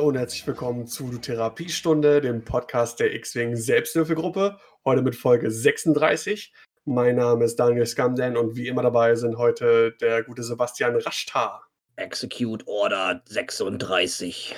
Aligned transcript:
Hallo 0.00 0.08
und 0.08 0.16
herzlich 0.16 0.46
willkommen 0.46 0.86
zu 0.86 1.18
Therapiestunde, 1.18 2.22
dem 2.22 2.42
Podcast 2.42 3.00
der 3.00 3.12
X-Wing 3.12 3.54
Selbsthilfegruppe. 3.54 4.56
Heute 4.82 5.02
mit 5.02 5.14
Folge 5.14 5.50
36. 5.50 6.54
Mein 6.86 7.16
Name 7.16 7.44
ist 7.44 7.56
Daniel 7.56 7.84
Skamden 7.84 8.38
und 8.38 8.56
wie 8.56 8.66
immer 8.66 8.80
dabei 8.80 9.14
sind 9.14 9.36
heute 9.36 9.94
der 10.00 10.22
gute 10.22 10.42
Sebastian 10.42 10.96
Raschtar. 10.96 11.68
Execute 11.96 12.66
Order 12.66 13.20
36. 13.26 14.56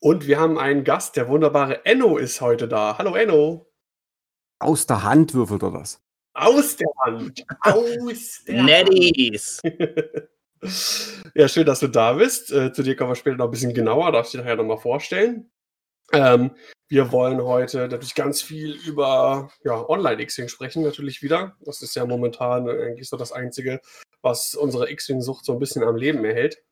Und 0.00 0.26
wir 0.26 0.38
haben 0.38 0.58
einen 0.58 0.84
Gast, 0.84 1.16
der 1.16 1.28
wunderbare 1.28 1.86
Enno 1.86 2.18
ist 2.18 2.42
heute 2.42 2.68
da. 2.68 2.98
Hallo 2.98 3.14
Enno. 3.14 3.72
Aus 4.58 4.84
der 4.84 5.04
Hand 5.04 5.32
würfelt 5.32 5.62
er 5.62 5.70
das. 5.70 6.02
Aus 6.34 6.76
der 6.76 6.90
Hand. 7.02 7.46
Aus 7.60 8.44
der 8.46 8.62
Netties. 8.62 9.62
Hand. 9.64 10.28
ja, 11.34 11.48
schön, 11.48 11.66
dass 11.66 11.80
du 11.80 11.88
da 11.88 12.14
bist. 12.14 12.52
Äh, 12.52 12.72
zu 12.72 12.82
dir 12.82 12.96
kommen 12.96 13.10
wir 13.10 13.16
später 13.16 13.36
noch 13.36 13.46
ein 13.46 13.50
bisschen 13.50 13.74
genauer, 13.74 14.12
darf 14.12 14.26
ich 14.26 14.32
dir 14.32 14.38
nachher 14.38 14.56
nochmal 14.56 14.78
vorstellen. 14.78 15.50
Ähm, 16.12 16.52
wir 16.88 17.12
wollen 17.12 17.42
heute 17.42 17.88
natürlich 17.88 18.14
ganz 18.14 18.42
viel 18.42 18.76
über 18.86 19.50
ja, 19.64 19.88
Online-X-Wing 19.88 20.48
sprechen, 20.48 20.82
natürlich 20.82 21.22
wieder. 21.22 21.56
Das 21.60 21.82
ist 21.82 21.96
ja 21.96 22.04
momentan 22.04 22.68
eigentlich 22.68 23.08
so 23.08 23.16
das 23.16 23.32
Einzige, 23.32 23.80
was 24.22 24.54
unsere 24.54 24.90
X-Wing-Sucht 24.90 25.44
so 25.44 25.54
ein 25.54 25.58
bisschen 25.58 25.82
am 25.82 25.96
Leben 25.96 26.24
erhält. 26.24 26.62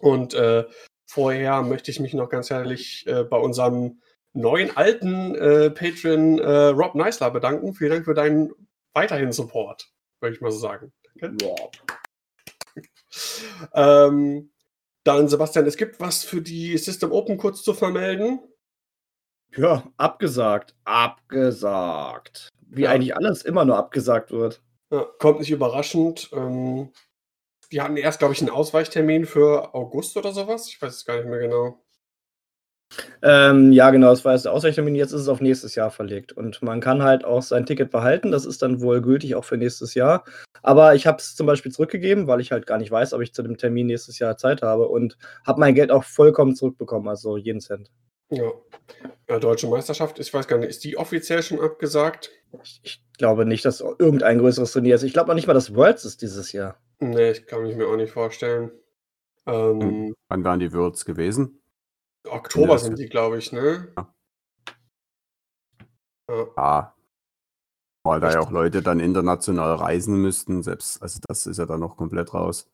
Und 0.00 0.34
äh, 0.34 0.64
vorher 1.06 1.62
möchte 1.62 1.90
ich 1.90 2.00
mich 2.00 2.14
noch 2.14 2.28
ganz 2.28 2.50
herzlich 2.50 3.06
äh, 3.06 3.24
bei 3.24 3.36
unserem 3.36 4.00
neuen 4.32 4.76
alten 4.76 5.34
äh, 5.34 5.70
Patron 5.70 6.38
äh, 6.38 6.66
Rob 6.68 6.94
Neisler 6.94 7.30
bedanken. 7.30 7.74
Vielen 7.74 7.90
Dank 7.90 8.04
für 8.04 8.14
deinen 8.14 8.50
weiterhin 8.92 9.32
Support, 9.32 9.90
würde 10.20 10.34
ich 10.34 10.40
mal 10.40 10.50
so 10.50 10.58
sagen. 10.58 10.92
Danke. 11.20 11.46
Rob. 11.46 11.72
Ähm, 13.72 14.50
dann, 15.04 15.28
Sebastian, 15.28 15.66
es 15.66 15.76
gibt 15.76 16.00
was 16.00 16.24
für 16.24 16.40
die 16.40 16.76
System 16.78 17.12
Open 17.12 17.36
kurz 17.36 17.62
zu 17.62 17.74
vermelden. 17.74 18.40
Ja, 19.56 19.84
abgesagt. 19.96 20.74
Abgesagt. 20.84 22.48
Wie 22.66 22.82
Ja. 22.82 22.90
eigentlich 22.90 23.16
alles 23.16 23.42
immer 23.42 23.64
nur 23.64 23.76
abgesagt 23.76 24.30
wird. 24.32 24.62
Ja, 24.90 25.06
kommt 25.18 25.40
nicht 25.40 25.50
überraschend. 25.50 26.30
Ähm, 26.32 26.90
die 27.70 27.80
hatten 27.80 27.96
erst, 27.96 28.18
glaube 28.18 28.34
ich, 28.34 28.40
einen 28.40 28.50
Ausweichtermin 28.50 29.26
für 29.26 29.74
August 29.74 30.16
oder 30.16 30.32
sowas. 30.32 30.68
Ich 30.68 30.80
weiß 30.80 30.94
es 30.94 31.04
gar 31.04 31.16
nicht 31.16 31.26
mehr 31.26 31.38
genau. 31.38 31.83
Ähm, 33.22 33.72
ja, 33.72 33.90
genau, 33.90 34.10
das 34.10 34.24
war 34.24 34.32
jetzt 34.32 34.44
der 34.44 34.52
Ausweichtermin. 34.52 34.94
Jetzt 34.94 35.12
ist 35.12 35.22
es 35.22 35.28
auf 35.28 35.40
nächstes 35.40 35.74
Jahr 35.74 35.90
verlegt. 35.90 36.32
Und 36.32 36.62
man 36.62 36.80
kann 36.80 37.02
halt 37.02 37.24
auch 37.24 37.42
sein 37.42 37.66
Ticket 37.66 37.90
behalten. 37.90 38.30
Das 38.30 38.44
ist 38.44 38.62
dann 38.62 38.80
wohl 38.80 39.00
gültig 39.00 39.34
auch 39.34 39.44
für 39.44 39.56
nächstes 39.56 39.94
Jahr. 39.94 40.24
Aber 40.62 40.94
ich 40.94 41.06
habe 41.06 41.18
es 41.18 41.34
zum 41.34 41.46
Beispiel 41.46 41.72
zurückgegeben, 41.72 42.26
weil 42.26 42.40
ich 42.40 42.52
halt 42.52 42.66
gar 42.66 42.78
nicht 42.78 42.90
weiß, 42.90 43.12
ob 43.12 43.20
ich 43.20 43.34
zu 43.34 43.42
dem 43.42 43.56
Termin 43.56 43.86
nächstes 43.86 44.18
Jahr 44.18 44.36
Zeit 44.36 44.62
habe. 44.62 44.88
Und 44.88 45.16
habe 45.46 45.60
mein 45.60 45.74
Geld 45.74 45.90
auch 45.90 46.04
vollkommen 46.04 46.54
zurückbekommen, 46.54 47.08
also 47.08 47.36
jeden 47.36 47.60
Cent. 47.60 47.90
Ja. 48.30 48.50
ja, 49.28 49.38
Deutsche 49.38 49.68
Meisterschaft, 49.68 50.18
ich 50.18 50.32
weiß 50.32 50.48
gar 50.48 50.58
nicht, 50.58 50.70
ist 50.70 50.82
die 50.84 50.96
offiziell 50.96 51.42
schon 51.42 51.60
abgesagt? 51.60 52.30
Ich, 52.62 52.80
ich 52.82 53.04
glaube 53.18 53.44
nicht, 53.44 53.64
dass 53.64 53.80
irgendein 53.80 54.38
größeres 54.38 54.72
Turnier 54.72 54.94
ist. 54.94 55.02
Ich 55.02 55.12
glaube 55.12 55.30
auch 55.30 55.34
nicht 55.34 55.46
mal, 55.46 55.54
dass 55.54 55.74
Worlds 55.74 56.04
ist 56.04 56.22
dieses 56.22 56.52
Jahr. 56.52 56.76
Nee, 57.00 57.32
ich 57.32 57.46
kann 57.46 57.62
mich 57.62 57.76
mir 57.76 57.86
auch 57.86 57.96
nicht 57.96 58.12
vorstellen. 58.12 58.70
Ähm, 59.46 59.80
Hm. 59.80 60.14
Wann 60.28 60.44
wären 60.44 60.60
die 60.60 60.72
Würz 60.72 61.04
gewesen? 61.04 61.60
Oktober 62.28 62.78
sind 62.78 62.98
die, 62.98 63.08
glaube 63.08 63.38
ich, 63.38 63.52
ne? 63.52 63.92
Ja. 63.96 64.14
Ja. 66.28 66.46
Ja. 66.56 66.94
Weil 68.06 68.20
da 68.20 68.30
ja 68.30 68.40
auch 68.40 68.50
Leute 68.50 68.82
dann 68.82 69.00
international 69.00 69.76
reisen 69.76 70.16
müssten, 70.16 70.62
selbst, 70.62 71.02
also 71.02 71.20
das 71.26 71.46
ist 71.46 71.58
ja 71.58 71.64
dann 71.64 71.80
noch 71.80 71.96
komplett 71.96 72.34
raus. 72.34 72.70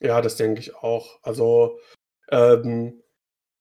Ja, 0.00 0.20
das 0.20 0.36
denke 0.36 0.60
ich 0.60 0.74
auch. 0.76 1.18
Also, 1.22 1.78
ähm, 2.28 3.02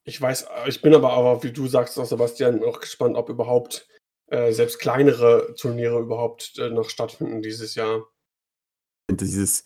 ich 0.04 0.20
weiß, 0.20 0.48
ich 0.68 0.82
bin 0.82 0.94
aber, 0.94 1.14
aber, 1.14 1.42
wie 1.44 1.54
du 1.54 1.68
sagst, 1.68 1.98
auch 1.98 2.06
Sebastian, 2.06 2.62
auch 2.64 2.82
gespannt, 2.82 3.16
ob 3.16 3.30
überhaupt 3.30 3.88
äh, 4.28 4.52
selbst 4.52 4.80
kleinere 4.80 5.56
Turniere 5.56 6.00
überhaupt 6.00 6.58
äh, 6.60 6.70
noch 6.70 6.90
stattfinden 6.90 7.42
dieses 7.42 7.76
Jahr. 7.76 8.06
Dieses, 9.10 9.64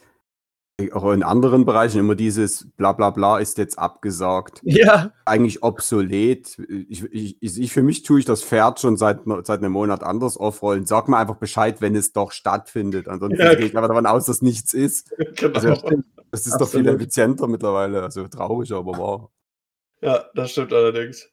auch 0.94 1.12
in 1.12 1.24
anderen 1.24 1.66
Bereichen 1.66 2.00
immer 2.00 2.14
dieses 2.14 2.70
bla 2.78 2.92
bla 2.92 3.10
bla 3.10 3.40
ist 3.40 3.58
jetzt 3.58 3.80
abgesagt. 3.80 4.62
Ja. 4.64 5.12
Eigentlich 5.26 5.64
obsolet. 5.64 6.56
Ich, 6.88 7.04
ich, 7.06 7.42
ich, 7.42 7.72
für 7.72 7.82
mich 7.82 8.04
tue 8.04 8.20
ich 8.20 8.26
das 8.26 8.44
Pferd 8.44 8.80
schon 8.80 8.96
seit, 8.96 9.22
seit 9.44 9.60
einem 9.60 9.72
Monat 9.72 10.04
anders 10.04 10.38
aufrollen. 10.38 10.86
Sag 10.86 11.08
mir 11.08 11.18
einfach 11.18 11.38
Bescheid, 11.38 11.82
wenn 11.82 11.96
es 11.96 12.14
doch 12.14 12.32
stattfindet. 12.32 13.08
Ansonsten 13.08 13.42
Ja, 13.42 13.56
gehe 13.56 13.66
ich 13.66 13.76
einfach 13.76 13.88
davon 13.88 14.06
aus, 14.06 14.26
dass 14.28 14.44
nichts 14.44 14.74
ist. 14.74 15.10
genau. 15.36 15.56
Also, 15.56 16.04
Das 16.30 16.46
ist 16.46 16.58
doch 16.58 16.70
viel 16.70 16.82
Absolut. 16.82 17.02
effizienter 17.02 17.48
mittlerweile. 17.48 18.04
Also 18.04 18.28
traurig, 18.28 18.72
aber 18.72 18.98
wahr. 19.00 19.32
Ja, 20.02 20.26
das 20.36 20.52
stimmt 20.52 20.74
allerdings. 20.74 21.28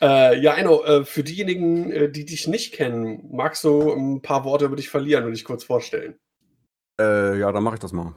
Äh, 0.00 0.40
ja, 0.40 0.54
Enno, 0.54 0.82
äh, 0.82 1.04
für 1.04 1.22
diejenigen, 1.22 1.92
äh, 1.92 2.10
die 2.10 2.24
dich 2.24 2.48
nicht 2.48 2.74
kennen, 2.74 3.28
magst 3.30 3.62
du 3.62 3.92
ein 3.92 4.22
paar 4.22 4.44
Worte 4.44 4.64
über 4.64 4.74
dich 4.74 4.88
verlieren 4.88 5.24
und 5.24 5.32
dich 5.32 5.44
kurz 5.44 5.62
vorstellen? 5.62 6.18
Äh, 7.00 7.38
ja, 7.38 7.52
dann 7.52 7.62
mache 7.62 7.76
ich 7.76 7.80
das 7.80 7.92
mal. 7.92 8.14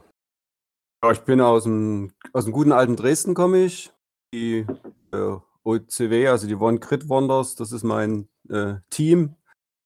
Ja, 1.04 1.10
ich 1.12 1.20
bin 1.20 1.40
aus 1.40 1.64
dem, 1.64 2.12
aus 2.32 2.44
dem 2.44 2.52
guten 2.52 2.72
alten 2.72 2.96
Dresden 2.96 3.34
komme 3.34 3.64
ich. 3.64 3.92
Die 4.34 4.66
äh, 5.12 5.36
OCW, 5.64 6.28
also 6.28 6.46
die 6.46 6.54
One 6.54 6.78
Crit 6.78 7.08
Wonders, 7.08 7.54
das 7.54 7.72
ist 7.72 7.82
mein 7.82 8.28
äh, 8.48 8.76
Team. 8.90 9.36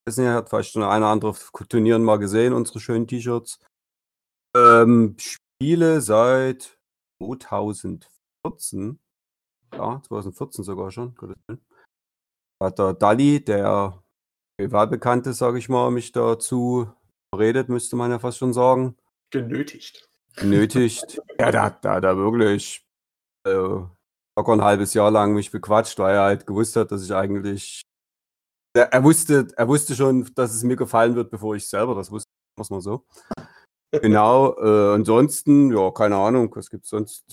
Das 0.06 0.18
hat 0.18 0.48
vielleicht 0.48 0.72
schon 0.72 0.82
eine 0.82 1.06
andere 1.06 1.34
Turnieren 1.68 2.04
mal 2.04 2.18
gesehen, 2.18 2.52
unsere 2.52 2.80
schönen 2.80 3.08
T-Shirts. 3.08 3.58
Ähm, 4.56 5.16
spiele 5.18 6.00
seit 6.00 6.78
2014. 7.20 9.00
Ja, 9.74 10.00
2014 10.02 10.64
sogar 10.64 10.90
schon. 10.90 11.16
Hat 12.62 12.78
der 12.78 12.94
Dalli, 12.94 13.44
der 13.44 14.02
Wahlbekannte, 14.58 15.32
sage 15.32 15.58
ich 15.58 15.68
mal, 15.68 15.90
mich 15.90 16.12
dazu 16.12 16.88
redet, 17.38 17.68
müsste 17.68 17.96
man 17.96 18.10
ja 18.10 18.18
fast 18.18 18.38
schon 18.38 18.52
sagen. 18.52 18.96
Genötigt. 19.30 20.08
Genötigt. 20.36 21.20
ja, 21.40 21.50
da 21.50 21.62
hat 21.64 21.84
da, 21.84 22.00
da 22.00 22.16
wirklich 22.16 22.86
äh, 23.44 23.50
locker 23.50 24.52
ein 24.52 24.62
halbes 24.62 24.94
Jahr 24.94 25.10
lang 25.10 25.34
mich 25.34 25.50
bequatscht, 25.50 25.98
weil 25.98 26.14
er 26.14 26.22
halt 26.22 26.46
gewusst 26.46 26.76
hat, 26.76 26.92
dass 26.92 27.04
ich 27.04 27.14
eigentlich. 27.14 27.82
Er, 28.74 29.02
wusste, 29.02 29.48
er 29.56 29.68
wusste 29.68 29.94
schon, 29.94 30.30
dass 30.34 30.54
es 30.54 30.62
mir 30.62 30.76
gefallen 30.76 31.14
wird, 31.16 31.30
bevor 31.30 31.56
ich 31.56 31.66
selber 31.66 31.94
das 31.94 32.10
wusste, 32.10 32.28
muss 32.58 32.70
man 32.70 32.80
so. 32.80 33.06
Genau, 34.02 34.54
äh, 34.58 34.94
ansonsten, 34.94 35.72
ja, 35.72 35.90
keine 35.90 36.16
Ahnung, 36.16 36.54
was 36.54 36.68
gibt's 36.68 36.90
sonst? 36.90 37.24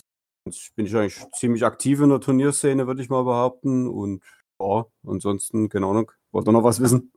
Sonst 0.45 0.75
bin 0.75 0.85
ich 0.85 0.95
eigentlich 0.95 1.19
ziemlich 1.33 1.65
aktiv 1.65 1.99
in 1.99 2.09
der 2.09 2.21
Turnierszene, 2.21 2.85
würde 2.87 3.01
ich 3.01 3.09
mal 3.09 3.23
behaupten. 3.23 3.87
Und 3.87 4.23
ja, 4.61 4.85
ansonsten, 5.05 5.67
keine 5.67 5.87
Ahnung, 5.87 6.11
wollt 6.31 6.47
ihr 6.47 6.51
noch 6.51 6.63
was 6.63 6.79
wissen? 6.79 7.11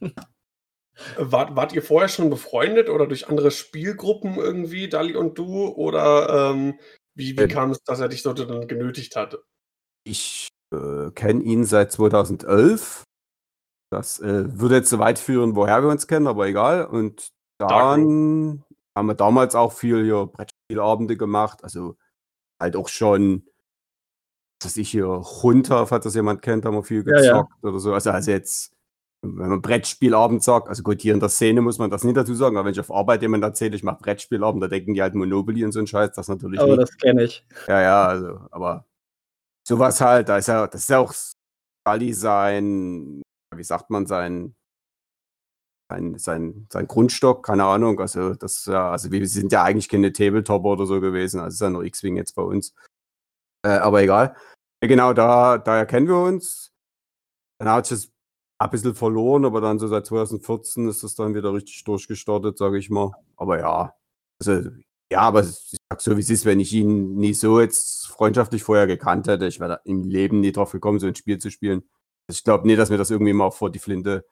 Wart, 1.16 1.56
wart 1.56 1.72
ihr 1.72 1.82
vorher 1.82 2.08
schon 2.08 2.30
befreundet 2.30 2.88
oder 2.88 3.06
durch 3.06 3.28
andere 3.28 3.50
Spielgruppen 3.50 4.36
irgendwie, 4.36 4.88
Dali 4.88 5.16
und 5.16 5.38
du? 5.38 5.68
Oder 5.68 6.50
ähm, 6.52 6.78
wie, 7.14 7.36
wie 7.36 7.42
Ähm. 7.42 7.48
kam 7.48 7.70
es, 7.70 7.82
dass 7.84 8.00
er 8.00 8.08
dich 8.08 8.22
so 8.22 8.32
dann 8.32 8.66
genötigt 8.66 9.16
hatte? 9.16 9.44
Ich 10.04 10.48
äh, 10.72 11.10
kenne 11.10 11.42
ihn 11.42 11.64
seit 11.64 11.92
2011. 11.92 13.04
Das 13.90 14.20
äh, 14.20 14.58
würde 14.58 14.76
jetzt 14.76 14.90
so 14.90 14.98
weit 14.98 15.18
führen, 15.18 15.54
woher 15.54 15.82
wir 15.82 15.90
uns 15.90 16.06
kennen, 16.06 16.26
aber 16.26 16.46
egal. 16.46 16.86
Und 16.86 17.28
dann 17.58 18.64
haben 18.96 19.06
wir 19.06 19.14
damals 19.14 19.54
auch 19.54 19.72
viel 19.72 20.02
hier 20.02 20.26
Brettspielabende 20.26 21.16
gemacht. 21.16 21.62
Also 21.62 21.96
halt 22.58 22.76
auch 22.76 22.88
schon, 22.88 23.46
dass 24.62 24.76
ich 24.76 24.90
hier 24.90 25.06
runter, 25.06 25.86
falls 25.86 26.04
das 26.04 26.14
jemand 26.14 26.42
kennt, 26.42 26.64
haben 26.64 26.74
wir 26.74 26.82
viel 26.82 27.04
Ja, 27.06 27.20
ja. 27.20 27.32
gezockt 27.32 27.64
oder 27.64 27.78
so. 27.78 27.92
Also, 27.92 28.10
also 28.10 28.30
jetzt, 28.30 28.72
wenn 29.22 29.48
man 29.48 29.62
Brettspielabend 29.62 30.42
sagt, 30.42 30.68
also 30.68 30.82
gut, 30.82 31.00
hier 31.00 31.14
in 31.14 31.20
der 31.20 31.28
Szene 31.28 31.60
muss 31.60 31.78
man 31.78 31.90
das 31.90 32.02
nicht 32.02 32.16
dazu 32.16 32.34
sagen, 32.34 32.56
aber 32.56 32.66
wenn 32.66 32.72
ich 32.72 32.80
auf 32.80 32.90
Arbeit 32.90 33.22
jemand 33.22 33.44
erzähle, 33.44 33.76
ich 33.76 33.84
mache 33.84 34.02
Brettspielabend, 34.02 34.62
da 34.62 34.68
denken 34.68 34.94
die 34.94 35.02
halt 35.02 35.14
Monopoly 35.14 35.64
und 35.64 35.72
so 35.72 35.78
ein 35.78 35.86
Scheiß, 35.86 36.12
das 36.12 36.26
natürlich 36.26 36.60
Aber 36.60 36.76
nicht. 36.76 36.82
das 36.82 36.96
kenne 36.96 37.24
ich. 37.24 37.46
Ja, 37.68 37.80
ja, 37.80 38.06
also, 38.06 38.40
aber 38.50 38.84
sowas 39.66 40.00
halt, 40.00 40.28
da 40.28 40.38
ist 40.38 40.48
ja, 40.48 40.66
das 40.66 40.82
ist 40.82 40.90
ja 40.90 40.98
auch 40.98 41.14
Scully 41.14 42.12
sein, 42.12 43.22
wie 43.54 43.64
sagt 43.64 43.90
man, 43.90 44.06
sein, 44.06 44.56
sein, 45.88 46.18
sein, 46.18 46.66
sein 46.72 46.88
Grundstock, 46.88 47.46
keine 47.46 47.64
Ahnung, 47.64 48.00
also 48.00 48.34
das 48.34 48.58
ist 48.58 48.66
ja, 48.66 48.90
also 48.90 49.12
wir 49.12 49.26
sind 49.28 49.52
ja 49.52 49.62
eigentlich 49.62 49.88
keine 49.88 50.12
Tabletopper 50.12 50.70
oder 50.70 50.86
so 50.86 51.00
gewesen, 51.00 51.38
also 51.38 51.54
ist 51.54 51.60
ja 51.60 51.70
nur 51.70 51.84
X-Wing 51.84 52.16
jetzt 52.16 52.34
bei 52.34 52.42
uns. 52.42 52.74
Äh, 53.64 53.78
aber 53.78 54.02
egal. 54.02 54.34
Genau, 54.80 55.12
da, 55.12 55.58
daher 55.58 55.86
kennen 55.86 56.08
wir 56.08 56.18
uns. 56.18 56.72
Dann 57.60 57.68
hat 57.68 57.88
das 57.88 58.11
ein 58.64 58.70
bisschen 58.70 58.94
verloren, 58.94 59.44
aber 59.44 59.60
dann 59.60 59.78
so 59.78 59.86
seit 59.88 60.06
2014 60.06 60.88
ist 60.88 61.02
das 61.02 61.14
dann 61.14 61.34
wieder 61.34 61.52
richtig 61.52 61.84
durchgestartet, 61.84 62.58
sage 62.58 62.78
ich 62.78 62.90
mal. 62.90 63.12
Aber 63.36 63.58
ja, 63.58 63.94
also 64.40 64.70
ja, 65.10 65.20
aber 65.20 65.40
ich 65.40 65.76
sag 65.90 66.00
so, 66.00 66.16
wie 66.16 66.20
es 66.20 66.30
ist, 66.30 66.44
wenn 66.46 66.58
ich 66.60 66.72
ihn 66.72 67.14
nie 67.16 67.34
so 67.34 67.60
jetzt 67.60 68.06
freundschaftlich 68.08 68.62
vorher 68.62 68.86
gekannt 68.86 69.28
hätte, 69.28 69.46
ich 69.46 69.60
wäre 69.60 69.70
da 69.74 69.80
im 69.84 70.04
Leben 70.04 70.40
nie 70.40 70.52
drauf 70.52 70.72
gekommen, 70.72 70.98
so 71.00 71.06
ein 71.06 71.14
Spiel 71.14 71.38
zu 71.38 71.50
spielen. 71.50 71.80
Also 72.28 72.38
ich 72.38 72.44
glaube 72.44 72.66
nie, 72.66 72.76
dass 72.76 72.88
mir 72.90 72.96
das 72.98 73.10
irgendwie 73.10 73.32
mal 73.34 73.50
vor 73.50 73.70
die 73.70 73.78
Flinte 73.78 74.24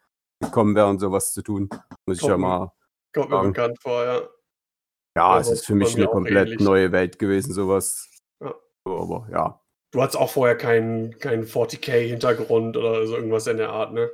gekommen 0.42 0.74
wäre, 0.74 0.88
und 0.88 0.98
sowas 1.00 1.32
zu 1.32 1.42
tun. 1.42 1.68
Muss 2.06 2.16
ich 2.18 2.22
ja 2.22 2.30
Kommt 2.30 2.40
mir- 2.42 2.48
mal. 2.48 2.72
Kommt 3.14 3.28
mir 3.30 3.36
Sagen. 3.36 3.52
bekannt 3.52 3.78
vor, 3.82 4.04
ja. 4.04 4.20
Ja, 5.16 5.28
Also, 5.32 5.52
es 5.52 5.60
ist 5.60 5.66
für 5.66 5.74
mich 5.74 5.94
mir 5.96 6.04
eine 6.04 6.12
komplett 6.12 6.46
ähnlich. 6.48 6.60
neue 6.60 6.92
Welt 6.92 7.18
gewesen, 7.18 7.52
sowas. 7.52 8.08
Ja. 8.42 8.54
Aber 8.84 9.28
ja. 9.30 9.60
Du 9.92 10.00
hattest 10.00 10.16
auch 10.16 10.30
vorher 10.30 10.56
keinen 10.56 11.18
keinen 11.18 11.44
40k-Hintergrund 11.44 12.76
oder 12.76 13.06
so 13.06 13.16
irgendwas 13.16 13.46
in 13.48 13.56
der 13.58 13.70
Art, 13.70 13.92
ne? 13.92 14.08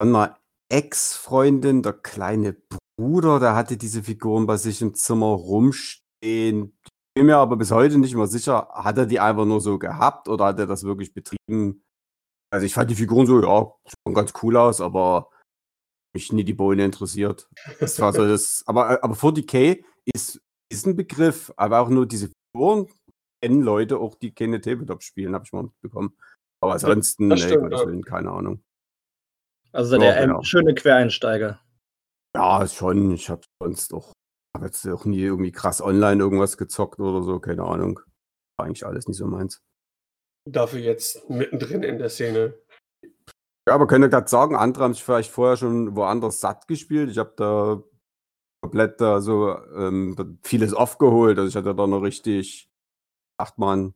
Einer 0.00 0.38
Ex-Freundin, 0.70 1.82
der 1.82 1.94
kleine 1.94 2.56
Bruder, 2.98 3.40
der 3.40 3.54
hatte 3.54 3.76
diese 3.76 4.02
Figuren 4.02 4.46
bei 4.46 4.56
sich 4.56 4.82
im 4.82 4.94
Zimmer 4.94 5.26
rumstehen. 5.26 6.78
Ich 6.84 6.90
bin 7.14 7.26
mir 7.26 7.36
aber 7.36 7.56
bis 7.56 7.70
heute 7.70 7.98
nicht 7.98 8.14
mehr 8.14 8.26
sicher, 8.26 8.68
hat 8.72 8.98
er 8.98 9.06
die 9.06 9.18
einfach 9.20 9.44
nur 9.44 9.60
so 9.60 9.78
gehabt 9.78 10.28
oder 10.28 10.46
hat 10.46 10.58
er 10.58 10.66
das 10.66 10.84
wirklich 10.84 11.12
betrieben? 11.12 11.82
Also 12.50 12.66
ich 12.66 12.74
fand 12.74 12.90
die 12.90 12.94
Figuren 12.94 13.26
so, 13.26 13.42
ja, 13.42 13.72
sahen 14.04 14.14
ganz 14.14 14.32
cool 14.42 14.56
aus, 14.56 14.80
aber 14.80 15.30
mich 16.14 16.32
nie 16.32 16.44
die 16.44 16.54
Bohne 16.54 16.84
interessiert. 16.84 17.48
Das 17.80 17.98
war 18.00 18.12
so 18.12 18.24
das, 18.28 18.62
aber, 18.66 19.02
aber 19.02 19.14
40k 19.14 19.84
ist, 20.14 20.40
ist 20.70 20.86
ein 20.86 20.96
Begriff, 20.96 21.52
aber 21.56 21.80
auch 21.80 21.88
nur 21.88 22.06
diese 22.06 22.30
Figuren 22.52 22.88
kennen 23.42 23.62
Leute 23.62 23.98
auch, 23.98 24.14
die 24.14 24.32
keine 24.32 24.60
Tabletop 24.60 25.02
spielen, 25.02 25.34
habe 25.34 25.44
ich 25.44 25.52
mal 25.52 25.64
mitbekommen. 25.64 26.16
Aber 26.60 26.72
ansonsten, 26.72 27.28
nee, 27.28 27.56
Gottes. 27.56 27.86
Willen, 27.86 28.02
keine 28.02 28.32
Ahnung. 28.32 28.62
Also 29.72 30.00
Ja, 30.00 30.12
ein 30.14 30.28
genau. 30.28 30.42
schöne 30.42 30.74
Quereinsteiger. 30.74 31.60
Ja, 32.36 32.66
schon. 32.66 33.10
Ich 33.12 33.30
habe 33.30 33.42
sonst 33.62 33.92
auch, 33.92 34.12
habe 34.56 34.66
jetzt 34.66 34.86
auch 34.86 35.04
nie 35.04 35.20
irgendwie 35.20 35.52
krass 35.52 35.80
online 35.80 36.22
irgendwas 36.22 36.56
gezockt 36.56 37.00
oder 37.00 37.22
so, 37.22 37.40
keine 37.40 37.64
Ahnung. 37.64 38.00
War 38.58 38.66
eigentlich 38.66 38.86
alles 38.86 39.06
nicht 39.06 39.16
so 39.16 39.26
meins. 39.26 39.60
Dafür 40.48 40.80
jetzt 40.80 41.28
mittendrin 41.28 41.82
in 41.82 41.98
der 41.98 42.08
Szene. 42.08 42.54
Ja, 43.68 43.74
aber 43.74 43.86
könnt 43.86 44.04
ihr 44.04 44.08
gerade 44.08 44.28
sagen, 44.28 44.56
andere 44.56 44.84
haben 44.84 44.94
sich 44.94 45.04
vielleicht 45.04 45.30
vorher 45.30 45.56
schon 45.58 45.94
woanders 45.94 46.40
satt 46.40 46.66
gespielt. 46.68 47.10
Ich 47.10 47.18
habe 47.18 47.34
da 47.36 47.82
komplett 48.62 49.00
da 49.00 49.20
so 49.20 49.56
ähm, 49.76 50.38
vieles 50.42 50.72
aufgeholt. 50.72 51.38
Also 51.38 51.48
ich 51.48 51.56
hatte 51.56 51.74
da 51.74 51.86
noch 51.86 52.00
richtig, 52.00 52.70
acht 53.38 53.58
man, 53.58 53.94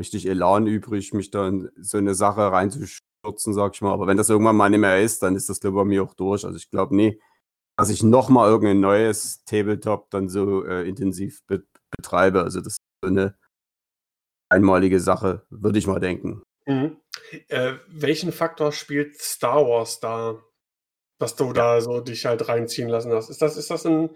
richtig 0.00 0.26
Elan 0.26 0.66
übrig, 0.66 1.14
mich 1.14 1.30
da 1.30 1.46
in 1.46 1.70
so 1.76 1.98
eine 1.98 2.14
Sache 2.14 2.50
reinzustürzen, 3.22 3.54
sag 3.54 3.74
ich 3.74 3.80
mal. 3.80 3.92
Aber 3.92 4.06
wenn 4.06 4.16
das 4.16 4.28
irgendwann 4.28 4.56
mal 4.56 4.70
nicht 4.70 4.80
mehr 4.80 5.00
ist, 5.00 5.22
dann 5.22 5.36
ist 5.36 5.48
das 5.48 5.60
glaube 5.60 5.78
ich 5.78 5.82
bei 5.82 5.88
mir 5.88 6.02
auch 6.02 6.14
durch. 6.14 6.44
Also 6.44 6.56
ich 6.56 6.70
glaube 6.70 6.94
nie, 6.94 7.20
dass 7.76 7.90
ich 7.90 8.02
nochmal 8.02 8.48
irgendein 8.48 8.80
neues 8.80 9.44
Tabletop 9.44 10.10
dann 10.10 10.28
so 10.28 10.64
äh, 10.64 10.88
intensiv 10.88 11.44
be 11.46 11.64
betreibe. 11.94 12.42
Also 12.42 12.60
das 12.60 12.78
ist 12.78 12.78
eine 13.02 13.36
einmalige 14.48 14.98
Sache, 14.98 15.44
würde 15.50 15.78
ich 15.78 15.86
mal 15.86 16.00
denken. 16.00 16.42
Mhm. 16.64 16.96
Äh, 17.48 17.74
welchen 17.88 18.32
Faktor 18.32 18.72
spielt 18.72 19.20
Star 19.20 19.66
Wars 19.66 20.00
da, 20.00 20.42
dass 21.18 21.36
du 21.36 21.52
da 21.52 21.82
so 21.82 22.00
dich 22.00 22.24
halt 22.24 22.48
reinziehen 22.48 22.88
lassen 22.88 23.12
hast? 23.12 23.28
Ist 23.28 23.42
das, 23.42 23.58
ist 23.58 23.70
das 23.70 23.84
ein 23.84 24.08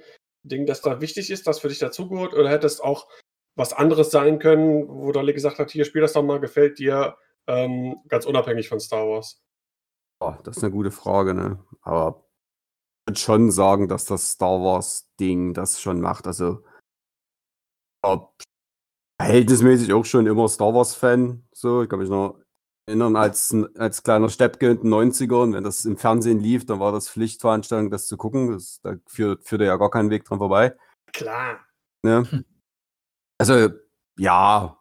Ding, 0.42 0.64
das 0.64 0.80
da 0.80 1.02
wichtig 1.02 1.30
ist, 1.30 1.46
das 1.46 1.60
für 1.60 1.68
dich 1.68 1.80
dazugehört? 1.80 2.32
Oder 2.32 2.48
hätte 2.48 2.66
es 2.66 2.80
auch 2.80 3.08
was 3.56 3.74
anderes 3.74 4.10
sein 4.10 4.38
können, 4.38 4.88
wo 4.88 5.12
Dolly 5.12 5.34
gesagt 5.34 5.58
hat, 5.58 5.70
hier, 5.70 5.84
spiel 5.84 6.00
das 6.00 6.14
doch 6.14 6.22
mal, 6.22 6.40
gefällt 6.40 6.78
dir, 6.78 7.18
ähm, 7.46 7.96
ganz 8.08 8.26
unabhängig 8.26 8.68
von 8.68 8.80
Star 8.80 9.06
Wars? 9.08 9.42
Boah, 10.20 10.38
das 10.42 10.56
ist 10.56 10.64
eine 10.64 10.72
gute 10.72 10.90
Frage, 10.90 11.34
ne? 11.34 11.64
Aber 11.82 12.24
ich 13.04 13.10
würde 13.10 13.20
schon 13.20 13.50
sagen, 13.50 13.88
dass 13.88 14.04
das 14.06 14.32
Star 14.32 14.60
Wars-Ding 14.60 15.54
das 15.54 15.80
schon 15.80 16.00
macht. 16.00 16.26
Also, 16.26 16.64
verhältnismäßig 19.20 19.92
auch 19.92 20.04
schon 20.04 20.26
immer 20.26 20.48
Star 20.48 20.74
Wars-Fan. 20.74 21.46
So, 21.52 21.82
ich 21.82 21.88
kann 21.88 21.98
mich 21.98 22.08
noch 22.08 22.40
erinnern, 22.86 23.16
als, 23.16 23.54
als 23.76 24.02
kleiner 24.02 24.28
Steppke 24.28 24.70
in 24.70 24.82
den 24.82 24.94
90ern, 24.94 25.52
wenn 25.52 25.64
das 25.64 25.84
im 25.84 25.96
Fernsehen 25.96 26.40
lief, 26.40 26.66
dann 26.66 26.80
war 26.80 26.92
das 26.92 27.08
Pflichtveranstaltung, 27.08 27.90
das 27.90 28.06
zu 28.06 28.16
gucken. 28.16 28.52
Das, 28.52 28.80
da 28.82 28.94
führt, 29.06 29.44
führte 29.44 29.64
ja 29.64 29.76
gar 29.76 29.90
keinen 29.90 30.10
Weg 30.10 30.24
dran 30.24 30.38
vorbei. 30.38 30.76
Klar. 31.12 31.60
Ne? 32.02 32.44
Also, 33.38 33.70
ja. 34.18 34.75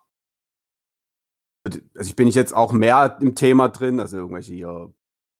Also 1.66 1.80
ich 2.02 2.16
bin 2.16 2.28
ich 2.28 2.36
jetzt 2.36 2.54
auch 2.54 2.72
mehr 2.72 3.18
im 3.22 3.36
Thema 3.36 3.70
drin, 3.70 4.00
also 4.00 4.18
irgendwelche 4.18 4.54
hier, 4.54 4.94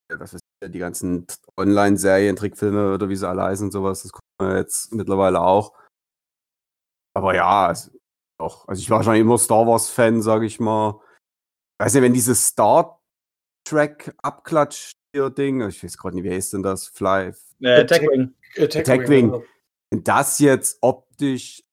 was 0.10 0.34
weiß 0.34 0.40
ich, 0.64 0.72
die 0.72 0.80
ganzen 0.80 1.28
Online-Serien, 1.58 2.36
Trickfilme 2.36 2.94
oder 2.94 3.10
wie 3.10 3.16
sie 3.16 3.28
alle 3.28 3.44
heißen 3.44 3.68
und 3.68 3.72
sowas, 3.72 4.02
das 4.02 4.12
gucken 4.12 4.26
wir 4.40 4.58
jetzt 4.58 4.92
mittlerweile 4.94 5.42
auch. 5.42 5.74
Aber 7.16 7.36
ja, 7.36 7.68
also, 7.68 7.92
auch, 8.40 8.68
also 8.68 8.82
ich 8.82 8.90
war 8.90 9.04
schon 9.04 9.16
immer 9.16 9.38
Star 9.38 9.66
Wars-Fan, 9.68 10.22
sage 10.22 10.46
ich 10.46 10.60
mal. 10.60 11.00
Weiß 11.80 11.94
nicht, 11.94 12.04
wenn 12.04 12.14
dieses 12.14 12.48
Star 12.48 13.02
Trek 13.68 14.14
Abklatsch-Ding, 14.22 15.68
ich 15.68 15.84
weiß 15.84 15.98
gerade 15.98 16.16
nicht, 16.16 16.24
wie 16.24 16.32
heißt 16.32 16.54
denn 16.54 16.64
das? 16.64 16.88
Fly, 16.88 17.34
Äh. 17.62 17.82
Attackwing. 17.82 18.34
genau. 19.32 19.44
wenn 19.92 20.04
das 20.04 20.40
jetzt 20.40 20.78
optisch, 20.82 21.64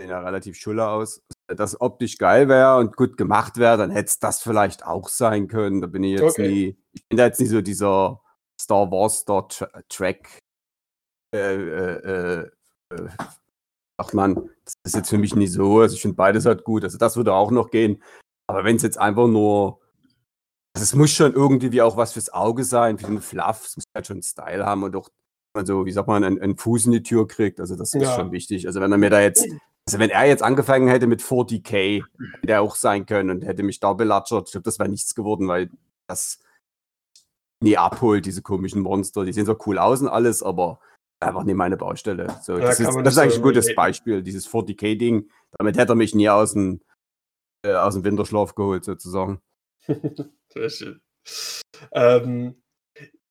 sehen 0.00 0.10
ja 0.10 0.20
relativ 0.20 0.56
schulle 0.56 0.88
aus, 0.88 1.22
das 1.48 1.80
optisch 1.80 2.18
geil 2.18 2.48
wäre 2.48 2.76
und 2.78 2.96
gut 2.96 3.16
gemacht 3.16 3.56
wäre, 3.56 3.76
dann 3.76 3.90
hätte 3.90 4.08
es 4.08 4.18
das 4.18 4.42
vielleicht 4.42 4.84
auch 4.84 5.08
sein 5.08 5.48
können. 5.48 5.80
Da 5.80 5.86
bin 5.86 6.04
ich 6.04 6.18
jetzt 6.20 6.38
Okay. 6.38 6.48
nie, 6.48 6.78
ich 6.92 7.06
bin 7.08 7.16
da 7.16 7.26
jetzt 7.26 7.40
nicht 7.40 7.50
so 7.50 7.60
dieser 7.60 8.20
Star 8.60 8.90
Wars 8.90 9.18
Star 9.20 9.48
Track, 9.88 10.38
äh, 11.34 11.38
äh, 11.54 12.40
äh, 12.40 12.50
äh, 12.94 13.08
sagt 14.00 14.14
man, 14.14 14.34
das 14.64 14.74
ist 14.84 14.96
jetzt 14.96 15.10
für 15.10 15.18
mich 15.18 15.34
nicht 15.34 15.52
so, 15.52 15.80
also 15.80 15.94
ich 15.94 16.02
finde 16.02 16.16
beides 16.16 16.46
halt 16.46 16.64
gut, 16.64 16.84
also 16.84 16.98
das 16.98 17.16
würde 17.16 17.32
auch 17.34 17.50
noch 17.50 17.70
gehen. 17.70 18.02
Aber 18.46 18.64
wenn 18.64 18.76
es 18.76 18.82
jetzt 18.82 18.98
einfach 18.98 19.26
nur, 19.26 19.80
also 20.74 20.84
es 20.84 20.94
muss 20.94 21.10
schon 21.10 21.32
irgendwie 21.34 21.72
wie 21.72 21.82
auch 21.82 21.96
was 21.96 22.12
fürs 22.12 22.30
Auge 22.32 22.64
sein, 22.64 22.98
für 22.98 23.06
den 23.06 23.20
Fluff, 23.20 23.64
es 23.66 23.76
muss 23.76 23.84
halt 23.94 24.06
schon 24.06 24.22
Style 24.22 24.64
haben 24.64 24.82
und 24.82 24.94
auch 24.96 25.08
also 25.54 25.86
wie 25.86 25.92
sagt 25.92 26.06
man, 26.08 26.22
einen, 26.24 26.40
einen 26.40 26.56
Fuß 26.56 26.86
in 26.86 26.92
die 26.92 27.02
Tür 27.02 27.26
kriegt. 27.26 27.58
Also 27.58 27.74
das 27.74 27.92
ist 27.94 28.02
Ja. 28.02 28.14
schon 28.14 28.30
wichtig. 28.32 28.66
Also 28.66 28.80
wenn 28.80 28.92
er 28.92 28.98
mir 28.98 29.10
da 29.10 29.20
jetzt, 29.20 29.44
also 29.88 30.00
wenn 30.00 30.10
er 30.10 30.26
jetzt 30.26 30.42
angefangen 30.42 30.86
hätte 30.86 31.06
mit 31.06 31.22
40k, 31.22 32.04
hätte 32.42 32.52
er 32.52 32.60
auch 32.60 32.74
sein 32.74 33.06
können 33.06 33.30
und 33.30 33.42
hätte 33.42 33.62
mich 33.62 33.80
da 33.80 33.94
belatschert. 33.94 34.46
Ich 34.48 34.52
glaube, 34.52 34.64
das 34.64 34.78
wäre 34.78 34.90
nichts 34.90 35.14
geworden, 35.14 35.48
weil 35.48 35.70
das 36.08 36.40
nie 37.64 37.78
abholt, 37.78 38.26
diese 38.26 38.42
komischen 38.42 38.82
Monster. 38.82 39.24
Die 39.24 39.32
sehen 39.32 39.46
so 39.46 39.56
cool 39.64 39.78
aus 39.78 40.02
und 40.02 40.08
alles, 40.08 40.42
aber 40.42 40.78
einfach 41.20 41.42
nicht 41.44 41.54
meine 41.54 41.78
Baustelle. 41.78 42.38
So, 42.42 42.58
das, 42.58 42.80
ist, 42.80 42.94
das 42.96 43.14
ist 43.14 43.18
eigentlich 43.18 43.32
so 43.32 43.40
ein 43.40 43.44
gutes. 43.44 43.74
Beispiel, 43.74 44.22
dieses 44.22 44.46
40k-Ding. 44.46 45.30
Damit 45.56 45.78
hätte 45.78 45.92
er 45.92 45.96
mich 45.96 46.14
nie 46.14 46.28
aus 46.28 46.52
dem, 46.52 46.82
äh, 47.64 47.72
aus 47.72 47.94
dem 47.94 48.04
Winterschlaf 48.04 48.54
geholt, 48.54 48.84
sozusagen. 48.84 49.40
Sehr 50.52 50.68
schön. 50.68 51.00
Ähm, 51.92 52.62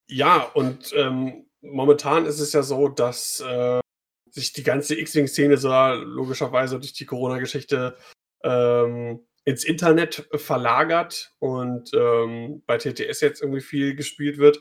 ja, 0.09 0.41
und 0.55 0.91
ähm, 0.95 1.45
momentan 1.61 2.25
ist 2.25 2.39
es 2.39 2.51
ja 2.51 2.63
so, 2.63 2.87
dass 2.87 3.41
äh, 3.41 3.79
sich 4.37 4.53
die 4.53 4.63
ganze 4.63 4.95
X-Wing-Szene 4.95 5.57
so 5.57 5.69
logischerweise 5.69 6.79
durch 6.79 6.93
die 6.93 7.05
Corona-Geschichte 7.05 7.97
ähm, 8.43 9.25
ins 9.45 9.63
Internet 9.63 10.27
verlagert 10.33 11.33
und 11.39 11.91
ähm, 11.93 12.63
bei 12.65 12.77
TTS 12.77 13.21
jetzt 13.21 13.41
irgendwie 13.41 13.61
viel 13.61 13.95
gespielt 13.95 14.37
wird. 14.37 14.59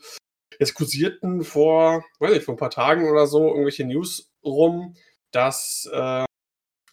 Es 0.58 0.74
kursierten 0.74 1.42
vor, 1.42 2.04
weiß 2.20 2.32
nicht, 2.32 2.44
vor 2.44 2.54
ein 2.54 2.58
paar 2.58 2.70
Tagen 2.70 3.10
oder 3.10 3.26
so 3.26 3.48
irgendwelche 3.48 3.84
News 3.84 4.32
rum, 4.44 4.94
dass 5.32 5.88
äh, 5.92 6.24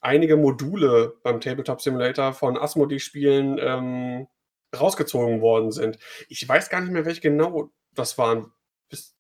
einige 0.02 0.36
Module 0.36 1.16
beim 1.24 1.40
Tabletop 1.40 1.82
Simulator 1.82 2.34
von 2.34 2.58
Asmodee-Spielen 2.58 3.58
ähm, 3.60 4.28
rausgezogen 4.76 5.42
worden 5.42 5.72
sind. 5.72 5.98
Ich 6.28 6.48
weiß 6.48 6.70
gar 6.70 6.82
nicht 6.82 6.92
mehr, 6.92 7.06
welche 7.06 7.22
genau 7.22 7.72
das 7.94 8.18
waren. 8.18 8.52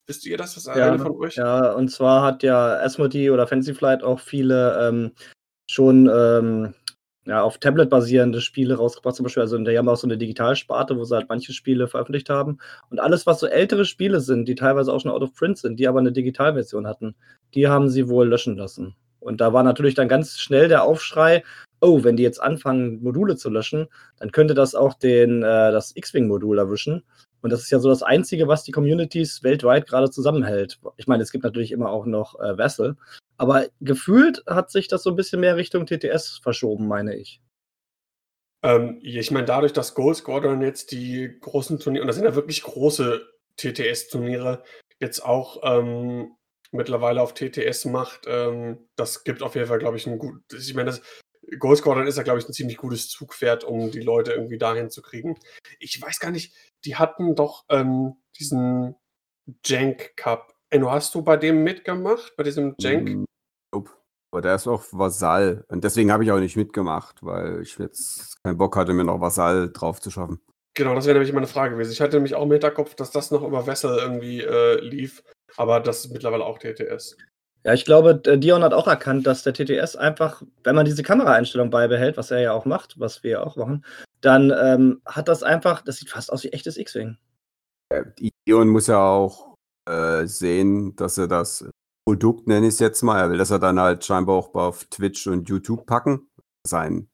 Wisst, 0.08 0.26
ihr 0.26 0.38
das, 0.38 0.58
was 0.58 0.68
einer 0.68 1.00
von 1.00 1.16
euch? 1.16 1.36
Ja, 1.36 1.72
und 1.72 1.90
zwar 1.90 2.24
hat 2.24 2.44
ja 2.44 2.78
Asmodee 2.80 3.30
oder 3.30 3.48
Fancy 3.48 3.74
Flight 3.74 4.04
auch 4.04 4.20
viele 4.20 4.90
ähm, 4.90 5.12
schon 5.66 6.12
ähm, 6.14 6.74
ja, 7.26 7.42
auf 7.42 7.58
Tablet 7.58 7.90
basierende 7.90 8.42
Spiele 8.42 8.76
rausgebracht, 8.76 9.16
zum 9.16 9.24
Beispiel. 9.24 9.42
Also 9.42 9.58
die 9.58 9.78
haben 9.78 9.88
auch 9.88 9.96
so 9.96 10.08
eine 10.08 10.18
Digitalsparte, 10.18 10.98
wo 10.98 11.06
sie 11.06 11.16
halt 11.16 11.30
manche 11.30 11.54
Spiele 11.54 11.88
veröffentlicht 11.88 12.30
haben. 12.30 12.58
Und 12.90 13.00
alles, 13.00 13.26
was 13.26 13.40
so 13.40 13.48
ältere 13.48 13.86
Spiele 13.86 14.20
sind, 14.20 14.48
die 14.48 14.56
teilweise 14.56 14.92
auch 14.92 15.00
schon 15.00 15.12
out 15.12 15.22
of 15.22 15.34
print 15.34 15.58
sind, 15.58 15.80
die 15.80 15.88
aber 15.88 16.00
eine 16.00 16.12
Digitalversion 16.12 16.86
hatten, 16.86 17.16
die 17.54 17.68
haben 17.68 17.90
sie 17.90 18.10
wohl 18.10 18.28
löschen 18.28 18.58
lassen. 18.58 18.96
Und 19.20 19.40
da 19.40 19.54
war 19.54 19.64
natürlich 19.64 19.96
dann 19.96 20.10
ganz 20.10 20.38
schnell 20.38 20.68
der 20.68 20.84
Aufschrei, 20.84 21.44
oh, 21.80 22.04
wenn 22.04 22.18
die 22.18 22.24
jetzt 22.24 22.42
anfangen, 22.42 23.02
Module 23.02 23.38
zu 23.38 23.50
löschen, 23.50 23.88
dann 24.18 24.32
könnte 24.32 24.54
das 24.54 24.76
auch 24.76 24.94
den, 24.94 25.44
äh, 25.44 25.72
das 25.72 25.96
X-Wing-Modul 25.96 26.58
erwischen. 26.58 27.04
Und 27.44 27.50
das 27.52 27.62
ist 27.62 27.72
ja 27.72 27.80
so 27.80 27.90
das 27.90 28.04
Einzige, 28.04 28.48
was 28.48 28.64
die 28.64 28.72
Communities 28.72 29.44
weltweit 29.44 29.86
gerade 29.86 30.10
zusammenhält. 30.10 30.80
Ich 30.96 31.08
meine, 31.08 31.22
es 31.22 31.32
gibt 31.32 31.44
natürlich 31.44 31.74
immer 31.74 31.90
auch 31.90 32.06
noch 32.06 32.40
äh, 32.40 32.58
Vessel, 32.58 32.96
aber 33.38 33.68
gefühlt 33.82 34.44
hat 34.48 34.72
sich 34.72 34.88
das 34.88 35.04
so 35.04 35.10
ein 35.10 35.18
bisschen 35.18 35.42
mehr 35.42 35.58
Richtung 35.58 35.86
TTS 35.86 36.40
verschoben, 36.42 36.88
meine 36.88 37.16
ich. 37.16 37.42
Ähm, 38.64 39.00
ich 39.04 39.30
meine, 39.30 39.46
dadurch, 39.46 39.74
dass 39.74 39.94
Gold 39.94 40.16
Squadron 40.16 40.62
jetzt 40.62 40.94
die 40.94 41.38
großen 41.42 41.80
Turniere, 41.80 42.04
und 42.04 42.08
das 42.08 42.16
sind 42.16 42.26
ja 42.26 42.36
wirklich 42.36 42.64
große 42.64 43.22
TTS-Turniere, 43.58 44.64
jetzt 45.02 45.20
auch 45.20 45.60
ähm, 45.64 46.32
mittlerweile 46.72 47.22
auf 47.22 47.34
TTS 47.34 47.86
macht, 47.86 48.22
ähm, 48.26 48.88
das 48.96 49.26
gibt 49.26 49.44
auf 49.44 49.56
jeden 49.56 49.68
Fall, 49.68 49.80
glaube 49.80 49.98
ich, 49.98 50.08
ein 50.08 50.18
gut. 50.18 50.42
Ich 50.54 50.74
meine, 50.74 50.92
das 50.92 51.02
Gold 51.60 51.78
Squadron 51.78 52.08
ist 52.08 52.18
ja, 52.18 52.24
glaube 52.24 52.40
ich, 52.40 52.48
ein 52.48 52.54
ziemlich 52.54 52.78
gutes 52.78 53.10
Zugpferd, 53.10 53.64
um 53.64 53.92
die 53.92 54.02
Leute 54.02 54.32
irgendwie 54.32 54.58
dahin 54.58 54.90
zu 54.90 55.02
kriegen. 55.02 55.38
Ich 55.80 56.02
weiß 56.02 56.20
gar 56.20 56.32
nicht, 56.32 56.54
die 56.86 56.96
hatten 56.96 57.36
doch 57.36 57.66
ähm, 57.70 58.16
diesen 58.40 58.96
Jank 59.66 60.16
Cup. 60.16 60.54
Enno, 60.70 60.92
hast 60.92 61.14
du 61.16 61.22
bei 61.22 61.38
dem 61.38 61.64
mitgemacht, 61.64 62.34
bei 62.38 62.44
diesem 62.44 62.76
Jank? 62.80 63.10
Mm, 63.10 63.26
nope. 63.74 63.92
Aber 64.32 64.42
der 64.42 64.56
ist 64.56 64.68
auch 64.68 64.84
Vasall. 64.92 65.66
Und 65.68 65.84
deswegen 65.84 66.12
habe 66.12 66.24
ich 66.24 66.32
auch 66.32 66.40
nicht 66.40 66.56
mitgemacht, 66.56 67.22
weil 67.22 67.62
ich 67.62 67.78
jetzt 67.78 68.42
keinen 68.44 68.58
Bock 68.58 68.76
hatte, 68.76 68.94
mir 68.94 69.04
noch 69.04 69.22
Vasall 69.22 69.72
drauf 69.72 70.02
zu 70.02 70.10
schaffen. 70.10 70.40
Genau, 70.76 70.96
das 70.96 71.06
wäre 71.06 71.14
nämlich 71.14 71.34
meine 71.34 71.46
Frage 71.46 71.76
gewesen. 71.76 71.92
Ich 71.92 72.02
hatte 72.02 72.16
nämlich 72.16 72.34
auch 72.34 72.44
im 72.44 72.52
Hinterkopf, 72.52 72.96
dass 72.96 73.12
das 73.12 73.30
noch 73.30 73.44
über 73.44 73.68
Vessel 73.68 73.96
irgendwie 74.00 74.42
äh, 74.42 74.80
lief, 74.80 75.24
aber 75.56 75.80
das 75.80 76.06
ist 76.06 76.12
mittlerweile 76.12 76.46
auch 76.46 76.58
TTS. 76.58 77.16
Ja, 77.64 77.74
ich 77.74 77.86
glaube, 77.86 78.16
d- 78.16 78.38
Dion 78.38 78.64
hat 78.64 78.74
auch 78.74 78.88
erkannt, 78.88 79.26
dass 79.26 79.44
der 79.44 79.54
TTS 79.54 79.96
einfach, 79.96 80.44
wenn 80.64 80.76
man 80.76 80.86
diese 80.86 81.04
Kameraeinstellung 81.04 81.70
beibehält, 81.70 82.18
was 82.18 82.32
er 82.32 82.40
ja 82.42 82.52
auch 82.54 82.66
macht, 82.66 83.00
was 83.00 83.24
wir 83.24 83.32
ja 83.32 83.44
auch 83.44 83.56
machen, 83.56 83.86
dann 84.22 84.52
ähm, 84.52 85.02
hat 85.06 85.28
das 85.28 85.44
einfach, 85.44 85.82
das 85.82 85.98
sieht 85.98 86.10
fast 86.10 86.32
aus 86.32 86.44
wie 86.44 86.50
echtes 86.50 86.78
X-Wing. 86.78 87.18
Äh, 87.90 88.04
Ion 88.46 88.70
muss 88.70 88.88
ja 88.88 89.00
auch 89.00 89.56
äh, 89.90 90.26
sehen, 90.26 90.96
dass 90.96 91.18
er 91.18 91.28
das 91.28 91.66
Produkt, 92.06 92.48
nenne 92.48 92.68
ich 92.68 92.74
es 92.74 92.80
jetzt 92.80 93.02
mal, 93.02 93.20
er 93.20 93.30
will 93.30 93.38
das 93.38 93.50
ja 93.50 93.60
dann 93.60 93.80
halt 93.80 94.04
scheinbar 94.04 94.36
auch 94.36 94.54
auf 94.56 94.84
Twitch 94.86 95.28
und 95.28 95.48
YouTube 95.48 95.86
packen. 95.86 96.28
Sein, 96.68 97.08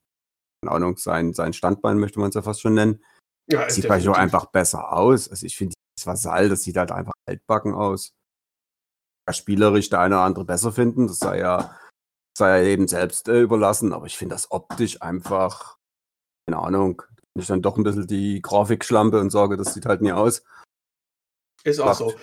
keine 0.63 0.75
Ahnung, 0.75 0.97
sein, 0.97 1.33
sein 1.33 1.53
Standbein 1.53 1.99
möchte 1.99 2.19
man 2.19 2.29
es 2.29 2.35
ja 2.35 2.41
fast 2.41 2.61
schon 2.61 2.73
nennen. 2.73 3.03
Ja, 3.51 3.69
sieht 3.69 3.85
vielleicht 3.85 4.07
auch 4.07 4.17
einfach 4.17 4.47
besser 4.47 4.93
aus. 4.93 5.29
Also 5.29 5.45
ich 5.45 5.55
finde, 5.57 5.75
das 5.95 6.07
Vasall, 6.07 6.49
das 6.49 6.63
sieht 6.63 6.77
halt 6.77 6.91
einfach 6.91 7.13
altbacken 7.27 7.73
aus. 7.73 8.11
Ja, 9.29 9.33
spielerisch 9.33 9.91
der 9.91 10.00
eine 10.00 10.15
oder 10.15 10.24
andere 10.24 10.45
besser 10.45 10.71
finden, 10.71 11.05
das 11.05 11.19
sei 11.19 11.38
ja, 11.38 11.77
sei 12.36 12.63
ja 12.63 12.67
eben 12.67 12.88
selbst 12.88 13.27
äh, 13.27 13.41
überlassen, 13.41 13.93
aber 13.93 14.07
ich 14.07 14.17
finde 14.17 14.33
das 14.33 14.50
optisch 14.50 15.03
einfach, 15.03 15.77
keine 16.48 16.59
Ahnung, 16.63 17.03
ich 17.36 17.45
dann 17.45 17.62
doch 17.62 17.77
ein 17.77 17.83
bisschen 17.83 18.07
die 18.07 18.41
Grafikschlampe 18.41 19.19
und 19.19 19.29
sage, 19.29 19.55
das 19.55 19.75
sieht 19.75 19.86
halt 19.86 20.01
nie 20.01 20.13
aus. 20.13 20.43
Ist 21.63 21.79
auch 21.79 21.86
macht. 21.86 21.98
so. 21.98 22.13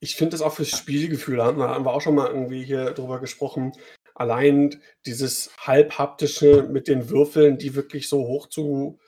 Ich 0.00 0.16
finde 0.16 0.30
das 0.30 0.40
auch 0.40 0.54
fürs 0.54 0.70
Spielgefühl, 0.70 1.36
da 1.36 1.44
haben 1.44 1.84
wir 1.84 1.92
auch 1.92 2.00
schon 2.00 2.14
mal 2.14 2.28
irgendwie 2.28 2.64
hier 2.64 2.92
drüber 2.92 3.20
gesprochen. 3.20 3.72
Allein 4.14 4.80
dieses 5.04 5.50
halbhaptische 5.58 6.62
mit 6.62 6.88
den 6.88 7.10
Würfeln, 7.10 7.58
die 7.58 7.74
wirklich 7.74 8.08
so 8.08 8.26
hoch 8.26 8.48
zu 8.48 8.98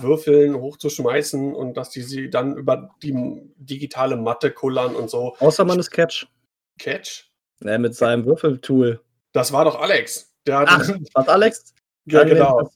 würfeln, 0.00 0.54
hoch 0.54 0.78
zu 0.78 0.88
schmeißen 0.88 1.54
und 1.54 1.76
dass 1.76 1.90
die 1.90 2.00
sie 2.00 2.30
dann 2.30 2.56
über 2.56 2.96
die 3.02 3.12
digitale 3.56 4.16
Matte 4.16 4.50
kullern 4.50 4.96
und 4.96 5.10
so. 5.10 5.36
Außer 5.40 5.66
man 5.66 5.78
ist 5.78 5.90
Catch. 5.90 6.26
Catch? 6.78 7.30
Ne, 7.60 7.78
mit 7.78 7.94
seinem 7.94 8.24
Würfeltool. 8.26 9.00
Das 9.32 9.52
war 9.52 9.64
doch 9.64 9.80
Alex. 9.80 10.34
Der 10.46 10.58
hat, 10.58 10.68
Ach, 10.70 10.88
was 11.14 11.28
Alex? 11.28 11.74
ja, 12.04 12.20
Dann 12.20 12.28
genau. 12.28 12.70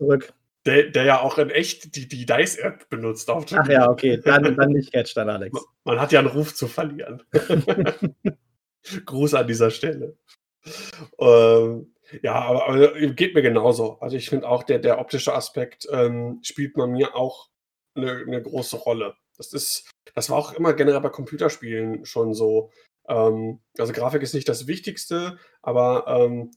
Der, 0.67 0.91
der 0.91 1.05
ja 1.05 1.21
auch 1.21 1.39
in 1.39 1.49
echt 1.49 1.97
die, 1.97 2.07
die 2.07 2.27
Dice-App 2.27 2.91
benutzt 2.91 3.31
auf 3.31 3.47
Ach 3.53 3.69
ja, 3.69 3.89
okay, 3.89 4.21
dann, 4.23 4.57
dann 4.57 4.71
nicht 4.71 4.93
Catch, 4.93 5.17
dann 5.17 5.31
Alex. 5.31 5.59
Man 5.85 5.99
hat 5.99 6.13
ja 6.13 6.19
einen 6.19 6.29
Ruf 6.29 6.55
zu 6.55 6.69
verlieren. 6.69 7.23
Gruß 9.07 9.35
an 9.35 9.47
dieser 9.47 9.71
Stelle. 9.71 10.19
Ähm, 11.19 11.95
ja, 12.23 12.35
aber, 12.35 12.69
aber 12.69 13.01
geht 13.13 13.35
mir 13.35 13.43
genauso. 13.43 13.99
Also 14.01 14.17
ich 14.17 14.29
finde 14.29 14.49
auch, 14.49 14.63
der, 14.63 14.81
der 14.81 14.99
optische 14.99 15.35
Aspekt 15.35 15.87
ähm, 15.91 16.41
spielt 16.43 16.75
bei 16.75 16.87
mir 16.87 17.15
auch 17.15 17.49
eine, 17.95 18.13
eine 18.13 18.43
große 18.43 18.77
Rolle. 18.77 19.15
Das 19.37 19.53
ist, 19.53 19.91
das 20.15 20.29
war 20.29 20.39
auch 20.39 20.53
immer 20.53 20.75
generell 20.75 21.01
bei 21.01 21.09
Computerspielen 21.09 22.05
schon 22.05 22.35
so. 22.35 22.71
Ähm, 23.11 23.59
also 23.77 23.93
Grafik 23.93 24.23
ist 24.23 24.35
nicht 24.35 24.49
das 24.49 24.67
Wichtigste, 24.67 25.37
aber 25.63 26.05
ähm, 26.07 26.53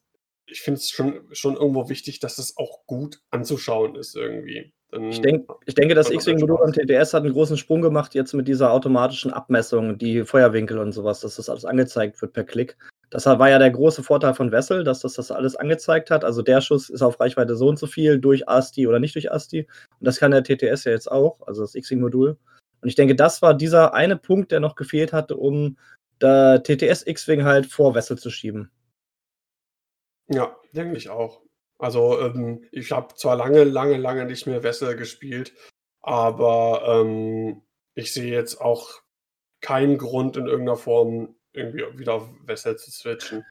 ich 0.45 0.61
finde 0.61 0.77
es 0.77 0.89
schon, 0.89 1.21
schon 1.31 1.55
irgendwo 1.55 1.89
wichtig, 1.89 2.19
dass 2.19 2.37
es 2.37 2.57
auch 2.57 2.85
gut 2.85 3.21
anzuschauen 3.31 3.95
ist 3.95 4.15
irgendwie. 4.15 4.71
Dann, 4.91 5.09
Ich, 5.09 5.21
denk, 5.21 5.49
ich 5.65 5.73
denke, 5.73 5.95
das 5.95 6.11
X-Wing-Modul 6.11 6.61
am 6.61 6.71
TTS 6.71 7.13
hat 7.13 7.23
einen 7.23 7.33
großen 7.33 7.57
Sprung 7.57 7.81
gemacht 7.81 8.13
jetzt 8.13 8.33
mit 8.33 8.47
dieser 8.47 8.71
automatischen 8.71 9.33
Abmessung, 9.33 9.97
die 9.97 10.23
Feuerwinkel 10.23 10.77
und 10.77 10.91
sowas, 10.91 11.21
dass 11.21 11.37
das 11.37 11.49
alles 11.49 11.65
angezeigt 11.65 12.21
wird 12.21 12.33
per 12.33 12.43
Klick. 12.43 12.77
Das 13.09 13.25
war 13.25 13.49
ja 13.49 13.57
der 13.57 13.71
große 13.71 14.03
Vorteil 14.03 14.33
von 14.33 14.51
Wessel, 14.51 14.83
dass 14.83 14.99
das 14.99 15.13
das 15.13 15.31
alles 15.31 15.55
angezeigt 15.55 16.11
hat. 16.11 16.23
Also 16.23 16.41
der 16.41 16.61
Schuss 16.61 16.89
ist 16.89 17.01
auf 17.01 17.19
Reichweite 17.19 17.55
so 17.55 17.67
und 17.67 17.79
so 17.79 17.87
viel 17.87 18.19
durch 18.19 18.47
ASTI 18.47 18.87
oder 18.87 18.99
nicht 18.99 19.15
durch 19.15 19.31
ASTI. 19.31 19.67
Und 19.99 20.05
das 20.07 20.19
kann 20.19 20.31
der 20.31 20.43
TTS 20.43 20.83
ja 20.83 20.91
jetzt 20.91 21.11
auch, 21.11 21.39
also 21.47 21.61
das 21.61 21.75
X-Wing-Modul. 21.75 22.37
Und 22.81 22.89
ich 22.89 22.95
denke, 22.95 23.15
das 23.15 23.41
war 23.41 23.53
dieser 23.53 23.93
eine 23.93 24.17
Punkt, 24.17 24.51
der 24.51 24.59
noch 24.59 24.75
gefehlt 24.75 25.13
hatte, 25.13 25.37
um 25.37 25.77
der 26.23 26.63
TTS 26.63 27.05
X-Wing 27.05 27.43
halt 27.43 27.67
vor 27.67 27.93
Wessel 27.93 28.17
zu 28.17 28.29
schieben. 28.29 28.71
Ja, 30.29 30.55
denke 30.71 30.97
ich 30.97 31.09
auch. 31.09 31.41
Also 31.77 32.19
ähm, 32.21 32.65
ich 32.71 32.91
habe 32.91 33.13
zwar 33.15 33.35
lange, 33.35 33.63
lange, 33.65 33.97
lange 33.97 34.25
nicht 34.25 34.47
mehr 34.47 34.63
Wessel 34.63 34.95
gespielt, 34.95 35.53
aber 36.01 36.83
ähm, 36.87 37.61
ich 37.93 38.13
sehe 38.13 38.31
jetzt 38.31 38.61
auch 38.61 39.01
keinen 39.61 39.97
Grund 39.97 40.37
in 40.37 40.47
irgendeiner 40.47 40.77
Form 40.77 41.35
irgendwie 41.51 41.99
wieder 41.99 42.13
auf 42.13 42.29
Wessel 42.45 42.77
zu 42.77 42.91
switchen. 42.91 43.43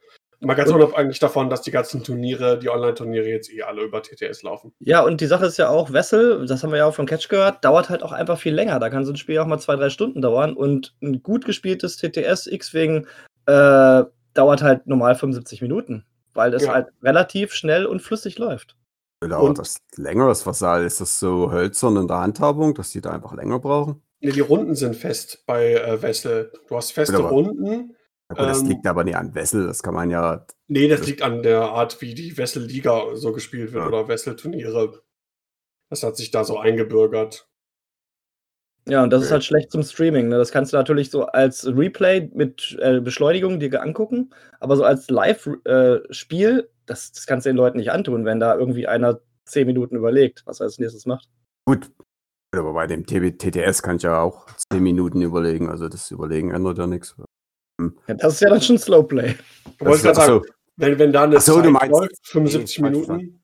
Mal 0.45 0.55
ganz 0.55 0.71
unabhängig 0.73 1.19
davon, 1.21 1.49
dass 1.51 1.63
die 1.63 1.71
ganzen 1.71 2.03
Turniere, 2.03 2.59
die 2.59 2.69
Online-Turniere 2.69 3.27
jetzt 3.29 3.53
eh 3.53 3.63
alle 3.63 3.83
über 3.83 4.03
TTS 4.03 4.43
laufen. 4.43 4.73
Ja, 4.81 5.03
und 5.03 5.21
die 5.21 5.27
Sache 5.27 5.47
ist 5.47 5.57
ja 5.57 5.69
auch, 5.69 5.93
Wessel, 5.93 6.45
das 6.47 6.63
haben 6.63 6.71
wir 6.71 6.79
ja 6.79 6.87
auch 6.87 6.95
von 6.95 7.07
Catch 7.07 7.29
gehört, 7.29 7.65
dauert 7.65 7.89
halt 7.91 8.03
auch 8.03 8.13
einfach 8.13 8.39
viel 8.39 8.55
länger. 8.55 8.81
Da 8.81 8.91
kann 8.91 9.05
so 9.05 9.13
ein 9.13 9.17
Spiel 9.17 9.39
auch 9.39 9.47
mal 9.47 9.59
zwei, 9.61 9.77
drei 9.77 9.89
Stunden 9.89 10.21
dauern. 10.21 10.55
Und 10.55 10.95
ein 11.01 11.23
gut 11.23 11.45
gespieltes 11.45 11.97
TTS 11.97 12.47
X-Wing 12.49 13.07
äh, 13.47 14.03
dauert 14.35 14.63
halt 14.63 14.87
normal 14.87 15.15
75 15.15 15.63
Minuten, 15.63 16.05
weil 16.35 16.53
es 16.55 16.65
Ja. 16.65 16.73
halt 16.75 16.89
relativ 17.03 17.53
schnell 17.55 17.87
und 17.87 18.01
flüssig 18.03 18.39
läuft. 18.39 18.77
Oder 19.25 19.41
Und- 19.41 19.59
das 19.59 19.77
länger, 19.97 20.27
das 20.27 20.45
Vasall, 20.47 20.85
ist 20.85 21.01
das 21.01 21.21
so 21.21 21.53
hölzern 21.53 21.97
in 21.97 22.09
der 22.09 22.19
Handhabung, 22.19 22.75
dass 22.75 22.91
die 22.91 23.01
da 23.01 23.11
einfach 23.11 23.35
länger 23.35 23.61
brauchen? 23.61 24.03
Nee, 24.21 24.33
die 24.33 24.41
Runden 24.41 24.75
sind 24.75 24.97
fest 24.97 25.45
bei 25.47 25.75
äh, 25.75 26.01
Wessel. 26.03 26.53
Du 26.69 26.77
hast 26.77 26.93
feste 26.93 27.17
Aber- 27.17 27.29
Runden. 27.31 27.95
Gut, 28.35 28.47
das 28.47 28.63
Ähm, 28.63 28.69
liegt 28.69 28.87
aber 28.87 29.05
nicht 29.05 29.17
an 29.17 29.35
Wessel, 29.35 29.67
das 29.67 29.83
kann 29.83 29.95
man 29.95 30.11
ja. 30.11 30.47
Nee, 30.69 30.89
das 30.89 31.07
liegt 31.07 31.23
an 31.23 31.43
der 31.43 31.63
Art, 31.63 32.01
wie 32.01 32.15
die 32.15 32.37
Wessel-Liga 32.37 33.15
so 33.15 33.33
gespielt 33.33 33.73
wird 33.73 33.83
Ja. 33.83 33.89
oder 33.89 34.09
Wessel-Turniere. 34.09 35.03
Das 35.91 36.03
hat 36.03 36.17
sich 36.17 36.31
da 36.31 36.45
so 36.45 36.59
eingebürgert. 36.59 37.49
Ja, 38.89 39.03
und 39.05 39.11
das 39.11 39.23
ist 39.23 39.27
Okay. 39.29 39.35
halt 39.35 39.45
schlecht 39.45 39.71
zum 39.71 39.83
Streaming. 39.85 40.29
Ne? 40.29 40.39
Das 40.39 40.51
kannst 40.51 40.73
du 40.73 40.77
natürlich 40.77 41.11
so 41.11 41.27
als 41.27 41.67
Replay 41.67 42.31
mit 42.35 42.77
äh, 42.81 43.01
Beschleunigung 43.01 43.61
dir 43.61 43.81
angucken, 43.81 44.31
aber 44.59 44.77
so 44.77 44.85
als 44.85 45.09
Live-Spiel, 45.09 46.69
das, 46.87 47.13
das 47.13 47.27
kannst 47.27 47.47
du 47.47 47.51
den 47.51 47.57
Leuten 47.57 47.79
nicht 47.79 47.93
antun, 47.93 48.25
wenn 48.25 48.41
da 48.41 48.57
irgendwie 48.57 48.89
einer 48.89 49.21
10 49.45 49.67
Minuten 49.67 49.95
überlegt, 49.97 50.43
was 50.47 50.61
er 50.61 50.65
als 50.65 50.79
nächstes 50.79 51.07
macht. 51.07 51.29
Gut. 51.67 51.91
Aber 52.55 52.73
bei 52.75 52.87
dem 52.87 53.07
TTS 53.07 53.83
kann 53.83 53.97
ich 53.97 54.03
ja 54.03 54.21
auch 54.21 54.47
10 54.71 54.83
Minuten 54.83 55.23
überlegen, 55.23 55.69
also 55.71 55.89
das 55.89 56.11
Überlegen 56.11 56.51
ändert 56.51 56.79
ja 56.79 56.87
nichts. 56.87 57.17
Ja, 57.81 58.15
das 58.15 58.35
ist 58.35 58.41
ja 58.41 58.51
dann 58.51 58.61
schon 58.63 58.79
Slowplay. 58.79 59.35
Du 59.79 59.85
wolltest 59.87 60.05
gerade 60.05 60.17
sagen, 60.21 60.41
wenn, 60.77 60.99
wenn 60.99 61.13
da 61.13 61.25
eine 61.25 61.37
Ach 61.37 61.41
so, 61.41 61.61
du 61.61 61.71
meinst- 61.71 61.91
läuft, 61.91 62.27
75 62.27 62.79
Nee, 62.79 62.91
Minuten. 62.91 63.43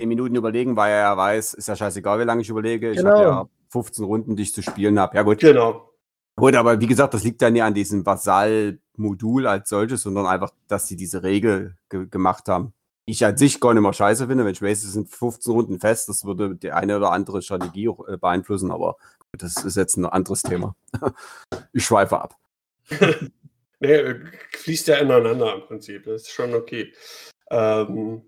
10 0.00 0.08
Minuten 0.08 0.34
überlegen, 0.36 0.76
weil 0.76 0.92
er 0.92 0.98
ja 1.00 1.16
weiß, 1.16 1.54
ist 1.54 1.68
ja 1.68 1.76
scheißegal, 1.76 2.18
wie 2.20 2.24
lange 2.24 2.42
ich 2.42 2.48
überlege. 2.48 2.90
Ich 2.90 2.98
Genau. 2.98 3.10
habe 3.10 3.22
ja 3.22 3.48
15 3.70 4.04
Runden, 4.04 4.36
die 4.36 4.42
ich 4.42 4.52
zu 4.54 4.62
spielen 4.62 4.98
habe. 4.98 5.16
Ja 5.16 5.22
gut. 5.22 5.40
Genau. 5.40 5.90
Gut, 6.38 6.54
aber 6.54 6.78
wie 6.80 6.86
gesagt, 6.86 7.14
das 7.14 7.24
liegt 7.24 7.40
ja 7.40 7.48
nicht 7.50 7.62
an 7.62 7.72
diesem 7.72 8.04
Vasall-Modul 8.04 9.46
als 9.46 9.70
solches, 9.70 10.02
sondern 10.02 10.26
einfach, 10.26 10.50
dass 10.68 10.86
sie 10.86 10.96
diese 10.96 11.22
Regel 11.22 11.76
ge 11.88 12.06
gemacht 12.10 12.48
haben. 12.48 12.74
Ich 13.06 13.24
an 13.24 13.36
sich 13.38 13.58
gar 13.60 13.72
nicht 13.72 13.82
mehr 13.82 13.92
scheiße 13.92 14.26
finde, 14.26 14.44
wenn 14.44 14.52
ich 14.52 14.60
weiß, 14.60 14.82
es 14.84 14.92
sind 14.92 15.08
15 15.08 15.52
Runden 15.52 15.80
fest, 15.80 16.08
das 16.10 16.24
würde 16.24 16.56
die 16.56 16.72
eine 16.72 16.96
oder 16.98 17.12
andere 17.12 17.40
Strategie 17.40 17.88
auch, 17.88 18.06
äh, 18.08 18.18
beeinflussen, 18.18 18.70
aber 18.70 18.96
das 19.32 19.56
ist 19.64 19.76
jetzt 19.76 19.96
ein 19.96 20.04
anderes 20.06 20.42
Thema. 20.42 20.74
ich 21.72 21.84
schweife 21.84 22.20
ab. 22.20 22.36
Nee, 23.78 23.92
äh, 23.92 24.20
fließt 24.52 24.88
ja 24.88 24.96
ineinander 24.96 25.54
im 25.54 25.60
Prinzip. 25.62 26.04
Das 26.04 26.22
ist 26.22 26.30
schon 26.30 26.54
okay. 26.54 26.94
Ähm, 27.50 28.22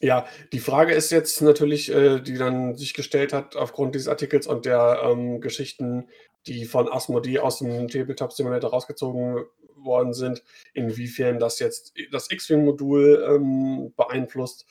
ja, 0.00 0.26
die 0.52 0.60
Frage 0.60 0.94
ist 0.94 1.10
jetzt 1.10 1.42
natürlich, 1.42 1.92
äh, 1.92 2.20
die 2.20 2.38
dann 2.38 2.76
sich 2.76 2.94
gestellt 2.94 3.32
hat 3.34 3.56
aufgrund 3.56 3.94
dieses 3.94 4.08
Artikels 4.08 4.46
und 4.46 4.64
der 4.64 5.02
ähm, 5.04 5.42
Geschichten, 5.42 6.08
die 6.46 6.64
von 6.64 6.88
Asmodee 6.90 7.40
aus 7.40 7.58
dem 7.58 7.88
Tabletop 7.88 8.32
Simulator 8.32 8.70
rausgezogen 8.70 9.44
worden 9.76 10.14
sind, 10.14 10.42
inwiefern 10.72 11.38
das 11.38 11.58
jetzt 11.58 11.92
das 12.12 12.30
X-Wing-Modul 12.30 13.26
ähm, 13.28 13.92
beeinflusst. 13.96 14.66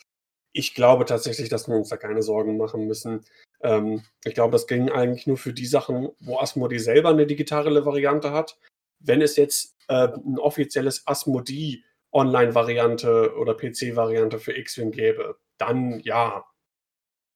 Ich 0.60 0.76
glaube 0.76 1.06
tatsächlich, 1.06 1.48
dass 1.48 1.70
wir 1.70 1.76
uns 1.76 1.88
da 1.88 1.96
keine 1.96 2.22
Sorgen 2.22 2.58
machen 2.58 2.86
müssen. 2.86 3.24
Ähm, 3.62 4.04
ich 4.26 4.34
glaube, 4.34 4.52
das 4.52 4.68
ging 4.68 4.90
eigentlich 4.90 5.26
nur 5.26 5.38
für 5.38 5.54
die 5.54 5.66
Sachen, 5.66 6.10
wo 6.20 6.38
Asmodee 6.38 6.80
selber 6.80 7.12
eine 7.12 7.26
digitale 7.26 7.86
Variante 7.86 8.34
hat. 8.34 8.58
Wenn 9.00 9.22
es 9.22 9.38
jetzt 9.38 9.78
äh, 9.88 10.10
ein 10.10 10.38
offizielles 10.38 11.08
Asmodee 11.08 11.86
Online-Variante 12.12 13.36
oder 13.38 13.56
PC-Variante 13.56 14.38
für 14.38 14.52
X-Wing 14.52 14.92
gäbe, 14.92 15.38
dann 15.58 16.02
ja. 16.02 16.44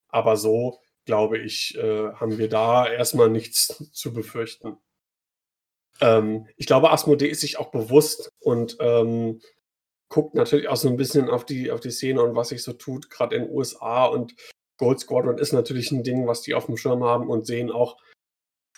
Aber 0.08 0.36
so, 0.36 0.82
glaube 1.06 1.38
ich, 1.38 1.78
äh, 1.78 2.12
haben 2.12 2.36
wir 2.36 2.50
da 2.50 2.86
erstmal 2.86 3.30
nichts 3.30 3.90
zu 3.90 4.12
befürchten. 4.12 4.76
Ähm, 6.02 6.46
ich 6.58 6.66
glaube, 6.66 6.90
Asmodee 6.90 7.28
ist 7.28 7.40
sich 7.40 7.58
auch 7.58 7.70
bewusst 7.70 8.30
und 8.40 8.76
ähm, 8.80 9.40
guckt 10.14 10.36
natürlich 10.36 10.68
auch 10.68 10.76
so 10.76 10.88
ein 10.88 10.96
bisschen 10.96 11.28
auf 11.28 11.44
die, 11.44 11.72
auf 11.72 11.80
die 11.80 11.90
Szene 11.90 12.22
und 12.22 12.36
was 12.36 12.50
sich 12.50 12.62
so 12.62 12.72
tut, 12.72 13.10
gerade 13.10 13.34
in 13.34 13.42
den 13.42 13.52
USA. 13.52 14.04
Und 14.04 14.36
Gold 14.78 15.00
Squadron 15.00 15.38
ist 15.38 15.52
natürlich 15.52 15.90
ein 15.90 16.04
Ding, 16.04 16.28
was 16.28 16.40
die 16.40 16.54
auf 16.54 16.66
dem 16.66 16.76
Schirm 16.76 17.02
haben 17.02 17.28
und 17.28 17.46
sehen 17.46 17.72
auch, 17.72 17.96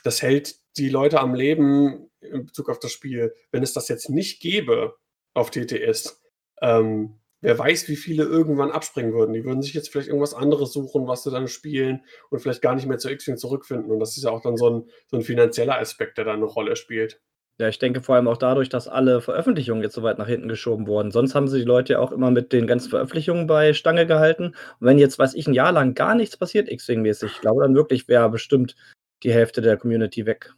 das 0.03 0.23
hält 0.23 0.57
die 0.79 0.89
Leute 0.89 1.21
am 1.21 1.35
Leben 1.35 2.09
in 2.21 2.47
Bezug 2.47 2.71
auf 2.71 2.79
das 2.79 2.91
Spiel. 2.91 3.35
Wenn 3.53 3.63
es 3.63 3.75
das 3.75 3.89
jetzt 3.89 4.09
nicht 4.09 4.41
gäbe 4.41 4.97
auf 5.35 5.51
TTS, 5.51 6.23
ähm, 6.63 7.21
wer 7.43 7.59
weiß, 7.59 7.87
wie 7.91 7.97
viele 7.97 8.23
irgendwann 8.23 8.71
abspringen 8.71 9.13
würden. 9.13 9.35
Die 9.35 9.45
würden 9.45 9.61
sich 9.61 9.75
jetzt 9.75 9.91
vielleicht 9.91 10.09
irgendwas 10.09 10.33
anderes 10.33 10.73
suchen, 10.73 11.07
was 11.07 11.23
sie 11.23 11.31
dann 11.31 11.49
spielen 11.49 12.03
und 12.31 12.41
vielleicht 12.41 12.63
gar 12.63 12.75
nicht 12.75 12.87
mehr 12.87 12.97
zu 12.97 13.11
X-Wing 13.11 13.37
zurückfinden. 13.37 13.91
Und 13.91 14.01
das 14.01 14.17
ist 14.17 14.25
ja 14.25 14.31
auch 14.31 14.41
dann 14.41 14.57
so 14.57 14.71
ein, 14.71 14.91
so 15.09 15.19
ein 15.19 15.23
finanzieller 15.23 15.79
Aspekt, 15.79 16.17
der 16.17 16.25
da 16.25 16.33
eine 16.33 16.47
Rolle 16.47 16.77
spielt. 16.77 17.21
Ja, 17.59 17.69
ich 17.69 17.79
denke 17.79 18.03
vor 18.03 18.17
allem 18.17 18.29
auch 18.29 18.37
dadurch, 18.37 18.69
dass 18.69 18.87
alle 18.87 19.23
Veröffentlichungen 19.23 19.83
jetzt 19.83 19.95
so 19.95 20.03
weit 20.03 20.19
nach 20.19 20.27
hinten 20.27 20.49
geschoben 20.49 20.87
wurden. 20.87 21.11
Sonst 21.11 21.35
haben 21.35 21.49
sie 21.49 21.61
die 21.61 21.65
Leute 21.65 21.95
ja 21.95 22.01
auch 22.01 22.13
immer 22.13 22.31
mit 22.31 22.53
den 22.53 22.67
ganzen 22.67 22.91
Veröffentlichungen 22.91 23.47
bei 23.47 23.73
Stange 23.73 24.07
gehalten. 24.07 24.49
Und 24.49 24.87
wenn 24.87 24.99
jetzt, 24.99 25.19
weiß 25.19 25.35
ich, 25.35 25.47
ein 25.47 25.55
Jahr 25.55 25.73
lang 25.73 25.95
gar 25.95 26.15
nichts 26.15 26.37
passiert, 26.37 26.69
X-Wing-mäßig, 26.71 27.33
ich 27.33 27.41
glaube 27.41 27.63
dann 27.63 27.75
wirklich 27.75 28.09
wäre 28.09 28.29
bestimmt 28.29 28.77
die 29.23 29.33
Hälfte 29.33 29.63
der 29.63 29.79
Community 29.79 30.27
weg. 30.27 30.55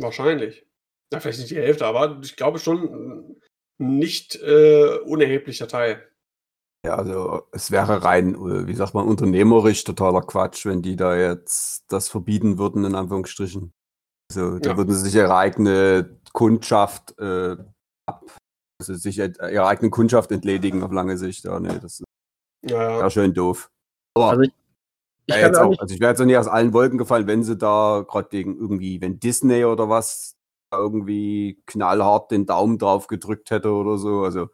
Wahrscheinlich. 0.00 0.66
Ja, 1.12 1.20
vielleicht 1.20 1.38
nicht 1.38 1.50
die 1.50 1.56
Hälfte, 1.56 1.86
aber 1.86 2.18
ich 2.22 2.34
glaube 2.34 2.58
schon 2.58 2.82
ein 2.82 3.40
nicht 3.78 4.36
äh, 4.36 4.98
unerheblicher 5.04 5.68
Teil. 5.68 6.06
Ja, 6.84 6.96
also 6.96 7.42
es 7.52 7.70
wäre 7.70 8.02
rein, 8.04 8.34
äh, 8.34 8.66
wie 8.66 8.74
sagt 8.74 8.94
man, 8.94 9.06
unternehmerisch 9.06 9.84
totaler 9.84 10.22
Quatsch, 10.22 10.66
wenn 10.66 10.82
die 10.82 10.96
da 10.96 11.16
jetzt 11.16 11.84
das 11.88 12.08
verbieten 12.08 12.58
würden, 12.58 12.84
in 12.84 12.94
Anführungsstrichen. 12.94 13.72
Also 14.30 14.60
da 14.60 14.70
Ja. 14.70 14.76
würden 14.76 14.94
sie 14.94 15.00
sich 15.00 15.14
ihre 15.16 15.36
eigene 15.36 16.16
Kundschaft 16.32 17.18
äh, 17.18 17.56
ab, 18.06 18.24
also 18.80 18.94
sich 18.94 19.18
ihre 19.18 19.66
eigene 19.66 19.90
Kundschaft 19.90 20.30
entledigen 20.30 20.84
auf 20.84 20.92
lange 20.92 21.18
Sicht. 21.18 21.44
Ja, 21.44 21.58
nee, 21.58 21.78
das 21.80 22.00
ist 22.00 22.04
Ja, 22.62 23.00
ja 23.00 23.10
schön 23.10 23.34
doof. 23.34 23.70
Aber 24.14 24.30
Also 24.30 24.42
ich, 24.42 24.52
ich 25.26 25.34
ja, 25.34 25.48
auch 25.62 25.78
also 25.78 25.94
ich 25.94 26.00
wäre 26.00 26.12
jetzt 26.12 26.20
auch 26.20 26.26
nicht 26.26 26.36
aus 26.36 26.46
allen 26.46 26.72
Wolken 26.72 26.98
gefallen, 26.98 27.26
wenn 27.26 27.42
sie 27.42 27.56
da 27.56 28.04
gerade 28.06 28.28
gegen 28.28 28.56
irgendwie, 28.56 29.00
wenn 29.00 29.18
Disney 29.18 29.64
oder 29.64 29.88
was 29.88 30.36
da 30.70 30.78
irgendwie 30.78 31.60
knallhart 31.66 32.30
den 32.30 32.46
Daumen 32.46 32.78
drauf 32.78 33.08
gedrückt 33.08 33.50
hätte 33.50 33.72
oder 33.72 33.98
so. 33.98 34.22
Also 34.22 34.48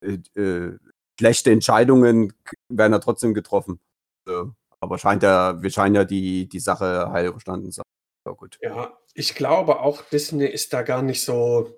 äh, 0.00 0.18
äh, 0.40 0.76
schlechte 1.20 1.52
Entscheidungen 1.52 2.32
werden 2.68 2.92
ja 2.92 2.98
trotzdem 2.98 3.34
getroffen. 3.34 3.78
So. 4.26 4.54
Aber 4.80 4.98
scheint 4.98 5.22
ja, 5.22 5.62
wir 5.62 5.70
scheinen 5.70 5.94
ja 5.94 6.04
die, 6.04 6.48
die 6.48 6.60
Sache 6.60 7.12
heil 7.12 7.28
überstanden 7.28 7.70
zu 7.70 7.80
haben. 7.80 7.90
Ja, 8.26 8.32
gut. 8.32 8.58
ja, 8.60 8.92
ich 9.14 9.34
glaube 9.34 9.80
auch, 9.80 10.02
Disney 10.02 10.46
ist 10.46 10.72
da 10.72 10.82
gar 10.82 11.02
nicht 11.02 11.22
so. 11.22 11.76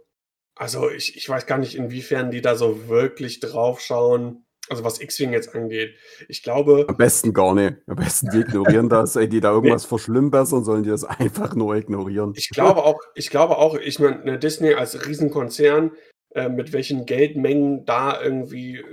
Also 0.55 0.91
ich, 0.91 1.17
ich 1.17 1.29
weiß 1.29 1.47
gar 1.47 1.59
nicht, 1.59 1.77
inwiefern 1.77 2.31
die 2.31 2.43
da 2.43 2.57
so 2.57 2.89
wirklich 2.89 3.41
drauf 3.41 3.81
schauen. 3.81 4.45
Also 4.69 4.85
was 4.85 5.01
X-Wing 5.01 5.33
jetzt 5.33 5.55
angeht. 5.55 5.97
Ich 6.29 6.43
glaube, 6.43 6.87
Am 6.89 6.97
besten 6.97 7.33
gar 7.33 7.55
nicht. 7.55 7.79
Am 7.87 7.97
besten 7.97 8.31
die 8.31 8.41
ignorieren 8.43 8.89
das. 8.89 9.17
Ey, 9.17 9.29
die 9.29 9.41
da 9.41 9.51
irgendwas 9.51 9.87
verschlimmbessern, 9.87 10.65
sollen 10.65 10.85
die 10.85 10.91
das 10.91 11.05
einfach 11.05 11.55
nur 11.55 11.75
ignorieren. 11.75 12.33
Ich 12.37 12.51
glaube 12.51 12.85
auch, 12.85 13.01
ich 13.15 13.31
glaube 13.31 13.59
auch, 13.59 13.75
ich 13.75 13.99
meine, 13.99 14.21
eine 14.23 14.39
Disney 14.39 14.75
als 14.75 15.07
Riesenkonzern, 15.07 15.93
äh, 16.35 16.49
mit 16.49 16.73
welchen 16.73 17.07
Geldmengen 17.07 17.85
da 17.85 18.23
irgendwie, 18.23 18.77
äh, 18.77 18.85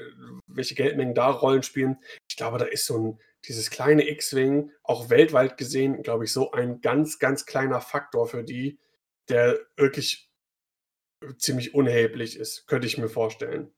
welche 0.47 0.75
Geldmengen 0.75 1.13
da 1.13 1.29
Rollen 1.29 1.63
spielen, 1.63 1.97
ich 2.27 2.35
glaube, 2.35 2.57
da 2.57 2.65
ist 2.65 2.85
so 2.85 2.97
ein, 2.97 3.19
dieses 3.45 3.69
kleine 3.69 4.07
X-Wing, 4.09 4.71
auch 4.83 5.09
weltweit 5.09 5.57
gesehen, 5.57 6.03
glaube 6.03 6.25
ich, 6.25 6.33
so 6.33 6.51
ein 6.51 6.81
ganz, 6.81 7.19
ganz 7.19 7.45
kleiner 7.45 7.81
Faktor 7.81 8.27
für 8.27 8.43
die, 8.43 8.79
der 9.29 9.59
wirklich 9.77 10.29
ziemlich 11.37 11.73
unerheblich 11.73 12.37
ist, 12.37 12.67
könnte 12.67 12.87
ich 12.87 12.97
mir 12.97 13.09
vorstellen. 13.09 13.73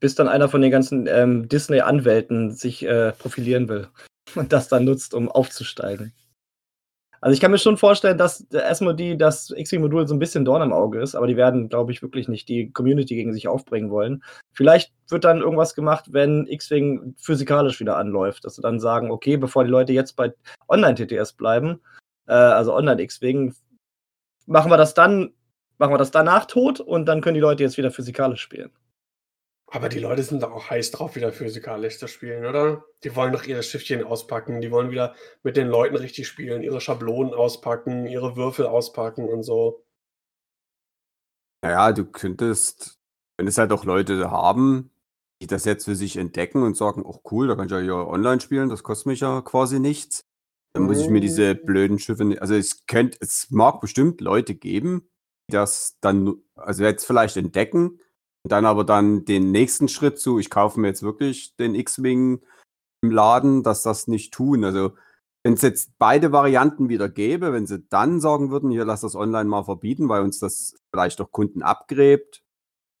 bis 0.00 0.16
dann 0.16 0.26
einer 0.28 0.48
von 0.48 0.60
den 0.60 0.72
ganzen 0.72 1.06
ähm, 1.06 1.48
Disney-Anwälten 1.48 2.50
sich 2.50 2.82
äh, 2.82 3.12
profilieren 3.12 3.68
will 3.68 3.88
und 4.34 4.52
das 4.52 4.68
dann 4.68 4.84
nutzt, 4.84 5.14
um 5.14 5.30
aufzusteigen. 5.30 6.12
Also 7.22 7.34
ich 7.34 7.40
kann 7.40 7.52
mir 7.52 7.58
schon 7.58 7.76
vorstellen, 7.76 8.18
dass 8.18 8.40
äh, 8.52 8.58
erstmal 8.58 8.96
die, 8.96 9.16
das 9.16 9.50
X-Wing-Modul 9.56 10.08
so 10.08 10.14
ein 10.14 10.18
bisschen 10.18 10.44
Dorn 10.44 10.60
im 10.60 10.72
Auge 10.72 11.00
ist, 11.00 11.14
aber 11.14 11.28
die 11.28 11.36
werden, 11.36 11.68
glaube 11.68 11.92
ich, 11.92 12.02
wirklich 12.02 12.26
nicht 12.26 12.48
die 12.48 12.72
Community 12.72 13.14
gegen 13.14 13.32
sich 13.32 13.46
aufbringen 13.46 13.90
wollen. 13.90 14.24
Vielleicht 14.52 14.92
wird 15.08 15.22
dann 15.22 15.40
irgendwas 15.40 15.76
gemacht, 15.76 16.06
wenn 16.10 16.48
X-Wing 16.48 17.14
physikalisch 17.16 17.78
wieder 17.78 17.96
anläuft, 17.96 18.44
dass 18.44 18.56
sie 18.56 18.62
dann 18.62 18.80
sagen, 18.80 19.12
okay, 19.12 19.36
bevor 19.36 19.62
die 19.62 19.70
Leute 19.70 19.92
jetzt 19.92 20.16
bei 20.16 20.34
Online-TTS 20.68 21.34
bleiben, 21.34 21.80
äh, 22.26 22.32
also 22.32 22.74
Online-X-Wing, 22.74 23.54
machen 24.46 24.72
wir 24.72 24.76
das 24.76 24.94
dann, 24.94 25.32
machen 25.78 25.94
wir 25.94 25.98
das 25.98 26.10
danach 26.10 26.46
tot 26.46 26.80
und 26.80 27.06
dann 27.06 27.20
können 27.20 27.34
die 27.34 27.40
Leute 27.40 27.62
jetzt 27.62 27.78
wieder 27.78 27.92
physikalisch 27.92 28.40
spielen. 28.40 28.72
Aber 29.74 29.88
die 29.88 30.00
Leute 30.00 30.22
sind 30.22 30.42
da 30.42 30.50
auch 30.50 30.68
heiß 30.68 30.90
drauf, 30.90 31.16
wieder 31.16 31.32
physikalisch 31.32 31.98
zu 31.98 32.06
spielen, 32.06 32.44
oder? 32.44 32.84
Die 33.04 33.16
wollen 33.16 33.32
doch 33.32 33.44
ihre 33.44 33.62
Schiffchen 33.62 34.04
auspacken, 34.04 34.60
die 34.60 34.70
wollen 34.70 34.90
wieder 34.90 35.14
mit 35.42 35.56
den 35.56 35.66
Leuten 35.66 35.96
richtig 35.96 36.28
spielen, 36.28 36.62
ihre 36.62 36.82
Schablonen 36.82 37.32
auspacken, 37.32 38.06
ihre 38.06 38.36
Würfel 38.36 38.66
auspacken 38.66 39.26
und 39.26 39.44
so. 39.44 39.82
Naja, 41.64 41.92
du 41.92 42.04
könntest, 42.04 43.00
wenn 43.38 43.46
es 43.46 43.56
halt 43.56 43.72
auch 43.72 43.86
Leute 43.86 44.30
haben, 44.30 44.90
die 45.40 45.46
das 45.46 45.64
jetzt 45.64 45.86
für 45.86 45.96
sich 45.96 46.18
entdecken 46.18 46.62
und 46.62 46.76
sagen, 46.76 47.02
ach 47.08 47.20
cool, 47.30 47.48
da 47.48 47.56
kann 47.56 47.64
ich 47.64 47.72
ja 47.72 47.78
hier 47.78 47.96
online 47.96 48.42
spielen, 48.42 48.68
das 48.68 48.82
kostet 48.82 49.06
mich 49.06 49.20
ja 49.20 49.40
quasi 49.40 49.80
nichts. 49.80 50.26
Dann 50.74 50.84
muss 50.84 51.00
ich 51.00 51.08
mir 51.08 51.20
diese 51.20 51.54
blöden 51.54 51.98
Schiffe 51.98 52.26
nicht, 52.26 52.42
also 52.42 52.54
es 52.54 52.84
könnte, 52.84 53.16
es 53.22 53.50
mag 53.50 53.80
bestimmt 53.80 54.20
Leute 54.20 54.54
geben, 54.54 55.08
die 55.48 55.54
das 55.54 55.96
dann, 56.02 56.34
also 56.56 56.84
jetzt 56.84 57.06
vielleicht 57.06 57.38
entdecken 57.38 57.98
dann 58.48 58.66
aber 58.66 58.84
dann 58.84 59.24
den 59.24 59.50
nächsten 59.50 59.88
Schritt 59.88 60.18
zu, 60.18 60.38
ich 60.38 60.50
kaufe 60.50 60.80
mir 60.80 60.88
jetzt 60.88 61.02
wirklich 61.02 61.56
den 61.56 61.74
X-Wing 61.74 62.40
im 63.02 63.10
Laden, 63.10 63.62
dass 63.62 63.82
das 63.82 64.08
nicht 64.08 64.32
tun. 64.34 64.64
Also 64.64 64.92
wenn 65.44 65.54
es 65.54 65.62
jetzt 65.62 65.92
beide 65.98 66.32
Varianten 66.32 66.88
wieder 66.88 67.08
gäbe, 67.08 67.52
wenn 67.52 67.66
sie 67.66 67.82
dann 67.88 68.20
sagen 68.20 68.50
würden, 68.50 68.70
hier 68.70 68.84
lass 68.84 69.00
das 69.00 69.16
online 69.16 69.48
mal 69.48 69.64
verbieten, 69.64 70.08
weil 70.08 70.22
uns 70.22 70.38
das 70.38 70.76
vielleicht 70.90 71.20
doch 71.20 71.32
Kunden 71.32 71.62
abgräbt, 71.62 72.42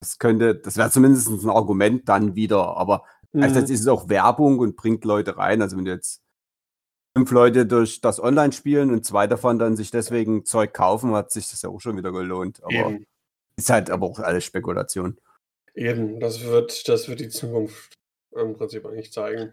das 0.00 0.18
könnte, 0.18 0.56
das 0.56 0.76
wäre 0.76 0.90
zumindest 0.90 1.28
ein 1.28 1.50
Argument 1.50 2.08
dann 2.08 2.34
wieder. 2.34 2.76
Aber 2.76 3.04
gleichzeitig 3.32 3.70
ist 3.70 3.82
es 3.82 3.88
auch 3.88 4.08
Werbung 4.08 4.58
und 4.58 4.76
bringt 4.76 5.04
Leute 5.04 5.36
rein. 5.36 5.62
Also 5.62 5.76
wenn 5.76 5.84
du 5.84 5.92
jetzt 5.92 6.20
fünf 7.16 7.30
Leute 7.30 7.66
durch 7.66 8.00
das 8.00 8.20
Online 8.20 8.52
spielen 8.52 8.90
und 8.90 9.04
zwei 9.04 9.26
davon 9.26 9.58
dann 9.58 9.76
sich 9.76 9.90
deswegen 9.90 10.44
Zeug 10.44 10.72
kaufen, 10.72 11.14
hat 11.14 11.30
sich 11.30 11.50
das 11.50 11.62
ja 11.62 11.70
auch 11.70 11.80
schon 11.80 11.96
wieder 11.96 12.10
gelohnt. 12.10 12.62
Aber 12.64 12.72
Eben, 12.72 13.06
ist 13.56 13.70
halt 13.70 13.90
aber 13.90 14.06
auch 14.06 14.18
alles 14.18 14.44
Spekulation. 14.44 15.18
Eben, 15.74 16.20
das 16.20 16.44
wird, 16.44 16.88
das 16.88 17.08
wird 17.08 17.20
die 17.20 17.28
Zukunft 17.28 17.94
im 18.34 18.56
Prinzip 18.56 18.86
eigentlich 18.86 19.12
zeigen. 19.12 19.52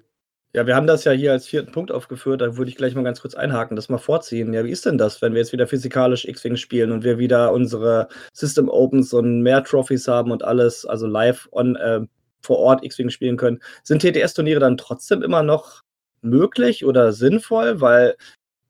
Ja, 0.53 0.65
wir 0.65 0.75
haben 0.75 0.87
das 0.87 1.03
ja 1.03 1.11
hier 1.11 1.31
als 1.31 1.45
vierten 1.45 1.71
Punkt 1.71 1.91
aufgeführt, 1.91 2.41
da 2.41 2.57
würde 2.57 2.71
ich 2.71 2.77
gleich 2.77 2.95
mal 2.95 3.03
ganz 3.03 3.21
kurz 3.21 3.35
einhaken, 3.35 3.75
das 3.75 3.87
mal 3.87 3.99
vorziehen. 3.99 4.51
Ja, 4.51 4.65
wie 4.65 4.71
ist 4.71 4.83
denn 4.83 4.97
das, 4.97 5.21
wenn 5.21 5.33
wir 5.33 5.41
jetzt 5.41 5.53
wieder 5.53 5.67
physikalisch 5.67 6.25
X-Wing 6.25 6.55
spielen 6.55 6.91
und 6.91 7.03
wir 7.03 7.19
wieder 7.19 7.53
unsere 7.53 8.07
System 8.33 8.67
Opens 8.67 9.13
und 9.13 9.41
mehr 9.43 9.63
Trophies 9.63 10.07
haben 10.07 10.31
und 10.31 10.43
alles, 10.43 10.87
also 10.87 11.05
live 11.05 11.47
on, 11.51 11.75
äh, 11.75 12.01
vor 12.41 12.57
Ort 12.57 12.83
X-Wing 12.83 13.11
spielen 13.11 13.37
können? 13.37 13.61
Sind 13.83 14.01
TTS-Turniere 14.01 14.59
dann 14.59 14.77
trotzdem 14.77 15.21
immer 15.21 15.43
noch 15.43 15.83
möglich 16.21 16.83
oder 16.83 17.13
sinnvoll? 17.13 17.79
Weil 17.79 18.15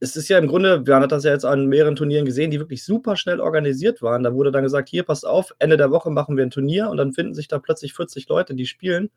es 0.01 0.15
ist 0.15 0.29
ja 0.29 0.37
im 0.37 0.47
Grunde, 0.47 0.85
wir 0.87 0.95
haben 0.95 1.07
das 1.09 1.25
ja 1.25 1.31
jetzt 1.31 1.45
an 1.45 1.67
mehreren 1.67 1.95
Turnieren 1.95 2.25
gesehen, 2.25 2.51
die 2.51 2.59
wirklich 2.59 2.83
super 2.83 3.17
schnell 3.17 3.41
organisiert 3.41 4.01
waren. 4.01 4.23
Da 4.23 4.33
wurde 4.33 4.51
dann 4.51 4.63
gesagt, 4.63 4.89
hier, 4.89 5.03
passt 5.03 5.25
auf, 5.25 5.53
Ende 5.59 5.75
der 5.75 5.91
Woche 5.91 6.09
machen 6.09 6.37
wir 6.37 6.45
ein 6.45 6.51
Turnier 6.51 6.89
und 6.89 6.97
dann 6.97 7.13
finden 7.13 7.33
sich 7.33 7.47
da 7.47 7.59
plötzlich 7.59 7.93
40 7.93 8.29
Leute, 8.29 8.55
die 8.55 8.65
spielen. 8.65 9.09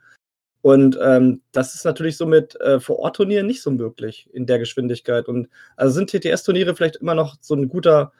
Und 0.60 0.96
ähm, 1.00 1.42
das 1.52 1.74
ist 1.74 1.84
natürlich 1.84 2.16
so 2.16 2.26
mit 2.26 2.60
äh, 2.60 2.80
Vor-Ort-Turnieren 2.80 3.46
nicht 3.46 3.62
so 3.62 3.70
möglich 3.70 4.28
in 4.32 4.46
der 4.46 4.58
Geschwindigkeit. 4.58 5.28
Und 5.28 5.48
also 5.76 5.94
sind 5.94 6.10
TTS-Turniere 6.10 6.74
vielleicht 6.74 6.96
immer 6.96 7.14
noch 7.14 7.36
so 7.40 7.54
ein 7.54 7.68
guter, 7.68 8.12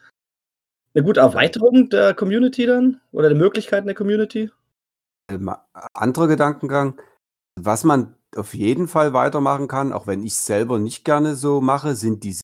eine 0.95 1.05
gute 1.05 1.21
Erweiterung 1.21 1.89
der 1.89 2.15
Community 2.15 2.67
dann? 2.67 3.01
Oder 3.13 3.29
der 3.29 3.39
Möglichkeiten 3.39 3.87
der 3.87 3.95
Community? 3.95 4.51
Ähm, 5.31 5.51
anderer 5.95 6.29
Gedankengang, 6.29 7.01
was 7.61 7.85
man 7.85 8.17
auf 8.35 8.55
jeden 8.55 8.89
Fall 8.89 9.13
weitermachen 9.13 9.69
kann, 9.69 9.93
auch 9.93 10.07
wenn 10.07 10.25
ich 10.25 10.33
es 10.33 10.47
selber 10.47 10.79
nicht 10.79 11.05
gerne 11.05 11.37
so 11.37 11.61
mache, 11.61 11.95
sind 11.95 12.25
diese. 12.25 12.43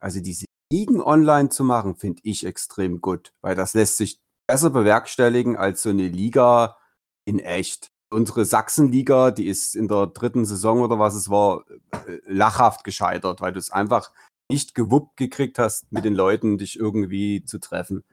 Also 0.00 0.20
diese 0.20 0.46
Ligen 0.72 1.00
online 1.00 1.50
zu 1.50 1.64
machen, 1.64 1.96
finde 1.96 2.20
ich 2.24 2.46
extrem 2.46 3.00
gut, 3.00 3.32
weil 3.42 3.54
das 3.54 3.74
lässt 3.74 3.96
sich 3.96 4.18
besser 4.48 4.70
bewerkstelligen 4.70 5.56
als 5.56 5.82
so 5.82 5.90
eine 5.90 6.08
Liga 6.08 6.76
in 7.24 7.38
echt. 7.38 7.88
Unsere 8.10 8.44
Sachsenliga, 8.44 9.30
die 9.30 9.46
ist 9.46 9.74
in 9.74 9.88
der 9.88 10.06
dritten 10.06 10.44
Saison 10.44 10.80
oder 10.80 10.98
was 10.98 11.14
es 11.14 11.30
war, 11.30 11.64
äh, 12.06 12.18
lachhaft 12.26 12.84
gescheitert, 12.84 13.40
weil 13.40 13.52
du 13.52 13.58
es 13.58 13.70
einfach 13.70 14.12
nicht 14.50 14.74
gewuppt 14.74 15.16
gekriegt 15.16 15.58
hast, 15.58 15.90
mit 15.92 16.04
den 16.04 16.14
Leuten 16.14 16.58
dich 16.58 16.78
irgendwie 16.78 17.44
zu 17.44 17.58
treffen. 17.58 18.04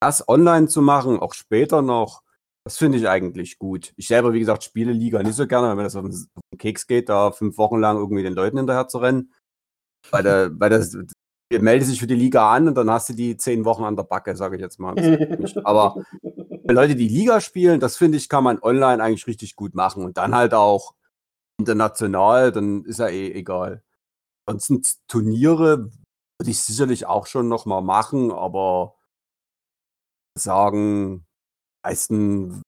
Das 0.00 0.28
online 0.28 0.66
zu 0.68 0.82
machen, 0.82 1.20
auch 1.20 1.34
später 1.34 1.82
noch, 1.82 2.22
das 2.64 2.78
finde 2.78 2.98
ich 2.98 3.08
eigentlich 3.08 3.58
gut. 3.58 3.92
Ich 3.96 4.08
selber, 4.08 4.32
wie 4.32 4.40
gesagt, 4.40 4.64
spiele 4.64 4.92
Liga 4.92 5.22
nicht 5.22 5.36
so 5.36 5.46
gerne, 5.46 5.76
wenn 5.76 5.84
das 5.84 5.96
auf 5.96 6.04
den, 6.04 6.12
auf 6.12 6.42
den 6.52 6.58
Keks 6.58 6.86
geht, 6.86 7.08
da 7.08 7.30
fünf 7.30 7.58
Wochen 7.58 7.78
lang 7.78 7.96
irgendwie 7.96 8.22
den 8.22 8.34
Leuten 8.34 8.56
hinterher 8.56 8.88
zu 8.88 8.98
rennen. 8.98 9.32
Weil, 10.10 10.22
der, 10.22 10.60
weil 10.60 10.70
das, 10.70 10.96
ihr 11.50 11.62
meldet 11.62 11.88
sich 11.88 12.00
für 12.00 12.06
die 12.06 12.14
Liga 12.14 12.52
an 12.52 12.68
und 12.68 12.74
dann 12.74 12.90
hast 12.90 13.08
du 13.08 13.12
die 13.14 13.36
zehn 13.36 13.64
Wochen 13.64 13.84
an 13.84 13.96
der 13.96 14.04
Backe, 14.04 14.36
sage 14.36 14.56
ich 14.56 14.62
jetzt 14.62 14.78
mal. 14.78 14.94
Aber 15.64 16.02
für 16.22 16.72
Leute, 16.72 16.94
die 16.94 17.08
Liga 17.08 17.40
spielen, 17.40 17.80
das 17.80 17.96
finde 17.96 18.18
ich, 18.18 18.28
kann 18.28 18.44
man 18.44 18.60
online 18.62 19.02
eigentlich 19.02 19.26
richtig 19.26 19.56
gut 19.56 19.74
machen. 19.74 20.04
Und 20.04 20.16
dann 20.16 20.34
halt 20.34 20.54
auch 20.54 20.94
international, 21.58 22.52
dann 22.52 22.84
ist 22.84 22.98
ja 22.98 23.08
eh 23.08 23.32
egal. 23.32 23.82
Ansonsten 24.46 25.00
Turniere 25.08 25.90
würde 26.38 26.50
ich 26.50 26.60
sicherlich 26.60 27.06
auch 27.06 27.26
schon 27.26 27.48
noch 27.48 27.66
mal 27.66 27.80
machen, 27.80 28.32
aber 28.32 28.96
sagen, 30.36 31.24
meisten 31.84 32.62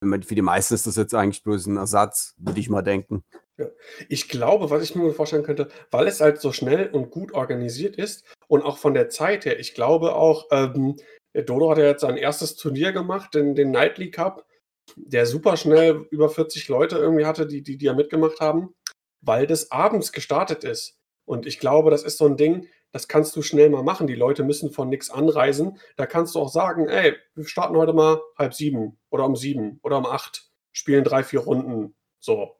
für 0.00 0.34
die 0.34 0.42
meisten 0.42 0.74
ist 0.74 0.86
das 0.86 0.96
jetzt 0.96 1.14
eigentlich 1.14 1.42
bloß 1.42 1.66
ein 1.66 1.76
Ersatz, 1.76 2.34
würde 2.38 2.60
ich 2.60 2.70
mal 2.70 2.82
denken. 2.82 3.24
Ich 4.08 4.28
glaube, 4.28 4.70
was 4.70 4.82
ich 4.82 4.94
mir 4.94 5.12
vorstellen 5.12 5.42
könnte, 5.42 5.68
weil 5.90 6.06
es 6.06 6.20
halt 6.20 6.40
so 6.40 6.52
schnell 6.52 6.90
und 6.90 7.10
gut 7.10 7.32
organisiert 7.32 7.96
ist 7.96 8.24
und 8.46 8.62
auch 8.62 8.78
von 8.78 8.94
der 8.94 9.08
Zeit 9.08 9.44
her, 9.44 9.58
ich 9.58 9.74
glaube 9.74 10.14
auch, 10.14 10.46
ähm, 10.52 10.96
Dodo 11.34 11.70
hat 11.70 11.78
ja 11.78 11.84
jetzt 11.84 12.02
sein 12.02 12.16
erstes 12.16 12.54
Turnier 12.54 12.92
gemacht, 12.92 13.34
den, 13.34 13.54
den 13.54 13.72
Nightly 13.72 14.10
Cup, 14.10 14.46
der 14.96 15.26
super 15.26 15.56
schnell 15.56 16.06
über 16.10 16.28
40 16.28 16.68
Leute 16.68 16.98
irgendwie 16.98 17.26
hatte, 17.26 17.46
die, 17.46 17.62
die, 17.62 17.76
die 17.76 17.86
ja 17.86 17.94
mitgemacht 17.94 18.40
haben, 18.40 18.74
weil 19.20 19.46
das 19.46 19.70
abends 19.70 20.12
gestartet 20.12 20.64
ist. 20.64 20.96
Und 21.24 21.46
ich 21.46 21.58
glaube, 21.58 21.90
das 21.90 22.04
ist 22.04 22.18
so 22.18 22.26
ein 22.26 22.36
Ding, 22.36 22.68
das 22.92 23.08
kannst 23.08 23.36
du 23.36 23.42
schnell 23.42 23.70
mal 23.70 23.82
machen. 23.82 24.06
Die 24.06 24.14
Leute 24.14 24.44
müssen 24.44 24.70
von 24.70 24.88
nichts 24.88 25.10
anreisen. 25.10 25.78
Da 25.96 26.06
kannst 26.06 26.34
du 26.34 26.40
auch 26.40 26.48
sagen, 26.48 26.88
ey, 26.88 27.14
wir 27.34 27.46
starten 27.46 27.76
heute 27.76 27.92
mal 27.92 28.20
halb 28.36 28.54
sieben 28.54 28.98
oder 29.10 29.24
um 29.24 29.36
sieben 29.36 29.78
oder 29.82 29.98
um 29.98 30.06
acht, 30.06 30.50
spielen 30.72 31.04
drei, 31.04 31.22
vier 31.22 31.40
Runden. 31.40 31.94
So. 32.18 32.56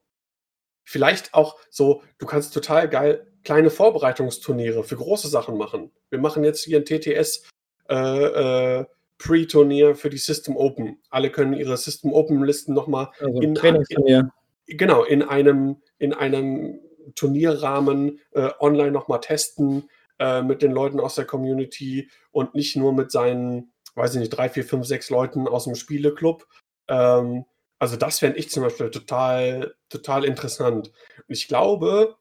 Vielleicht 0.84 1.34
auch 1.34 1.56
so, 1.70 2.02
du 2.18 2.26
kannst 2.26 2.54
total 2.54 2.88
geil 2.88 3.28
kleine 3.44 3.70
Vorbereitungsturniere 3.70 4.84
für 4.84 4.96
große 4.96 5.28
Sachen 5.28 5.56
machen. 5.56 5.90
Wir 6.10 6.18
machen 6.18 6.44
jetzt 6.44 6.64
hier 6.64 6.78
ein 6.78 6.84
TTS 6.84 7.48
äh, 7.88 8.80
äh, 8.80 8.84
Pre-Turnier 9.18 9.94
für 9.94 10.10
die 10.10 10.18
System 10.18 10.56
Open. 10.56 10.98
Alle 11.10 11.30
können 11.30 11.54
ihre 11.54 11.76
System 11.76 12.12
Open 12.12 12.42
Listen 12.44 12.74
nochmal 12.74 13.08
Also 13.20 13.40
in, 13.40 13.54
Trainingsturnier. 13.54 14.30
genau, 14.66 15.02
in 15.02 15.22
einem, 15.22 15.76
in 15.98 16.12
einem 16.12 16.80
Turnierrahmen 17.14 18.20
äh, 18.32 18.50
online 18.60 18.92
nochmal 18.92 19.20
testen 19.20 19.88
äh, 20.18 20.42
mit 20.42 20.62
den 20.62 20.72
Leuten 20.72 21.00
aus 21.00 21.14
der 21.14 21.24
Community 21.24 22.10
und 22.30 22.54
nicht 22.54 22.76
nur 22.76 22.92
mit 22.92 23.10
seinen, 23.10 23.72
weiß 23.94 24.14
ich 24.14 24.20
nicht, 24.20 24.30
drei, 24.30 24.48
vier, 24.48 24.64
fünf, 24.64 24.86
sechs 24.86 25.10
Leuten 25.10 25.46
aus 25.48 25.64
dem 25.64 25.74
Spieleclub. 25.74 26.46
Ähm, 26.88 27.44
also 27.78 27.96
das 27.96 28.18
fände 28.18 28.38
ich 28.38 28.50
zum 28.50 28.64
Beispiel 28.64 28.90
total, 28.90 29.74
total 29.88 30.24
interessant. 30.24 30.88
Und 31.16 31.34
ich 31.34 31.48
glaube, 31.48 32.16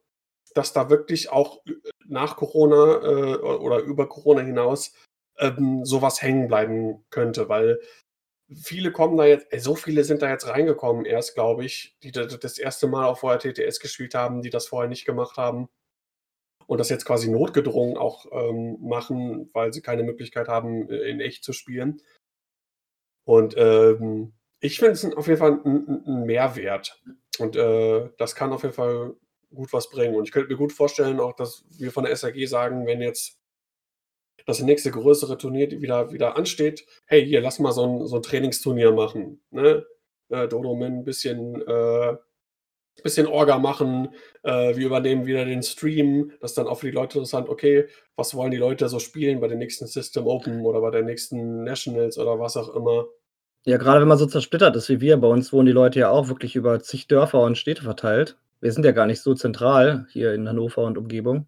dass 0.54 0.74
da 0.74 0.90
wirklich 0.90 1.32
auch 1.32 1.64
nach 2.08 2.36
Corona 2.36 3.02
äh, 3.04 3.36
oder 3.38 3.80
über 3.80 4.08
Corona 4.08 4.42
hinaus 4.42 4.94
ähm, 5.40 5.86
sowas 5.86 6.22
hängen 6.22 6.48
bleiben 6.48 7.06
könnte, 7.10 7.50
weil 7.50 7.80
viele 8.56 8.92
kommen 8.92 9.18
da 9.18 9.26
jetzt, 9.26 9.48
ey, 9.52 9.60
so 9.60 9.76
viele 9.76 10.04
sind 10.04 10.22
da 10.22 10.30
jetzt 10.30 10.48
reingekommen 10.48 11.06
erst, 11.06 11.36
glaube 11.36 11.66
ich, 11.66 11.98
die 12.04 12.12
das 12.12 12.58
erste 12.58 12.88
Mal 12.88 13.06
auch 13.06 13.20
vorher 13.20 13.40
TTS 13.40 13.80
gespielt 13.80 14.16
haben, 14.16 14.42
die 14.42 14.50
das 14.50 14.68
vorher 14.68 14.90
nicht 14.90 15.06
gemacht 15.06 15.38
haben 15.38 15.70
und 16.68 16.80
das 16.80 16.90
jetzt 16.90 17.06
quasi 17.06 17.30
notgedrungen 17.32 17.98
auch 17.98 18.26
ähm, 18.32 18.78
machen, 18.82 19.50
weil 19.54 19.74
sie 19.74 19.82
keine 19.82 20.04
Möglichkeit 20.04 20.48
haben, 20.48 20.90
äh, 20.90 21.10
in 21.10 21.22
echt 21.22 21.44
zu 21.44 21.54
spielen. 21.54 22.02
Und 23.26 23.56
ähm, 23.58 24.34
ich 24.60 24.78
finde 24.78 24.92
es 24.94 25.06
auf 25.16 25.28
jeden 25.28 25.40
Fall 25.40 25.60
ein, 25.66 26.04
ein 26.06 26.26
Mehrwert. 26.26 27.02
Und 27.40 27.56
äh, 27.56 28.10
das 28.18 28.36
kann 28.36 28.54
auf 28.54 28.64
jeden 28.64 28.76
Fall 28.76 29.16
gut 29.54 29.72
was 29.74 29.90
bringen. 29.90 30.16
Und 30.16 30.26
ich 30.26 30.32
könnte 30.32 30.50
mir 30.50 30.58
gut 30.58 30.74
vorstellen, 30.74 31.20
auch, 31.20 31.34
dass 31.34 31.66
wir 31.70 31.92
von 31.92 32.04
der 32.04 32.16
SAG 32.16 32.48
sagen, 32.48 32.86
wenn 32.86 33.02
jetzt 33.02 33.40
das 34.46 34.62
nächste 34.62 34.92
größere 34.92 35.38
Turnier 35.38 35.70
wieder, 35.82 36.12
wieder 36.12 36.38
ansteht, 36.38 36.86
hey, 37.06 37.26
hier, 37.26 37.42
lass 37.42 37.60
mal 37.60 37.72
so 37.72 37.84
ein, 37.84 38.08
so 38.08 38.18
ein 38.18 38.22
Trainingsturnier 38.22 38.92
machen. 38.92 39.42
Ne? 39.52 39.86
Äh, 40.30 40.48
Dodo 40.48 40.76
mit 40.76 40.90
ein 40.90 41.04
bisschen, 41.04 41.62
äh, 41.62 42.18
bisschen 43.04 43.28
Orga 43.28 43.58
machen, 43.58 44.10
äh, 44.44 44.76
wir 44.76 44.86
übernehmen 44.86 45.26
wieder 45.26 45.46
den 45.46 45.64
Stream, 45.64 46.32
das 46.42 46.52
ist 46.52 46.58
dann 46.58 46.68
auch 46.68 46.80
für 46.80 46.88
die 46.88 46.96
Leute 46.96 47.18
interessant, 47.20 47.50
okay, 47.50 47.88
was 48.16 48.36
wollen 48.36 48.52
die 48.52 48.58
Leute 48.58 48.90
so 48.90 49.00
spielen 49.00 49.40
bei 49.40 49.48
den 49.48 49.60
nächsten 49.60 49.88
System 49.88 50.26
Open 50.26 50.66
oder 50.66 50.82
bei 50.82 50.92
den 50.92 51.06
nächsten 51.06 51.64
Nationals 51.64 52.18
oder 52.18 52.40
was 52.40 52.58
auch 52.58 52.76
immer. 52.76 53.06
Ja, 53.66 53.78
gerade 53.78 54.02
wenn 54.02 54.08
man 54.08 54.18
so 54.18 54.26
zersplittert 54.26 54.76
ist 54.76 54.90
wie 54.90 55.02
wir, 55.02 55.18
bei 55.18 55.28
uns 55.28 55.52
wohnen 55.52 55.66
die 55.66 55.74
Leute 55.74 56.00
ja 56.00 56.10
auch 56.10 56.30
wirklich 56.30 56.56
über 56.56 56.80
zig 56.80 57.08
Dörfer 57.08 57.42
und 57.42 57.58
Städte 57.58 57.84
verteilt. 57.84 58.38
Wir 58.62 58.72
sind 58.72 58.86
ja 58.86 58.92
gar 58.92 59.06
nicht 59.06 59.22
so 59.22 59.36
zentral 59.36 60.08
hier 60.10 60.34
in 60.34 60.48
Hannover 60.48 60.84
und 60.84 60.98
Umgebung. 60.98 61.48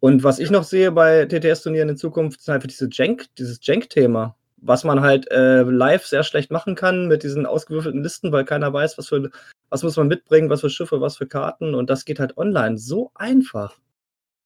Und 0.00 0.24
was 0.24 0.38
ich 0.38 0.50
noch 0.50 0.64
sehe 0.64 0.92
bei 0.92 1.26
TTS-Turnieren 1.26 1.90
in 1.90 1.96
Zukunft, 1.98 2.40
ist 2.40 2.48
einfach 2.48 2.68
diese 2.68 2.88
Jank, 2.90 3.26
dieses 3.36 3.58
Jank-Thema, 3.62 4.34
was 4.56 4.84
man 4.84 5.02
halt 5.02 5.30
äh, 5.30 5.62
live 5.62 6.06
sehr 6.06 6.22
schlecht 6.22 6.50
machen 6.50 6.74
kann 6.74 7.06
mit 7.06 7.22
diesen 7.22 7.44
ausgewürfelten 7.44 8.02
Listen, 8.02 8.32
weil 8.32 8.46
keiner 8.46 8.72
weiß, 8.72 8.96
was 8.96 9.08
für 9.08 9.30
was 9.70 9.82
muss 9.82 9.96
man 9.96 10.08
mitbringen, 10.08 10.50
was 10.50 10.60
für 10.60 10.70
Schiffe, 10.70 11.00
was 11.00 11.16
für 11.16 11.26
Karten. 11.26 11.74
Und 11.74 11.88
das 11.88 12.04
geht 12.04 12.20
halt 12.20 12.36
online 12.36 12.76
so 12.76 13.10
einfach. 13.14 13.78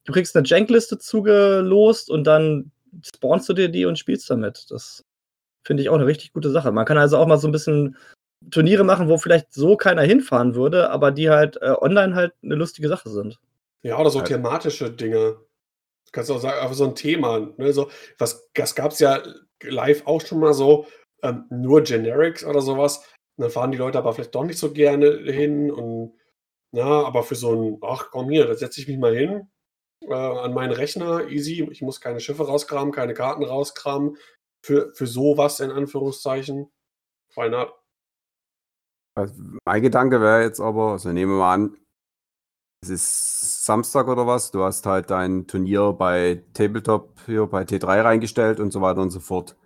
Du 0.04 0.12
kriegst 0.12 0.36
eine 0.36 0.46
Jank-Liste 0.46 0.98
zugelost 0.98 2.10
und 2.10 2.24
dann 2.24 2.70
spawnst 3.02 3.48
du 3.48 3.54
dir 3.54 3.68
die 3.68 3.86
und 3.86 3.98
spielst 3.98 4.28
damit. 4.30 4.66
Das 4.70 5.04
finde 5.64 5.82
ich 5.82 5.88
auch 5.88 5.94
eine 5.94 6.06
richtig 6.06 6.32
gute 6.32 6.50
Sache. 6.50 6.70
Man 6.72 6.84
kann 6.84 6.98
also 6.98 7.16
auch 7.16 7.26
mal 7.26 7.38
so 7.38 7.48
ein 7.48 7.52
bisschen 7.52 7.96
Turniere 8.50 8.84
machen, 8.84 9.08
wo 9.08 9.16
vielleicht 9.16 9.52
so 9.52 9.76
keiner 9.76 10.02
hinfahren 10.02 10.54
würde, 10.54 10.90
aber 10.90 11.10
die 11.10 11.30
halt 11.30 11.56
äh, 11.62 11.74
online 11.80 12.14
halt 12.14 12.34
eine 12.42 12.54
lustige 12.54 12.88
Sache 12.88 13.08
sind. 13.08 13.40
Ja, 13.82 13.98
oder 13.98 14.10
so 14.10 14.18
Ja. 14.18 14.24
thematische 14.24 14.90
Dinge. 14.90 15.38
Du 16.06 16.10
kannst 16.12 16.30
auch 16.30 16.38
sagen, 16.38 16.60
einfach 16.60 16.74
so 16.74 16.84
ein 16.84 16.94
Thema. 16.94 17.40
Ne? 17.56 17.72
So, 17.72 17.90
was, 18.18 18.50
das 18.52 18.74
gab 18.74 18.92
es 18.92 18.98
ja 18.98 19.22
live 19.62 20.06
auch 20.06 20.20
schon 20.20 20.40
mal 20.40 20.52
so, 20.52 20.86
ähm, 21.22 21.46
nur 21.50 21.82
Generics 21.82 22.44
oder 22.44 22.60
sowas. 22.60 23.02
Dann 23.36 23.50
fahren 23.50 23.72
die 23.72 23.78
Leute 23.78 23.98
aber 23.98 24.12
vielleicht 24.12 24.34
doch 24.34 24.44
nicht 24.44 24.58
so 24.58 24.72
gerne 24.72 25.18
hin. 25.24 25.70
Und 25.70 26.14
na, 26.72 27.04
aber 27.04 27.22
für 27.22 27.34
so 27.34 27.52
ein, 27.54 27.78
ach 27.82 28.10
komm 28.10 28.30
hier, 28.30 28.46
da 28.46 28.54
setze 28.54 28.80
ich 28.80 28.88
mich 28.88 28.98
mal 28.98 29.14
hin 29.14 29.50
äh, 30.08 30.14
an 30.14 30.54
meinen 30.54 30.72
Rechner, 30.72 31.28
easy. 31.28 31.66
Ich 31.70 31.82
muss 31.82 32.00
keine 32.00 32.20
Schiffe 32.20 32.46
rauskramen, 32.46 32.92
keine 32.92 33.14
Karten 33.14 33.44
rauskramen. 33.44 34.16
Für, 34.62 34.92
für 34.94 35.06
sowas 35.06 35.60
in 35.60 35.70
Anführungszeichen. 35.70 36.70
Why 37.34 37.50
not? 37.50 37.74
Also, 39.14 39.34
Mein 39.64 39.82
Gedanke 39.82 40.20
wäre 40.20 40.42
jetzt 40.42 40.60
aber, 40.60 40.92
also 40.92 41.12
nehmen 41.12 41.32
wir 41.32 41.38
mal 41.38 41.54
an, 41.54 41.76
es 42.82 42.90
ist 42.90 43.64
Samstag 43.64 44.08
oder 44.08 44.26
was, 44.26 44.50
du 44.50 44.62
hast 44.62 44.84
halt 44.86 45.10
dein 45.10 45.46
Turnier 45.46 45.92
bei 45.92 46.44
Tabletop 46.52 47.20
hier 47.24 47.46
bei 47.46 47.62
T3 47.62 48.04
reingestellt 48.04 48.60
und 48.60 48.72
so 48.72 48.80
weiter 48.80 49.00
und 49.00 49.10
so 49.10 49.20
fort. 49.20 49.56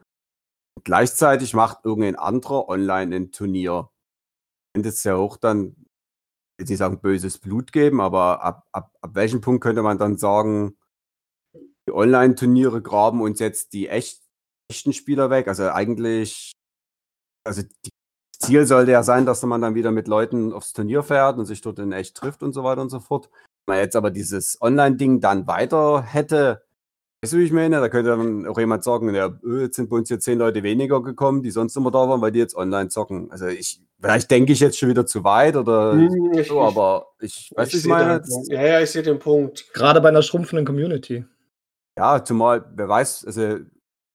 Gleichzeitig 0.84 1.54
macht 1.54 1.84
irgendein 1.84 2.16
anderer 2.16 2.68
online 2.68 3.14
ein 3.14 3.32
Turnier. 3.32 3.90
Könnte 4.74 4.88
es 4.90 5.04
ja 5.04 5.16
auch 5.16 5.36
dann, 5.36 5.76
nicht 6.58 6.76
sagen, 6.76 7.00
böses 7.00 7.38
Blut 7.38 7.72
geben, 7.72 8.00
aber 8.00 8.42
ab, 8.42 8.66
ab, 8.72 8.92
ab 9.00 9.14
welchem 9.14 9.40
Punkt 9.40 9.62
könnte 9.62 9.82
man 9.82 9.98
dann 9.98 10.18
sagen, 10.18 10.76
die 11.88 11.92
Online-Turniere 11.92 12.82
graben 12.82 13.22
uns 13.22 13.40
jetzt 13.40 13.72
die 13.72 13.88
echt, 13.88 14.22
echten 14.70 14.92
Spieler 14.92 15.30
weg? 15.30 15.48
Also 15.48 15.70
eigentlich, 15.70 16.52
also 17.44 17.62
die 17.62 17.90
Ziel 18.38 18.66
sollte 18.66 18.92
ja 18.92 19.02
sein, 19.02 19.26
dass 19.26 19.42
man 19.42 19.62
dann 19.62 19.74
wieder 19.74 19.90
mit 19.90 20.06
Leuten 20.06 20.52
aufs 20.52 20.72
Turnier 20.72 21.02
fährt 21.02 21.38
und 21.38 21.46
sich 21.46 21.60
dort 21.60 21.78
in 21.78 21.92
echt 21.92 22.16
trifft 22.16 22.42
und 22.42 22.52
so 22.52 22.62
weiter 22.64 22.82
und 22.82 22.90
so 22.90 23.00
fort. 23.00 23.30
Wenn 23.66 23.76
man 23.76 23.84
jetzt 23.84 23.96
aber 23.96 24.10
dieses 24.10 24.60
Online-Ding 24.60 25.20
dann 25.20 25.46
weiter 25.46 26.02
hätte, 26.02 26.67
weißt 27.22 27.32
du, 27.32 27.38
wie 27.38 27.44
ich 27.44 27.52
meine? 27.52 27.80
Da 27.80 27.88
könnte 27.88 28.10
dann 28.10 28.46
auch 28.46 28.58
jemand 28.58 28.84
sagen, 28.84 29.12
ja, 29.14 29.28
öh, 29.42 29.62
jetzt 29.62 29.76
sind 29.76 29.88
bei 29.90 29.96
uns 29.96 30.08
hier 30.08 30.20
zehn 30.20 30.38
Leute 30.38 30.62
weniger 30.62 31.02
gekommen, 31.02 31.42
die 31.42 31.50
sonst 31.50 31.76
immer 31.76 31.90
da 31.90 32.08
waren, 32.08 32.20
weil 32.20 32.32
die 32.32 32.38
jetzt 32.38 32.56
online 32.56 32.88
zocken. 32.88 33.30
Also 33.30 33.46
ich, 33.46 33.80
vielleicht 34.00 34.30
denke 34.30 34.52
ich 34.52 34.60
jetzt 34.60 34.78
schon 34.78 34.88
wieder 34.88 35.06
zu 35.06 35.24
weit 35.24 35.56
oder 35.56 35.92
Hm, 35.92 36.32
ich- 36.32 36.48
so, 36.48 36.60
aber 36.60 37.08
ich 37.20 37.52
weiß, 37.56 37.68
ich 37.68 37.74
ich 37.74 37.82
sehe 37.82 37.90
meine. 37.90 38.22
Ja, 38.48 38.62
ja, 38.62 38.80
ich 38.80 38.90
sehe 38.90 39.02
den 39.02 39.18
Punkt. 39.18 39.72
Gerade 39.72 40.00
bei 40.00 40.08
einer 40.08 40.22
schrumpfenden 40.22 40.64
Community. 40.66 41.24
Ja, 41.98 42.22
zumal, 42.24 42.64
wer 42.76 42.88
weiß, 42.88 43.24
also, 43.26 43.40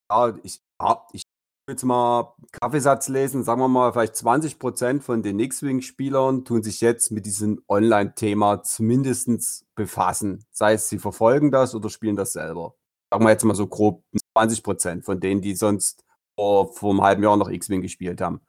ja, 0.09 0.33
ich, 0.43 0.59
ja, 0.81 1.05
ich 1.11 1.23
will 1.67 1.73
jetzt 1.73 1.83
mal 1.83 2.33
Kaffeesatz 2.53 3.09
lesen, 3.09 3.43
sagen 3.43 3.59
wir 3.59 3.67
mal, 3.67 3.91
vielleicht 3.91 4.15
20% 4.15 5.01
von 5.01 5.21
den 5.21 5.39
X-Wing-Spielern 5.39 6.45
tun 6.45 6.63
sich 6.63 6.79
jetzt 6.79 7.11
mit 7.11 7.25
diesem 7.25 7.61
Online-Thema 7.67 8.63
zumindest 8.63 9.65
befassen. 9.75 10.45
Sei 10.51 10.73
es, 10.73 10.87
sie 10.87 10.99
verfolgen 10.99 11.51
das 11.51 11.75
oder 11.75 11.89
spielen 11.89 12.15
das 12.15 12.31
selber. 12.33 12.75
Sagen 13.13 13.25
wir 13.25 13.29
jetzt 13.29 13.43
mal 13.43 13.53
so 13.53 13.67
grob 13.67 14.03
20% 14.35 15.03
von 15.03 15.19
denen, 15.19 15.39
die 15.39 15.53
sonst 15.53 16.03
vor, 16.35 16.73
vor 16.73 16.89
einem 16.89 17.03
halben 17.03 17.21
Jahr 17.21 17.37
noch 17.37 17.47
X-Wing 17.47 17.83
gespielt 17.83 18.21
haben. 18.21 18.41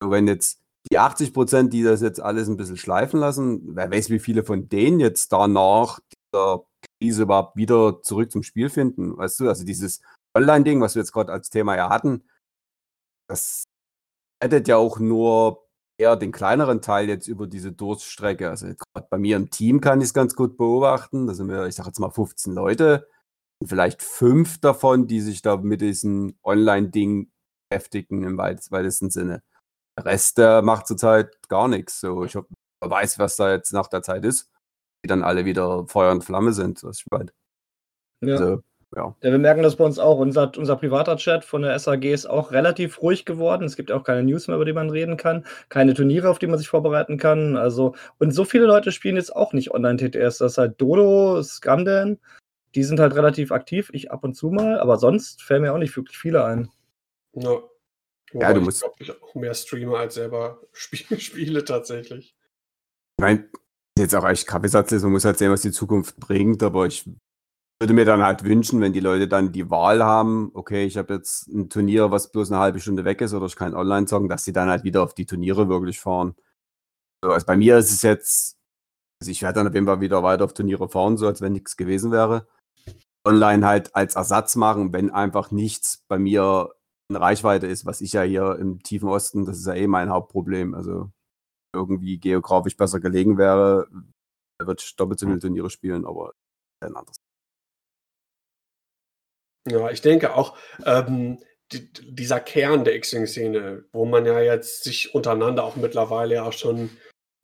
So, 0.00 0.12
wenn 0.12 0.28
jetzt 0.28 0.60
die 0.88 1.00
80%, 1.00 1.68
die 1.68 1.82
das 1.82 2.00
jetzt 2.00 2.20
alles 2.20 2.46
ein 2.46 2.56
bisschen 2.56 2.76
schleifen 2.76 3.18
lassen, 3.18 3.74
wer 3.74 3.90
weiß, 3.90 4.08
wie 4.10 4.20
viele 4.20 4.44
von 4.44 4.68
denen 4.68 5.00
jetzt 5.00 5.32
danach 5.32 5.98
dieser 6.32 6.64
Krise 7.00 7.22
überhaupt 7.22 7.56
wieder 7.56 8.00
zurück 8.02 8.30
zum 8.30 8.44
Spiel 8.44 8.70
finden. 8.70 9.16
Weißt 9.16 9.40
du, 9.40 9.48
also 9.48 9.64
dieses 9.64 10.00
Online-Ding, 10.36 10.80
was 10.80 10.94
wir 10.94 11.02
jetzt 11.02 11.12
gerade 11.12 11.32
als 11.32 11.50
Thema 11.50 11.76
ja 11.76 11.90
hatten, 11.90 12.22
das 13.28 13.64
rettet 14.40 14.68
ja 14.68 14.76
auch 14.76 15.00
nur 15.00 15.66
eher 15.98 16.14
den 16.14 16.30
kleineren 16.30 16.82
Teil 16.82 17.08
jetzt 17.08 17.26
über 17.26 17.48
diese 17.48 17.72
Durststrecke. 17.72 18.48
Also 18.48 18.66
gerade 18.66 19.08
bei 19.10 19.18
mir 19.18 19.34
im 19.34 19.50
Team 19.50 19.80
kann 19.80 20.00
ich 20.00 20.06
es 20.06 20.14
ganz 20.14 20.36
gut 20.36 20.56
beobachten. 20.56 21.26
Da 21.26 21.34
sind 21.34 21.48
wir, 21.48 21.66
ich 21.66 21.74
sage 21.74 21.88
jetzt 21.88 21.98
mal 21.98 22.10
15 22.10 22.54
Leute. 22.54 23.08
Vielleicht 23.66 24.02
fünf 24.02 24.60
davon, 24.60 25.06
die 25.06 25.20
sich 25.20 25.42
da 25.42 25.56
mit 25.56 25.80
diesem 25.80 26.36
Online-Ding 26.42 27.30
beschäftigen 27.68 28.22
im 28.24 28.38
weit- 28.38 28.70
weitesten 28.70 29.10
Sinne. 29.10 29.42
Der 29.98 30.06
Rest 30.06 30.38
der 30.38 30.62
macht 30.62 30.86
zurzeit 30.86 31.36
gar 31.48 31.68
nichts. 31.68 32.00
So, 32.00 32.24
ich 32.24 32.36
hab, 32.36 32.46
weiß, 32.84 33.18
was 33.18 33.36
da 33.36 33.52
jetzt 33.52 33.72
nach 33.72 33.88
der 33.88 34.02
Zeit 34.02 34.24
ist. 34.24 34.50
Die 35.04 35.08
dann 35.08 35.22
alle 35.22 35.44
wieder 35.44 35.86
Feuer 35.88 36.12
und 36.12 36.24
Flamme 36.24 36.52
sind. 36.52 36.82
Was 36.84 36.98
ich 37.00 37.06
meine. 37.10 37.30
Ja. 38.24 38.34
Also, 38.34 38.62
ja. 38.94 39.16
Ja, 39.22 39.30
wir 39.30 39.38
merken 39.38 39.62
das 39.62 39.76
bei 39.76 39.84
uns 39.84 39.98
auch. 39.98 40.18
Unser, 40.18 40.52
unser 40.56 40.76
privater 40.76 41.16
Chat 41.16 41.44
von 41.44 41.62
der 41.62 41.78
SAG 41.78 42.04
ist 42.04 42.26
auch 42.26 42.52
relativ 42.52 43.00
ruhig 43.00 43.24
geworden. 43.24 43.64
Es 43.64 43.76
gibt 43.76 43.90
auch 43.90 44.04
keine 44.04 44.22
News 44.22 44.48
mehr, 44.48 44.56
über 44.56 44.66
die 44.66 44.74
man 44.74 44.90
reden 44.90 45.16
kann, 45.16 45.46
keine 45.70 45.94
Turniere, 45.94 46.28
auf 46.28 46.38
die 46.38 46.46
man 46.46 46.58
sich 46.58 46.68
vorbereiten 46.68 47.16
kann. 47.16 47.56
Also, 47.56 47.94
und 48.18 48.32
so 48.32 48.44
viele 48.44 48.66
Leute 48.66 48.92
spielen 48.92 49.16
jetzt 49.16 49.34
auch 49.34 49.54
nicht 49.54 49.72
Online-TTS. 49.72 50.38
Das 50.38 50.52
ist 50.52 50.58
halt 50.58 50.80
Dodo, 50.80 51.42
Scamden, 51.42 52.20
die 52.74 52.84
sind 52.84 53.00
halt 53.00 53.14
relativ 53.14 53.52
aktiv, 53.52 53.90
ich 53.92 54.10
ab 54.10 54.24
und 54.24 54.34
zu 54.34 54.50
mal, 54.50 54.80
aber 54.80 54.96
sonst 54.98 55.42
fällen 55.42 55.62
mir 55.62 55.72
auch 55.72 55.78
nicht 55.78 55.96
wirklich 55.96 56.18
viele 56.18 56.44
ein. 56.44 56.70
Ja. 57.34 57.50
Ja, 57.52 57.60
Wobei 58.40 58.52
du 58.54 58.60
ich 58.60 58.64
musst- 58.64 58.80
glaube, 58.80 58.94
ich 59.00 59.22
auch 59.22 59.34
mehr 59.34 59.52
streame 59.54 59.96
als 59.98 60.14
selber 60.14 60.60
spiele, 60.72 61.20
spiele 61.20 61.64
tatsächlich. 61.64 62.34
Ich 63.18 63.22
meine, 63.22 63.48
jetzt 63.98 64.14
auch 64.14 64.26
echt 64.26 64.46
Kaffeesatz 64.46 64.90
ist, 64.92 65.02
man 65.02 65.12
muss 65.12 65.24
halt 65.26 65.36
sehen, 65.38 65.50
was 65.50 65.60
die 65.62 65.70
Zukunft 65.70 66.16
bringt, 66.18 66.62
aber 66.62 66.86
ich 66.86 67.04
würde 67.80 67.92
mir 67.94 68.04
dann 68.06 68.22
halt 68.22 68.44
wünschen, 68.44 68.80
wenn 68.80 68.92
die 68.94 69.00
Leute 69.00 69.28
dann 69.28 69.52
die 69.52 69.68
Wahl 69.68 70.02
haben, 70.02 70.50
okay, 70.54 70.84
ich 70.86 70.96
habe 70.96 71.14
jetzt 71.14 71.46
ein 71.48 71.68
Turnier, 71.68 72.10
was 72.10 72.32
bloß 72.32 72.50
eine 72.50 72.60
halbe 72.60 72.80
Stunde 72.80 73.04
weg 73.04 73.20
ist 73.20 73.34
oder 73.34 73.46
ich 73.46 73.56
kann 73.56 73.74
online 73.74 74.06
zocken, 74.06 74.28
dass 74.30 74.44
sie 74.44 74.52
dann 74.54 74.70
halt 74.70 74.84
wieder 74.84 75.02
auf 75.02 75.14
die 75.14 75.26
Turniere 75.26 75.68
wirklich 75.68 76.00
fahren. 76.00 76.34
So, 77.22 77.32
also 77.32 77.44
bei 77.44 77.56
mir 77.56 77.76
ist 77.76 77.90
es 77.92 78.00
jetzt, 78.02 78.56
also 79.20 79.30
ich 79.30 79.42
werde 79.42 79.56
dann 79.56 79.68
auf 79.68 79.74
jeden 79.74 79.86
Fall 79.86 80.00
wieder 80.00 80.22
weiter 80.22 80.44
auf 80.44 80.54
Turniere 80.54 80.88
fahren, 80.88 81.18
so 81.18 81.26
als 81.26 81.40
wenn 81.42 81.52
nichts 81.52 81.76
gewesen 81.76 82.12
wäre. 82.12 82.46
Online 83.24 83.66
halt 83.66 83.94
als 83.94 84.16
Ersatz 84.16 84.56
machen, 84.56 84.92
wenn 84.92 85.10
einfach 85.10 85.50
nichts 85.50 86.04
bei 86.08 86.18
mir 86.18 86.74
in 87.08 87.16
Reichweite 87.16 87.66
ist, 87.66 87.86
was 87.86 88.00
ich 88.00 88.12
ja 88.12 88.22
hier 88.22 88.56
im 88.58 88.82
tiefen 88.82 89.08
Osten, 89.08 89.44
das 89.44 89.58
ist 89.58 89.66
ja 89.66 89.74
eh 89.74 89.86
mein 89.86 90.10
Hauptproblem. 90.10 90.74
Also 90.74 91.10
irgendwie 91.74 92.18
geografisch 92.18 92.76
besser 92.76 93.00
gelegen 93.00 93.38
wäre, 93.38 93.86
würde 94.60 94.82
ich 94.84 94.96
doppelt 94.96 95.18
so 95.18 95.26
viele 95.26 95.38
Turniere 95.38 95.70
spielen, 95.70 96.04
aber 96.04 96.32
ein 96.80 96.96
anderes. 96.96 97.16
Ja, 99.68 99.90
ich 99.90 100.00
denke 100.00 100.34
auch, 100.34 100.56
ähm, 100.84 101.38
die, 101.70 101.92
dieser 101.92 102.40
Kern 102.40 102.84
der 102.84 102.96
X-Wing-Szene, 102.96 103.84
wo 103.92 104.04
man 104.04 104.26
ja 104.26 104.40
jetzt 104.40 104.84
sich 104.84 105.14
untereinander 105.14 105.64
auch 105.64 105.76
mittlerweile 105.76 106.44
auch 106.44 106.52
schon, 106.52 106.90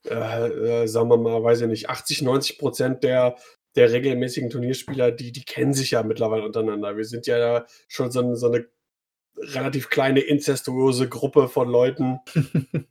äh, 0.05 0.83
äh, 0.83 0.87
sagen 0.87 1.09
wir 1.09 1.17
mal, 1.17 1.43
weiß 1.43 1.63
ich 1.63 1.69
nicht, 1.69 1.89
80, 1.89 2.23
90 2.23 2.59
Prozent 2.59 3.05
der, 3.05 3.37
der 3.77 3.93
regelmäßigen 3.93 4.51
Turnierspieler, 4.51 5.13
die, 5.13 5.33
die 5.33 5.45
kennen 5.45 5.75
sich 5.75 5.93
ja 5.93 6.03
mittlerweile 6.03 6.45
untereinander. 6.45 6.97
Wir 6.97 7.05
sind 7.05 7.27
ja 7.27 7.67
schon 7.89 8.11
so, 8.11 8.21
ein- 8.21 8.37
so 8.37 8.49
eine 8.49 8.67
relativ 9.37 9.89
kleine 9.89 10.21
inzestuöse 10.21 11.09
Gruppe 11.09 11.49
von 11.49 11.69
Leuten. 11.69 12.19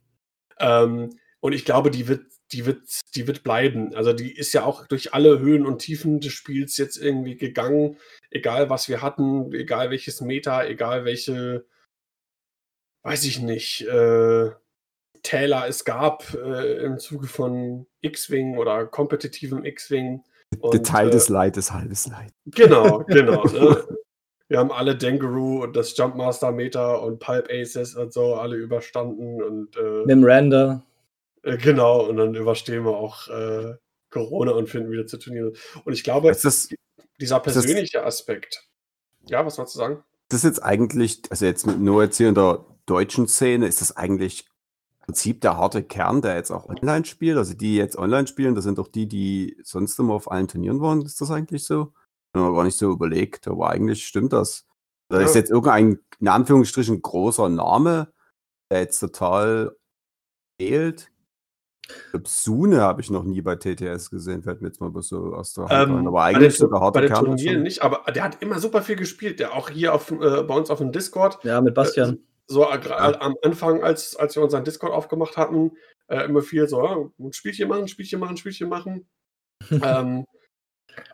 ähm, 0.60 1.10
und 1.40 1.52
ich 1.52 1.64
glaube, 1.64 1.90
die 1.90 2.08
wird, 2.08 2.22
die 2.52 2.64
wird, 2.64 2.82
die 3.14 3.26
wird 3.26 3.42
bleiben. 3.44 3.94
Also 3.94 4.12
die 4.12 4.34
ist 4.34 4.52
ja 4.54 4.64
auch 4.64 4.86
durch 4.86 5.12
alle 5.14 5.38
Höhen 5.40 5.66
und 5.66 5.80
Tiefen 5.80 6.20
des 6.20 6.32
Spiels 6.32 6.76
jetzt 6.78 6.96
irgendwie 6.96 7.36
gegangen 7.36 7.98
egal 8.30 8.70
was 8.70 8.88
wir 8.88 9.02
hatten, 9.02 9.52
egal 9.52 9.90
welches 9.90 10.20
Meta, 10.20 10.64
egal 10.64 11.04
welche, 11.04 11.66
weiß 13.02 13.24
ich 13.24 13.40
nicht, 13.40 13.82
äh, 13.82 14.50
Täler 15.22 15.66
es 15.66 15.84
gab 15.84 16.34
äh, 16.34 16.84
im 16.84 16.98
Zuge 16.98 17.26
von 17.26 17.86
X-Wing 18.02 18.56
oder 18.56 18.86
kompetitivem 18.86 19.64
X-Wing. 19.64 20.22
Und, 20.60 20.70
Geteiltes 20.72 21.28
äh, 21.28 21.32
Leid 21.32 21.56
ist 21.56 21.72
halbes 21.72 22.06
Leid. 22.06 22.32
Genau, 22.46 23.04
genau. 23.04 23.44
ne? 23.52 23.84
Wir 24.48 24.58
haben 24.58 24.72
alle 24.72 24.96
Dengaroo 24.96 25.62
und 25.62 25.76
das 25.76 25.94
Jumpmaster 25.96 26.52
Meta 26.52 26.94
und 26.96 27.18
Pulp 27.20 27.48
Aces 27.50 27.94
und 27.94 28.12
so 28.14 28.34
alle 28.36 28.56
überstanden 28.56 29.42
und 29.42 29.76
äh, 29.76 30.04
Mimranda. 30.06 30.82
äh, 31.42 31.58
genau, 31.58 32.06
und 32.08 32.16
dann 32.16 32.34
überstehen 32.34 32.84
wir 32.84 32.96
auch 32.96 33.28
äh, 33.28 33.74
Corona 34.10 34.52
und 34.52 34.68
finden 34.70 34.90
wieder 34.90 35.06
zu 35.06 35.18
Turnieren. 35.18 35.52
Und 35.84 35.92
ich 35.92 36.02
glaube, 36.02 36.30
Ist 36.30 36.44
das, 36.46 36.68
dieser 37.20 37.40
das- 37.40 37.54
persönliche 37.54 38.04
Aspekt. 38.04 38.64
Ja, 39.26 39.44
was 39.44 39.58
wolltest 39.58 39.76
du 39.76 39.80
sagen? 39.80 40.02
das 40.30 40.42
jetzt 40.42 40.62
eigentlich, 40.62 41.22
also 41.30 41.44
jetzt 41.46 41.66
mit- 41.66 41.80
nur 41.80 42.02
jetzt 42.04 42.16
hier 42.18 42.28
in 42.28 42.34
der 42.34 42.64
deutschen 42.86 43.28
Szene, 43.28 43.66
ist 43.66 43.80
das 43.82 43.96
eigentlich 43.98 44.46
Prinzip 45.08 45.40
der 45.40 45.56
harte 45.56 45.82
Kern, 45.82 46.20
der 46.20 46.36
jetzt 46.36 46.50
auch 46.50 46.68
online 46.68 47.04
spielt? 47.06 47.38
Also 47.38 47.54
die 47.54 47.76
jetzt 47.76 47.96
online 47.96 48.26
spielen, 48.26 48.54
das 48.54 48.64
sind 48.64 48.76
doch 48.76 48.88
die, 48.88 49.08
die 49.08 49.56
sonst 49.64 49.98
immer 49.98 50.12
auf 50.12 50.30
allen 50.30 50.48
Turnieren 50.48 50.80
waren. 50.82 51.00
Ist 51.02 51.20
das 51.22 51.30
eigentlich 51.30 51.64
so? 51.64 51.92
Ich 52.34 52.38
habe 52.38 52.50
mir 52.50 52.54
gar 52.56 52.64
nicht 52.64 52.76
so 52.76 52.92
überlegt, 52.92 53.48
aber 53.48 53.70
eigentlich 53.70 54.04
stimmt 54.04 54.34
das. 54.34 54.66
Da 55.10 55.20
ist 55.20 55.34
Ja. 55.34 55.40
jetzt 55.40 55.50
irgendein, 55.50 55.98
in 56.20 56.28
Anführungsstrichen, 56.28 57.00
großer 57.00 57.48
Name, 57.48 58.12
der 58.70 58.80
jetzt 58.80 59.00
total 59.00 59.74
fehlt. 60.60 61.10
Sune 62.26 62.82
habe 62.82 63.00
ich 63.00 63.10
noch 63.10 63.24
nie 63.24 63.40
bei 63.40 63.56
TTS 63.56 64.10
gesehen, 64.10 64.42
fällt 64.42 64.60
mir 64.60 64.68
jetzt 64.68 64.78
mal 64.82 64.92
so 65.00 65.32
aus 65.32 65.54
der 65.54 65.68
Hand. 65.68 65.90
Ähm, 65.90 66.06
Aber 66.06 66.22
eigentlich 66.22 66.54
den, 66.58 66.58
so 66.58 66.66
der 66.66 66.80
harte 66.80 66.98
bei 66.98 67.06
den 67.06 67.08
Kern. 67.14 67.24
ist 67.24 67.30
Turnieren 67.42 67.62
nicht, 67.62 67.80
aber 67.82 68.12
der 68.12 68.24
hat 68.24 68.42
immer 68.42 68.58
super 68.58 68.82
viel 68.82 68.96
gespielt. 68.96 69.40
Der 69.40 69.54
auch 69.54 69.70
hier 69.70 69.94
auf, 69.94 70.10
äh, 70.10 70.42
bei 70.42 70.54
uns 70.54 70.68
auf 70.68 70.80
dem 70.80 70.92
Discord. 70.92 71.42
Ja, 71.44 71.62
mit 71.62 71.72
Bastian. 71.74 72.18
So 72.50 72.66
gra- 72.66 73.18
am 73.18 73.36
Anfang, 73.42 73.82
als, 73.82 74.16
als 74.16 74.34
wir 74.34 74.42
unseren 74.42 74.64
Discord 74.64 74.92
aufgemacht 74.92 75.36
hatten, 75.36 75.76
äh, 76.08 76.24
immer 76.24 76.42
viel 76.42 76.66
so, 76.66 76.82
ja, 76.82 76.96
ein 77.18 77.32
Spielchen 77.32 77.68
machen, 77.68 77.88
Spielchen 77.88 78.18
machen, 78.20 78.36
Spielchen 78.38 78.68
machen. 78.68 79.08
ähm, 79.70 80.24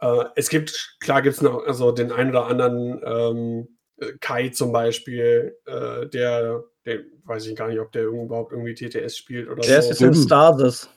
äh, 0.00 0.24
es 0.36 0.48
gibt, 0.48 0.96
klar 1.00 1.22
gibt 1.22 1.36
es 1.36 1.42
noch 1.42 1.66
also 1.66 1.92
den 1.92 2.12
einen 2.12 2.30
oder 2.30 2.46
anderen 2.46 3.00
ähm, 3.04 3.78
äh, 3.98 4.12
Kai 4.20 4.50
zum 4.50 4.72
Beispiel, 4.72 5.58
äh, 5.66 6.06
der, 6.06 6.64
der, 6.84 7.00
weiß 7.24 7.46
ich 7.46 7.56
gar 7.56 7.68
nicht, 7.68 7.80
ob 7.80 7.90
der 7.92 8.04
überhaupt 8.04 8.52
irgendwie 8.52 8.74
TTS 8.74 9.16
spielt 9.16 9.48
oder 9.48 9.62
Der 9.62 9.82
so. 9.82 9.90
ist 9.90 10.00
in 10.00 10.12
Stimmt. 10.14 10.26
Stasis. 10.26 10.88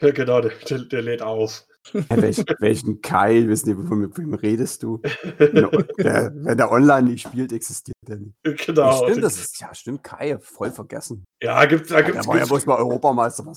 Ja, 0.00 0.10
genau, 0.12 0.40
der, 0.40 0.52
der, 0.68 0.78
der 0.78 1.02
lädt 1.02 1.22
auf. 1.22 1.66
Hä, 1.92 2.04
welch, 2.10 2.44
welchen 2.58 3.00
Keil, 3.00 3.48
wissen 3.48 3.70
die, 3.70 3.78
wovon 3.78 4.00
mit 4.00 4.18
wem 4.18 4.34
redest 4.34 4.82
du? 4.82 4.98
Der, 5.38 6.32
wenn 6.34 6.58
der 6.58 6.70
online 6.70 7.10
nicht 7.10 7.26
spielt, 7.26 7.52
existiert 7.52 7.96
der 8.06 8.16
nicht. 8.16 8.34
genau. 8.66 9.02
Ja, 9.02 9.08
stimmt, 9.08 9.24
das 9.24 9.38
ist, 9.38 9.60
ja, 9.60 9.74
stimmt, 9.74 10.04
Kai, 10.04 10.38
voll 10.38 10.70
vergessen. 10.70 11.24
Ja, 11.42 11.64
gibt's, 11.64 11.88
da 11.88 12.00
Ja, 12.00 12.06
gibt's, 12.06 12.20
der 12.22 12.28
war 12.28 12.38
ja 12.38 12.44
bloß 12.44 12.66
mal 12.66 12.76
Europameister. 12.76 13.46
Was, 13.46 13.56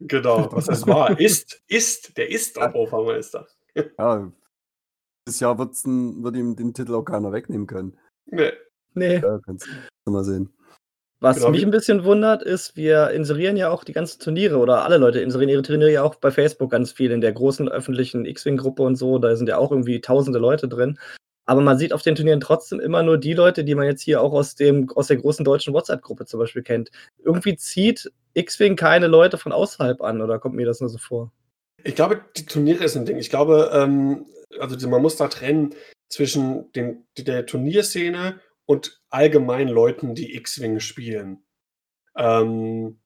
Genau, 0.00 0.48
was 0.52 0.68
es 0.68 0.86
war. 0.86 1.18
Ist, 1.20 1.62
ist, 1.68 2.16
der 2.18 2.30
ist 2.30 2.58
Europameister. 2.58 3.46
ja, 3.98 4.30
dieses 5.26 5.40
Jahr 5.40 5.58
wird's 5.58 5.84
ein, 5.86 6.22
wird 6.22 6.36
ihm 6.36 6.54
den 6.54 6.74
Titel 6.74 6.94
auch 6.94 7.04
keiner 7.04 7.32
wegnehmen 7.32 7.66
können. 7.66 7.98
Nee. 8.26 8.52
Nee. 8.94 9.18
Ja, 9.18 9.38
kannst 9.44 9.66
du 10.06 10.10
mal 10.12 10.24
sehen. 10.24 10.52
Was 11.20 11.36
Genau, 11.36 11.50
mich 11.50 11.62
ein 11.62 11.70
bisschen 11.70 12.04
wundert, 12.04 12.42
ist, 12.42 12.76
wir 12.76 13.10
inserieren 13.10 13.56
ja 13.56 13.70
auch 13.70 13.84
die 13.84 13.94
ganzen 13.94 14.20
Turniere 14.20 14.58
oder 14.58 14.84
alle 14.84 14.98
Leute 14.98 15.20
inserieren 15.20 15.48
ihre 15.48 15.62
Turniere 15.62 15.90
ja 15.90 16.02
auch 16.02 16.16
bei 16.16 16.30
Facebook 16.30 16.70
ganz 16.70 16.92
viel 16.92 17.10
in 17.10 17.22
der 17.22 17.32
großen 17.32 17.68
öffentlichen 17.68 18.26
X-Wing-Gruppe 18.26 18.82
und 18.82 18.96
so. 18.96 19.18
Da 19.18 19.34
sind 19.34 19.48
ja 19.48 19.56
auch 19.56 19.70
irgendwie 19.70 20.00
tausende 20.00 20.38
Leute 20.38 20.68
drin. 20.68 20.98
Aber 21.46 21.60
man 21.62 21.78
sieht 21.78 21.92
auf 21.92 22.02
den 22.02 22.16
Turnieren 22.16 22.40
trotzdem 22.40 22.80
immer 22.80 23.02
nur 23.02 23.18
die 23.18 23.32
Leute, 23.32 23.64
die 23.64 23.74
man 23.74 23.86
jetzt 23.86 24.02
hier 24.02 24.20
auch 24.20 24.32
aus, 24.32 24.56
dem, 24.56 24.90
aus 24.90 25.06
der 25.06 25.16
großen 25.16 25.44
deutschen 25.44 25.72
WhatsApp-Gruppe 25.72 26.26
zum 26.26 26.40
Beispiel 26.40 26.62
kennt. 26.62 26.90
Irgendwie 27.24 27.56
zieht 27.56 28.10
X-Wing 28.34 28.76
keine 28.76 29.06
Leute 29.06 29.38
von 29.38 29.52
außerhalb 29.52 30.02
an 30.02 30.20
oder 30.20 30.38
kommt 30.38 30.56
mir 30.56 30.66
das 30.66 30.80
nur 30.80 30.90
so 30.90 30.98
vor? 30.98 31.32
Ich 31.84 31.94
glaube, 31.94 32.20
die 32.36 32.44
Turniere 32.44 32.84
ist 32.84 32.96
ein 32.96 33.06
Ding. 33.06 33.16
Ich 33.16 33.30
glaube, 33.30 33.70
ähm, 33.72 34.26
also 34.58 34.88
man 34.88 35.00
muss 35.00 35.16
da 35.16 35.28
trennen 35.28 35.74
zwischen 36.08 36.70
den, 36.72 37.06
der 37.16 37.46
Turnierszene 37.46 38.40
und 38.66 39.00
allgemein 39.10 39.68
Leuten, 39.68 40.14
die 40.14 40.34
X-Wing 40.36 40.80
spielen. 40.80 41.44
Ähm, 42.16 43.00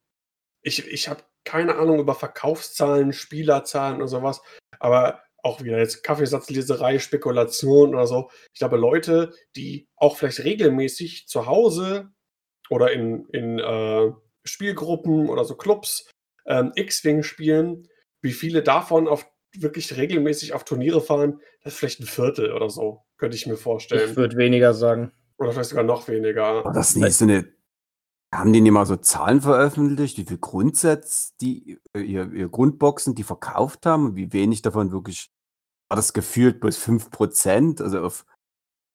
ich 0.62 0.86
ich 0.88 1.08
habe 1.08 1.22
keine 1.44 1.76
Ahnung 1.76 2.00
über 2.00 2.14
Verkaufszahlen, 2.14 3.12
Spielerzahlen 3.12 3.96
oder 3.96 4.08
sowas, 4.08 4.42
aber 4.78 5.22
auch 5.42 5.62
wieder 5.62 5.78
jetzt 5.78 6.02
Kaffeesatzleserei, 6.02 6.98
Spekulation 6.98 7.94
oder 7.94 8.06
so. 8.06 8.30
Ich 8.52 8.58
glaube, 8.58 8.76
Leute, 8.76 9.32
die 9.56 9.88
auch 9.96 10.16
vielleicht 10.16 10.44
regelmäßig 10.44 11.28
zu 11.28 11.46
Hause 11.46 12.10
oder 12.68 12.92
in, 12.92 13.26
in 13.30 13.58
äh, 13.58 14.10
Spielgruppen 14.44 15.28
oder 15.28 15.44
so 15.44 15.56
Clubs 15.56 16.10
ähm, 16.46 16.72
X-Wing 16.74 17.22
spielen, 17.22 17.88
wie 18.22 18.32
viele 18.32 18.62
davon 18.62 19.08
auf 19.08 19.26
wirklich 19.56 19.96
regelmäßig 19.96 20.52
auf 20.52 20.64
Turniere 20.64 21.00
fahren, 21.00 21.40
das 21.64 21.72
ist 21.72 21.78
vielleicht 21.80 22.00
ein 22.00 22.06
Viertel 22.06 22.52
oder 22.52 22.70
so, 22.70 23.02
könnte 23.16 23.36
ich 23.36 23.46
mir 23.46 23.54
Ich 23.54 23.60
vorstellen. 23.60 24.16
würde 24.16 24.36
weniger 24.36 24.74
sagen. 24.74 25.12
Oder 25.40 25.52
vielleicht 25.52 25.70
sogar 25.70 25.84
noch 25.84 26.06
weniger. 26.06 26.44
Aber 26.44 26.72
das 26.72 26.94
nicht 26.94 27.14
so 27.14 27.24
eine. 27.24 27.48
Haben 28.32 28.52
die 28.52 28.60
nicht 28.60 28.70
mal 28.70 28.86
so 28.86 28.94
Zahlen 28.94 29.40
veröffentlicht, 29.40 30.16
wie 30.16 30.24
viel 30.24 30.38
Grundsätze 30.38 31.32
die 31.40 31.80
äh, 31.96 32.00
ihr, 32.00 32.30
ihr 32.32 32.48
Grundboxen, 32.48 33.16
die 33.16 33.24
verkauft 33.24 33.86
haben 33.86 34.06
und 34.06 34.16
wie 34.16 34.32
wenig 34.32 34.62
davon 34.62 34.92
wirklich 34.92 35.32
war 35.88 35.96
das 35.96 36.12
gefühlt 36.12 36.60
bloß 36.60 36.78
5%? 36.78 37.82
Also 37.82 38.00
auf, 38.02 38.24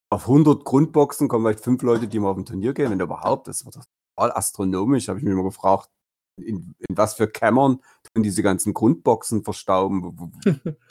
auf 0.10 0.22
100 0.22 0.64
Grundboxen 0.64 1.28
kommen 1.28 1.44
vielleicht 1.44 1.64
fünf 1.66 1.82
Leute, 1.82 2.08
die 2.08 2.20
mal 2.20 2.30
auf 2.30 2.38
ein 2.38 2.46
Turnier 2.46 2.74
gehen, 2.74 2.92
wenn 2.92 3.00
überhaupt. 3.02 3.50
Das 3.50 3.66
war 3.66 3.74
total 3.74 4.32
astronomisch. 4.38 5.10
Habe 5.10 5.20
ich 5.20 5.26
mich 5.26 5.34
immer 5.34 5.44
gefragt, 5.44 5.90
in, 6.38 6.74
in 6.88 6.98
was 6.98 7.16
für 7.16 7.28
Kämmern 7.28 7.82
tun 8.14 8.24
diese 8.24 8.42
ganzen 8.42 8.74
Grundboxen 8.74 9.44
verstauben? 9.44 10.02
Wo, 10.04 10.14
wo, 10.16 10.32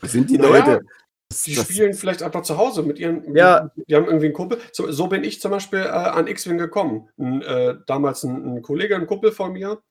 wo 0.02 0.06
sind 0.06 0.28
die 0.28 0.36
Leute? 0.38 0.82
Das- 1.30 1.42
Die 1.44 1.54
das- 1.54 1.64
spielen 1.64 1.94
vielleicht 1.94 2.22
einfach 2.22 2.42
zu 2.42 2.56
Hause 2.58 2.82
mit 2.82 2.98
ihren. 2.98 3.34
Ja. 3.37 3.70
Die, 3.88 3.94
haben 3.94 4.06
irgendwie 4.06 4.26
einen 4.26 4.34
Kumpel. 4.34 4.58
So, 4.72 4.90
so 4.92 5.06
bin 5.08 5.24
ich 5.24 5.40
zum 5.40 5.50
Beispiel 5.50 5.80
äh, 5.80 5.88
an 5.88 6.26
X-Wing 6.26 6.58
gekommen. 6.58 7.08
Ein, 7.18 7.42
äh, 7.42 7.76
damals 7.87 8.22
ein, 8.24 8.56
ein 8.56 8.62
Kollege, 8.62 8.94
ein 8.96 9.06
Kumpel 9.06 9.32
von 9.32 9.52
mir, 9.52 9.82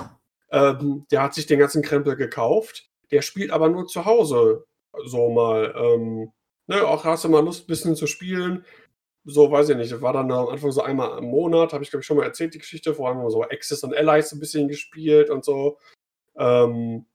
ähm, 0.51 1.05
der 1.11 1.23
hat 1.23 1.33
sich 1.33 1.45
den 1.45 1.59
ganzen 1.59 1.81
Krempel 1.81 2.15
gekauft. 2.15 2.89
Der 3.11 3.21
spielt 3.21 3.51
aber 3.51 3.69
nur 3.69 3.87
zu 3.87 4.05
Hause 4.05 4.65
so 5.05 5.29
mal 5.29 5.73
ähm, 5.75 6.31
ne, 6.67 6.83
auch 6.87 7.03
hast 7.03 7.23
du 7.25 7.29
mal 7.29 7.43
Lust, 7.43 7.63
ein 7.63 7.67
bisschen 7.67 7.95
zu 7.95 8.07
spielen. 8.07 8.63
So, 9.25 9.49
weiß 9.51 9.69
ich 9.69 9.77
nicht, 9.77 9.91
das 9.91 10.01
war 10.01 10.13
dann 10.13 10.31
am 10.31 10.47
Anfang 10.49 10.71
so 10.71 10.81
einmal 10.81 11.17
im 11.17 11.25
Monat, 11.25 11.73
habe 11.73 11.83
ich 11.83 11.89
glaube 11.89 12.01
ich 12.01 12.05
schon 12.05 12.17
mal 12.17 12.25
erzählt, 12.25 12.53
die 12.53 12.59
Geschichte, 12.59 12.93
vor 12.93 13.09
allem 13.09 13.29
so 13.29 13.41
Access 13.43 13.83
und 13.83 13.95
Allies 13.95 14.31
ein 14.33 14.39
bisschen 14.39 14.67
gespielt 14.67 15.29
und 15.29 15.43
so. 15.45 15.77
Ähm, 16.37 17.05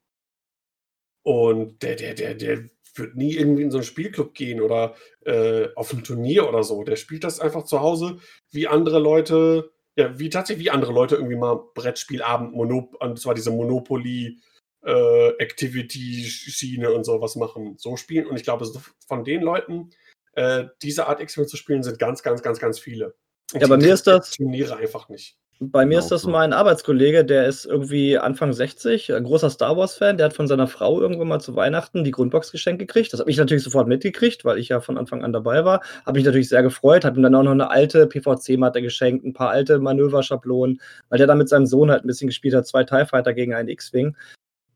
und 1.22 1.82
der, 1.82 1.96
der, 1.96 2.14
der, 2.14 2.34
der 2.34 2.64
wird 2.98 3.16
nie 3.16 3.34
irgendwie 3.34 3.62
in 3.62 3.70
so 3.70 3.78
einen 3.78 3.84
Spielclub 3.84 4.34
gehen 4.34 4.60
oder 4.60 4.94
äh, 5.24 5.68
auf 5.74 5.92
ein 5.92 6.04
Turnier 6.04 6.48
oder 6.48 6.62
so. 6.64 6.82
Der 6.84 6.96
spielt 6.96 7.24
das 7.24 7.40
einfach 7.40 7.64
zu 7.64 7.80
Hause, 7.80 8.18
wie 8.50 8.66
andere 8.68 8.98
Leute, 8.98 9.70
ja, 9.96 10.18
wie 10.18 10.30
tatsächlich 10.30 10.66
wie 10.66 10.70
andere 10.70 10.92
Leute 10.92 11.16
irgendwie 11.16 11.36
mal 11.36 11.60
Brettspielabend, 11.74 12.52
Monop 12.54 12.94
und 13.00 13.18
zwar 13.20 13.34
diese 13.34 13.50
Monopoly 13.50 14.38
äh, 14.84 15.28
Activity-Schiene 15.38 16.92
und 16.92 17.04
sowas 17.04 17.36
machen, 17.36 17.76
so 17.78 17.96
spielen. 17.96 18.26
Und 18.26 18.36
ich 18.36 18.44
glaube, 18.44 18.66
von 19.06 19.24
den 19.24 19.42
Leuten, 19.42 19.90
äh, 20.34 20.66
diese 20.82 21.06
Art 21.08 21.20
X-Men 21.20 21.48
zu 21.48 21.56
spielen, 21.56 21.82
sind 21.82 21.98
ganz, 21.98 22.22
ganz, 22.22 22.42
ganz, 22.42 22.58
ganz 22.58 22.78
viele. 22.78 23.14
Und 23.52 23.60
Ja, 23.60 23.66
bei 23.66 23.76
mir 23.76 23.94
ist 23.94 24.06
das- 24.06 24.32
Turniere 24.32 24.76
einfach 24.76 25.08
nicht. 25.08 25.36
Bei 25.60 25.84
mir 25.84 25.96
Genau 25.96 26.04
ist 26.04 26.10
das 26.12 26.22
so. 26.22 26.30
mein 26.30 26.52
Arbeitskollege, 26.52 27.24
der 27.24 27.46
ist 27.46 27.66
irgendwie 27.66 28.16
Anfang 28.16 28.52
60, 28.52 29.12
ein 29.12 29.24
großer 29.24 29.50
Star 29.50 29.76
Wars-Fan. 29.76 30.16
Der 30.16 30.26
hat 30.26 30.32
von 30.32 30.46
seiner 30.46 30.68
Frau 30.68 31.00
irgendwann 31.00 31.26
mal 31.26 31.40
zu 31.40 31.56
Weihnachten 31.56 32.04
die 32.04 32.12
Grundbox 32.12 32.52
geschenkt 32.52 32.78
gekriegt. 32.78 33.12
Das 33.12 33.18
habe 33.18 33.30
ich 33.30 33.38
natürlich 33.38 33.64
sofort 33.64 33.88
mitgekriegt, 33.88 34.44
weil 34.44 34.58
ich 34.58 34.68
ja 34.68 34.80
von 34.80 34.96
Anfang 34.96 35.24
an 35.24 35.32
dabei 35.32 35.64
war. 35.64 35.80
Habe 36.06 36.18
mich 36.18 36.24
natürlich 36.24 36.48
sehr 36.48 36.62
gefreut, 36.62 37.04
habe 37.04 37.18
ihm 37.18 37.24
dann 37.24 37.34
auch 37.34 37.42
noch 37.42 37.50
eine 37.50 37.70
alte 37.70 38.06
PVC-Matte 38.06 38.82
geschenkt, 38.82 39.24
ein 39.24 39.32
paar 39.32 39.50
alte 39.50 39.80
Manöverschablonen, 39.80 40.80
weil 41.08 41.18
der 41.18 41.26
da 41.26 41.34
mit 41.34 41.48
seinem 41.48 41.66
Sohn 41.66 41.90
halt 41.90 42.04
ein 42.04 42.06
bisschen 42.06 42.28
gespielt 42.28 42.54
hat, 42.54 42.68
zwei 42.68 42.84
TIE 42.84 43.04
Fighter 43.06 43.34
gegen 43.34 43.52
einen 43.52 43.68
X-Wing. 43.68 44.16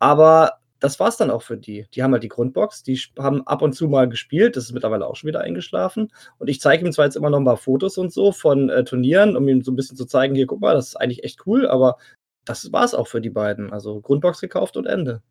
Aber 0.00 0.61
das 0.82 0.98
war's 0.98 1.16
dann 1.16 1.30
auch 1.30 1.42
für 1.42 1.56
die. 1.56 1.86
Die 1.94 2.02
haben 2.02 2.12
halt 2.12 2.24
die 2.24 2.28
Grundbox, 2.28 2.82
die 2.82 2.96
haben 3.18 3.46
ab 3.46 3.62
und 3.62 3.72
zu 3.72 3.86
mal 3.88 4.08
gespielt, 4.08 4.56
das 4.56 4.64
ist 4.64 4.72
mittlerweile 4.72 5.06
auch 5.06 5.14
schon 5.14 5.28
wieder 5.28 5.40
eingeschlafen. 5.40 6.12
Und 6.38 6.48
ich 6.48 6.60
zeige 6.60 6.84
ihm 6.84 6.92
zwar 6.92 7.04
jetzt 7.04 7.16
immer 7.16 7.30
noch 7.30 7.38
mal 7.40 7.56
Fotos 7.56 7.98
und 7.98 8.12
so 8.12 8.32
von 8.32 8.68
äh, 8.68 8.82
Turnieren, 8.84 9.36
um 9.36 9.46
ihm 9.48 9.62
so 9.62 9.70
ein 9.70 9.76
bisschen 9.76 9.96
zu 9.96 10.06
zeigen, 10.06 10.34
hier, 10.34 10.46
guck 10.46 10.60
mal, 10.60 10.74
das 10.74 10.88
ist 10.88 10.96
eigentlich 10.96 11.22
echt 11.22 11.46
cool, 11.46 11.68
aber 11.68 11.98
das 12.44 12.72
war's 12.72 12.94
auch 12.94 13.06
für 13.06 13.20
die 13.20 13.30
beiden. 13.30 13.72
Also 13.72 14.00
Grundbox 14.00 14.40
gekauft 14.40 14.76
und 14.76 14.86
Ende. 14.86 15.22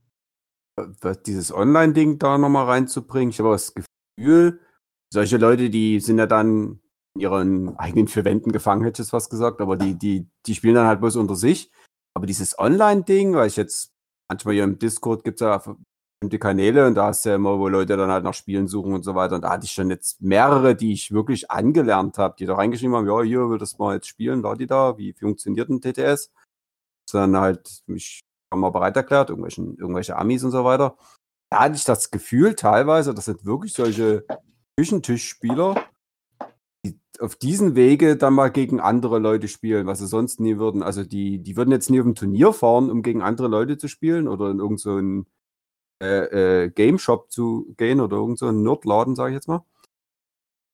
was- 1.02 1.22
dieses 1.24 1.54
Online-Ding 1.54 2.18
da 2.18 2.38
nochmal 2.38 2.66
reinzubringen. 2.66 3.30
Ich 3.32 3.40
habe 3.40 3.52
das 3.52 3.74
Gefühl, 3.74 4.62
solche 5.14 5.38
Leute, 5.38 5.70
die 5.70 6.00
sind 6.00 6.18
ja 6.18 6.28
dann 6.28 6.80
in 7.16 7.22
ihren 7.22 7.78
eigenen 7.78 8.08
vier 8.08 8.24
Wänden 8.24 8.54
gefangen, 8.54 8.84
hätte 8.84 9.02
ich 9.02 9.06
jetzt 9.06 9.12
fast 9.12 9.30
gesagt, 9.30 9.60
aber 9.60 9.76
die, 9.76 9.96
die, 9.96 10.30
die 10.46 10.56
spielen 10.56 10.76
dann 10.76 10.88
halt 10.88 11.02
bloß 11.02 11.18
unter 11.18 11.36
sich. 11.36 11.70
Aber 12.16 12.26
dieses 12.26 12.58
Online-Ding, 12.58 13.34
weil 13.36 13.48
ich 13.48 13.58
jetzt 13.58 13.91
manchmal 14.32 14.54
hier 14.54 14.64
im 14.64 14.80
Discord 14.80 15.26
gibt 15.26 15.42
es 15.42 15.46
ja 15.46 15.58
bestimmte 15.58 16.40
Kanäle 16.40 16.88
und 16.88 16.96
da 16.96 17.12
du 17.26 17.30
ja 17.30 17.36
immer, 17.36 17.60
wo 17.60 17.68
Leute 17.68 17.98
dann 17.98 18.10
halt 18.10 18.24
nach 18.24 18.34
Spielen 18.34 18.68
suchen 18.68 18.94
und 18.94 19.04
so 19.04 19.14
weiter. 19.14 19.36
Und 19.36 19.42
da 19.42 19.50
hatte 19.50 19.66
ich 19.66 19.72
schon 19.72 19.90
jetzt 19.90 20.22
mehrere, 20.22 20.74
die 20.76 20.94
ich 20.94 21.12
wirklich 21.12 21.52
angelernt 21.52 22.18
habe, 22.18 22.36
die 22.38 22.46
da 22.46 22.56
reingeschrieben 22.56 22.96
haben, 22.96 23.08
ja, 23.08 23.22
hier 23.24 23.50
will 23.50 23.58
das 23.58 23.78
mal 23.78 23.96
jetzt 23.96 24.08
spielen, 24.08 24.42
da 24.42 24.56
die 24.56 24.68
da, 24.68 24.98
wie 24.98 25.14
funktioniert 25.14 25.70
ein 25.70 25.82
TTS? 25.82 26.32
Sondern 27.10 27.42
halt 27.42 27.82
mich 27.88 28.22
wir 28.54 28.72
bereit 28.72 28.96
erklärt, 28.96 29.30
irgendwelchen, 29.30 29.78
irgendwelche 29.78 30.16
Amis 30.16 30.44
und 30.44 30.52
so 30.52 30.64
weiter. 30.64 30.98
Da 31.50 31.62
hatte 31.62 31.76
ich 31.76 31.84
das 31.84 32.12
Gefühl 32.12 32.56
teilweise, 32.56 33.14
das 33.14 33.26
sind 33.26 33.46
wirklich 33.46 33.74
solche 33.74 34.26
Küchentischspieler, 34.78 35.76
auf 37.22 37.36
diesen 37.36 37.76
Wege 37.76 38.18
dann 38.18 38.34
mal 38.34 38.50
gegen 38.50 38.80
andere 38.80 39.20
Leute 39.20 39.48
spielen, 39.48 39.88
was 39.88 40.00
sie 40.00 40.08
sonst 40.08 40.40
nie 40.40 40.58
würden. 40.58 40.84
Also 40.84 41.04
die, 41.04 41.40
die 41.40 41.56
würden 41.56 41.72
jetzt 41.72 41.90
nie 41.90 42.00
auf 42.00 42.06
ein 42.06 42.16
Turnier 42.16 42.54
fahren, 42.54 42.90
um 42.90 43.04
gegen 43.04 43.22
andere 43.22 43.48
Leute 43.48 43.78
zu 43.78 43.88
spielen 43.88 44.28
oder 44.28 44.50
in 44.50 44.60
irgendeinen 44.60 45.26
so 46.00 46.06
äh, 46.06 46.64
äh, 46.64 46.70
Game 46.70 46.98
Shop 46.98 47.32
zu 47.32 47.74
gehen 47.78 48.02
oder 48.02 48.18
irgendeinen 48.18 48.56
so 48.56 48.62
Nerdladen, 48.64 49.16
sage 49.16 49.32
ich 49.32 49.36
jetzt 49.36 49.48
mal. 49.48 49.64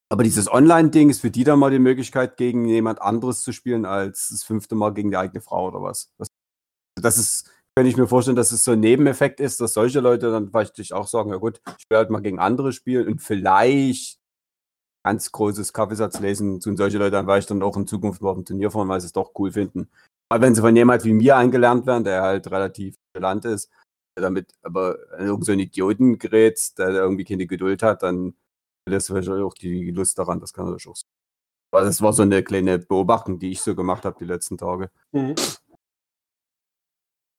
Aber 0.09 0.23
dieses 0.23 0.49
Online-Ding 0.49 1.09
ist 1.09 1.19
für 1.19 1.31
die 1.31 1.43
dann 1.43 1.59
mal 1.59 1.69
die 1.69 1.79
Möglichkeit, 1.79 2.37
gegen 2.37 2.65
jemand 2.65 3.01
anderes 3.01 3.41
zu 3.41 3.51
spielen, 3.51 3.85
als 3.85 4.29
das 4.29 4.43
fünfte 4.43 4.75
Mal 4.75 4.93
gegen 4.93 5.11
die 5.11 5.17
eigene 5.17 5.41
Frau 5.41 5.67
oder 5.67 5.81
was. 5.81 6.13
Das, 6.95 7.17
ist, 7.17 7.51
kann 7.75 7.85
ich 7.85 7.97
mir 7.97 8.07
vorstellen, 8.07 8.37
dass 8.37 8.51
es 8.51 8.63
so 8.63 8.71
ein 8.71 8.79
Nebeneffekt 8.79 9.41
ist, 9.41 9.59
dass 9.59 9.73
solche 9.73 9.99
Leute 9.99 10.31
dann 10.31 10.49
vielleicht 10.49 10.93
auch 10.93 11.07
sagen, 11.07 11.31
ja 11.31 11.35
gut, 11.35 11.59
ich 11.77 11.89
will 11.89 11.97
halt 11.97 12.09
mal 12.09 12.21
gegen 12.21 12.39
andere 12.39 12.71
spielen 12.71 13.07
und 13.07 13.21
vielleicht 13.21 14.17
ganz 15.07 15.31
großes 15.31 15.71
Kaffeesatz 15.71 16.19
lesen, 16.19 16.59
tun 16.59 16.75
solche 16.75 16.97
Leute 16.97 17.11
dann 17.11 17.25
vielleicht 17.25 17.49
dann 17.49 17.63
auch 17.63 17.77
in 17.77 17.87
Zukunft 17.87 18.21
mal 18.21 18.31
auf 18.31 18.37
ein 18.37 18.43
Turnier 18.43 18.71
fahren, 18.71 18.89
weil 18.89 18.99
sie 18.99 19.07
es 19.07 19.13
doch 19.13 19.31
cool 19.35 19.51
finden. 19.51 19.89
Aber 20.29 20.41
wenn 20.41 20.53
sie 20.53 20.59
von 20.59 20.75
jemand 20.75 21.05
wie 21.05 21.13
mir 21.13 21.37
eingelernt 21.37 21.85
werden, 21.85 22.03
der 22.03 22.21
halt 22.21 22.51
relativ 22.51 22.97
gelernt 23.13 23.45
ist, 23.45 23.71
damit 24.15 24.51
aber 24.63 24.97
irgend 25.17 25.45
so 25.45 25.53
einen 25.53 25.61
Idioten 25.61 26.19
gerät, 26.19 26.77
der 26.77 26.89
irgendwie 26.89 27.23
keine 27.23 27.47
Geduld 27.47 27.83
hat, 27.83 28.03
dann 28.03 28.35
lässt 28.89 29.07
vielleicht 29.07 29.29
auch 29.29 29.53
die 29.53 29.91
Lust 29.91 30.19
daran, 30.19 30.41
das 30.41 30.51
kann 30.53 30.65
natürlich 30.65 30.89
auch 30.89 30.95
sein. 30.97 31.09
Aber 31.71 31.85
das 31.85 32.01
war 32.01 32.11
so 32.11 32.23
eine 32.23 32.43
kleine 32.43 32.77
Beobachtung, 32.77 33.39
die 33.39 33.51
ich 33.51 33.61
so 33.61 33.75
gemacht 33.75 34.03
habe 34.03 34.17
die 34.19 34.25
letzten 34.25 34.57
Tage. 34.57 34.89
Mhm. 35.13 35.35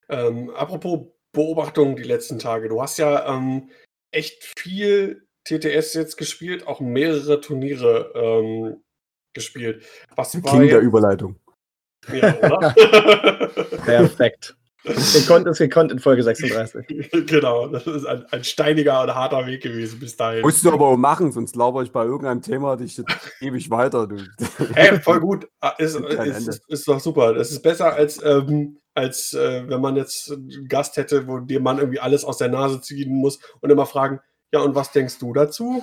Ähm, 0.09 0.51
apropos 0.51 1.09
Beobachtungen 1.33 1.97
die 1.97 2.03
letzten 2.03 2.39
Tage. 2.39 2.71
Du 2.71 2.81
hast 2.81 2.97
ja 2.97 3.29
ähm, 3.35 3.69
echt 4.11 4.43
viel 4.59 5.28
TTS 5.49 5.95
jetzt 5.95 6.17
gespielt, 6.17 6.67
auch 6.67 6.81
mehrere 6.81 7.41
Turniere 7.41 8.13
ähm, 8.15 8.83
gespielt. 9.33 9.85
Was 10.15 10.35
war 10.43 10.53
King 10.53 10.69
der 10.69 10.81
Überleitung. 10.81 11.37
ja, 12.13 12.37
oder? 12.39 12.75
Perfekt. 13.85 14.57
gekonnt 14.85 15.47
ist 15.47 15.59
gekonnt 15.59 15.91
in 15.91 15.99
Folge 15.99 16.23
36. 16.23 16.87
genau, 17.27 17.69
das 17.69 17.87
ist 17.87 18.05
ein, 18.07 18.25
ein 18.27 18.45
steiniger 18.45 19.03
und 19.03 19.15
harter 19.15 19.47
Weg 19.47 19.63
gewesen 19.63 19.99
bis 19.99 20.17
dahin. 20.17 20.43
Musst 20.43 20.65
du 20.65 20.73
aber 20.73 20.87
auch 20.87 20.97
machen, 20.97 21.33
sonst 21.33 21.57
laber 21.57 21.83
ich 21.83 21.93
bei 21.93 22.05
irgendeinem 22.05 22.43
Thema 22.43 22.77
dich 22.77 22.99
jetzt 22.99 23.11
ewig 23.41 23.71
weiter. 23.71 24.07
Du. 24.07 24.17
Hey, 24.75 25.01
voll 25.01 25.21
gut. 25.21 25.49
Ah, 25.61 25.75
Ist, 25.79 25.97
ist, 25.97 26.49
ist, 26.49 26.69
ist 26.69 26.89
doch 26.89 27.01
super. 27.01 27.35
Das 27.35 27.51
ist 27.51 27.63
besser, 27.63 27.95
als, 27.95 28.23
ähm, 28.23 28.79
als 28.95 29.33
äh, 29.35 29.69
wenn 29.69 29.81
man 29.81 29.97
jetzt 29.97 30.31
einen 30.31 30.69
Gast 30.69 30.97
hätte, 30.97 31.27
wo 31.27 31.39
dem 31.39 31.63
man 31.63 31.79
irgendwie 31.79 32.01
alles 32.01 32.25
aus 32.25 32.39
der 32.39 32.49
Nase 32.49 32.81
ziehen 32.81 33.15
muss 33.15 33.39
und 33.61 33.71
immer 33.71 33.87
fragen, 33.87 34.21
ja, 34.53 34.61
und 34.61 34.75
was 34.75 34.93
denkst 34.93 35.19
du 35.19 35.33
dazu? 35.33 35.83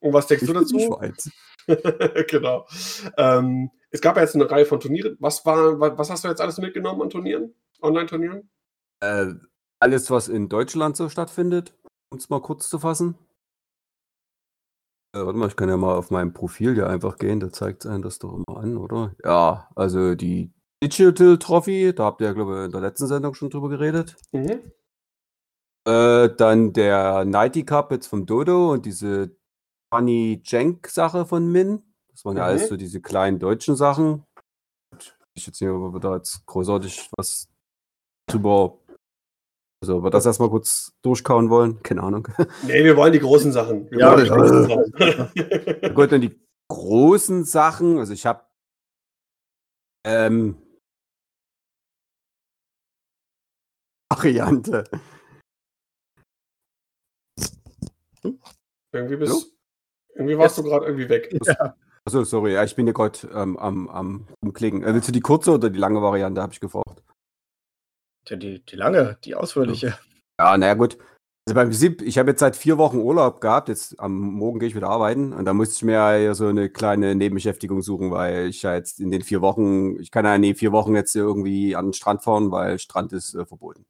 Und 0.00 0.12
was 0.12 0.26
denkst 0.26 0.42
Ich 0.44 0.48
du 0.48 0.54
dazu? 0.54 0.78
Schweiz. 0.78 1.30
genau. 2.30 2.66
Ähm, 3.16 3.70
es 3.90 4.00
gab 4.00 4.16
ja 4.16 4.22
jetzt 4.22 4.34
eine 4.34 4.50
Reihe 4.50 4.66
von 4.66 4.80
Turnieren. 4.80 5.16
Was 5.20 5.44
war, 5.46 5.80
wa- 5.80 5.96
was 5.98 6.10
hast 6.10 6.24
du 6.24 6.28
jetzt 6.28 6.40
alles 6.40 6.58
mitgenommen 6.58 7.02
an 7.02 7.10
Turnieren? 7.10 7.54
Online-Turnieren? 7.82 8.48
Äh, 9.00 9.34
alles, 9.80 10.10
was 10.10 10.28
in 10.28 10.48
Deutschland 10.48 10.96
so 10.96 11.08
stattfindet, 11.08 11.74
um 12.10 12.18
es 12.18 12.28
mal 12.30 12.40
kurz 12.40 12.68
zu 12.68 12.78
fassen. 12.78 13.16
Äh, 15.14 15.24
warte 15.24 15.38
mal, 15.38 15.48
ich 15.48 15.56
kann 15.56 15.68
ja 15.68 15.76
mal 15.76 15.96
auf 15.96 16.10
meinem 16.10 16.32
Profil 16.32 16.76
ja 16.76 16.86
einfach 16.86 17.16
gehen, 17.18 17.40
da 17.40 17.50
zeigt 17.50 17.84
es 17.84 17.90
einem 17.90 18.02
das 18.02 18.18
doch 18.18 18.34
immer 18.34 18.58
an, 18.58 18.76
oder? 18.76 19.14
Ja, 19.24 19.68
also 19.76 20.14
die 20.14 20.52
Digital 20.82 21.38
Trophy, 21.38 21.94
da 21.94 22.04
habt 22.04 22.20
ihr 22.20 22.28
ja, 22.28 22.32
glaube 22.32 22.58
ich, 22.58 22.64
in 22.66 22.70
der 22.72 22.80
letzten 22.80 23.06
Sendung 23.06 23.34
schon 23.34 23.50
drüber 23.50 23.68
geredet. 23.68 24.16
Mhm. 24.32 24.72
Äh, 25.86 26.34
dann 26.36 26.72
der 26.72 27.24
Nighty 27.24 27.64
Cup 27.64 27.92
jetzt 27.92 28.08
vom 28.08 28.26
Dodo 28.26 28.72
und 28.72 28.84
diese 28.86 29.36
Funny 29.94 30.42
Jenk 30.44 30.88
Sache 30.88 31.24
von 31.26 31.50
Min. 31.50 31.82
Das 32.10 32.24
waren 32.24 32.36
ja 32.36 32.42
Mhm. 32.44 32.48
alles 32.48 32.68
so 32.68 32.76
diese 32.76 33.00
kleinen 33.00 33.38
deutschen 33.38 33.76
Sachen. 33.76 34.24
Ich 35.34 35.46
jetzt 35.46 35.58
hier, 35.58 35.74
ob 35.74 35.92
wir 35.94 36.00
da 36.00 36.16
jetzt 36.16 36.44
großartig 36.46 37.10
was 37.16 37.48
drüber. 38.28 38.78
Also, 39.82 39.98
ob 39.98 40.04
wir 40.04 40.10
das 40.10 40.26
erstmal 40.26 40.48
kurz 40.48 40.92
durchkauen 41.02 41.50
wollen, 41.50 41.82
keine 41.82 42.02
Ahnung. 42.02 42.26
Nee, 42.62 42.82
wir 42.82 42.96
wollen 42.96 43.12
die 43.12 43.20
großen 43.20 43.52
Sachen. 43.52 43.88
Wir 43.90 43.98
Ja, 44.00 44.12
wollen 44.12 44.24
die 44.24 44.30
großen 44.30 44.62
Sachen. 44.64 45.94
Gut, 45.94 46.10
dann 46.10 46.20
die 46.22 46.40
großen 46.68 47.44
Sachen. 47.44 47.98
Also, 47.98 48.12
ich 48.12 48.24
habe 48.26 48.42
ähm, 50.04 50.56
Variante. 54.10 54.84
Irgendwie, 58.92 59.16
bist, 59.16 59.32
Hallo? 59.32 59.42
irgendwie 60.14 60.38
warst 60.38 60.58
du 60.58 60.62
gerade 60.62 60.86
irgendwie 60.86 61.08
weg. 61.08 61.34
Achso, 62.04 62.22
sorry, 62.22 62.52
ja, 62.54 62.62
ich 62.62 62.76
bin 62.76 62.86
ja 62.86 62.92
gerade 62.92 63.18
ähm, 63.34 63.56
am, 63.56 63.88
am 63.88 64.28
Umklicken. 64.40 64.84
Äh, 64.84 64.94
willst 64.94 65.08
du 65.08 65.12
die 65.12 65.20
kurze 65.20 65.52
oder 65.52 65.70
die 65.70 65.78
lange 65.78 66.00
Variante, 66.00 66.40
habe 66.40 66.52
ich 66.52 66.60
gefragt. 66.60 67.02
Tja, 68.24 68.36
die, 68.36 68.64
die 68.64 68.76
lange, 68.76 69.18
die 69.24 69.34
ausführliche. 69.34 69.98
Ja, 70.38 70.56
naja, 70.56 70.74
gut. 70.74 70.98
Also 71.48 71.54
beim 71.54 71.68
Prinzip, 71.68 72.02
ich 72.02 72.18
habe 72.18 72.30
jetzt 72.30 72.40
seit 72.40 72.56
vier 72.56 72.76
Wochen 72.76 72.98
Urlaub 72.98 73.40
gehabt. 73.40 73.68
Jetzt 73.68 74.00
am 74.00 74.18
Morgen 74.18 74.58
gehe 74.58 74.68
ich 74.68 74.74
wieder 74.74 74.88
arbeiten 74.88 75.32
und 75.32 75.44
da 75.44 75.54
musste 75.54 75.76
ich 75.76 75.82
mir 75.82 76.18
ja 76.18 76.34
so 76.34 76.48
eine 76.48 76.68
kleine 76.68 77.14
Nebenbeschäftigung 77.14 77.82
suchen, 77.82 78.10
weil 78.10 78.48
ich 78.48 78.62
ja 78.62 78.74
jetzt 78.74 78.98
in 78.98 79.12
den 79.12 79.22
vier 79.22 79.42
Wochen, 79.42 80.00
ich 80.00 80.10
kann 80.10 80.24
ja 80.24 80.38
nie 80.38 80.54
vier 80.54 80.72
Wochen 80.72 80.96
jetzt 80.96 81.14
irgendwie 81.14 81.76
an 81.76 81.86
den 81.86 81.92
Strand 81.92 82.24
fahren, 82.24 82.50
weil 82.50 82.80
Strand 82.80 83.12
ist 83.12 83.34
äh, 83.34 83.46
verboten. 83.46 83.86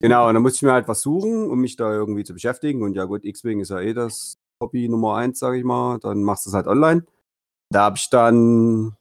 Genau, 0.00 0.28
und 0.28 0.34
dann 0.34 0.42
musste 0.42 0.56
ich 0.58 0.62
mir 0.62 0.72
halt 0.72 0.86
was 0.86 1.00
suchen, 1.00 1.50
um 1.50 1.60
mich 1.60 1.76
da 1.76 1.92
irgendwie 1.92 2.24
zu 2.24 2.32
beschäftigen. 2.32 2.82
Und 2.82 2.94
ja 2.94 3.04
gut, 3.04 3.24
X-Wing 3.24 3.60
ist 3.60 3.70
ja 3.70 3.80
eh 3.80 3.94
das 3.94 4.38
Hobby 4.62 4.88
Nummer 4.88 5.16
eins, 5.16 5.40
sage 5.40 5.58
ich 5.58 5.64
mal. 5.64 5.98
Dann 5.98 6.22
machst 6.22 6.46
du 6.46 6.50
es 6.50 6.54
halt 6.54 6.68
online. 6.68 7.04
Da 7.70 7.82
habe 7.84 7.96
ich 7.96 8.08
dann 8.08 8.96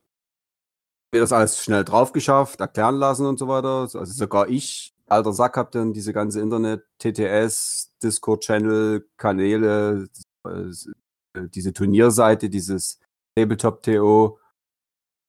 mir 1.13 1.21
das 1.21 1.31
alles 1.31 1.63
schnell 1.63 1.83
drauf 1.83 2.11
geschafft, 2.13 2.59
erklären 2.59 2.95
lassen 2.95 3.25
und 3.27 3.37
so 3.39 3.47
weiter. 3.47 3.81
Also 3.81 4.03
sogar 4.05 4.49
ich, 4.49 4.93
alter 5.07 5.33
Sack, 5.33 5.57
hab 5.57 5.71
dann 5.71 5.93
diese 5.93 6.13
ganze 6.13 6.41
Internet, 6.41 6.83
TTS, 6.99 7.93
Discord-Channel, 8.03 9.07
Kanäle, 9.17 10.07
äh, 10.45 11.47
diese 11.49 11.73
Turnierseite, 11.73 12.49
dieses 12.49 12.99
Tabletop.to, 13.35 14.39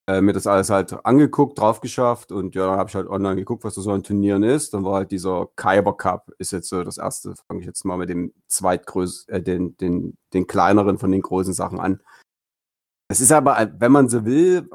äh, 0.09 0.23
mir 0.23 0.33
das 0.33 0.47
alles 0.47 0.71
halt 0.71 1.05
angeguckt, 1.05 1.59
drauf 1.59 1.83
geschafft 1.83 2.33
und 2.33 2.55
ja, 2.55 2.67
dann 2.67 2.79
habe 2.79 2.89
ich 2.89 2.95
halt 2.97 3.09
online 3.09 3.37
geguckt, 3.37 3.63
was 3.63 3.75
da 3.75 3.83
so 3.83 3.93
an 3.93 4.03
Turnieren 4.03 4.43
ist. 4.43 4.73
Dann 4.73 4.83
war 4.83 4.95
halt 4.95 5.11
dieser 5.11 5.49
Kyber 5.55 5.95
Cup, 5.99 6.33
ist 6.39 6.51
jetzt 6.53 6.71
so 6.71 6.83
das 6.83 6.97
erste, 6.97 7.35
fange 7.47 7.61
ich 7.61 7.67
jetzt 7.67 7.85
mal 7.85 7.99
mit 7.99 8.09
dem 8.09 8.33
zweitgrößten, 8.47 9.35
äh, 9.35 9.43
den, 9.43 9.77
den, 9.77 10.17
den 10.33 10.47
kleineren 10.47 10.99
von 10.99 11.13
den 11.13 11.21
großen 11.21 11.53
Sachen 11.53 11.79
an. 11.79 12.01
Das 13.09 13.21
ist 13.21 13.31
aber, 13.33 13.61
äh, 13.61 13.71
wenn 13.79 13.93
man 13.93 14.09
so 14.09 14.25
will, 14.25 14.71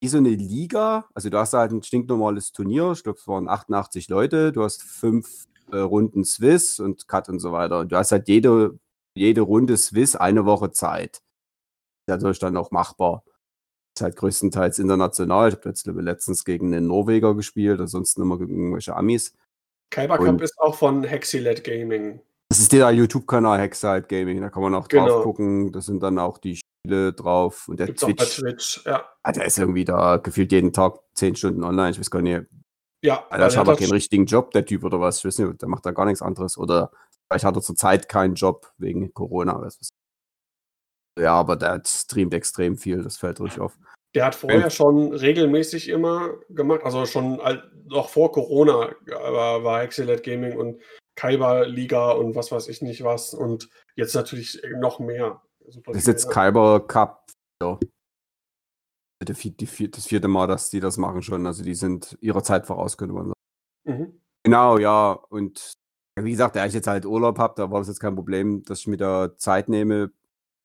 wie 0.00 0.08
so 0.08 0.18
eine 0.18 0.30
Liga. 0.30 1.08
Also 1.14 1.30
du 1.30 1.38
hast 1.38 1.52
halt 1.52 1.72
ein 1.72 1.82
stinknormales 1.82 2.52
Turnier, 2.52 2.92
ich 2.92 3.02
glaube, 3.02 3.18
es 3.18 3.26
waren 3.26 3.48
88 3.48 4.08
Leute, 4.08 4.52
du 4.52 4.62
hast 4.62 4.84
fünf 4.84 5.46
äh, 5.72 5.78
Runden 5.78 6.24
Swiss 6.24 6.78
und 6.78 7.08
Cut 7.08 7.28
und 7.28 7.40
so 7.40 7.50
weiter. 7.50 7.80
Und 7.80 7.90
du 7.90 7.96
hast 7.96 8.12
halt 8.12 8.28
jede, 8.28 8.78
jede 9.16 9.40
Runde 9.40 9.76
Swiss 9.76 10.14
eine 10.14 10.46
Woche 10.46 10.70
Zeit. 10.70 11.22
Dadurch 12.06 12.38
dann 12.38 12.56
auch 12.56 12.70
machbar 12.70 13.24
ist 13.96 14.02
halt 14.02 14.16
größtenteils 14.16 14.78
international. 14.78 15.48
Ich 15.48 15.56
habe 15.56 15.68
jetzt 15.68 15.86
letztens 15.86 16.44
gegen 16.44 16.74
einen 16.74 16.86
Norweger 16.86 17.34
gespielt, 17.34 17.80
ansonsten 17.80 18.22
immer 18.22 18.38
gegen 18.38 18.56
irgendwelche 18.56 18.94
Amis. 18.94 19.34
Kyber 19.90 20.18
Cup 20.18 20.42
ist 20.42 20.58
auch 20.58 20.74
von 20.74 21.04
Hexilet 21.04 21.64
Gaming. 21.64 22.20
Das 22.48 22.60
ist 22.60 22.72
der 22.72 22.90
YouTube-Kanal 22.90 23.60
Hexilet 23.60 24.08
Gaming, 24.08 24.40
da 24.40 24.50
kann 24.50 24.62
man 24.62 24.74
auch 24.74 24.88
genau. 24.88 25.06
drauf 25.08 25.22
gucken. 25.24 25.72
Da 25.72 25.80
sind 25.80 26.02
dann 26.02 26.18
auch 26.18 26.38
die 26.38 26.56
Spiele 26.56 27.12
drauf. 27.12 27.68
Und 27.68 27.80
der 27.80 27.86
Gibt's 27.86 28.02
Twitch, 28.02 28.22
auch 28.22 28.42
bei 28.42 28.50
Twitch, 28.50 28.84
ja. 28.84 29.04
Ah, 29.22 29.32
der 29.32 29.46
ist 29.46 29.58
irgendwie 29.58 29.84
da 29.84 30.18
gefühlt 30.18 30.52
jeden 30.52 30.72
Tag 30.72 30.98
zehn 31.14 31.34
Stunden 31.34 31.64
online. 31.64 31.90
Ich 31.90 31.98
weiß 31.98 32.10
gar 32.10 32.22
nicht. 32.22 32.42
Ja, 33.02 33.24
Alter, 33.30 33.48
ich 33.48 33.56
habe 33.56 33.76
keinen 33.76 33.92
richtigen 33.92 34.26
Job, 34.26 34.50
der 34.50 34.64
Typ 34.64 34.84
oder 34.84 35.00
was. 35.00 35.18
Ich 35.18 35.24
weiß 35.24 35.38
nicht, 35.38 35.62
der 35.62 35.68
macht 35.68 35.86
da 35.86 35.92
gar 35.92 36.06
nichts 36.06 36.22
anderes. 36.22 36.58
Oder 36.58 36.90
vielleicht 37.28 37.44
hat 37.44 37.56
er 37.56 37.62
zurzeit 37.62 38.08
keinen 38.08 38.34
Job 38.34 38.72
wegen 38.78 39.12
Corona. 39.14 39.60
Was 39.60 39.78
ja, 41.18 41.34
aber 41.34 41.56
der 41.56 41.82
streamt 41.86 42.34
extrem 42.34 42.76
viel, 42.76 43.02
das 43.02 43.16
fällt 43.16 43.40
ruhig 43.40 43.58
auf. 43.60 43.78
Der 44.14 44.26
hat 44.26 44.34
vorher 44.34 44.70
schon 44.70 45.12
regelmäßig 45.12 45.88
immer 45.88 46.34
gemacht, 46.48 46.80
also 46.84 47.04
schon 47.04 47.40
noch 47.86 48.08
vor 48.08 48.32
Corona 48.32 48.94
war, 49.06 49.62
war 49.62 49.80
Hexilet 49.82 50.22
Gaming 50.22 50.56
und 50.56 50.80
Kyber 51.16 51.66
Liga 51.66 52.12
und 52.12 52.34
was 52.34 52.50
weiß 52.52 52.68
ich 52.68 52.82
nicht 52.82 53.04
was 53.04 53.34
und 53.34 53.68
jetzt 53.94 54.14
natürlich 54.14 54.62
noch 54.80 55.00
mehr. 55.00 55.42
Super 55.66 55.92
das 55.92 56.02
ist 56.02 56.08
jetzt 56.08 56.30
Kyber 56.30 56.86
Cup. 56.86 57.26
Ja. 57.62 57.78
Das 59.24 60.06
vierte 60.06 60.28
Mal, 60.28 60.46
dass 60.46 60.70
die 60.70 60.80
das 60.80 60.98
machen 60.98 61.22
schon. 61.22 61.46
Also 61.46 61.64
die 61.64 61.74
sind 61.74 62.16
ihrer 62.20 62.42
Zeit 62.42 62.66
voraus, 62.66 62.98
könnte 62.98 63.14
man 63.14 63.28
sagen. 63.28 63.40
Mhm. 63.84 64.20
Genau, 64.44 64.78
ja. 64.78 65.12
Und 65.12 65.72
wie 66.18 66.30
gesagt, 66.30 66.56
da 66.56 66.66
ich 66.66 66.74
jetzt 66.74 66.86
halt 66.86 67.06
Urlaub 67.06 67.38
habe, 67.38 67.54
da 67.56 67.70
war 67.70 67.80
das 67.80 67.88
jetzt 67.88 68.00
kein 68.00 68.14
Problem, 68.14 68.62
dass 68.62 68.80
ich 68.80 68.86
mir 68.86 68.98
da 68.98 69.36
Zeit 69.36 69.68
nehme, 69.68 70.12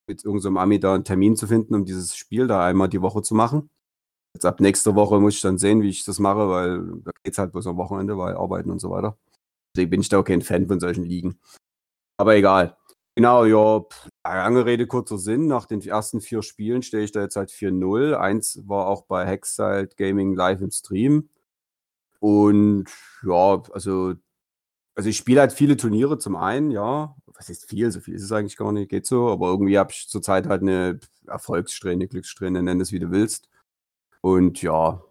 mit 0.07 0.23
irgendeinem 0.25 0.55
so 0.55 0.59
Ami 0.59 0.79
da 0.79 0.95
einen 0.95 1.03
Termin 1.03 1.35
zu 1.35 1.47
finden, 1.47 1.75
um 1.75 1.85
dieses 1.85 2.15
Spiel 2.15 2.47
da 2.47 2.65
einmal 2.65 2.89
die 2.89 3.01
Woche 3.01 3.21
zu 3.21 3.35
machen. 3.35 3.69
Jetzt 4.33 4.45
ab 4.45 4.59
nächster 4.59 4.95
Woche 4.95 5.19
muss 5.19 5.35
ich 5.35 5.41
dann 5.41 5.57
sehen, 5.57 5.81
wie 5.81 5.89
ich 5.89 6.05
das 6.05 6.19
mache, 6.19 6.49
weil 6.49 7.01
da 7.03 7.11
geht 7.23 7.33
es 7.33 7.37
halt 7.37 7.51
bloß 7.51 7.67
am 7.67 7.77
Wochenende, 7.77 8.17
weil 8.17 8.35
arbeiten 8.35 8.71
und 8.71 8.79
so 8.79 8.89
weiter. 8.89 9.17
Deswegen 9.75 9.89
bin 9.91 10.01
ich 10.01 10.09
da 10.09 10.19
auch 10.19 10.23
kein 10.23 10.41
Fan 10.41 10.67
von 10.67 10.79
solchen 10.79 11.03
Ligen. 11.03 11.39
Aber 12.17 12.35
egal. 12.35 12.77
Genau, 13.15 13.43
ja, 13.45 13.83
lange 14.23 14.65
Rede, 14.65 14.87
kurzer 14.87 15.17
Sinn. 15.17 15.47
Nach 15.47 15.65
den 15.65 15.81
ersten 15.81 16.21
vier 16.21 16.41
Spielen 16.43 16.81
stehe 16.81 17.03
ich 17.03 17.11
da 17.11 17.21
jetzt 17.21 17.35
halt 17.35 17.49
4-0. 17.51 18.13
Eins 18.13 18.61
war 18.67 18.87
auch 18.87 19.03
bei 19.03 19.25
Hexside 19.25 19.89
Gaming 19.97 20.33
live 20.33 20.61
im 20.61 20.71
Stream. 20.71 21.29
Und 22.19 22.85
ja, 23.23 23.61
also 23.73 24.13
also 24.95 25.09
ich 25.09 25.17
spiele 25.17 25.41
halt 25.41 25.53
viele 25.53 25.77
Turniere 25.77 26.17
zum 26.17 26.35
einen, 26.35 26.71
ja. 26.71 27.15
Was 27.25 27.49
ist 27.49 27.69
viel? 27.69 27.91
So 27.91 28.01
viel 28.01 28.15
ist 28.15 28.23
es 28.23 28.31
eigentlich 28.31 28.57
gar 28.57 28.71
nicht, 28.71 28.89
geht 28.89 29.05
so. 29.05 29.29
Aber 29.29 29.47
irgendwie 29.49 29.77
habe 29.79 29.91
ich 29.91 30.07
zurzeit 30.07 30.47
halt 30.47 30.61
eine 30.61 30.99
Erfolgssträhne, 31.27 32.07
Glückssträhne, 32.07 32.61
nenn 32.61 32.81
es 32.81 32.91
wie 32.91 32.99
du 32.99 33.11
willst. 33.11 33.49
Und 34.21 34.61
ja. 34.61 35.03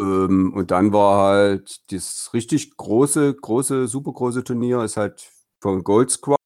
Ähm, 0.00 0.52
und 0.54 0.70
dann 0.70 0.92
war 0.92 1.28
halt 1.28 1.92
das 1.92 2.32
richtig 2.34 2.76
große, 2.76 3.34
große, 3.34 3.86
super 3.86 4.12
große 4.12 4.44
Turnier, 4.44 4.82
ist 4.82 4.96
halt 4.96 5.30
von 5.60 5.84
Gold 5.84 6.10
Squad. 6.10 6.40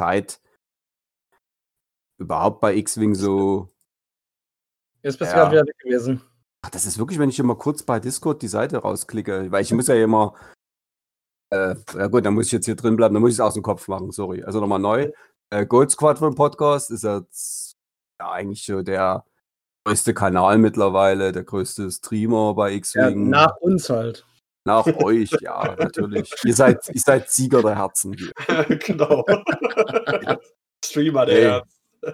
Zeit 0.00 0.40
überhaupt 2.16 2.60
bei 2.60 2.74
X-Wing 2.76 3.14
so. 3.14 3.70
Jetzt 5.02 5.18
bist 5.18 5.32
ja. 5.32 5.36
du 5.36 5.40
gerade 5.42 5.52
wieder 5.52 5.66
weg 5.66 5.78
gewesen. 5.78 6.22
Ach, 6.62 6.70
das 6.70 6.84
ist 6.84 6.98
wirklich, 6.98 7.18
wenn 7.18 7.30
ich 7.30 7.38
immer 7.38 7.56
kurz 7.56 7.82
bei 7.82 8.00
Discord 8.00 8.42
die 8.42 8.48
Seite 8.48 8.78
rausklicke, 8.78 9.50
weil 9.50 9.62
ich 9.62 9.72
muss 9.72 9.88
ja 9.88 9.94
immer. 9.94 10.34
Äh, 11.52 11.74
ja 11.94 12.06
gut, 12.06 12.24
dann 12.24 12.34
muss 12.34 12.46
ich 12.46 12.52
jetzt 12.52 12.66
hier 12.66 12.76
drin 12.76 12.96
bleiben, 12.96 13.14
dann 13.14 13.22
muss 13.22 13.30
ich 13.30 13.36
es 13.36 13.40
aus 13.40 13.54
dem 13.54 13.62
Kopf 13.62 13.88
machen, 13.88 14.12
sorry. 14.12 14.44
Also 14.44 14.60
nochmal 14.60 14.78
neu. 14.78 15.10
Äh, 15.50 15.66
Gold 15.66 15.90
Squadron 15.90 16.34
Podcast 16.34 16.90
ist 16.90 17.02
jetzt 17.02 17.76
ja 18.20 18.30
eigentlich 18.30 18.64
so 18.64 18.82
der 18.82 19.24
größte 19.84 20.14
Kanal 20.14 20.58
mittlerweile, 20.58 21.32
der 21.32 21.42
größte 21.42 21.90
Streamer 21.90 22.54
bei 22.54 22.72
X-Wing. 22.74 23.32
Ja, 23.32 23.46
nach 23.46 23.56
uns 23.56 23.90
halt. 23.90 24.26
Nach 24.64 24.86
euch, 25.02 25.30
ja, 25.40 25.74
natürlich. 25.76 26.32
ihr, 26.44 26.54
seid, 26.54 26.88
ihr 26.92 27.00
seid 27.00 27.30
Sieger 27.30 27.62
der 27.62 27.76
Herzen 27.76 28.12
hier. 28.12 28.32
genau. 28.78 29.24
Streamer 30.84 31.26
der 31.26 31.50
Herzen. 31.50 31.70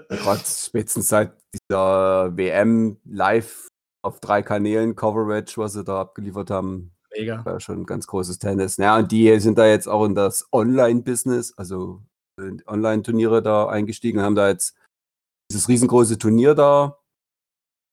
Gerade 0.09 0.43
spätestens 0.45 1.09
seit 1.09 1.33
dieser 1.53 2.37
WM 2.37 2.99
live 3.05 3.69
auf 4.07 4.21
drei 4.21 4.43
Kanälen 4.43 4.97
Coverage, 4.97 5.59
was 5.59 5.75
sie 5.75 5.85
da 5.85 6.01
abgeliefert 6.01 6.51
haben. 6.51 6.93
Mega. 7.17 7.45
War 7.45 7.61
schon 7.61 7.81
ein 7.81 7.87
ganz 7.87 8.07
großes 8.07 8.39
Tennis. 8.39 8.77
Ja, 8.77 8.97
und 8.97 9.11
die 9.11 9.39
sind 9.41 9.59
da 9.59 9.67
jetzt 9.67 9.89
auch 9.89 10.05
in 10.05 10.15
das 10.15 10.49
Online-Business, 10.53 11.55
also 11.57 12.03
Online-Turniere 12.67 13.43
da 13.43 13.69
eingestiegen, 13.69 14.21
haben 14.21 14.35
da 14.35 14.49
jetzt 14.49 14.77
dieses 15.51 15.69
riesengroße 15.69 16.19
Turnier 16.19 16.55
da. 16.55 16.99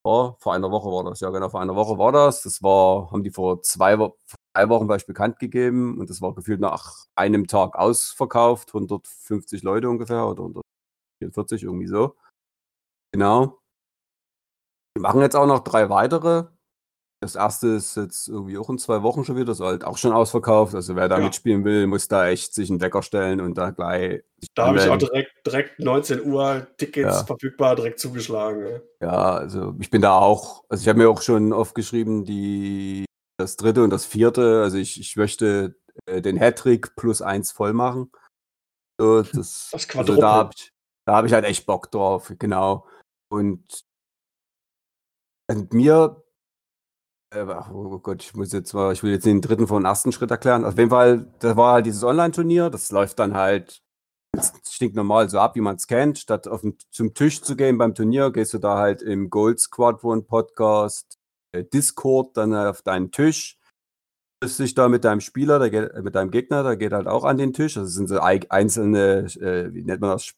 Oh, 0.06 0.36
vor 0.40 0.54
einer 0.54 0.70
Woche 0.70 0.90
war 0.90 1.06
das, 1.06 1.22
ja 1.22 1.30
genau, 1.30 1.48
vor 1.48 1.62
einer 1.62 1.76
Woche 1.76 1.98
war 1.98 2.12
das. 2.12 2.42
Das 2.42 2.62
war, 2.62 3.10
haben 3.12 3.24
die 3.24 3.32
vor 3.32 3.62
zwei 3.62 3.98
Wochen, 4.00 4.18
drei 4.54 4.68
Wochen 4.68 4.86
vielleicht 4.86 5.08
bekannt 5.08 5.40
gegeben 5.40 5.98
und 5.98 6.10
das 6.10 6.22
war 6.22 6.36
gefühlt 6.36 6.60
nach 6.60 7.06
einem 7.16 7.48
Tag 7.48 7.76
ausverkauft, 7.76 8.70
150 8.74 9.64
Leute 9.64 9.90
ungefähr 9.90 10.28
oder 10.28 10.44
144, 11.22 11.64
irgendwie 11.64 11.88
so. 11.88 12.18
Genau. 13.14 13.63
Wir 14.96 15.02
machen 15.02 15.22
jetzt 15.22 15.36
auch 15.36 15.48
noch 15.48 15.64
drei 15.64 15.90
weitere. 15.90 16.46
Das 17.24 17.36
erste 17.36 17.70
ist 17.70 17.96
jetzt 17.96 18.28
irgendwie 18.28 18.58
auch 18.58 18.70
in 18.70 18.78
zwei 18.78 19.02
Wochen 19.02 19.24
schon 19.24 19.38
wieder, 19.38 19.46
das 19.46 19.62
ist 19.62 19.66
halt 19.66 19.86
auch 19.86 19.98
schon 19.98 20.12
ausverkauft. 20.12 20.76
Also 20.76 20.98
wer 20.98 21.08
da 21.08 21.20
ja. 21.20 21.24
mitspielen 21.24 21.64
will, 21.64 21.88
muss 21.88 22.10
da 22.10 22.28
echt 22.28 22.54
sich 22.54 22.70
einen 22.70 22.82
Wecker 22.82 23.02
stellen 23.02 23.40
und 23.40 23.58
da 23.58 23.72
gleich. 23.72 24.24
Da 24.56 24.68
habe 24.68 24.78
ich 24.78 24.90
auch 24.90 24.98
direkt, 24.98 25.32
direkt 25.46 25.80
19 25.80 26.26
Uhr 26.26 26.68
Tickets 26.78 27.20
ja. 27.20 27.24
verfügbar, 27.24 27.78
direkt 27.78 28.00
zugeschlagen. 28.00 28.82
Ja, 29.02 29.36
also 29.36 29.74
ich 29.80 29.90
bin 29.90 30.02
da 30.02 30.18
auch, 30.18 30.66
also 30.68 30.82
ich 30.82 30.90
habe 30.90 31.00
mir 31.00 31.10
auch 31.10 31.22
schon 31.22 31.54
aufgeschrieben, 31.54 32.26
die 32.26 33.06
das 33.38 33.56
dritte 33.56 33.86
und 33.86 33.90
das 33.90 34.06
vierte. 34.06 34.62
Also 34.62 34.78
ich, 34.78 35.00
ich 35.00 35.16
möchte 35.16 35.78
äh, 36.06 36.22
den 36.22 36.38
Hattrick 36.38 36.94
plus 36.98 37.22
eins 37.22 37.54
voll 37.54 37.72
machen. 37.72 38.12
So, 39.00 39.22
das, 39.22 39.70
das 39.72 39.88
also 39.96 40.18
da 40.18 40.34
habe 40.34 40.52
ich, 40.54 40.72
hab 41.08 41.26
ich 41.26 41.32
halt 41.32 41.46
echt 41.46 41.66
Bock 41.66 41.90
drauf, 41.90 42.34
genau. 42.38 42.86
Und 43.32 43.86
und 45.50 45.74
mir, 45.74 46.24
äh, 47.34 47.46
oh 47.72 48.00
Gott, 48.00 48.24
ich 48.24 48.34
muss 48.36 48.54
jetzt 48.54 48.74
mal, 48.74 48.94
ich 48.94 49.04
will 49.04 49.12
jetzt 49.12 49.26
den 49.26 49.42
dritten 49.42 49.68
von 49.68 49.86
ersten 49.86 50.12
Schritt 50.12 50.32
erklären. 50.32 50.66
Auf 50.66 50.78
jeden 50.78 50.90
Fall, 50.90 51.32
da 51.40 51.58
war 51.58 51.74
halt 51.74 51.86
dieses 51.86 52.04
Online-Turnier, 52.04 52.70
das 52.70 52.92
läuft 52.92 53.20
dann 53.20 53.36
halt 53.36 53.82
stinknormal 54.68 55.30
so 55.30 55.40
ab, 55.40 55.56
wie 55.56 55.62
man 55.62 55.76
es 55.76 55.88
kennt. 55.88 56.20
Statt 56.20 56.48
auf 56.48 56.62
den, 56.62 56.78
zum 56.92 57.14
Tisch 57.14 57.42
zu 57.42 57.56
gehen 57.56 57.78
beim 57.78 57.94
Turnier, 57.96 58.32
gehst 58.32 58.54
du 58.54 58.58
da 58.58 58.78
halt 58.78 59.02
im 59.02 59.30
Gold 59.30 59.60
Squadron 59.60 60.26
Podcast, 60.26 61.20
äh, 61.52 61.64
Discord, 61.64 62.38
dann 62.38 62.54
auf 62.54 62.82
deinen 62.82 63.12
Tisch. 63.12 63.58
Triffst 64.42 64.60
dich 64.60 64.74
da 64.74 64.90
mit 64.90 65.04
deinem 65.04 65.22
Spieler, 65.22 65.60
der 65.60 65.70
geht, 65.70 66.04
mit 66.04 66.16
deinem 66.16 66.32
Gegner, 66.32 66.64
der 66.64 66.78
geht 66.78 66.94
halt 66.94 67.08
auch 67.08 67.24
an 67.24 67.38
den 67.38 67.54
Tisch. 67.54 67.78
Also 67.78 67.90
sind 67.90 68.10
so 68.10 68.20
einzelne, 68.20 69.26
äh, 69.40 69.74
wie 69.74 69.84
nennt 69.84 70.02
man 70.02 70.12
das, 70.12 70.34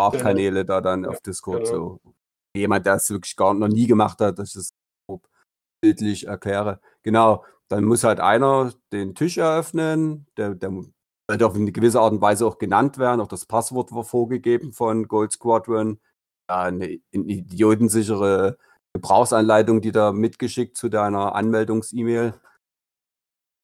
Sprachkanäle 0.00 0.64
da 0.64 0.80
dann 0.80 1.04
auf 1.04 1.20
Discord 1.20 1.64
genau. 1.64 2.00
so 2.02 2.14
jemand, 2.56 2.86
der 2.86 2.94
es 2.94 3.10
wirklich 3.10 3.36
gar 3.36 3.54
noch 3.54 3.68
nie 3.68 3.86
gemacht 3.86 4.20
hat, 4.20 4.38
dass 4.38 4.48
ich 4.48 4.54
das 4.54 4.74
bildlich 5.82 6.26
erkläre. 6.26 6.80
Genau, 7.02 7.44
dann 7.68 7.84
muss 7.84 8.04
halt 8.04 8.20
einer 8.20 8.72
den 8.92 9.14
Tisch 9.14 9.38
eröffnen, 9.38 10.26
der, 10.36 10.54
der 10.54 10.70
sollte 11.30 11.46
auf 11.46 11.54
eine 11.54 11.72
gewisse 11.72 12.00
Art 12.00 12.12
und 12.12 12.20
Weise 12.20 12.46
auch 12.46 12.58
genannt 12.58 12.98
werden, 12.98 13.20
auch 13.20 13.28
das 13.28 13.46
Passwort 13.46 13.92
war 13.92 14.04
vorgegeben 14.04 14.72
von 14.72 15.08
Gold 15.08 15.32
Squadron. 15.32 16.00
Eine 16.48 16.98
idiotensichere 17.12 18.58
Gebrauchsanleitung, 18.94 19.80
die 19.80 19.92
da 19.92 20.12
mitgeschickt 20.12 20.76
zu 20.76 20.88
deiner 20.88 21.36
Anmeldungs-E-Mail. 21.36 22.34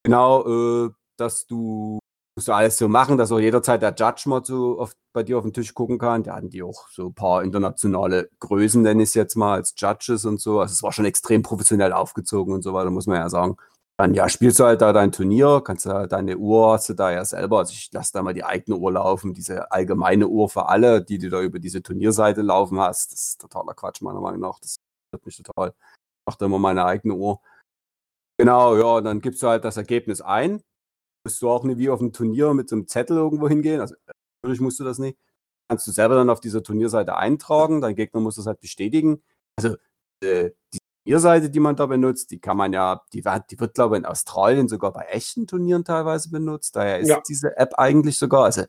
Genau, 0.04 0.86
äh, 0.86 0.90
dass 1.16 1.46
du 1.46 1.98
musst 2.36 2.48
du 2.48 2.52
alles 2.52 2.76
so 2.76 2.86
machen, 2.86 3.16
dass 3.16 3.32
auch 3.32 3.40
jederzeit 3.40 3.80
der 3.80 3.94
Judge 3.96 4.24
mal 4.28 4.44
so 4.44 4.78
auf, 4.78 4.94
bei 5.14 5.22
dir 5.22 5.38
auf 5.38 5.44
den 5.44 5.54
Tisch 5.54 5.72
gucken 5.72 5.98
kann. 5.98 6.22
Da 6.22 6.36
hatten 6.36 6.50
die 6.50 6.62
auch 6.62 6.88
so 6.88 7.06
ein 7.06 7.14
paar 7.14 7.42
internationale 7.42 8.28
Größen, 8.40 8.82
nenne 8.82 9.02
ich 9.02 9.08
es 9.10 9.14
jetzt 9.14 9.36
mal, 9.36 9.54
als 9.54 9.74
Judges 9.76 10.26
und 10.26 10.38
so. 10.38 10.60
Also 10.60 10.72
es 10.72 10.82
war 10.82 10.92
schon 10.92 11.06
extrem 11.06 11.42
professionell 11.42 11.94
aufgezogen 11.94 12.52
und 12.54 12.62
so 12.62 12.74
weiter, 12.74 12.90
muss 12.90 13.06
man 13.06 13.16
ja 13.16 13.30
sagen. 13.30 13.56
Dann 13.98 14.12
ja, 14.12 14.28
spielst 14.28 14.60
du 14.60 14.64
halt 14.64 14.82
da 14.82 14.92
dein 14.92 15.10
Turnier, 15.12 15.62
kannst 15.64 15.86
du 15.86 16.06
deine 16.06 16.36
Uhr 16.36 16.74
hast 16.74 16.90
du 16.90 16.94
da 16.94 17.10
ja 17.10 17.24
selber. 17.24 17.60
Also 17.60 17.72
ich 17.72 17.90
lasse 17.92 18.12
da 18.12 18.22
mal 18.22 18.34
die 18.34 18.44
eigene 18.44 18.76
Uhr 18.76 18.92
laufen, 18.92 19.32
diese 19.32 19.72
allgemeine 19.72 20.28
Uhr 20.28 20.50
für 20.50 20.68
alle, 20.68 21.02
die 21.02 21.16
du 21.16 21.30
da 21.30 21.40
über 21.40 21.58
diese 21.58 21.82
Turnierseite 21.82 22.42
laufen 22.42 22.78
hast. 22.78 23.12
Das 23.12 23.20
ist 23.28 23.40
totaler 23.40 23.72
Quatsch, 23.72 24.02
meiner 24.02 24.20
Meinung 24.20 24.40
nach. 24.40 24.58
Das 24.60 24.76
wird 25.10 25.24
mich 25.24 25.38
total. 25.38 25.70
Ich 25.70 26.26
mache 26.26 26.38
da 26.38 26.44
immer 26.46 26.58
meine 26.58 26.84
eigene 26.84 27.14
Uhr. 27.14 27.40
Genau, 28.38 28.76
ja, 28.76 28.98
und 28.98 29.04
dann 29.04 29.22
gibst 29.22 29.42
du 29.42 29.48
halt 29.48 29.64
das 29.64 29.78
Ergebnis 29.78 30.20
ein. 30.20 30.62
Musst 31.26 31.42
du 31.42 31.48
auch 31.50 31.64
nicht 31.64 31.78
wie 31.78 31.90
auf 31.90 31.98
einem 31.98 32.12
Turnier 32.12 32.54
mit 32.54 32.68
so 32.68 32.76
einem 32.76 32.86
Zettel 32.86 33.16
irgendwo 33.16 33.48
hingehen. 33.48 33.80
Also 33.80 33.96
natürlich 34.44 34.60
musst 34.60 34.78
du 34.78 34.84
das 34.84 34.98
nicht. 35.00 35.18
Kannst 35.68 35.84
du 35.88 35.90
selber 35.90 36.14
dann 36.14 36.30
auf 36.30 36.38
dieser 36.38 36.62
Turnierseite 36.62 37.16
eintragen, 37.16 37.80
dein 37.80 37.96
Gegner 37.96 38.20
muss 38.20 38.36
das 38.36 38.46
halt 38.46 38.60
bestätigen. 38.60 39.24
Also 39.58 39.76
äh, 40.22 40.50
die 40.72 40.78
Turnierseite, 41.04 41.50
die 41.50 41.58
man 41.58 41.74
da 41.74 41.86
benutzt, 41.86 42.30
die 42.30 42.38
kann 42.38 42.56
man 42.56 42.72
ja, 42.72 43.02
die, 43.12 43.24
wird- 43.24 43.50
die 43.50 43.58
wird, 43.58 43.74
glaube 43.74 43.96
ich, 43.96 44.02
in 44.02 44.06
Australien 44.06 44.68
sogar 44.68 44.92
bei 44.92 45.02
echten 45.06 45.48
Turnieren 45.48 45.84
teilweise 45.84 46.30
benutzt. 46.30 46.76
Daher 46.76 47.00
ist 47.00 47.08
Ja. 47.08 47.20
diese 47.28 47.56
App 47.56 47.74
eigentlich 47.76 48.18
sogar, 48.18 48.44
also 48.44 48.62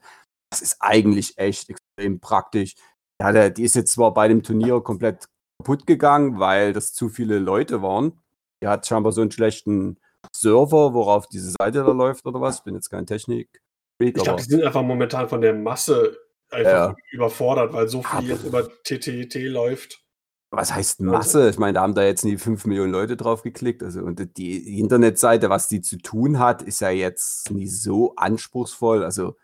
das 0.50 0.60
ist 0.60 0.78
eigentlich 0.80 1.38
echt 1.38 1.70
extrem 1.70 2.18
praktisch. 2.18 2.74
Ja, 3.22 3.50
die 3.50 3.62
ist 3.62 3.76
jetzt 3.76 3.92
zwar 3.92 4.12
bei 4.12 4.26
dem 4.26 4.42
Turnier 4.42 4.80
komplett 4.80 5.26
kaputt 5.60 5.86
gegangen, 5.86 6.40
weil 6.40 6.72
das 6.72 6.92
zu 6.92 7.08
viele 7.08 7.38
Leute 7.38 7.82
waren. 7.82 8.20
Die 8.60 8.66
hat 8.66 8.84
scheinbar 8.84 9.12
so 9.12 9.20
einen 9.20 9.30
schlechten 9.30 10.00
Server, 10.34 10.94
worauf 10.94 11.26
diese 11.28 11.50
Seite 11.50 11.84
da 11.84 11.92
läuft 11.92 12.26
oder 12.26 12.40
was. 12.40 12.58
Ich 12.58 12.62
bin 12.64 12.74
jetzt 12.74 12.90
kein 12.90 13.06
Technik. 13.06 13.60
Ich 14.00 14.14
glaube, 14.14 14.42
die 14.42 14.48
sind 14.48 14.62
einfach 14.62 14.82
momentan 14.82 15.28
von 15.28 15.40
der 15.40 15.54
Masse 15.54 16.16
einfach 16.50 16.90
Ja. 16.90 16.96
überfordert, 17.10 17.72
weil 17.72 17.88
so 17.88 18.02
viel 18.02 18.28
jetzt 18.28 18.44
über 18.44 18.68
TTT 18.84 19.48
läuft. 19.48 20.02
was 20.50 20.72
heißt 20.72 21.00
Masse? 21.02 21.50
Ich 21.50 21.58
meine, 21.58 21.74
da 21.74 21.82
haben 21.82 21.94
da 21.94 22.04
jetzt 22.04 22.24
nie 22.24 22.38
5 22.38 22.64
Millionen 22.64 22.90
Leute 22.92 23.16
drauf 23.18 23.42
geklickt. 23.42 23.82
Also, 23.82 24.00
und 24.00 24.38
die 24.38 24.78
Internetseite, 24.80 25.50
was 25.50 25.68
die 25.68 25.82
zu 25.82 25.98
tun 25.98 26.38
hat, 26.38 26.62
ist 26.62 26.80
ja 26.80 26.88
jetzt 26.88 27.50
nie 27.50 27.66
so 27.66 28.14
anspruchsvoll. 28.16 29.04
Also, 29.04 29.36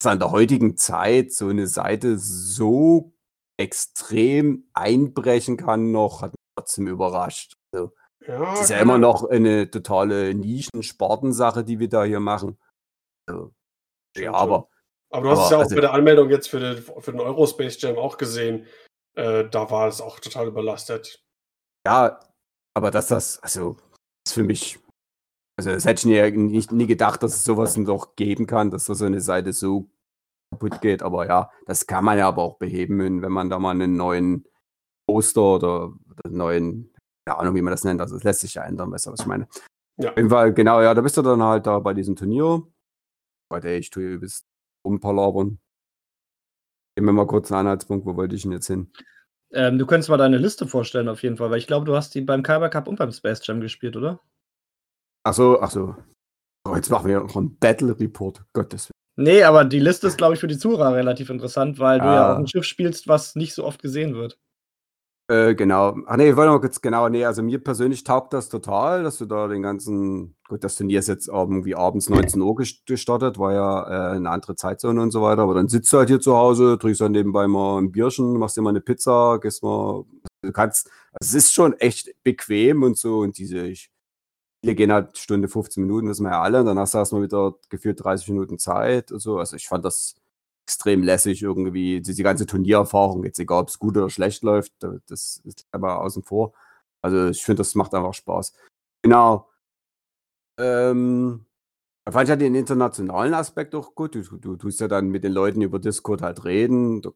dass 0.00 0.10
an 0.10 0.18
der 0.18 0.32
heutigen 0.32 0.76
Zeit 0.76 1.32
so 1.32 1.46
eine 1.48 1.68
Seite 1.68 2.18
so 2.18 3.12
extrem 3.56 4.68
einbrechen 4.72 5.56
kann, 5.56 5.92
noch, 5.92 6.22
hat 6.22 6.32
mich 6.32 6.40
trotzdem 6.56 6.88
überrascht. 6.88 7.52
Also, 7.72 7.92
Ja, 8.28 8.52
es 8.52 8.60
ist 8.62 8.70
ja 8.70 8.78
immer 8.78 8.98
noch 8.98 9.24
eine 9.24 9.70
totale 9.70 10.34
Nischen-Spartensache, 10.34 11.64
die 11.64 11.78
wir 11.78 11.88
da 11.88 12.04
hier 12.04 12.20
machen. 12.20 12.58
Also, 13.26 13.54
ja, 14.16 14.32
aber 14.34 14.68
Aber 15.10 15.22
du 15.22 15.30
hast 15.30 15.38
es 15.38 15.44
aber 15.46 15.50
ja 15.50 15.56
auch 15.56 15.62
also- 15.62 15.74
bei 15.74 15.80
der 15.80 15.92
Anmeldung 15.94 16.28
jetzt 16.28 16.48
für 16.48 16.60
den, 16.60 16.76
für 16.82 17.12
den 17.12 17.20
Eurospace 17.20 17.80
Jam 17.80 17.96
auch 17.96 18.18
gesehen. 18.18 18.66
Äh, 19.16 19.48
da 19.48 19.70
war 19.70 19.88
es 19.88 20.00
auch 20.02 20.20
total 20.20 20.46
überlastet. 20.48 21.24
Ja, 21.86 22.20
aber 22.76 22.90
dass 22.90 23.06
das, 23.08 23.42
also, 23.42 23.76
ist 24.26 24.34
für 24.34 24.44
mich, 24.44 24.78
also 25.58 25.70
das 25.70 25.86
hätte 25.86 26.00
ich 26.00 26.32
nie, 26.34 26.36
nicht, 26.36 26.70
nie 26.70 26.86
gedacht, 26.86 27.22
dass 27.22 27.34
es 27.34 27.44
sowas 27.44 27.76
noch 27.78 28.14
geben 28.14 28.46
kann, 28.46 28.70
dass 28.70 28.84
da 28.84 28.94
so 28.94 29.06
eine 29.06 29.22
Seite 29.22 29.54
so 29.54 29.90
kaputt 30.52 30.82
geht. 30.82 31.02
Aber 31.02 31.26
ja, 31.26 31.50
das 31.66 31.86
kann 31.86 32.04
man 32.04 32.18
ja 32.18 32.28
aber 32.28 32.42
auch 32.42 32.58
beheben, 32.58 33.22
wenn 33.22 33.32
man 33.32 33.48
da 33.48 33.58
mal 33.58 33.70
einen 33.70 33.96
neuen 33.96 34.46
Poster 35.08 35.54
oder 35.54 35.92
einen 36.24 36.36
neuen, 36.36 36.94
keine 37.28 37.40
Ahnung, 37.40 37.54
wie 37.54 37.62
man 37.62 37.72
das 37.72 37.84
nennt. 37.84 38.00
Also 38.00 38.16
es 38.16 38.24
lässt 38.24 38.40
sich 38.40 38.54
ja 38.54 38.64
ändern, 38.64 38.90
weißt 38.90 39.06
du, 39.06 39.12
was 39.12 39.20
ich 39.20 39.26
meine. 39.26 39.46
Ja. 40.00 40.10
Auf 40.10 40.16
jeden 40.16 40.30
Fall, 40.30 40.54
genau, 40.54 40.80
ja, 40.80 40.94
da 40.94 41.00
bist 41.00 41.16
du 41.16 41.22
dann 41.22 41.42
halt 41.42 41.66
da 41.66 41.78
bei 41.80 41.92
diesem 41.92 42.16
Turnier. 42.16 42.62
Warte, 43.50 43.70
ich 43.70 43.90
tue 43.90 44.04
übelst 44.04 44.46
rumpalabern. 44.86 45.58
Gib 46.96 47.04
mir 47.04 47.12
mal 47.12 47.26
kurz 47.26 47.50
einen 47.50 47.60
Anhaltspunkt, 47.60 48.06
wo 48.06 48.16
wollte 48.16 48.34
ich 48.34 48.42
denn 48.42 48.52
jetzt 48.52 48.66
hin? 48.66 48.90
Ähm, 49.52 49.78
du 49.78 49.86
könntest 49.86 50.10
mal 50.10 50.16
deine 50.18 50.38
Liste 50.38 50.66
vorstellen, 50.66 51.08
auf 51.08 51.22
jeden 51.22 51.36
Fall, 51.36 51.50
weil 51.50 51.58
ich 51.58 51.66
glaube, 51.66 51.86
du 51.86 51.96
hast 51.96 52.14
die 52.14 52.20
beim 52.20 52.42
Kyber 52.42 52.68
Cup 52.68 52.86
und 52.88 52.98
beim 52.98 53.12
Space 53.12 53.46
Jam 53.46 53.60
gespielt, 53.60 53.96
oder? 53.96 54.20
Ach 55.24 55.34
so, 55.34 55.60
ach 55.60 55.70
so. 55.70 55.96
Oh, 56.66 56.74
jetzt 56.76 56.90
machen 56.90 57.08
wir 57.08 57.20
noch 57.20 57.36
einen 57.36 57.56
Battle 57.58 57.98
Report. 57.98 58.44
Gottes 58.52 58.88
Willen. 58.88 58.92
Nee, 59.34 59.42
aber 59.42 59.64
die 59.64 59.80
Liste 59.80 60.06
ist, 60.06 60.18
glaube 60.18 60.34
ich, 60.34 60.40
für 60.40 60.46
die 60.46 60.58
Zuhörer 60.58 60.94
relativ 60.94 61.30
interessant, 61.30 61.78
weil 61.78 61.98
du 61.98 62.04
ja 62.04 62.26
Ah. 62.28 62.32
auf 62.34 62.38
ein 62.38 62.46
Schiff 62.46 62.64
spielst, 62.64 63.08
was 63.08 63.34
nicht 63.36 63.54
so 63.54 63.64
oft 63.64 63.82
gesehen 63.82 64.14
wird. 64.14 64.38
Äh, 65.30 65.54
genau. 65.54 65.94
Ach 66.06 66.16
nee, 66.16 66.34
wollte 66.36 66.50
mal 66.52 66.60
kurz, 66.60 66.80
genau, 66.80 67.08
nee, 67.10 67.22
also 67.26 67.42
mir 67.42 67.62
persönlich 67.62 68.02
taugt 68.02 68.32
das 68.32 68.48
total, 68.48 69.02
dass 69.02 69.18
du 69.18 69.26
da 69.26 69.46
den 69.46 69.60
ganzen, 69.62 70.36
gut, 70.48 70.64
das 70.64 70.76
Turnier 70.76 71.00
ist 71.00 71.08
jetzt 71.08 71.28
irgendwie 71.28 71.74
abends 71.74 72.08
19 72.08 72.40
Uhr 72.40 72.54
ges- 72.56 72.80
gestartet, 72.86 73.38
war 73.38 73.52
ja 73.52 74.12
äh, 74.12 74.16
eine 74.16 74.30
andere 74.30 74.56
Zeitzone 74.56 75.02
und 75.02 75.10
so 75.10 75.20
weiter, 75.20 75.42
aber 75.42 75.52
dann 75.52 75.68
sitzt 75.68 75.92
du 75.92 75.98
halt 75.98 76.08
hier 76.08 76.20
zu 76.20 76.34
Hause, 76.34 76.78
trinkst 76.78 77.02
dann 77.02 77.12
nebenbei 77.12 77.46
mal 77.46 77.78
ein 77.78 77.92
Bierchen, 77.92 78.38
machst 78.38 78.56
dir 78.56 78.62
mal 78.62 78.70
eine 78.70 78.80
Pizza, 78.80 79.38
gehst 79.38 79.62
mal, 79.62 80.04
du 80.40 80.52
kannst, 80.52 80.90
es 81.20 81.34
ist 81.34 81.52
schon 81.52 81.74
echt 81.74 82.10
bequem 82.24 82.82
und 82.82 82.96
so 82.96 83.18
und 83.18 83.36
diese, 83.36 83.66
ich, 83.66 83.90
viele 84.62 84.74
gehen 84.76 84.92
halt 84.92 85.18
Stunde 85.18 85.48
15 85.48 85.84
Minuten, 85.84 86.08
wissen 86.08 86.24
wir 86.24 86.32
ja 86.32 86.42
alle, 86.42 86.60
und 86.60 86.66
dann 86.66 86.78
hast 86.78 86.94
du 86.94 86.98
erstmal 86.98 87.22
wieder 87.22 87.54
gefühlt 87.70 88.02
30 88.04 88.28
Minuten 88.28 88.58
Zeit 88.58 89.12
und 89.12 89.20
so, 89.20 89.38
also 89.38 89.56
ich 89.56 89.68
fand 89.68 89.84
das 89.84 90.16
extrem 90.68 91.02
lässig 91.02 91.40
irgendwie, 91.42 92.02
diese 92.02 92.22
ganze 92.22 92.44
Turniererfahrung, 92.44 93.24
jetzt 93.24 93.38
egal, 93.40 93.62
ob 93.62 93.68
es 93.68 93.78
gut 93.78 93.96
oder 93.96 94.10
schlecht 94.10 94.42
läuft, 94.42 94.72
da- 94.80 94.98
das 95.06 95.40
ist 95.44 95.66
aber 95.72 96.02
außen 96.02 96.22
vor. 96.22 96.52
Also 97.00 97.28
ich 97.28 97.42
finde, 97.42 97.60
das 97.60 97.74
macht 97.74 97.94
einfach 97.94 98.12
Spaß. 98.12 98.52
Genau. 99.02 99.48
Ähm, 100.58 101.46
da 102.04 102.12
fand 102.12 102.24
ich 102.24 102.28
ja 102.28 102.36
den 102.36 102.54
internationalen 102.54 103.32
Aspekt 103.32 103.74
auch 103.74 103.94
gut. 103.94 104.14
Du, 104.14 104.22
du 104.36 104.56
tust 104.56 104.80
ja 104.80 104.88
dann 104.88 105.08
mit 105.08 105.24
den 105.24 105.32
Leuten 105.32 105.62
über 105.62 105.78
Discord 105.78 106.20
halt 106.20 106.44
reden. 106.44 107.00
Du 107.00 107.14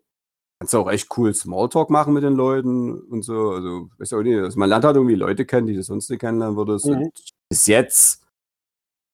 kannst 0.59 0.75
auch 0.75 0.91
echt 0.91 1.09
cool 1.19 1.35
Smalltalk 1.35 1.91
machen 1.91 2.15
mit 2.15 2.23
den 2.23 2.35
Leuten 2.35 3.03
und 3.03 3.23
so. 3.23 3.51
Also, 3.51 3.91
weiß 3.99 4.15
auch 4.15 4.23
nicht, 4.23 4.39
also 4.39 4.59
man 4.59 4.71
lernt 4.71 4.87
halt 4.87 4.97
irgendwie 4.97 5.17
Leute 5.17 5.45
kennen, 5.45 5.67
die 5.67 5.75
du 5.75 5.83
sonst 5.83 6.09
nicht 6.09 6.21
kennenlernen 6.21 6.57
würdest. 6.57 6.87
Mhm. 6.87 7.03
Und 7.03 7.13
bis 7.51 7.67
jetzt 7.67 8.25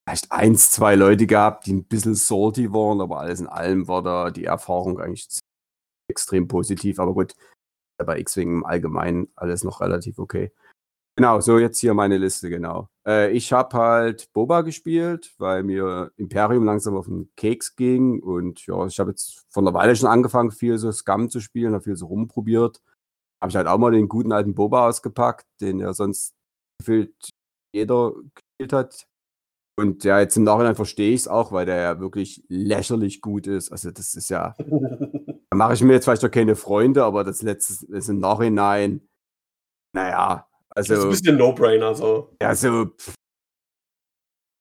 vielleicht 0.08 0.32
eins, 0.32 0.70
zwei 0.70 0.94
Leute 0.94 1.26
gehabt, 1.26 1.66
die 1.66 1.74
ein 1.74 1.84
bisschen 1.84 2.14
salty 2.14 2.72
waren, 2.72 3.00
aber 3.00 3.20
alles 3.20 3.40
in 3.40 3.46
allem 3.46 3.88
war 3.88 4.02
da 4.02 4.30
die 4.30 4.44
Erfahrung 4.44 4.98
eigentlich 4.98 5.28
extrem 6.10 6.48
positiv. 6.48 6.98
Aber 6.98 7.12
gut, 7.12 7.34
bei 8.02 8.18
X-Wing 8.18 8.48
im 8.48 8.64
Allgemeinen 8.64 9.28
alles 9.36 9.64
noch 9.64 9.82
relativ 9.82 10.18
okay. 10.18 10.50
Genau, 11.16 11.40
so 11.40 11.58
jetzt 11.58 11.78
hier 11.80 11.94
meine 11.94 12.16
Liste, 12.16 12.48
genau. 12.48 12.88
Äh, 13.06 13.32
ich 13.32 13.52
habe 13.52 13.76
halt 13.76 14.32
Boba 14.32 14.62
gespielt, 14.62 15.34
weil 15.38 15.64
mir 15.64 16.12
Imperium 16.16 16.64
langsam 16.64 16.96
auf 16.96 17.06
den 17.06 17.28
Keks 17.36 17.76
ging. 17.76 18.22
Und 18.22 18.64
ja, 18.66 18.86
ich 18.86 19.00
habe 19.00 19.10
jetzt 19.10 19.44
vor 19.50 19.62
einer 19.62 19.74
Weile 19.74 19.96
schon 19.96 20.08
angefangen, 20.08 20.52
viel 20.52 20.78
so 20.78 20.90
Scum 20.92 21.28
zu 21.28 21.40
spielen, 21.40 21.74
habe 21.74 21.84
viel 21.84 21.96
so 21.96 22.06
rumprobiert. 22.06 22.80
Habe 23.42 23.50
ich 23.50 23.56
halt 23.56 23.66
auch 23.66 23.78
mal 23.78 23.90
den 23.90 24.08
guten 24.08 24.32
alten 24.32 24.54
Boba 24.54 24.88
ausgepackt, 24.88 25.44
den 25.60 25.80
ja 25.80 25.92
sonst 25.92 26.34
gefühlt 26.78 27.12
jeder 27.74 28.12
gespielt 28.34 28.72
hat. 28.72 29.07
Und 29.78 30.02
ja, 30.02 30.18
jetzt 30.18 30.36
im 30.36 30.42
Nachhinein 30.42 30.74
verstehe 30.74 31.14
ich 31.14 31.20
es 31.20 31.28
auch, 31.28 31.52
weil 31.52 31.64
der 31.64 31.76
ja 31.76 32.00
wirklich 32.00 32.42
lächerlich 32.48 33.20
gut 33.20 33.46
ist. 33.46 33.70
Also 33.70 33.92
das 33.92 34.16
ist 34.16 34.28
ja, 34.28 34.56
da 34.58 35.56
mache 35.56 35.74
ich 35.74 35.82
mir 35.82 35.92
jetzt 35.92 36.04
vielleicht 36.04 36.24
auch 36.24 36.32
keine 36.32 36.56
Freunde, 36.56 37.04
aber 37.04 37.22
das 37.22 37.42
letzte 37.42 37.86
ist 37.86 38.08
im 38.08 38.18
Nachhinein, 38.18 39.08
naja, 39.94 40.48
das 40.74 40.86
ist 40.86 40.90
ein 40.90 40.96
also, 40.96 41.10
bisschen 41.10 41.36
No-Brainer. 41.36 41.94
So. 41.94 42.34
ja, 42.42 42.56
so, 42.56 42.86
pff. 42.86 43.14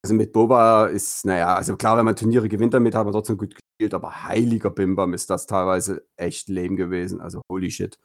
also 0.06 0.14
mit 0.14 0.34
Boba 0.34 0.86
ist, 0.86 1.26
naja, 1.26 1.56
also 1.56 1.78
klar, 1.78 1.98
wenn 1.98 2.06
man 2.06 2.16
Turniere 2.16 2.48
gewinnt 2.48 2.76
damit, 2.76 2.94
hat 2.94 3.06
man 3.06 3.14
trotzdem 3.14 3.38
gut 3.38 3.56
gespielt, 3.56 3.96
aber 3.96 4.24
heiliger 4.24 4.70
Bimbam 4.70 5.16
ist 5.16 5.32
das 5.32 5.48
teilweise 5.48 6.06
echt 6.16 6.48
lame 6.48 6.76
gewesen, 6.76 7.22
also 7.22 7.42
holy 7.52 7.72
shit. 7.72 7.98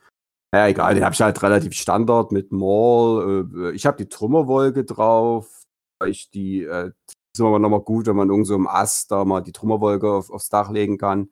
Naja, 0.50 0.68
egal, 0.68 0.94
den 0.94 1.04
habe 1.04 1.14
ich 1.14 1.20
halt 1.20 1.42
relativ 1.42 1.74
Standard 1.74 2.32
mit 2.32 2.52
Maul, 2.52 3.50
äh, 3.54 3.72
ich 3.72 3.84
habe 3.84 3.98
die 3.98 4.08
Trümmerwolke 4.08 4.84
drauf, 4.84 5.61
ich 6.08 6.30
die, 6.30 6.64
äh, 6.64 6.92
das 6.94 7.14
ist 7.34 7.40
immer 7.40 7.58
noch 7.58 7.70
mal 7.70 7.80
gut, 7.80 8.06
wenn 8.06 8.16
man 8.16 8.30
irgend 8.30 8.46
so 8.46 8.54
im 8.54 8.66
Ast 8.66 9.10
da 9.10 9.24
mal 9.24 9.40
die 9.40 9.52
Trümmerwolke 9.52 10.10
auf, 10.10 10.30
aufs 10.30 10.48
Dach 10.48 10.70
legen 10.70 10.98
kann. 10.98 11.30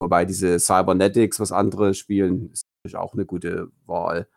Wobei 0.00 0.24
diese 0.24 0.58
Cybernetics, 0.58 1.40
was 1.40 1.52
andere 1.52 1.94
spielen, 1.94 2.52
ist 2.52 2.66
natürlich 2.84 2.96
auch 2.96 3.14
eine 3.14 3.26
gute 3.26 3.70
Wahl. 3.86 4.28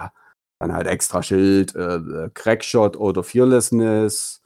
Ja, 0.00 0.12
dann 0.60 0.72
halt 0.72 0.86
extra 0.88 1.22
Schild, 1.22 1.74
äh, 1.76 1.96
äh, 1.96 2.30
Crackshot 2.34 2.96
oder 2.96 3.22
Fearlessness, 3.22 4.42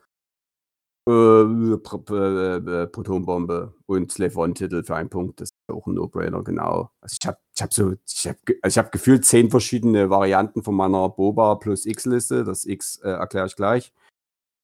äh, 1.09 1.13
äh, 1.13 2.57
äh, 2.57 2.87
Protonbombe 2.87 3.75
und 3.87 4.13
Slave 4.13 4.37
One-Titel 4.37 4.85
für 4.85 4.95
einen 4.95 5.09
Punkt. 5.09 5.41
Das 5.41 5.51
ist 5.51 5.57
auch 5.69 5.87
ein 5.87 5.95
No-Brainer, 5.95 6.45
genau. 6.45 6.91
Also 7.01 7.17
ich 7.21 7.27
habe 7.27 7.39
ich 7.57 7.63
hab 7.63 7.73
so, 7.73 7.95
ich 8.07 8.29
habe 8.29 8.39
also 8.63 8.81
ich 8.81 8.85
hab 8.85 8.93
gefühlt 8.93 9.25
zehn 9.25 9.51
verschiedene 9.51 10.11
Varianten 10.11 10.63
von 10.63 10.77
meiner 10.77 11.09
Boba 11.09 11.57
plus 11.57 11.87
X-Liste. 11.87 12.45
Das 12.45 12.65
X 12.65 12.99
äh, 12.99 13.11
erkläre 13.11 13.47
ich 13.47 13.57
gleich. 13.57 13.93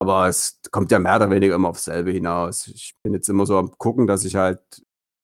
Aber 0.01 0.29
es 0.29 0.61
kommt 0.71 0.93
ja 0.93 0.99
mehr 0.99 1.17
oder 1.17 1.31
weniger 1.31 1.55
immer 1.55 1.71
aufs 1.71 1.85
selbe 1.85 2.11
hinaus. 2.13 2.69
Ich 2.69 2.95
bin 3.03 3.15
jetzt 3.15 3.29
immer 3.29 3.47
so 3.47 3.59
am 3.59 3.73
gucken, 3.79 4.07
dass 4.07 4.25
ich 4.25 4.37
halt 4.37 4.61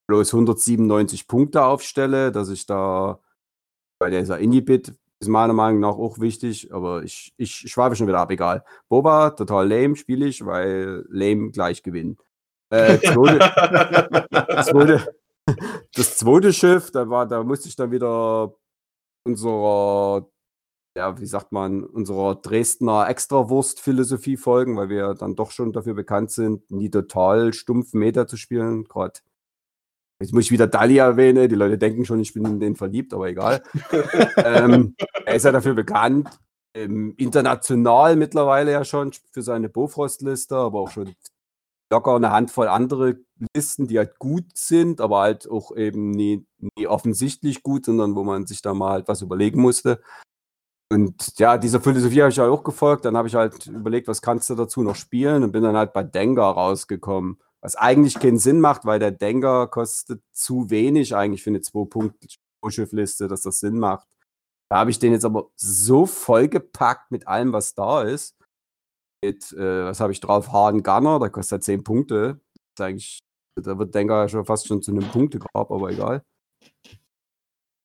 bloß 0.09 0.35
197 0.35 1.29
Punkte 1.29 1.65
aufstelle, 1.65 2.33
dass 2.33 2.49
ich 2.49 2.67
da 2.67 3.21
bei 3.99 4.11
dieser 4.11 4.39
Inhibit 4.39 4.95
ist 5.21 5.29
meiner 5.29 5.53
Meinung 5.53 5.81
nach 5.81 5.97
auch 5.97 6.19
wichtig, 6.19 6.73
aber 6.73 7.03
ich, 7.03 7.33
ich 7.37 7.55
schweife 7.55 7.97
schon 7.97 8.07
wieder 8.07 8.19
ab, 8.19 8.31
egal. 8.31 8.65
Boba, 8.89 9.31
total 9.31 9.69
lame, 9.69 9.97
spiele 9.97 10.27
ich, 10.27 10.45
weil 10.45 11.05
lame 11.09 11.51
gleich 11.51 11.83
gewinnen. 11.83 12.19
Äh, 12.71 12.99
zweite, 12.99 13.39
zweite, 14.65 15.15
das 15.95 16.17
zweite 16.19 16.53
Schiff, 16.53 16.91
da 16.91 17.09
war, 17.09 17.27
da 17.27 17.43
musste 17.43 17.69
ich 17.69 17.77
dann 17.77 17.91
wieder 17.91 18.55
unserer 19.27 20.29
ja, 20.97 21.19
wie 21.19 21.27
sagt 21.27 21.53
man, 21.53 21.85
unserer 21.85 22.37
Dresdner 22.37 23.09
Extrawurst-Philosophie 23.09 24.37
folgen, 24.37 24.77
weil 24.77 24.89
wir 24.89 25.15
dann 25.15 25.35
doch 25.35 25.51
schon 25.51 25.73
dafür 25.73 25.95
bekannt 25.95 26.31
sind, 26.31 26.71
nie 26.71 26.91
total 26.91 27.53
stumpf 27.53 27.95
Meter 27.95 28.27
zu 28.27 28.37
spielen. 28.37 28.85
Gerade 28.85 29.21
Jetzt 30.21 30.33
muss 30.33 30.45
ich 30.45 30.53
wieder 30.53 30.69
Dali 30.69 30.99
erwähnen. 30.99 31.49
Die 31.49 31.57
Leute 31.57 31.77
denken 31.77 32.05
schon, 32.05 32.21
ich 32.21 32.33
bin 32.33 32.45
in 32.45 32.61
den 32.61 32.77
verliebt, 32.77 33.13
aber 33.13 33.29
egal. 33.29 33.63
ähm, 34.37 34.95
er 35.27 35.35
ist 35.35 35.45
ja 35.45 35.53
dafür 35.53 35.75
bekannt, 35.75 36.31
ähm, 36.75 37.15
international 37.17 38.17
mittlerweile 38.17 38.73
ja 38.73 38.85
schon 38.85 39.13
für 39.33 39.43
seine 39.43 39.69
Bofrost-Liste, 39.69 40.57
aber 40.57 40.81
auch 40.81 40.91
schon 40.91 41.15
locker 41.91 42.17
eine 42.17 42.31
Handvoll 42.31 42.69
andere 42.69 43.19
Listen, 43.55 43.89
die 43.89 43.99
halt 43.99 44.19
gut 44.19 44.57
sind, 44.57 45.01
aber 45.01 45.21
halt 45.21 45.51
auch 45.51 45.77
eben 45.77 46.11
nie, 46.11 46.47
nie 46.77 46.87
offensichtlich 46.87 47.63
gut, 47.63 47.85
sondern 47.85 48.15
wo 48.15 48.25
man 48.25 48.47
sich 48.47 48.63
da 48.63 48.75
mal 48.75 48.93
halt 48.93 49.09
was 49.09 49.23
überlegen 49.23 49.61
musste. 49.61 50.01
Und 50.95 51.41
ja, 51.41 51.59
dieser 51.59 51.81
Philosophie 51.81 52.21
habe 52.21 52.31
ich 52.31 52.37
ja 52.37 52.49
auch 52.49 52.63
gefolgt. 52.63 53.05
Dann 53.05 53.17
habe 53.17 53.27
ich 53.27 53.35
halt 53.35 53.67
überlegt, 53.67 54.07
was 54.07 54.23
kannst 54.23 54.49
du 54.49 54.55
dazu 54.55 54.81
noch 54.85 54.95
spielen 54.95 55.43
und 55.43 55.51
bin 55.51 55.65
dann 55.65 55.77
halt 55.77 55.93
bei 55.93 56.05
Dengar 56.05 56.55
rausgekommen. 56.55 57.41
Was 57.61 57.75
eigentlich 57.75 58.21
keinen 58.21 58.39
Sinn 58.39 58.61
macht, 58.61 58.85
weil 58.85 59.01
der 59.01 59.11
Denker 59.11 59.67
kostet 59.67 60.23
zu 60.33 60.71
wenig 60.71 61.17
eigentlich 61.17 61.43
für 61.43 61.51
eine 61.51 61.59
2-Punkt-Schiffliste, 61.59 63.27
dass 63.27 63.43
das 63.43 63.59
Sinn 63.59 63.81
macht. 63.81 64.07
Da 64.69 64.77
habe 64.77 64.91
ich 64.91 65.01
den 65.01 65.13
jetzt 65.13 65.25
aber 65.25 65.49
so 65.57 66.07
vollgepackt 66.07 67.11
mit 67.11 67.27
allem, 67.27 67.53
was 67.53 67.75
da 67.75 68.03
ist. 68.03 68.37
Mit, 69.21 69.53
äh, 69.53 69.87
was 69.87 69.99
habe 69.99 70.13
ich 70.13 70.21
drauf? 70.21 70.53
Harden 70.53 70.85
Gunner, 70.85 71.19
der 71.19 71.31
kostet 71.31 71.65
10 71.65 71.83
Punkte. 71.83 72.41
Das 72.77 72.87
ist 72.87 72.89
eigentlich, 72.89 73.19
da 73.57 73.77
wird 73.77 73.97
Denker 73.97 74.15
ja 74.23 74.29
schon 74.29 74.45
fast 74.45 74.69
schon 74.69 74.81
zu 74.81 74.93
einem 74.93 75.11
Punktegrab, 75.11 75.73
aber 75.73 75.91
egal. 75.91 76.23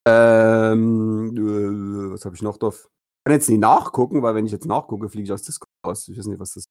Ähm, 0.08 1.34
äh, 1.36 2.12
was 2.14 2.24
habe 2.26 2.36
ich 2.36 2.44
noch 2.44 2.58
drauf? 2.58 2.88
Kann 3.30 3.36
jetzt 3.36 3.50
nicht 3.50 3.60
nachgucken, 3.60 4.24
weil 4.24 4.34
wenn 4.34 4.48
ich 4.48 4.52
jetzt 4.52 4.66
nachgucke, 4.66 5.08
fliege 5.08 5.26
ich 5.26 5.32
aus 5.32 5.44
Discord 5.44 5.70
raus. 5.86 6.08
Ich 6.08 6.18
weiß 6.18 6.26
nicht, 6.26 6.40
was 6.40 6.56
das 6.56 6.66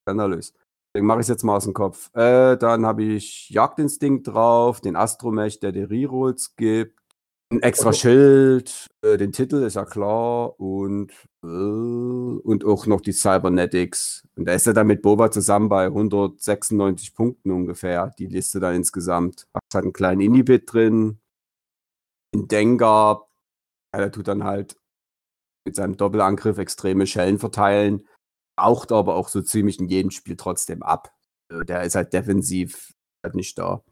skandalös. 0.00 0.54
Deswegen 0.88 1.06
mache 1.06 1.18
ich 1.18 1.24
es 1.24 1.28
jetzt 1.28 1.44
mal 1.44 1.56
aus 1.56 1.64
dem 1.64 1.74
Kopf. 1.74 2.08
Äh, 2.14 2.56
dann 2.56 2.86
habe 2.86 3.04
ich 3.04 3.50
Jagdinstinkt 3.50 4.28
drauf, 4.28 4.80
den 4.80 4.96
Astromech, 4.96 5.60
der 5.60 5.72
die 5.72 5.82
Rerolls 5.82 6.56
gibt, 6.56 6.98
ein 7.50 7.60
extra 7.60 7.90
Okay. 7.90 7.98
Schild, 7.98 8.86
äh, 9.02 9.18
den 9.18 9.32
Titel 9.32 9.56
ist 9.56 9.74
ja 9.74 9.84
klar 9.84 10.58
und, 10.58 11.12
äh, 11.42 11.46
und 11.46 12.64
auch 12.64 12.86
noch 12.86 13.02
die 13.02 13.12
Cybernetics. 13.12 14.26
Und 14.36 14.46
da 14.46 14.54
ist 14.54 14.66
er 14.66 14.72
dann 14.72 14.86
mit 14.86 15.02
Boba 15.02 15.30
zusammen 15.30 15.68
bei 15.68 15.90
196 15.90 17.14
Punkten 17.14 17.50
ungefähr, 17.50 18.10
die 18.18 18.26
Liste 18.26 18.58
dann 18.58 18.74
insgesamt. 18.74 19.48
Hat 19.52 19.62
halt 19.74 19.84
einen 19.84 19.92
kleinen 19.92 20.22
Inhibit 20.22 20.72
drin, 20.72 21.18
ein 22.34 22.48
Dengar, 22.48 23.28
ja, 23.92 23.98
der 23.98 24.12
tut 24.12 24.28
dann 24.28 24.44
halt 24.44 24.78
mit 25.64 25.76
seinem 25.76 25.96
Doppelangriff 25.96 26.58
extreme 26.58 27.06
Schellen 27.06 27.38
verteilen 27.38 28.06
braucht 28.56 28.92
aber 28.92 29.16
auch 29.16 29.28
so 29.28 29.42
ziemlich 29.42 29.78
in 29.80 29.88
jedem 29.88 30.10
Spiel 30.10 30.36
trotzdem 30.36 30.82
ab. 30.82 31.12
Äh, 31.50 31.64
Der 31.64 31.82
ist 31.82 31.94
halt 31.94 32.12
defensiv 32.12 32.92
halt 33.24 33.34
nicht 33.34 33.58
da. 33.58 33.82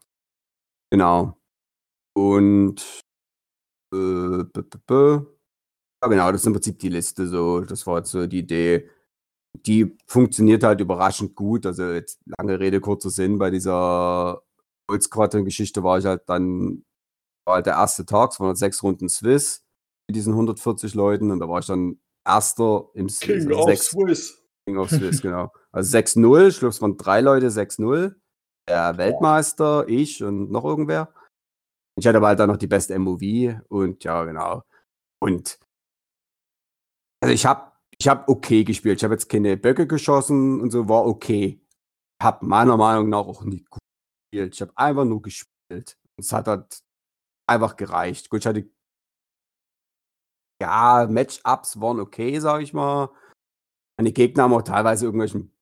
Genau. 0.90 1.38
Und 2.14 3.02
äh, 3.94 4.44
b 4.44 4.60
-b 4.60 4.78
-b 4.86 5.26
ja, 6.04 6.08
genau, 6.08 6.32
das 6.32 6.42
ist 6.42 6.46
im 6.48 6.54
Prinzip 6.54 6.78
die 6.80 6.88
Liste 6.88 7.28
so. 7.28 7.60
Das 7.60 7.86
war 7.86 7.98
jetzt 7.98 8.10
so 8.10 8.26
die 8.26 8.40
Idee. 8.40 8.90
Die 9.66 9.96
funktioniert 10.06 10.64
halt 10.64 10.80
überraschend 10.80 11.36
gut. 11.36 11.66
Also 11.66 11.92
jetzt 11.92 12.20
lange 12.38 12.58
Rede, 12.60 12.80
kurzer 12.80 13.10
Sinn. 13.10 13.38
Bei 13.38 13.50
dieser 13.50 14.42
Holzquadern-Geschichte 14.90 15.84
war 15.84 15.98
ich 15.98 16.06
halt 16.06 16.22
dann, 16.28 16.84
war 17.46 17.56
halt 17.56 17.66
der 17.66 17.74
erste 17.74 18.04
Tag, 18.06 18.32
es 18.32 18.40
waren 18.40 18.56
sechs 18.56 18.82
Runden 18.82 19.08
Swiss 19.08 19.64
mit 20.08 20.16
diesen 20.16 20.32
140 20.32 20.94
Leuten 20.94 21.30
und 21.30 21.40
da 21.40 21.48
war 21.48 21.60
ich 21.60 21.66
dann 21.66 21.98
Erster 22.24 22.88
im. 22.94 23.08
King 23.08 23.48
also 23.48 23.58
of 23.60 23.64
sechs- 23.66 23.86
Swiss. 23.86 24.42
King 24.64 24.78
of 24.78 24.90
Swiss, 24.90 25.20
genau. 25.22 25.52
Also 25.72 25.90
6-0, 25.90 26.52
Schluss 26.52 26.78
von 26.78 26.96
drei 26.96 27.20
Leute 27.20 27.50
6-0. 27.50 28.14
Der 28.68 28.96
Weltmeister, 28.96 29.88
ich 29.88 30.22
und 30.22 30.52
noch 30.52 30.64
irgendwer. 30.64 31.12
Ich 31.98 32.06
hatte 32.06 32.18
aber 32.18 32.28
halt 32.28 32.38
dann 32.38 32.48
noch 32.48 32.56
die 32.58 32.68
beste 32.68 32.96
MOV 32.96 33.60
und 33.68 34.04
ja, 34.04 34.24
genau. 34.24 34.62
Und 35.20 35.58
also 37.20 37.34
ich 37.34 37.44
habe 37.44 37.72
ich 37.98 38.06
hab 38.08 38.28
okay 38.28 38.62
gespielt. 38.64 38.98
Ich 39.00 39.04
habe 39.04 39.14
jetzt 39.14 39.28
keine 39.28 39.56
Böcke 39.56 39.86
geschossen 39.88 40.60
und 40.60 40.70
so, 40.70 40.88
war 40.88 41.06
okay. 41.06 41.60
Hab 42.22 42.42
meiner 42.42 42.76
Meinung 42.76 43.08
nach 43.08 43.26
auch 43.26 43.42
nicht 43.42 43.68
gut 43.68 43.80
gespielt. 44.30 44.54
Ich 44.54 44.60
habe 44.62 44.72
einfach 44.76 45.04
nur 45.04 45.22
gespielt. 45.22 45.98
Es 46.16 46.32
hat 46.32 46.46
halt 46.46 46.82
einfach 47.48 47.76
gereicht. 47.76 48.30
Gut, 48.30 48.40
ich 48.40 48.46
hatte 48.46 48.70
ja, 50.62 51.06
Matchups 51.10 51.80
waren 51.80 52.00
okay, 52.00 52.38
sag 52.38 52.62
ich 52.62 52.72
mal. 52.72 53.10
Meine 53.98 54.12
Gegner 54.12 54.44
haben 54.44 54.54
auch 54.54 54.62
teilweise 54.62 55.04
irgendwelchen 55.04 55.52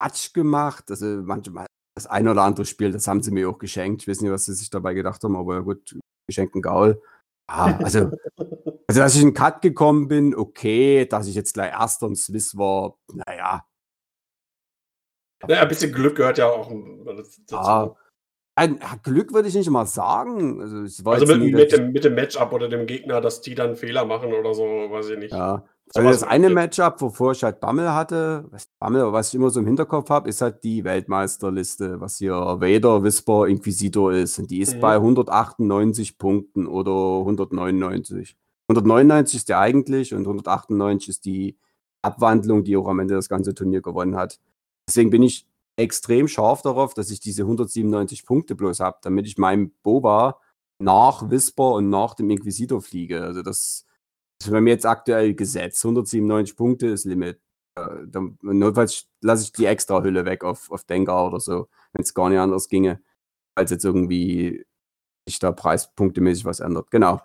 Quatsch 0.00 0.32
gemacht. 0.32 0.90
Also 0.90 1.06
manchmal 1.06 1.66
das 1.96 2.06
ein 2.06 2.28
oder 2.28 2.42
andere 2.42 2.66
Spiel, 2.66 2.92
das 2.92 3.08
haben 3.08 3.22
sie 3.22 3.30
mir 3.30 3.48
auch 3.48 3.58
geschenkt. 3.58 4.02
Ich 4.02 4.08
weiß 4.08 4.20
nicht, 4.20 4.30
was 4.30 4.44
sie 4.44 4.54
sich 4.54 4.70
dabei 4.70 4.94
gedacht 4.94 5.22
haben, 5.24 5.36
aber 5.36 5.54
ja 5.56 5.60
gut, 5.60 5.98
geschenken 6.28 6.62
Gaul. 6.62 7.02
Ja, 7.50 7.78
also, 7.78 8.10
also, 8.36 9.00
dass 9.00 9.14
ich 9.14 9.22
in 9.22 9.32
Cut 9.32 9.62
gekommen 9.62 10.06
bin, 10.06 10.34
okay. 10.34 11.06
Dass 11.06 11.26
ich 11.26 11.34
jetzt 11.34 11.54
gleich 11.54 11.72
Erster 11.72 12.06
und 12.06 12.16
Swiss 12.16 12.56
war, 12.56 12.98
naja. 13.12 13.66
Naja, 15.42 15.62
ein 15.62 15.68
bisschen 15.68 15.92
Glück 15.92 16.16
gehört 16.16 16.38
ja 16.38 16.48
auch 16.48 16.70
dazu. 17.06 17.42
Ja. 17.50 17.96
Ein, 18.58 18.80
Glück 19.04 19.32
würde 19.32 19.48
ich 19.48 19.54
nicht 19.54 19.70
mal 19.70 19.86
sagen. 19.86 20.60
Also, 20.60 20.82
es 20.82 21.04
war 21.04 21.14
Also 21.14 21.26
mit, 21.36 21.52
mit, 21.54 21.72
dem, 21.72 21.92
mit 21.92 22.04
dem 22.04 22.14
Matchup 22.14 22.52
oder 22.52 22.68
dem 22.68 22.86
Gegner, 22.86 23.20
dass 23.20 23.40
die 23.40 23.54
dann 23.54 23.76
Fehler 23.76 24.04
machen 24.04 24.32
oder 24.32 24.52
so, 24.54 24.64
weiß 24.64 25.10
ich 25.10 25.18
nicht. 25.18 25.32
Ja. 25.32 25.64
So 25.90 26.00
Also 26.00 26.10
das 26.10 26.22
eine 26.22 26.50
Matchup, 26.50 27.00
wovor 27.00 27.32
ich 27.32 27.42
halt 27.44 27.60
Bammel 27.60 27.94
hatte, 27.94 28.44
was 28.50 28.68
Bammel, 28.78 29.10
was 29.12 29.28
ich 29.28 29.36
immer 29.36 29.48
so 29.48 29.60
im 29.60 29.66
Hinterkopf 29.66 30.10
habe, 30.10 30.28
ist 30.28 30.42
halt 30.42 30.62
die 30.62 30.84
Weltmeisterliste, 30.84 32.00
was 32.00 32.18
hier 32.18 32.34
Vader, 32.34 33.02
Whisper, 33.04 33.46
Inquisitor 33.46 34.12
ist. 34.12 34.38
Und 34.38 34.50
die 34.50 34.58
ist 34.60 34.74
Mhm. 34.76 34.80
bei 34.80 34.98
198 34.98 36.18
Punkten 36.18 36.66
oder 36.66 37.24
199. 37.24 38.36
199 38.68 39.38
ist 39.38 39.48
der 39.48 39.60
eigentlich 39.60 40.12
und 40.12 40.26
198 40.26 41.08
ist 41.08 41.24
die 41.24 41.56
Abwandlung, 42.02 42.64
die 42.64 42.76
auch 42.76 42.88
am 42.88 42.98
Ende 42.98 43.14
das 43.14 43.28
ganze 43.28 43.54
Turnier 43.54 43.80
gewonnen 43.80 44.16
hat. 44.16 44.38
Deswegen 44.88 45.10
bin 45.10 45.22
ich 45.22 45.46
extrem 45.78 46.28
scharf 46.28 46.62
darauf, 46.62 46.92
dass 46.94 47.10
ich 47.10 47.20
diese 47.20 47.42
197 47.42 48.26
Punkte 48.26 48.54
bloß 48.54 48.80
habe, 48.80 48.98
damit 49.02 49.26
ich 49.26 49.38
meinem 49.38 49.72
Boba 49.82 50.40
nach 50.80 51.30
Whisper 51.30 51.72
und 51.74 51.88
nach 51.88 52.14
dem 52.14 52.30
Inquisitor 52.30 52.82
fliege. 52.82 53.22
Also 53.22 53.42
das 53.42 53.86
ist 54.40 54.50
bei 54.50 54.60
mir 54.60 54.70
jetzt 54.70 54.86
aktuell 54.86 55.34
gesetzt. 55.34 55.84
197 55.84 56.56
Punkte 56.56 56.88
ist 56.88 57.04
Limit. 57.04 57.40
Äh, 57.76 58.06
dann, 58.06 58.38
notfalls 58.42 59.06
lasse 59.20 59.44
ich 59.44 59.52
die 59.52 59.66
extra 59.66 60.02
Hülle 60.02 60.24
weg 60.24 60.44
auf, 60.44 60.70
auf 60.70 60.84
Dengar 60.84 61.26
oder 61.26 61.40
so, 61.40 61.68
wenn 61.92 62.02
es 62.02 62.14
gar 62.14 62.28
nicht 62.28 62.38
anders 62.38 62.68
ginge, 62.68 63.00
als 63.54 63.70
jetzt 63.70 63.84
irgendwie 63.84 64.64
sich 65.28 65.38
da 65.38 65.52
preispunktemäßig 65.52 66.44
was 66.44 66.60
ändert. 66.60 66.90
Genau. 66.90 67.20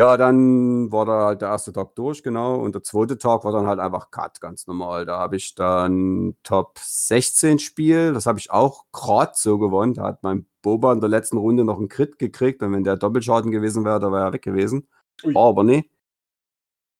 Ja, 0.00 0.16
dann 0.16 0.92
war 0.92 1.06
da 1.06 1.26
halt 1.26 1.42
der 1.42 1.48
erste 1.48 1.72
Tag 1.72 1.96
durch, 1.96 2.22
genau. 2.22 2.56
Und 2.60 2.72
der 2.74 2.84
zweite 2.84 3.18
Tag 3.18 3.42
war 3.44 3.50
dann 3.50 3.66
halt 3.66 3.80
einfach 3.80 4.12
Cut, 4.12 4.40
ganz 4.40 4.68
normal. 4.68 5.04
Da 5.04 5.18
habe 5.18 5.34
ich 5.36 5.56
dann 5.56 6.36
Top 6.44 6.78
16 6.78 7.58
Spiel. 7.58 8.12
Das 8.12 8.26
habe 8.26 8.38
ich 8.38 8.52
auch 8.52 8.84
gerade 8.92 9.32
so 9.34 9.58
gewonnen. 9.58 9.94
Da 9.94 10.04
hat 10.04 10.22
mein 10.22 10.46
Boba 10.62 10.92
in 10.92 11.00
der 11.00 11.08
letzten 11.08 11.36
Runde 11.36 11.64
noch 11.64 11.78
einen 11.78 11.88
Crit 11.88 12.16
gekriegt. 12.18 12.62
Und 12.62 12.72
wenn 12.72 12.84
der 12.84 12.96
Doppelschaden 12.96 13.50
gewesen 13.50 13.84
wäre, 13.84 13.98
da 13.98 14.12
wäre 14.12 14.26
er 14.26 14.32
weg 14.32 14.42
gewesen. 14.42 14.86
Ui. 15.24 15.34
War 15.34 15.48
aber 15.48 15.64
nee. 15.64 15.90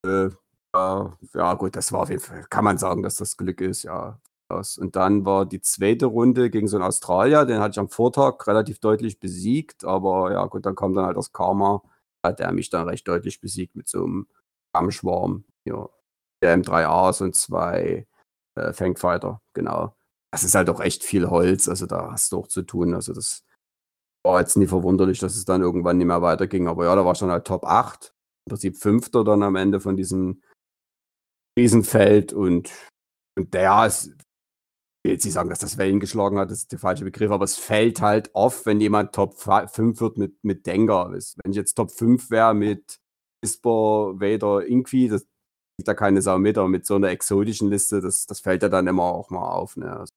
Äh, 0.05 0.31
ja, 0.75 1.17
ja, 1.35 1.55
gut, 1.55 1.77
das 1.77 1.93
war 1.93 2.03
auf 2.03 2.11
jeden 2.11 2.21
Fall, 2.21 2.45
kann 2.51 2.65
man 2.65 2.79
sagen, 2.79 3.03
dass 3.03 3.17
das 3.17 3.37
Glück 3.37 3.61
ist, 3.61 3.83
ja. 3.85 4.21
Und 4.51 4.97
dann 4.97 5.27
war 5.27 5.45
die 5.47 5.61
zweite 5.61 6.07
Runde 6.07 6.51
gegen 6.51 6.69
so 6.69 6.77
einen 6.79 6.87
Australier, 6.87 7.45
den 7.45 7.61
hatte 7.61 7.73
ich 7.73 7.79
am 7.79 7.89
Vortag 7.89 8.47
relativ 8.47 8.79
deutlich 8.81 9.21
besiegt, 9.21 9.85
aber 9.85 10.33
ja, 10.33 10.47
gut, 10.47 10.65
dann 10.65 10.75
kam 10.75 10.95
dann 10.95 11.05
halt 11.07 11.17
das 11.19 11.33
Karma, 11.33 11.83
hat 12.29 12.41
er 12.41 12.53
mich 12.53 12.71
dann 12.71 12.89
recht 12.89 13.07
deutlich 13.09 13.41
besiegt 13.41 13.77
mit 13.77 13.89
so 13.89 14.05
einem 14.05 14.29
Kammschwarm, 14.73 15.45
ja, 15.65 15.89
der 16.43 16.59
M3As 16.59 17.23
und 17.23 17.35
zwei 17.35 18.07
äh, 18.55 18.73
Fangfighter, 18.73 19.41
genau. 19.55 19.97
Das 20.31 20.45
ist 20.45 20.55
halt 20.55 20.69
auch 20.71 20.81
echt 20.81 21.05
viel 21.05 21.29
Holz, 21.29 21.69
also 21.69 21.87
da 21.87 22.13
hast 22.13 22.33
du 22.33 22.39
auch 22.39 22.49
zu 22.49 22.63
tun, 22.63 22.95
also 22.95 23.13
das 23.13 23.45
war 24.25 24.41
jetzt 24.41 24.57
nie 24.57 24.67
verwunderlich, 24.67 25.19
dass 25.21 25.37
es 25.37 25.45
dann 25.45 25.63
irgendwann 25.63 25.97
nicht 25.97 26.07
mehr 26.07 26.23
weiterging, 26.23 26.69
aber 26.69 26.85
ja, 26.85 26.95
da 26.95 27.05
war 27.05 27.13
ich 27.13 27.19
dann 27.19 27.31
halt 27.31 27.47
Top 27.47 27.65
8, 27.65 28.15
im 28.47 28.51
Prinzip 28.51 28.77
Fünfter 28.77 29.25
dann 29.25 29.43
am 29.43 29.57
Ende 29.57 29.81
von 29.81 29.97
diesem 29.97 30.43
Riesenfeld 31.59 32.33
und, 32.33 32.71
und 33.37 33.55
der 33.55 33.87
ist, 33.87 34.15
will 35.05 35.13
jetzt 35.13 35.25
nicht 35.25 35.35
sagen, 35.35 35.49
dass 35.49 35.59
das 35.59 35.79
Wellen 35.79 36.01
geschlagen 36.01 36.39
hat, 36.39 36.51
das 36.51 36.59
ist 36.59 36.73
der 36.73 36.79
falsche 36.79 37.05
Begriff, 37.05 37.31
aber 37.31 37.45
es 37.45 37.57
fällt 37.57 38.01
halt 38.01 38.31
oft, 38.35 38.67
wenn 38.67 38.81
jemand 38.81 39.15
Top 39.15 39.39
5 39.39 40.01
wird 40.01 40.19
mit, 40.19 40.43
mit 40.43 40.67
Dengar. 40.67 41.13
Wenn 41.13 41.51
ich 41.51 41.57
jetzt 41.57 41.75
Top 41.75 41.91
5 41.91 42.31
wäre 42.31 42.55
mit 42.55 42.99
Whisper, 43.43 44.15
Vader, 44.21 44.67
Inqui, 44.67 45.09
das 45.09 45.23
sieht 45.79 45.87
da 45.87 45.95
keine 45.95 46.23
Sau 46.23 46.39
mit, 46.39 46.59
aber 46.59 46.69
mit 46.69 46.87
so 46.87 46.97
einer 46.97 47.11
exotischen 47.11 47.71
Liste, 47.71 48.01
das, 48.01 48.27
das 48.27 48.41
fällt 48.41 48.63
ja 48.63 48.69
dann 48.69 48.87
immer 48.87 49.05
auch 49.05 49.31
mal 49.31 49.49
auf. 49.49 49.77
Ne? 49.77 49.91
Also, 49.91 50.13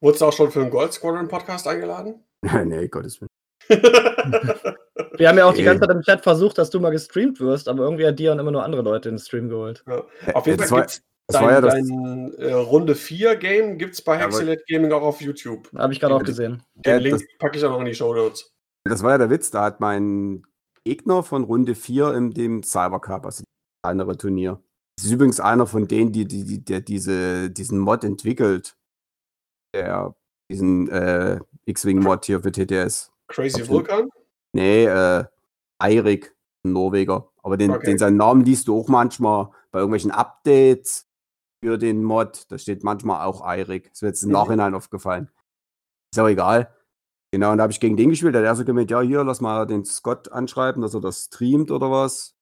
Wurdest 0.00 0.22
du 0.22 0.26
auch 0.26 0.32
schon 0.32 0.50
für 0.50 0.62
einen 0.62 0.70
Gold 0.70 0.92
Squadron 0.92 1.28
Podcast 1.28 1.68
eingeladen? 1.68 2.24
nee, 2.64 2.88
Gottes 2.88 3.20
Willen. 3.20 3.28
Wir 5.16 5.28
haben 5.28 5.38
ja 5.38 5.44
auch 5.44 5.52
die 5.52 5.62
ganze 5.62 5.86
Zeit 5.86 5.94
im 5.94 6.02
Chat 6.02 6.22
versucht, 6.22 6.58
dass 6.58 6.70
du 6.70 6.80
mal 6.80 6.90
gestreamt 6.90 7.40
wirst, 7.40 7.68
aber 7.68 7.84
irgendwie 7.84 8.06
hat 8.06 8.18
Dion 8.18 8.38
immer 8.38 8.50
nur 8.50 8.64
andere 8.64 8.82
Leute 8.82 9.10
in 9.10 9.16
den 9.16 9.20
Stream 9.20 9.48
geholt. 9.48 9.84
Ja. 9.86 10.04
Auf 10.34 10.46
jeden 10.46 10.58
Fall 10.58 10.70
war- 10.70 10.80
gibt 10.80 10.90
es 10.90 11.02
das 11.32 11.40
dein, 11.40 11.44
war 11.44 11.52
ja 11.52 11.60
das- 11.60 11.74
dein 11.74 12.34
äh, 12.38 12.52
Runde 12.52 12.94
4 12.94 13.36
Game 13.36 13.78
gibt 13.78 13.94
es 13.94 14.02
bei 14.02 14.18
Hexelet 14.18 14.66
Gaming 14.68 14.92
auch 14.92 15.02
auf 15.02 15.20
YouTube. 15.20 15.70
Habe 15.76 15.92
ich 15.92 16.00
gerade 16.00 16.14
auch 16.14 16.22
gesehen. 16.22 16.62
Den 16.74 16.92
Ja, 16.92 16.96
Link 16.98 17.18
das- 17.18 17.38
packe 17.38 17.58
ich 17.58 17.64
auch 17.64 17.70
noch 17.70 17.80
in 17.80 17.86
die 17.86 17.94
Show 17.94 18.14
Notes. 18.14 18.52
Das 18.84 19.02
war 19.02 19.12
ja 19.12 19.18
der 19.18 19.30
Witz, 19.30 19.50
da 19.50 19.64
hat 19.64 19.80
mein 19.80 20.44
Gegner 20.84 21.22
von 21.22 21.44
Runde 21.44 21.74
4 21.74 22.14
in 22.14 22.30
dem 22.30 22.62
Cyber 22.62 23.00
Cup, 23.00 23.26
also 23.26 23.42
das 23.42 23.82
kleinere 23.84 24.16
Turnier. 24.16 24.62
Das 24.96 25.06
ist 25.06 25.12
übrigens 25.12 25.40
einer 25.40 25.66
von 25.66 25.86
denen, 25.88 26.12
die, 26.12 26.26
die, 26.26 26.44
die 26.44 26.64
der 26.64 26.80
diese, 26.80 27.50
diesen 27.50 27.78
Mod 27.78 28.04
entwickelt. 28.04 28.76
Der, 29.74 30.14
diesen 30.50 30.88
äh, 30.90 31.38
X-Wing-Mod 31.66 32.24
hier 32.24 32.40
für 32.40 32.50
TTS. 32.52 33.12
Crazy. 33.28 33.68
Vulkan? 33.68 34.08
Nee, 34.52 34.86
äh, 34.86 35.24
Eirik, 35.78 36.34
ein 36.64 36.72
Norweger. 36.72 37.30
Aber 37.42 37.56
den, 37.56 37.70
Okay. 37.70 37.86
den 37.86 37.98
seinen 37.98 38.16
Namen 38.16 38.44
liest 38.44 38.66
du 38.68 38.78
auch 38.78 38.88
manchmal 38.88 39.50
bei 39.70 39.78
irgendwelchen 39.78 40.10
Updates 40.10 41.06
für 41.62 41.78
den 41.78 42.02
Mod. 42.02 42.46
Da 42.50 42.58
steht 42.58 42.84
manchmal 42.84 43.24
auch 43.24 43.44
Eirik. 43.44 43.90
Ist 43.92 44.02
mir 44.02 44.08
jetzt 44.08 44.22
im. 44.22 44.30
Nachhinein 44.30 44.74
aufgefallen. 44.74 45.30
Ist 46.12 46.18
auch 46.18 46.28
egal. 46.28 46.74
Genau, 47.32 47.52
und 47.52 47.58
da 47.58 47.62
habe 47.62 47.72
ich 47.72 47.80
gegen 47.80 47.96
den 47.96 48.10
gespielt. 48.10 48.34
Da 48.34 48.40
hat 48.40 48.46
er 48.46 48.56
so 48.56 48.64
gemeint, 48.64 48.90
ja, 48.90 49.00
hier, 49.00 49.22
lass 49.22 49.40
mal 49.40 49.66
den 49.66 49.84
Scott 49.84 50.32
anschreiben, 50.32 50.82
dass 50.82 50.94
er 50.94 51.00
das 51.00 51.26
streamt 51.26 51.70
oder 51.70 51.90
was. 51.90 52.34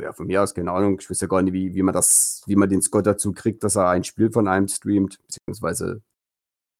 Ja, 0.00 0.12
von 0.12 0.26
mir 0.26 0.42
aus, 0.42 0.54
keine 0.54 0.72
Ahnung. 0.72 0.98
Ich 0.98 1.08
weiß 1.08 1.20
ja 1.20 1.28
gar 1.28 1.40
nicht, 1.42 1.52
wie, 1.52 1.74
wie 1.74 1.82
man 1.82 1.94
das, 1.94 2.42
wie 2.46 2.56
man 2.56 2.68
den 2.68 2.82
Scott 2.82 3.06
dazu 3.06 3.32
kriegt, 3.32 3.62
dass 3.62 3.76
er 3.76 3.88
ein 3.88 4.02
Spiel 4.02 4.32
von 4.32 4.48
einem 4.48 4.66
streamt, 4.66 5.20
beziehungsweise, 5.22 6.02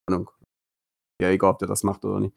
keine 0.07 0.17
Ahnung. 0.17 0.31
Ja, 1.23 1.29
egal, 1.29 1.51
ob 1.51 1.59
der 1.61 1.69
das 1.69 1.85
macht 1.85 2.05
oder 2.05 2.19
nicht. 2.19 2.37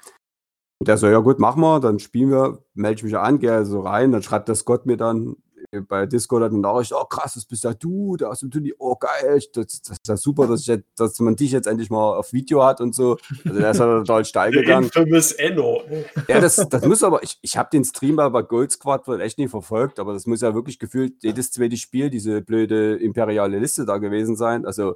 Und 0.80 0.88
der 0.88 0.98
so, 0.98 1.08
ja 1.08 1.18
gut, 1.18 1.40
machen 1.40 1.62
wir, 1.62 1.80
dann 1.80 1.98
spielen 1.98 2.30
wir, 2.30 2.64
melde 2.76 2.98
ich 2.98 3.04
mich 3.04 3.18
an, 3.18 3.40
gehe 3.40 3.66
so 3.66 3.82
rein, 3.82 4.12
dann 4.12 4.22
schreibt 4.22 4.48
der 4.48 4.56
Scott 4.56 4.86
mir 4.86 4.98
dann 4.98 5.38
bei 5.82 6.06
Discord 6.06 6.44
eine 6.44 6.60
Nachricht, 6.60 6.94
oh 6.94 7.06
krass, 7.06 7.36
das 7.36 7.46
bist 7.46 7.64
ja 7.64 7.74
du, 7.74 8.18
der 8.18 8.30
aus 8.30 8.40
dem 8.40 8.52
Turnier, 8.52 8.76
oh 8.80 8.96
geil, 8.96 9.42
das, 9.54 9.82
das 9.82 9.98
ist 9.98 10.08
ja 10.08 10.18
super, 10.18 10.48
dass, 10.48 10.62
ich 10.62 10.68
jetzt, 10.68 10.86
dass 10.98 11.20
man 11.20 11.36
dich 11.36 11.52
jetzt 11.52 11.68
endlich 11.68 11.90
mal 11.90 12.18
auf 12.18 12.34
Video 12.34 12.64
hat 12.64 12.82
und 12.82 12.96
so. 12.96 13.18
Also 13.46 13.60
der 13.60 13.72
ist 13.72 13.80
ja 13.80 13.86
total 14.00 14.26
steil 14.26 14.52
gegangen. 14.52 14.86
infamous 14.86 15.32
Enno. 15.34 15.82
Ja, 16.28 16.40
das, 16.40 16.56
das 16.56 16.86
muss 16.86 17.04
aber, 17.04 17.24
ich, 17.24 17.38
ich 17.42 17.58
habe 17.58 17.70
den 17.72 17.84
Stream 17.84 18.16
bei 18.18 18.42
Gold 18.42 18.72
Squad 18.72 19.08
wohl 19.08 19.22
echt 19.22 19.38
nicht 19.38 19.52
verfolgt, 19.52 20.00
aber 20.00 20.14
das 20.14 20.26
muss 20.26 20.42
ja 20.42 20.54
wirklich 20.54 20.80
gefühlt 20.80 21.24
jedes 21.24 21.52
zweite 21.52 21.78
Spiel 21.78 22.10
diese 22.10 22.42
blöde 22.42 22.96
imperiale 22.96 23.60
Liste 23.60 23.86
da 23.86 23.98
gewesen 23.98 24.36
sein. 24.36 24.66
Also, 24.66 24.96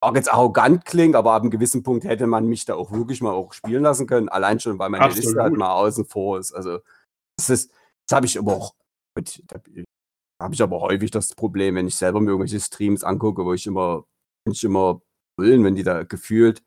auch 0.00 0.14
jetzt 0.14 0.32
arrogant 0.32 0.84
klingt, 0.84 1.16
aber 1.16 1.32
ab 1.32 1.42
einem 1.42 1.50
gewissen 1.50 1.82
Punkt 1.82 2.04
hätte 2.04 2.26
man 2.26 2.46
mich 2.46 2.64
da 2.64 2.74
auch 2.74 2.92
wirklich 2.92 3.20
mal 3.20 3.32
auch 3.32 3.52
spielen 3.52 3.82
lassen 3.82 4.06
können. 4.06 4.28
Allein 4.28 4.60
schon, 4.60 4.78
weil 4.78 4.90
meine 4.90 5.04
Absolut. 5.04 5.24
Liste 5.24 5.42
halt 5.42 5.56
mal 5.56 5.72
außen 5.72 6.04
vor 6.04 6.38
ist. 6.38 6.52
Also, 6.52 6.78
das 7.36 7.50
ist, 7.50 7.72
das 8.06 8.16
habe 8.16 8.26
ich 8.26 8.38
aber 8.38 8.54
auch, 8.54 8.74
gut, 9.18 9.42
da 9.46 9.60
habe 10.40 10.54
ich 10.54 10.62
aber 10.62 10.80
häufig 10.80 11.10
das 11.10 11.34
Problem, 11.34 11.74
wenn 11.74 11.88
ich 11.88 11.96
selber 11.96 12.20
mir 12.20 12.30
irgendwelche 12.30 12.60
Streams 12.60 13.04
angucke, 13.04 13.44
wo 13.44 13.54
ich 13.54 13.66
immer, 13.66 14.04
bin 14.44 14.52
ich 14.52 14.64
immer 14.64 15.02
brüllen, 15.36 15.64
wenn 15.64 15.74
die 15.74 15.82
da 15.82 16.04
gefühlt, 16.04 16.62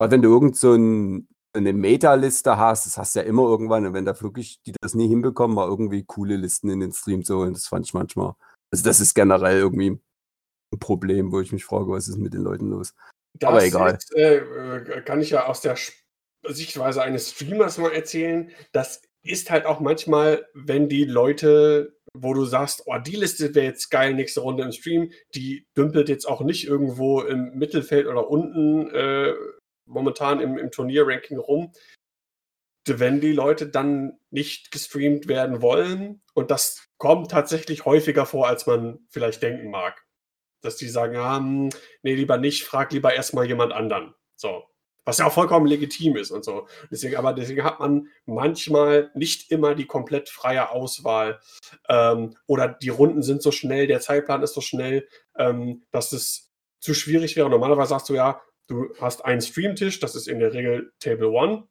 weil 0.00 0.10
wenn 0.10 0.22
du 0.22 0.30
irgend 0.30 0.56
so 0.56 0.74
ein, 0.74 1.28
eine 1.54 1.72
Meta-Liste 1.72 2.56
hast, 2.56 2.86
das 2.86 2.96
hast 2.96 3.14
du 3.14 3.20
ja 3.20 3.26
immer 3.26 3.42
irgendwann, 3.42 3.86
und 3.86 3.92
wenn 3.92 4.06
da 4.06 4.18
wirklich 4.20 4.62
die 4.66 4.72
das 4.80 4.94
nie 4.94 5.08
hinbekommen, 5.08 5.54
mal 5.54 5.68
irgendwie 5.68 6.04
coole 6.04 6.36
Listen 6.36 6.70
in 6.70 6.80
den 6.80 6.92
Stream 6.92 7.24
zu 7.24 7.36
holen, 7.36 7.52
das 7.52 7.66
fand 7.66 7.86
ich 7.86 7.94
manchmal, 7.94 8.34
also 8.72 8.84
das 8.84 9.00
ist 9.00 9.14
generell 9.14 9.58
irgendwie 9.58 9.90
ein 9.90 10.78
Problem, 10.78 11.32
wo 11.32 11.40
ich 11.40 11.52
mich 11.52 11.64
frage, 11.64 11.90
was 11.90 12.08
ist 12.08 12.16
mit 12.16 12.32
den 12.32 12.42
Leuten 12.42 12.70
los? 12.70 12.94
Das 13.34 13.48
Aber 13.48 13.64
egal. 13.64 13.94
Ist, 13.94 14.14
äh, 14.14 14.38
äh, 14.38 15.02
kann 15.02 15.20
ich 15.20 15.30
ja 15.30 15.46
aus 15.46 15.60
der 15.60 15.76
Sichtweise 16.48 17.02
eines 17.02 17.30
Streamers 17.30 17.78
mal 17.78 17.92
erzählen. 17.92 18.50
Das 18.72 19.02
ist 19.22 19.50
halt 19.50 19.66
auch 19.66 19.80
manchmal, 19.80 20.46
wenn 20.54 20.88
die 20.88 21.04
Leute, 21.04 21.96
wo 22.12 22.34
du 22.34 22.44
sagst, 22.44 22.82
oh, 22.86 22.98
die 22.98 23.16
Liste 23.16 23.54
wäre 23.54 23.66
jetzt 23.66 23.90
geil, 23.90 24.14
nächste 24.14 24.40
Runde 24.40 24.64
im 24.64 24.72
Stream, 24.72 25.12
die 25.34 25.66
dümpelt 25.76 26.08
jetzt 26.08 26.26
auch 26.26 26.40
nicht 26.40 26.66
irgendwo 26.66 27.22
im 27.22 27.56
Mittelfeld 27.56 28.06
oder 28.06 28.28
unten 28.28 28.90
äh, 28.90 29.34
momentan 29.86 30.40
im, 30.40 30.58
im 30.58 30.70
Turnierranking 30.70 31.38
rum. 31.38 31.72
Wenn 32.86 33.20
die 33.20 33.32
Leute 33.32 33.68
dann 33.68 34.18
nicht 34.30 34.72
gestreamt 34.72 35.28
werden 35.28 35.62
wollen, 35.62 36.20
und 36.34 36.50
das 36.50 36.88
kommt 36.98 37.30
tatsächlich 37.30 37.84
häufiger 37.84 38.26
vor, 38.26 38.48
als 38.48 38.66
man 38.66 38.98
vielleicht 39.08 39.42
denken 39.42 39.70
mag. 39.70 40.04
Dass 40.62 40.76
die 40.76 40.88
sagen, 40.88 41.14
ja, 41.14 41.36
hm, 41.36 41.70
nee, 42.02 42.14
lieber 42.14 42.38
nicht, 42.38 42.64
frag 42.64 42.92
lieber 42.92 43.14
erstmal 43.14 43.46
jemand 43.46 43.72
anderen. 43.72 44.14
So. 44.36 44.64
Was 45.04 45.18
ja 45.18 45.26
auch 45.26 45.32
vollkommen 45.32 45.66
legitim 45.66 46.16
ist 46.16 46.30
und 46.30 46.44
so. 46.44 46.68
Deswegen, 46.90 47.16
aber 47.16 47.32
deswegen 47.32 47.64
hat 47.64 47.80
man 47.80 48.08
manchmal 48.24 49.10
nicht 49.14 49.50
immer 49.50 49.74
die 49.74 49.86
komplett 49.86 50.28
freie 50.28 50.70
Auswahl. 50.70 51.40
Ähm, 51.88 52.36
oder 52.46 52.68
die 52.68 52.90
Runden 52.90 53.22
sind 53.22 53.42
so 53.42 53.50
schnell, 53.50 53.86
der 53.86 54.00
Zeitplan 54.00 54.42
ist 54.42 54.54
so 54.54 54.60
schnell, 54.60 55.08
ähm, 55.36 55.82
dass 55.90 56.12
es 56.12 56.52
zu 56.78 56.94
schwierig 56.94 57.36
wäre. 57.36 57.50
Normalerweise 57.50 57.90
sagst 57.90 58.08
du 58.08 58.14
ja, 58.14 58.40
du 58.68 58.94
hast 59.00 59.24
einen 59.24 59.40
Streamtisch, 59.40 60.00
das 60.00 60.14
ist 60.14 60.28
in 60.28 60.38
der 60.38 60.52
Regel 60.52 60.92
Table 61.00 61.30
One. 61.30 61.68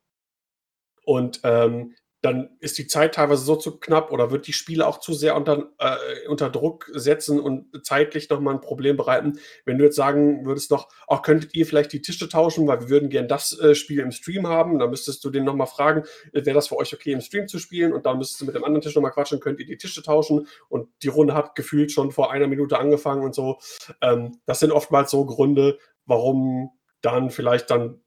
Und 1.03 1.41
ähm, 1.43 1.95
dann 2.21 2.49
ist 2.59 2.77
die 2.77 2.87
Zeit 2.87 3.15
teilweise 3.15 3.43
so 3.43 3.55
zu 3.55 3.79
knapp 3.79 4.11
oder 4.11 4.29
wird 4.29 4.45
die 4.45 4.53
Spiele 4.53 4.85
auch 4.85 4.99
zu 4.99 5.13
sehr 5.13 5.35
unter, 5.35 5.71
äh, 5.79 6.27
unter 6.27 6.49
Druck 6.49 6.89
setzen 6.93 7.39
und 7.39 7.85
zeitlich 7.85 8.29
nochmal 8.29 8.53
ein 8.53 8.61
Problem 8.61 8.95
bereiten. 8.95 9.39
Wenn 9.65 9.79
du 9.79 9.85
jetzt 9.85 9.95
sagen 9.95 10.45
würdest 10.45 10.69
noch, 10.69 10.89
auch 11.07 11.23
könntet 11.23 11.55
ihr 11.55 11.65
vielleicht 11.65 11.93
die 11.93 12.01
Tische 12.01 12.29
tauschen, 12.29 12.67
weil 12.67 12.81
wir 12.81 12.89
würden 12.89 13.09
gern 13.09 13.27
das 13.27 13.57
äh, 13.59 13.73
Spiel 13.73 13.99
im 13.99 14.11
Stream 14.11 14.47
haben, 14.47 14.77
dann 14.77 14.91
müsstest 14.91 15.23
du 15.25 15.31
den 15.31 15.43
nochmal 15.43 15.67
fragen, 15.67 16.03
äh, 16.31 16.45
wäre 16.45 16.53
das 16.53 16.67
für 16.67 16.77
euch 16.77 16.93
okay 16.93 17.11
im 17.11 17.21
Stream 17.21 17.47
zu 17.47 17.57
spielen 17.57 17.91
und 17.91 18.05
dann 18.05 18.19
müsstest 18.19 18.41
du 18.41 18.45
mit 18.45 18.55
dem 18.55 18.63
anderen 18.63 18.81
Tisch 18.81 18.95
nochmal 18.95 19.11
quatschen, 19.11 19.39
könnt 19.39 19.59
ihr 19.59 19.65
die 19.65 19.77
Tische 19.77 20.03
tauschen 20.03 20.47
und 20.69 20.89
die 21.01 21.07
Runde 21.07 21.33
hat 21.33 21.55
gefühlt 21.55 21.91
schon 21.91 22.11
vor 22.11 22.31
einer 22.31 22.47
Minute 22.47 22.77
angefangen 22.77 23.23
und 23.23 23.33
so. 23.33 23.57
Ähm, 24.01 24.37
das 24.45 24.59
sind 24.59 24.71
oftmals 24.71 25.09
so 25.09 25.25
Gründe, 25.25 25.79
warum 26.05 26.71
dann 27.01 27.31
vielleicht 27.31 27.71
dann 27.71 27.99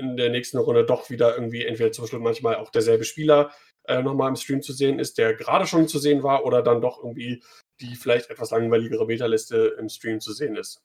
in 0.00 0.16
der 0.16 0.30
nächsten 0.30 0.58
Runde 0.58 0.84
doch 0.84 1.10
wieder 1.10 1.34
irgendwie 1.34 1.64
entweder 1.64 1.92
zum 1.92 2.04
Beispiel 2.04 2.18
manchmal 2.18 2.56
auch 2.56 2.70
derselbe 2.70 3.04
Spieler 3.04 3.50
äh, 3.84 4.02
nochmal 4.02 4.28
im 4.28 4.36
Stream 4.36 4.62
zu 4.62 4.72
sehen 4.72 4.98
ist, 4.98 5.18
der 5.18 5.34
gerade 5.34 5.66
schon 5.66 5.88
zu 5.88 5.98
sehen 5.98 6.22
war, 6.22 6.44
oder 6.44 6.62
dann 6.62 6.80
doch 6.80 6.98
irgendwie 6.98 7.42
die 7.80 7.94
vielleicht 7.94 8.30
etwas 8.30 8.50
langweiligere 8.50 9.06
Metaliste 9.06 9.76
im 9.78 9.88
Stream 9.88 10.20
zu 10.20 10.32
sehen 10.32 10.56
ist. 10.56 10.82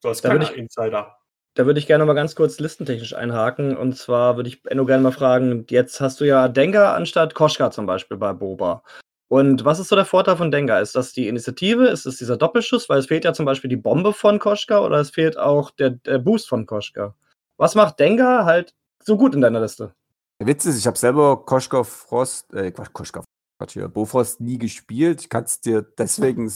So 0.00 0.08
als 0.08 0.22
kleiner 0.22 0.52
Insider. 0.54 1.16
Da 1.54 1.66
würde 1.66 1.80
ich 1.80 1.88
gerne 1.88 2.04
mal 2.04 2.14
ganz 2.14 2.36
kurz 2.36 2.60
listentechnisch 2.60 3.14
einhaken. 3.14 3.76
Und 3.76 3.96
zwar 3.96 4.36
würde 4.36 4.48
ich 4.48 4.64
Enno 4.66 4.86
gerne 4.86 5.02
mal 5.02 5.12
fragen, 5.12 5.66
jetzt 5.70 6.00
hast 6.00 6.20
du 6.20 6.24
ja 6.24 6.46
Denker 6.46 6.94
anstatt 6.94 7.34
Koschka 7.34 7.70
zum 7.72 7.84
Beispiel 7.84 8.16
bei 8.16 8.32
Boba. 8.32 8.84
Und 9.26 9.64
was 9.64 9.80
ist 9.80 9.88
so 9.88 9.96
der 9.96 10.04
Vorteil 10.04 10.36
von 10.36 10.50
Denker? 10.50 10.80
Ist 10.80 10.94
das 10.94 11.12
die 11.12 11.28
Initiative? 11.28 11.88
Ist 11.88 12.06
es 12.06 12.16
dieser 12.16 12.36
Doppelschuss? 12.36 12.88
Weil 12.88 13.00
es 13.00 13.06
fehlt 13.06 13.24
ja 13.24 13.34
zum 13.34 13.44
Beispiel 13.44 13.68
die 13.68 13.76
Bombe 13.76 14.12
von 14.12 14.38
Koschka 14.38 14.78
oder 14.78 14.98
es 14.98 15.10
fehlt 15.10 15.36
auch 15.36 15.70
der, 15.72 15.90
der 15.90 16.18
Boost 16.18 16.48
von 16.48 16.64
Koschka. 16.64 17.14
Was 17.58 17.74
macht 17.74 17.98
Denker 17.98 18.44
halt 18.44 18.74
so 19.02 19.16
gut 19.16 19.34
in 19.34 19.40
deiner 19.40 19.60
Liste? 19.60 19.92
Der 20.40 20.46
Witz 20.46 20.64
ist, 20.64 20.78
ich 20.78 20.86
habe 20.86 20.96
selber 20.96 21.44
Koschka 21.44 21.82
Frost, 21.82 22.54
äh, 22.54 22.70
Quatsch, 22.70 22.92
Koschka, 22.92 23.24
Quatsch 23.58 23.72
hier, 23.72 23.88
Bofrost 23.88 24.40
nie 24.40 24.58
gespielt. 24.58 25.22
Ich 25.22 25.28
kann 25.28 25.44
es 25.44 25.60
dir 25.60 25.82
deswegen, 25.82 26.46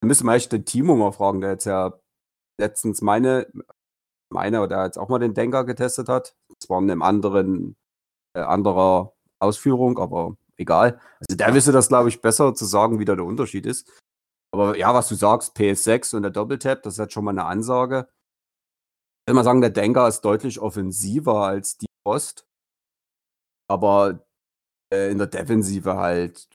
da 0.00 0.06
müssen 0.06 0.26
wir 0.26 0.34
echt 0.34 0.50
den 0.50 0.64
Timo 0.64 0.96
mal 0.96 1.12
fragen, 1.12 1.40
der 1.40 1.52
jetzt 1.52 1.64
ja 1.64 1.94
letztens 2.60 3.00
meine, 3.02 3.46
meine 4.30 4.60
oder 4.60 4.84
jetzt 4.84 4.98
auch 4.98 5.08
mal 5.08 5.20
den 5.20 5.34
Denker 5.34 5.64
getestet 5.64 6.08
hat. 6.08 6.34
Zwar 6.58 6.80
in 6.80 6.90
einem 6.90 7.02
anderen, 7.02 7.76
äh, 8.34 8.40
anderer 8.40 9.14
Ausführung, 9.38 9.98
aber 9.98 10.36
egal. 10.56 11.00
Also 11.20 11.36
der 11.36 11.54
wisse 11.54 11.70
das, 11.70 11.86
glaube 11.86 12.08
ich, 12.08 12.20
besser 12.20 12.52
zu 12.54 12.64
sagen, 12.64 12.98
wie 12.98 13.04
da 13.04 13.14
der 13.14 13.24
Unterschied 13.24 13.64
ist. 13.64 13.88
Aber 14.52 14.76
ja, 14.76 14.92
was 14.92 15.08
du 15.08 15.14
sagst, 15.14 15.56
PS6 15.56 16.16
und 16.16 16.22
der 16.22 16.32
Doppeltap, 16.32 16.82
das 16.82 16.94
ist 16.94 16.98
jetzt 16.98 17.12
schon 17.12 17.24
mal 17.24 17.30
eine 17.30 17.44
Ansage. 17.44 18.08
Würde 19.28 19.34
mal 19.34 19.44
sagen, 19.44 19.60
der 19.60 19.68
Denker 19.68 20.08
ist 20.08 20.22
deutlich 20.22 20.58
offensiver 20.58 21.44
als 21.44 21.76
die 21.76 21.86
Post. 22.02 22.46
Aber 23.70 24.26
äh, 24.90 25.10
in 25.10 25.18
der 25.18 25.26
Defensive 25.26 25.96
halt 25.96 26.48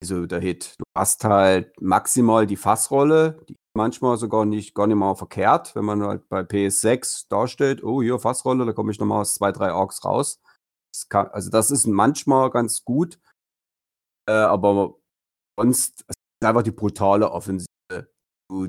so 0.00 0.24
der 0.24 0.38
Hit. 0.38 0.76
Du 0.78 0.84
hast 0.96 1.24
halt 1.24 1.72
maximal 1.80 2.46
die 2.46 2.54
Fassrolle, 2.54 3.44
die 3.48 3.56
manchmal 3.76 4.16
sogar 4.16 4.44
nicht, 4.44 4.76
gar 4.76 4.86
nicht 4.86 4.94
mal 4.94 5.16
verkehrt, 5.16 5.74
wenn 5.74 5.84
man 5.84 6.04
halt 6.04 6.28
bei 6.28 6.42
PS6 6.42 7.26
darstellt, 7.28 7.82
oh 7.82 8.00
hier 8.00 8.20
Fassrolle, 8.20 8.64
da 8.64 8.72
komme 8.72 8.92
ich 8.92 9.00
nochmal 9.00 9.22
aus 9.22 9.34
zwei, 9.34 9.50
drei 9.50 9.72
Orks 9.72 10.04
raus. 10.04 10.40
Das 10.92 11.08
kann, 11.08 11.26
also 11.32 11.50
das 11.50 11.72
ist 11.72 11.88
manchmal 11.88 12.48
ganz 12.50 12.84
gut, 12.84 13.18
äh, 14.28 14.34
aber 14.34 14.98
sonst 15.58 16.02
ist 16.02 16.46
einfach 16.46 16.62
die 16.62 16.70
brutale 16.70 17.32
Offensive. 17.32 17.66
Du, 18.48 18.68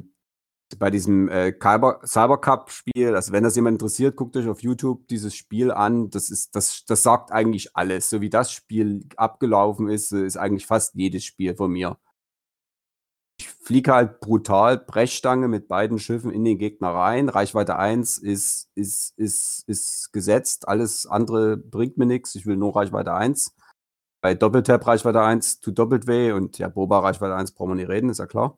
bei 0.80 0.89
diesem 0.89 1.30
äh, 1.30 1.53
Cyber, 1.61 1.99
Cyber 2.05 2.39
Cup 2.39 2.72
Spiel, 2.72 3.16
also 3.16 3.32
wenn 3.32 3.43
das 3.43 3.55
jemand 3.55 3.76
interessiert, 3.76 4.16
guckt 4.16 4.36
euch 4.36 4.47
auf 4.47 4.61
YouTube 4.61 5.07
dieses 5.07 5.36
Spiel 5.36 5.72
an. 5.72 6.09
Das 6.09 6.30
ist, 6.30 6.55
das, 6.55 6.86
das 6.86 7.03
sagt 7.03 7.32
eigentlich 7.32 7.76
alles. 7.76 8.09
So 8.09 8.22
wie 8.22 8.30
das 8.30 8.51
Spiel 8.51 9.05
abgelaufen 9.16 9.89
ist, 9.89 10.09
so 10.09 10.18
ist 10.18 10.38
eigentlich 10.38 10.66
fast 10.66 10.95
jedes 10.95 11.24
Spiel 11.24 11.55
von 11.55 11.72
mir. 11.72 11.97
Ich 13.38 13.49
fliege 13.49 13.93
halt 13.93 14.22
brutal 14.22 14.78
Brechstange 14.78 15.47
mit 15.47 15.68
beiden 15.68 15.99
Schiffen 15.99 16.32
in 16.32 16.43
den 16.43 16.57
Gegner 16.57 16.89
rein. 16.89 17.30
Reichweite 17.30 17.78
1 17.78 18.18
ist, 18.18 18.70
ist, 18.76 19.13
ist, 19.18 19.63
ist 19.68 20.13
gesetzt. 20.13 20.68
Alles 20.68 21.05
andere 21.05 21.57
bringt 21.57 21.97
mir 21.97 22.05
nichts. 22.05 22.34
Ich 22.36 22.45
will 22.45 22.57
nur 22.57 22.76
Reichweite 22.76 23.13
1. 23.13 23.55
Bei 24.22 24.34
Doppeltap 24.34 24.88
Reichweite 24.88 25.22
1 25.22 25.59
tut 25.59 25.78
doppelt 25.78 26.07
weh 26.07 26.32
und 26.32 26.57
ja, 26.57 26.70
Boba 26.70 26.99
Reichweite 26.99 27.36
1 27.36 27.51
brauchen 27.51 27.72
wir 27.72 27.76
nicht 27.76 27.89
reden, 27.89 28.09
ist 28.09 28.20
ja 28.20 28.26
klar. 28.26 28.57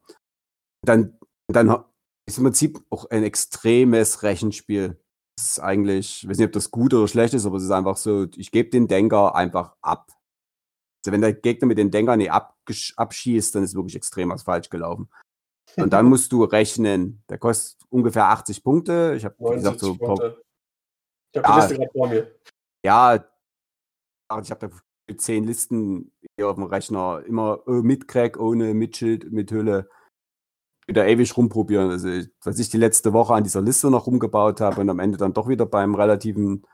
Dann, 0.85 1.17
dann 1.47 1.83
ist 2.27 2.37
im 2.37 2.43
Prinzip 2.43 2.79
auch 2.89 3.09
ein 3.09 3.23
extremes 3.23 4.21
Rechenspiel. 4.21 4.99
Das 5.37 5.51
ist 5.51 5.59
eigentlich, 5.59 6.23
ich 6.23 6.29
weiß 6.29 6.37
nicht, 6.37 6.47
ob 6.47 6.53
das 6.53 6.71
gut 6.71 6.93
oder 6.93 7.07
schlecht 7.07 7.33
ist, 7.33 7.45
aber 7.45 7.57
es 7.57 7.63
ist 7.63 7.71
einfach 7.71 7.97
so, 7.97 8.27
ich 8.35 8.51
gebe 8.51 8.69
den 8.69 8.87
Denker 8.87 9.35
einfach 9.35 9.75
ab. 9.81 10.11
Also 11.05 11.13
wenn 11.13 11.21
der 11.21 11.33
Gegner 11.33 11.67
mit 11.67 11.77
den 11.77 11.91
Denker 11.91 12.17
nicht 12.17 12.31
abschießt, 12.31 13.55
dann 13.55 13.63
ist 13.63 13.75
wirklich 13.75 13.95
extrem 13.95 14.29
was 14.29 14.43
falsch 14.43 14.69
gelaufen. 14.69 15.09
Und 15.77 15.93
dann 15.93 16.05
musst 16.09 16.31
du 16.31 16.43
rechnen. 16.43 17.23
Der 17.29 17.37
kostet 17.37 17.79
ungefähr 17.89 18.25
80 18.25 18.63
Punkte. 18.63 19.13
Ich 19.15 19.23
habe 19.23 19.35
gesagt 19.55 19.79
so. 19.79 19.95
Punkte. 19.95 20.41
Ich 21.33 21.41
habe 21.41 21.53
die 21.53 21.59
Liste 21.59 21.75
gerade 21.75 21.91
vor 21.93 22.09
mir. 22.09 22.31
Ja, 22.85 23.15
ich 24.41 24.51
habe 24.51 24.69
da 25.07 25.17
zehn 25.17 25.45
Listen 25.45 26.11
hier 26.35 26.49
auf 26.49 26.55
dem 26.55 26.65
Rechner. 26.65 27.23
Immer 27.25 27.61
äh, 27.67 27.81
mit 27.83 28.07
Crack, 28.07 28.37
ohne, 28.37 28.73
mit 28.73 28.97
Schild, 28.97 29.31
mit 29.31 29.51
Hülle. 29.51 29.89
Wieder 30.87 31.05
ewig 31.05 31.35
rumprobieren. 31.35 31.91
Also, 31.91 32.09
was 32.43 32.59
ich 32.59 32.69
die 32.69 32.77
letzte 32.77 33.13
Woche 33.13 33.33
an 33.33 33.43
dieser 33.43 33.61
Liste 33.61 33.91
noch 33.91 34.07
rumgebaut 34.07 34.61
habe 34.61 34.81
und 34.81 34.89
am 34.89 34.99
Ende 34.99 35.17
dann 35.17 35.33
doch 35.33 35.47
wieder 35.47 35.65
beim 35.65 35.95
relativen 35.95 36.65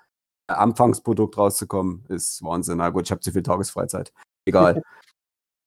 Anfangsprodukt 0.47 1.37
rauszukommen, 1.37 2.05
ist 2.09 2.43
Wahnsinn. 2.43 2.77
Na 2.77 2.89
gut, 2.89 3.05
ich 3.05 3.11
habe 3.11 3.21
zu 3.21 3.31
viel 3.31 3.43
Tagesfreizeit. 3.43 4.13
Egal. 4.45 4.81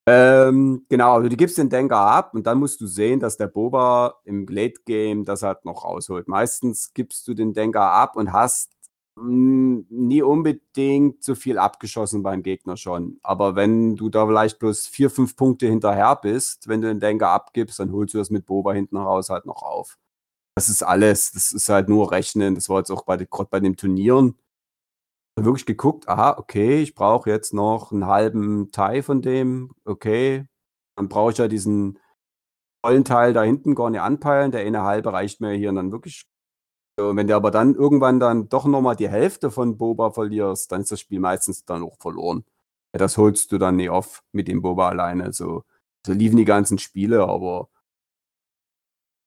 Ähm, 0.09 0.85
genau, 0.87 1.15
also 1.15 1.27
du 1.27 1.35
gibst 1.35 1.57
den 1.57 1.69
Denker 1.69 1.97
ab 1.97 2.33
und 2.33 2.47
dann 2.47 2.59
musst 2.59 2.79
du 2.79 2.87
sehen, 2.87 3.19
dass 3.19 3.35
der 3.35 3.47
Boba 3.47 4.21
im 4.23 4.47
Late 4.47 4.79
Game 4.85 5.25
das 5.25 5.43
halt 5.43 5.65
noch 5.65 5.83
rausholt. 5.83 6.29
Meistens 6.29 6.93
gibst 6.93 7.27
du 7.27 7.33
den 7.33 7.53
Denker 7.53 7.91
ab 7.91 8.15
und 8.15 8.31
hast 8.31 8.71
nie 9.19 10.21
unbedingt 10.21 11.23
so 11.23 11.35
viel 11.35 11.57
abgeschossen 11.57 12.23
beim 12.23 12.43
Gegner 12.43 12.77
schon. 12.77 13.19
Aber 13.23 13.55
wenn 13.55 13.95
du 13.95 14.09
da 14.09 14.25
vielleicht 14.27 14.59
bloß 14.59 14.87
vier, 14.87 15.09
fünf 15.09 15.35
Punkte 15.35 15.67
hinterher 15.67 16.15
bist, 16.15 16.67
wenn 16.67 16.81
du 16.81 16.87
den 16.87 16.99
Denker 16.99 17.29
abgibst, 17.29 17.79
dann 17.79 17.91
holst 17.91 18.13
du 18.13 18.19
das 18.19 18.29
mit 18.29 18.45
Boba 18.45 18.73
hinten 18.73 18.97
raus 18.97 19.29
halt 19.29 19.45
noch 19.45 19.63
auf. 19.63 19.97
Das 20.55 20.69
ist 20.69 20.83
alles. 20.83 21.31
Das 21.31 21.51
ist 21.51 21.69
halt 21.69 21.89
nur 21.89 22.11
Rechnen. 22.11 22.55
Das 22.55 22.69
war 22.69 22.79
jetzt 22.79 22.91
auch 22.91 23.03
bei, 23.03 23.17
gerade 23.17 23.49
bei 23.49 23.59
den 23.59 23.75
Turnieren 23.77 24.35
wirklich 25.45 25.65
geguckt, 25.65 26.09
aha, 26.09 26.35
okay, 26.37 26.81
ich 26.81 26.95
brauche 26.95 27.29
jetzt 27.29 27.53
noch 27.53 27.91
einen 27.91 28.07
halben 28.07 28.71
Teil 28.71 29.03
von 29.03 29.21
dem, 29.21 29.71
okay, 29.85 30.47
dann 30.95 31.09
brauche 31.09 31.31
ich 31.31 31.37
ja 31.37 31.47
diesen 31.47 31.99
vollen 32.83 33.05
Teil 33.05 33.33
da 33.33 33.43
hinten 33.43 33.75
gar 33.75 33.89
nicht 33.89 34.01
anpeilen, 34.01 34.51
der 34.51 34.61
eine 34.61 34.83
halbe 34.83 35.13
reicht 35.13 35.41
mir 35.41 35.53
hier 35.53 35.69
und 35.69 35.75
dann 35.75 35.91
wirklich. 35.91 36.25
So, 36.99 37.15
wenn 37.15 37.27
du 37.27 37.35
aber 37.35 37.51
dann 37.51 37.75
irgendwann 37.75 38.19
dann 38.19 38.49
doch 38.49 38.65
nochmal 38.65 38.95
die 38.95 39.09
Hälfte 39.09 39.51
von 39.51 39.77
Boba 39.77 40.11
verlierst, 40.11 40.71
dann 40.71 40.81
ist 40.81 40.91
das 40.91 40.99
Spiel 40.99 41.19
meistens 41.19 41.65
dann 41.65 41.83
auch 41.83 41.97
verloren. 41.99 42.43
Das 42.93 43.17
holst 43.17 43.51
du 43.51 43.57
dann 43.59 43.75
nie 43.75 43.89
auf 43.89 44.23
mit 44.31 44.47
dem 44.47 44.61
Boba 44.61 44.89
alleine. 44.89 45.31
So, 45.33 45.63
so 46.05 46.13
liefen 46.13 46.37
die 46.37 46.45
ganzen 46.45 46.79
Spiele, 46.79 47.27
aber 47.27 47.69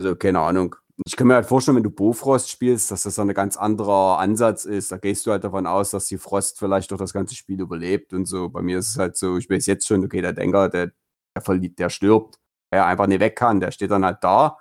also 0.01 0.17
keine 0.17 0.41
Ahnung 0.41 0.77
ich 1.07 1.17
kann 1.17 1.27
mir 1.27 1.35
halt 1.35 1.47
vorstellen, 1.47 1.77
wenn 1.77 1.83
du 1.83 1.91
Bofrost 1.91 2.51
spielst, 2.51 2.91
dass 2.91 3.03
das 3.05 3.19
ein 3.19 3.29
ganz 3.33 3.57
anderer 3.57 4.19
Ansatz 4.19 4.65
ist. 4.65 4.93
Da 4.93 4.99
gehst 4.99 5.27
du 5.27 5.31
halt 5.31 5.45
davon 5.45 5.67
aus, 5.67 5.91
dass 5.91 6.07
die 6.07 6.19
Frost 6.19 6.59
vielleicht 6.59 6.93
doch 6.93 6.99
das 6.99 7.13
ganze 7.13 7.35
Spiel 7.35 7.61
überlebt 7.61 8.13
und 8.13 8.27
so. 8.27 8.49
Bei 8.51 8.63
mir 8.63 8.79
ist 8.79 8.91
es 8.91 8.99
halt 8.99 9.17
so, 9.17 9.39
ich 9.39 9.49
weiß 9.49 9.67
jetzt 9.67 9.87
schon, 9.87 10.05
okay, 10.05 10.21
der 10.21 10.33
Denker, 10.33 10.69
der, 10.69 10.93
der 11.35 11.43
verliebt, 11.43 11.79
der 11.79 11.91
stirbt, 11.91 12.39
der 12.73 12.87
einfach 12.87 13.07
nicht 13.07 13.21
weg 13.21 13.37
kann, 13.37 13.61
der 13.61 13.71
steht 13.71 13.91
dann 13.91 14.05
halt 14.05 14.23
da. 14.23 14.59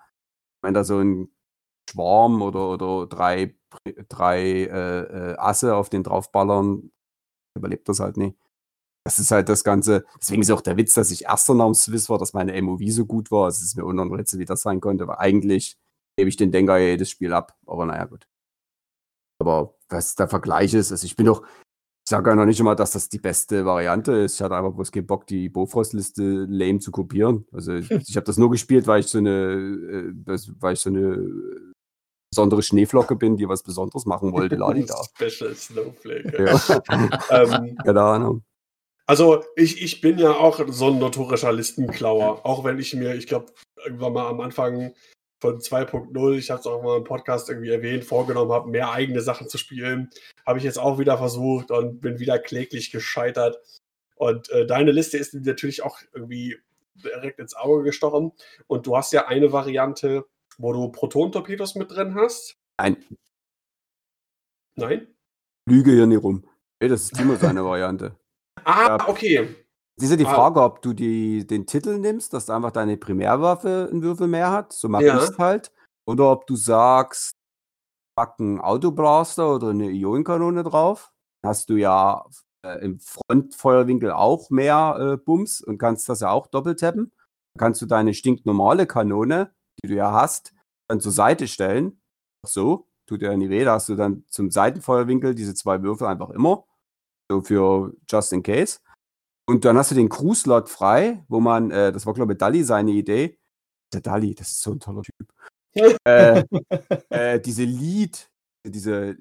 Wenn 0.62 0.74
da 0.74 0.84
so 0.84 1.00
ein 1.00 1.30
Schwarm 1.90 2.42
oder, 2.42 2.70
oder 2.70 3.08
drei, 3.08 3.56
drei 4.08 4.42
äh, 4.42 5.32
äh, 5.32 5.36
Asse 5.38 5.76
auf 5.76 5.90
den 5.90 6.04
draufballern, 6.04 6.92
überlebt 7.56 7.90
das 7.90 8.00
halt 8.00 8.18
nicht. 8.18 8.38
Das 9.06 9.18
ist 9.20 9.32
halt 9.32 9.50
das 9.50 9.64
Ganze. 9.64 10.06
Deswegen 10.20 10.42
ist 10.42 10.52
auch 10.52 10.62
der 10.62 10.78
Witz, 10.78 10.94
dass 10.94 11.12
ich 11.12 11.26
erster 11.26 11.56
dem 11.56 11.74
Swiss 11.74 12.10
war, 12.10 12.18
dass 12.18 12.34
meine 12.34 12.60
MOV 12.62 12.82
so 12.90 13.06
gut 13.06 13.32
war. 13.32 13.48
Es 13.48 13.62
ist 13.62 13.76
mir 13.76 13.86
unangerätselt, 13.86 14.40
wie 14.40 14.46
das 14.46 14.62
sein 14.62 14.82
konnte, 14.82 15.04
aber 15.04 15.20
eigentlich 15.20 15.78
gebe 16.18 16.30
ich 16.30 16.38
den 16.38 16.52
Denker 16.52 16.78
jedes 16.78 17.10
Spiel 17.10 17.34
ab. 17.34 17.58
Aber 17.66 17.86
naja, 17.86 18.06
gut. 18.06 18.28
Aber 19.42 19.76
was 19.88 20.16
der 20.16 20.28
Vergleich 20.28 20.74
ist, 20.74 20.92
also 20.92 21.06
ich 21.06 21.16
bin 21.16 21.26
doch, 21.26 21.44
ich 21.44 22.10
sage 22.10 22.30
ja 22.30 22.36
noch 22.36 22.46
nicht 22.46 22.60
immer, 22.60 22.76
dass 22.76 22.92
das 22.92 23.08
die 23.10 23.20
beste 23.20 23.66
Variante 23.66 24.12
ist. 24.12 24.36
Ich 24.36 24.42
hatte 24.42 24.56
einfach 24.56 24.74
bloß 24.74 24.92
keinen 24.92 25.08
Bock, 25.08 25.26
die 25.28 25.48
Bofrost-Liste 25.50 26.46
lame 26.50 26.80
zu 26.80 26.92
kopieren. 26.92 27.48
Also 27.52 27.74
ich 27.74 28.16
habe 28.16 28.26
das 28.26 28.38
nur 28.38 28.52
gespielt, 28.52 28.86
weil 28.86 29.00
ich 29.00 29.08
so 29.08 29.20
eine, 29.20 29.32
äh, 29.32 30.14
weil 30.60 30.74
ich 30.74 30.80
so 30.82 30.90
eine 30.90 31.74
besondere 32.30 32.62
Schneeflocke 32.62 33.16
bin, 33.16 33.38
die 33.38 33.48
was 33.48 33.64
Besonderes 33.64 34.06
machen 34.06 34.32
wollte, 34.32 34.56
lade 34.56 34.80
ich 34.80 34.86
da. 34.88 35.02
Special 35.04 35.56
Snowflake. 35.56 36.46
Ja. 36.46 36.82
ähm, 37.30 37.78
Keine 37.84 38.02
Ahnung. 38.02 38.44
Also 39.06 39.44
ich, 39.56 39.82
ich 39.82 40.02
bin 40.02 40.20
ja 40.20 40.32
auch 40.32 40.62
so 40.68 40.88
ein 40.88 41.00
notorischer 41.00 41.52
Listenklauer, 41.52 42.46
auch 42.46 42.64
wenn 42.64 42.78
ich 42.78 42.94
mir, 42.94 43.16
ich 43.16 43.26
glaube, 43.26 43.48
irgendwann 43.84 44.14
mal 44.14 44.28
am 44.28 44.40
Anfang 44.40 44.94
von 45.42 45.60
2.0, 45.60 46.38
ich 46.38 46.52
habe 46.52 46.60
es 46.60 46.68
auch 46.68 46.84
mal 46.84 46.98
im 46.98 47.04
Podcast 47.04 47.50
irgendwie 47.50 47.72
erwähnt, 47.72 48.04
vorgenommen 48.04 48.52
habe, 48.52 48.70
mehr 48.70 48.92
eigene 48.92 49.22
Sachen 49.22 49.48
zu 49.48 49.58
spielen. 49.58 50.12
Habe 50.46 50.60
ich 50.60 50.66
jetzt 50.66 50.78
auch 50.78 51.00
wieder 51.00 51.18
versucht 51.18 51.72
und 51.72 52.02
bin 52.02 52.20
wieder 52.20 52.38
kläglich 52.38 52.92
gescheitert. 52.92 53.58
Und 54.16 54.50
äh, 54.52 54.68
deine 54.68 54.92
Liste 54.92 55.18
ist 55.18 55.34
natürlich 55.34 55.82
auch 55.82 55.98
irgendwie 56.14 56.58
direkt 56.96 57.40
ins 57.40 57.56
Auge 57.56 57.84
gestochen. 57.84 58.34
Und 58.68 58.86
du 58.86 58.96
hast 58.96 59.14
ja 59.14 59.28
eine 59.28 59.52
Variante, 59.52 60.26
wo 60.60 60.74
du 60.74 60.90
Proton-Torpedos 60.90 61.76
mit 61.76 61.90
drin 61.90 62.14
hast. 62.16 62.58
Nein. 62.78 62.98
Nein? 64.76 65.08
Lüge 65.66 65.92
hier 65.92 66.06
nicht 66.06 66.22
rum. 66.22 66.46
Hey, 66.80 66.90
das 66.90 67.04
ist 67.04 67.16
Timo 67.16 67.36
seine 67.36 67.66
Variante. 67.66 68.16
Ah, 68.66 69.08
okay. 69.08 69.56
Es 69.96 70.04
ist 70.04 70.10
ja 70.12 70.16
die 70.18 70.26
ah. 70.26 70.34
Frage, 70.34 70.62
ob 70.62 70.82
du 70.82 70.92
die, 70.92 71.48
den 71.48 71.66
Titel 71.66 71.98
nimmst, 71.98 72.34
dass 72.34 72.50
einfach 72.50 72.72
deine 72.72 72.98
Primärwaffe 72.98 73.88
einen 73.90 74.04
Würfel 74.04 74.28
mehr 74.28 74.52
hat, 74.52 74.74
so 74.74 74.90
mache 74.90 75.06
ja. 75.06 75.18
ich 75.18 75.30
es 75.30 75.38
halt. 75.38 75.72
Oder 76.06 76.30
ob 76.30 76.46
du 76.46 76.58
sagst, 76.58 77.32
pack 78.18 78.36
einen 78.38 78.60
Autoblaster 78.60 79.56
oder 79.56 79.70
eine 79.70 79.90
Ionenkanone 79.92 80.64
drauf. 80.64 81.14
Hast 81.42 81.70
du 81.70 81.78
ja 81.78 82.26
äh, 82.66 82.84
im 82.84 83.00
Frontfeuerwinkel 83.00 84.12
auch 84.12 84.50
mehr 84.50 84.98
äh, 85.00 85.18
Bums 85.18 85.62
und 85.62 85.78
kannst 85.78 86.10
das 86.10 86.20
ja 86.20 86.32
auch 86.32 86.48
doppelt 86.48 86.82
tappen. 86.82 87.14
Dann 87.54 87.60
kannst 87.60 87.82
du 87.82 87.86
deine 87.86 88.14
stinknormale 88.14 88.88
Kanone, 88.88 89.54
die 89.84 89.90
du 89.90 89.96
ja 89.96 90.12
hast, 90.12 90.54
dann 90.88 91.00
zur 91.02 91.12
Seite 91.12 91.48
stellen. 91.48 92.02
So, 92.46 92.88
tut 93.06 93.22
dir 93.22 93.32
ja 93.32 93.38
nie 93.38 93.50
weh. 93.50 93.64
Da 93.64 93.74
hast 93.74 93.90
du 93.90 93.96
dann 93.96 94.24
zum 94.30 94.52
Seitenfeuerwinkel 94.52 95.36
diese 95.36 95.54
zwei 95.54 95.82
Würfel 95.82 96.08
einfach 96.08 96.30
immer. 96.30 96.66
So 97.32 97.42
für 97.42 97.94
just 98.10 98.34
in 98.34 98.44
case. 98.44 98.80
Und 99.48 99.66
dann 99.66 99.78
hast 99.78 99.92
du 99.92 99.96
den 99.96 100.10
Crew-Slot 100.10 100.70
frei, 100.70 101.26
wo 101.28 101.40
man, 101.40 101.72
äh, 101.72 101.92
das 101.92 102.06
war 102.06 102.14
glaube 102.14 102.34
ich 102.34 102.38
Dali 102.38 102.64
seine 102.64 102.92
Idee. 102.92 103.40
Der 103.94 104.02
Dali, 104.02 104.36
das 104.36 104.52
ist 104.52 104.62
so 104.62 104.72
ein 104.72 104.80
toller 104.80 105.02
Typ. 105.02 105.34
äh, 106.06 106.44
äh, 107.10 107.40
diese 107.40 107.64
Lead, 107.64 108.30
diese 108.66 109.18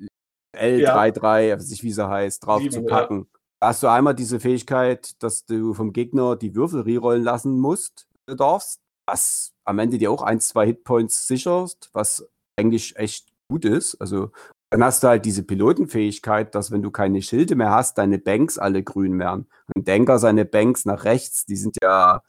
L33, 0.54 1.40
ja. 1.40 1.56
was 1.58 1.70
ich 1.70 1.82
wie 1.82 1.92
sie 1.92 2.06
heißt, 2.06 2.44
drauf 2.44 2.60
Sieben, 2.60 2.72
zu 2.72 2.84
packen. 2.84 3.18
Ja. 3.18 3.38
Da 3.60 3.68
hast 3.68 3.82
du 3.82 3.88
einmal 3.88 4.14
diese 4.14 4.38
Fähigkeit, 4.38 5.22
dass 5.22 5.44
du 5.44 5.74
vom 5.74 5.92
Gegner 5.92 6.36
die 6.36 6.54
Würfel 6.54 6.82
rerollen 6.82 7.22
lassen 7.22 7.58
musst, 7.58 8.06
darfst, 8.26 8.80
was 9.08 9.54
am 9.64 9.78
Ende 9.78 9.98
dir 9.98 10.10
auch 10.10 10.22
ein, 10.22 10.40
zwei 10.40 10.66
Hitpoints 10.66 11.26
sicherst, 11.26 11.90
was 11.92 12.28
eigentlich 12.58 12.96
echt 12.96 13.28
gut 13.50 13.64
ist. 13.64 13.96
Also 13.96 14.30
dann 14.70 14.84
hast 14.84 15.02
du 15.02 15.08
halt 15.08 15.24
diese 15.24 15.42
Pilotenfähigkeit, 15.42 16.54
dass 16.54 16.70
wenn 16.70 16.82
du 16.82 16.90
keine 16.90 17.22
Schilde 17.22 17.56
mehr 17.56 17.70
hast, 17.70 17.96
deine 17.96 18.18
Banks 18.18 18.58
alle 18.58 18.82
grün 18.82 19.18
werden. 19.18 19.48
Und 19.74 19.88
Denker 19.88 20.18
seine 20.18 20.44
Banks 20.44 20.84
nach 20.84 21.04
rechts, 21.04 21.46
die 21.46 21.56
sind 21.56 21.76
ja 21.82 22.22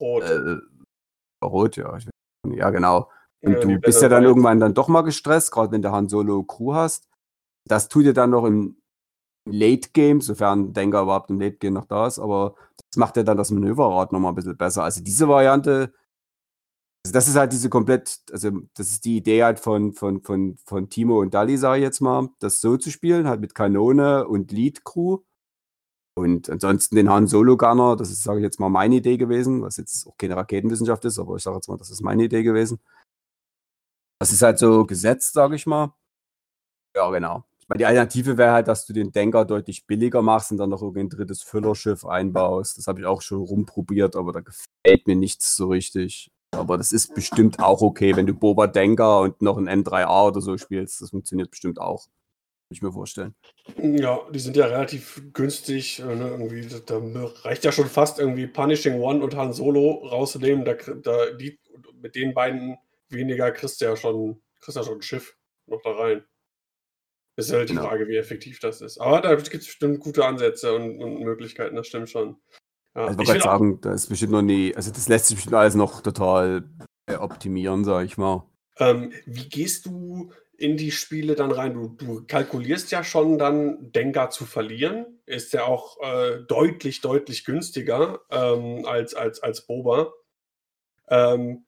rot. 0.00 0.24
Äh, 0.24 0.58
rot, 1.44 1.76
ja. 1.76 1.96
Ja, 2.48 2.70
genau. 2.70 3.10
Und 3.42 3.52
ja, 3.52 3.60
du 3.60 3.78
bist 3.78 4.02
ja 4.02 4.08
dann 4.08 4.24
irgendwann 4.24 4.58
dann 4.58 4.74
doch 4.74 4.88
mal 4.88 5.02
gestresst, 5.02 5.52
gerade 5.52 5.70
wenn 5.70 5.82
du 5.82 5.92
Han 5.92 6.08
Solo 6.08 6.42
Crew 6.42 6.74
hast. 6.74 7.08
Das 7.68 7.88
tut 7.88 8.06
dir 8.06 8.14
dann 8.14 8.30
noch 8.30 8.44
im 8.44 8.76
Late 9.48 9.90
Game, 9.92 10.20
sofern 10.20 10.72
Denker 10.72 11.02
überhaupt 11.02 11.30
im 11.30 11.40
Late 11.40 11.56
Game 11.56 11.74
noch 11.74 11.86
da 11.86 12.06
ist, 12.06 12.18
aber 12.18 12.54
das 12.76 12.96
macht 12.96 13.16
ja 13.16 13.22
dann 13.22 13.36
das 13.36 13.50
Manöverrad 13.50 14.12
noch 14.12 14.20
mal 14.20 14.30
ein 14.30 14.34
bisschen 14.34 14.56
besser. 14.56 14.82
Also 14.82 15.02
diese 15.02 15.28
Variante 15.28 15.92
also 17.04 17.12
das 17.12 17.28
ist 17.28 17.36
halt 17.36 17.52
diese 17.52 17.68
komplett, 17.68 18.20
also 18.32 18.50
das 18.74 18.88
ist 18.88 19.04
die 19.04 19.18
Idee 19.18 19.44
halt 19.44 19.60
von, 19.60 19.92
von, 19.92 20.22
von, 20.22 20.56
von 20.64 20.88
Timo 20.88 21.20
und 21.20 21.34
Dali, 21.34 21.58
sage 21.58 21.78
ich 21.78 21.82
jetzt 21.82 22.00
mal, 22.00 22.30
das 22.38 22.60
so 22.60 22.78
zu 22.78 22.90
spielen, 22.90 23.28
halt 23.28 23.40
mit 23.40 23.54
Kanone 23.54 24.26
und 24.26 24.52
Lead 24.52 24.84
Crew. 24.84 25.18
Und 26.16 26.48
ansonsten 26.48 26.96
den 26.96 27.10
Han 27.10 27.26
Solo 27.26 27.56
Gunner, 27.56 27.96
das 27.96 28.10
ist, 28.10 28.22
sage 28.22 28.38
ich 28.38 28.44
jetzt 28.44 28.60
mal, 28.60 28.70
meine 28.70 28.96
Idee 28.96 29.18
gewesen, 29.18 29.62
was 29.62 29.76
jetzt 29.76 30.06
auch 30.06 30.16
keine 30.16 30.36
Raketenwissenschaft 30.36 31.04
ist, 31.04 31.18
aber 31.18 31.36
ich 31.36 31.42
sage 31.42 31.56
jetzt 31.56 31.68
mal, 31.68 31.76
das 31.76 31.90
ist 31.90 32.02
meine 32.02 32.24
Idee 32.24 32.42
gewesen. 32.42 32.80
Das 34.20 34.32
ist 34.32 34.40
halt 34.42 34.58
so 34.58 34.86
gesetzt, 34.86 35.34
sage 35.34 35.56
ich 35.56 35.66
mal. 35.66 35.92
Ja, 36.96 37.10
genau. 37.10 37.44
Ich 37.58 37.68
meine, 37.68 37.78
die 37.78 37.86
Alternative 37.86 38.38
wäre 38.38 38.52
halt, 38.52 38.68
dass 38.68 38.86
du 38.86 38.92
den 38.92 39.10
Denker 39.12 39.44
deutlich 39.44 39.86
billiger 39.86 40.22
machst 40.22 40.52
und 40.52 40.58
dann 40.58 40.70
noch 40.70 40.82
irgendein 40.82 41.10
drittes 41.10 41.42
Füllerschiff 41.42 42.06
einbaust. 42.06 42.78
Das 42.78 42.86
habe 42.86 43.00
ich 43.00 43.06
auch 43.06 43.20
schon 43.20 43.42
rumprobiert, 43.42 44.16
aber 44.16 44.32
da 44.32 44.40
gefällt 44.40 45.06
mir 45.06 45.16
nichts 45.16 45.56
so 45.56 45.68
richtig. 45.68 46.33
Aber 46.54 46.78
das 46.78 46.92
ist 46.92 47.14
bestimmt 47.14 47.58
auch 47.60 47.82
okay, 47.82 48.16
wenn 48.16 48.26
du 48.26 48.34
Boba 48.34 48.66
Denker 48.66 49.20
und 49.20 49.42
noch 49.42 49.56
ein 49.58 49.68
N3A 49.68 50.28
oder 50.28 50.40
so 50.40 50.56
spielst. 50.58 51.00
Das 51.00 51.10
funktioniert 51.10 51.50
bestimmt 51.50 51.78
auch. 51.80 52.06
ich 52.70 52.82
mir 52.82 52.92
vorstellen. 52.92 53.34
Ja, 53.80 54.20
die 54.30 54.38
sind 54.40 54.56
ja 54.56 54.66
relativ 54.66 55.22
günstig. 55.32 56.00
Äh, 56.00 56.14
ne, 56.16 56.28
irgendwie, 56.30 56.66
da 56.86 57.00
reicht 57.42 57.64
ja 57.64 57.72
schon 57.72 57.86
fast 57.86 58.18
irgendwie 58.18 58.46
Punishing 58.46 59.00
One 59.00 59.22
und 59.22 59.36
Han 59.36 59.52
Solo 59.52 60.06
rauszunehmen. 60.06 60.64
Da, 60.64 60.74
da, 60.74 61.30
die, 61.32 61.60
mit 62.00 62.14
den 62.16 62.34
beiden 62.34 62.76
weniger 63.08 63.50
kriegst 63.52 63.80
du 63.80 63.84
ja 63.86 63.96
schon, 63.96 64.42
kriegst 64.60 64.76
ja 64.76 64.82
schon 64.84 64.98
ein 64.98 65.02
Schiff 65.02 65.36
noch 65.66 65.82
da 65.82 65.92
rein. 65.92 66.24
Ist 67.36 67.52
halt 67.52 67.68
die 67.68 67.74
Genau. 67.74 67.88
Frage, 67.88 68.06
wie 68.08 68.16
effektiv 68.16 68.60
das 68.60 68.80
ist. 68.80 68.98
Aber 68.98 69.20
da 69.20 69.34
gibt 69.34 69.48
es 69.52 69.66
bestimmt 69.66 70.00
gute 70.00 70.24
Ansätze 70.24 70.72
und, 70.74 71.02
und 71.02 71.20
Möglichkeiten, 71.20 71.74
das 71.76 71.88
stimmt 71.88 72.08
schon. 72.10 72.36
Ja, 72.94 73.06
Also 73.06 73.20
ich 73.20 73.30
auch, 73.30 73.40
sagen, 73.40 73.80
da 73.80 73.92
ist 73.92 74.08
bestimmt 74.08 74.32
noch 74.32 74.42
nie, 74.42 74.74
also 74.74 74.90
das 74.90 75.08
lässt 75.08 75.26
sich 75.26 75.36
bestimmt 75.36 75.56
alles 75.56 75.74
noch 75.74 76.00
total 76.00 76.68
äh, 77.06 77.16
optimieren, 77.16 77.84
sag 77.84 78.04
ich 78.04 78.16
mal. 78.16 78.44
ähm, 78.78 79.12
wie 79.26 79.48
gehst 79.48 79.86
du 79.86 80.32
in 80.56 80.76
die 80.76 80.92
Spiele 80.92 81.34
dann 81.34 81.50
rein? 81.50 81.74
Du, 81.74 81.88
du 81.88 82.24
kalkulierst 82.26 82.92
ja 82.92 83.02
schon 83.02 83.38
dann, 83.38 83.92
Dengar 83.92 84.30
zu 84.30 84.44
verlieren. 84.44 85.20
Ist 85.26 85.52
ja 85.52 85.64
auch 85.64 86.00
äh, 86.00 86.42
deutlich, 86.46 87.00
deutlich 87.00 87.44
günstiger 87.44 88.20
ähm, 88.30 88.84
als, 88.86 89.14
als, 89.14 89.42
als 89.42 89.66
Boba. 89.66 90.12
Ähm, 91.08 91.66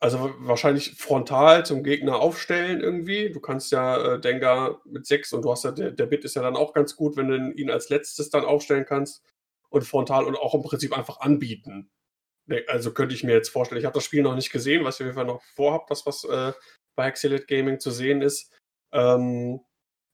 also 0.00 0.34
wahrscheinlich 0.40 0.96
frontal 0.96 1.64
zum 1.64 1.82
Gegner 1.82 2.16
aufstellen 2.16 2.80
irgendwie. 2.80 3.30
Du 3.30 3.40
kannst 3.40 3.72
ja 3.72 4.14
äh, 4.14 4.20
Dengar 4.20 4.82
mit 4.84 5.06
6 5.06 5.32
und 5.32 5.42
du 5.42 5.50
hast 5.50 5.64
ja, 5.64 5.70
der, 5.70 5.92
der 5.92 6.06
Bit 6.06 6.24
ist 6.24 6.36
ja 6.36 6.42
dann 6.42 6.56
auch 6.56 6.74
ganz 6.74 6.96
gut, 6.96 7.16
wenn 7.16 7.28
du 7.28 7.52
ihn 7.52 7.70
als 7.70 7.88
letztes 7.88 8.28
dann 8.30 8.44
aufstellen 8.44 8.84
kannst 8.86 9.22
und 9.70 9.82
frontal 9.82 10.24
und 10.24 10.36
auch 10.36 10.54
im 10.54 10.62
Prinzip 10.62 10.96
einfach 10.96 11.20
anbieten. 11.20 11.90
Ne, 12.46 12.64
Also 12.68 12.92
könnte 12.92 13.14
ich 13.14 13.24
mir 13.24 13.32
jetzt 13.32 13.48
vorstellen, 13.48 13.80
ich 13.80 13.84
habe 13.84 13.94
das 13.94 14.04
Spiel 14.04 14.22
noch 14.22 14.34
nicht 14.34 14.52
gesehen, 14.52 14.84
was 14.84 14.96
ich 14.96 15.02
auf 15.02 15.06
jeden 15.06 15.16
Fall 15.16 15.26
noch 15.26 15.42
vorhabe, 15.54 15.84
das 15.88 16.06
was 16.06 16.24
äh, 16.24 16.52
bei 16.96 17.06
Hexilid 17.06 17.48
Gaming 17.48 17.80
zu 17.80 17.90
sehen 17.90 18.22
ist. 18.22 18.52
Ähm, 18.92 19.60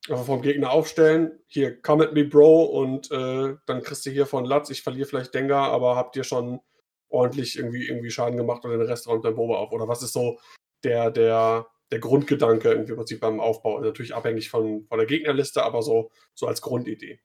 einfach 0.09 0.25
vom 0.25 0.43
Gegner 0.43 0.73
aufstellen, 0.73 1.39
hier, 1.47 1.81
come 1.81 2.05
at 2.05 2.13
me, 2.13 2.25
Bro, 2.25 2.65
und 2.65 3.11
äh, 3.11 3.55
dann 3.67 3.83
kriegst 3.83 4.05
du 4.05 4.11
hier 4.11 4.27
von 4.27 4.45
Latz, 4.45 4.71
ich 4.71 4.83
verliere 4.83 5.07
vielleicht 5.07 5.35
Dengar, 5.35 5.71
aber 5.71 5.95
habt 5.95 6.17
ihr 6.17 6.25
schon 6.25 6.61
ordentlich 7.09 7.57
irgendwie, 7.59 7.87
irgendwie 7.87 8.11
Schaden 8.11 8.37
gemacht 8.37 8.65
und 8.65 8.73
den 8.73 8.81
Rest 8.81 9.07
räumt 9.07 9.25
dein 9.25 9.35
Boba 9.35 9.57
auf? 9.57 9.73
Oder 9.73 9.87
was 9.87 10.03
ist 10.03 10.13
so 10.13 10.41
der, 10.83 11.11
der, 11.11 11.69
der 11.93 11.99
Grundgedanke 12.01 12.71
irgendwie 12.71 12.93
im 12.93 12.97
Prinzip 12.97 13.21
beim 13.21 13.39
Aufbau? 13.39 13.77
Also 13.77 13.89
natürlich 13.89 14.15
abhängig 14.15 14.51
von, 14.51 14.87
von 14.87 14.99
der 14.99 15.07
Gegnerliste, 15.07 15.63
aber 15.63 15.83
so, 15.83 16.11
so 16.35 16.47
als 16.47 16.63
Grundidee. 16.63 17.21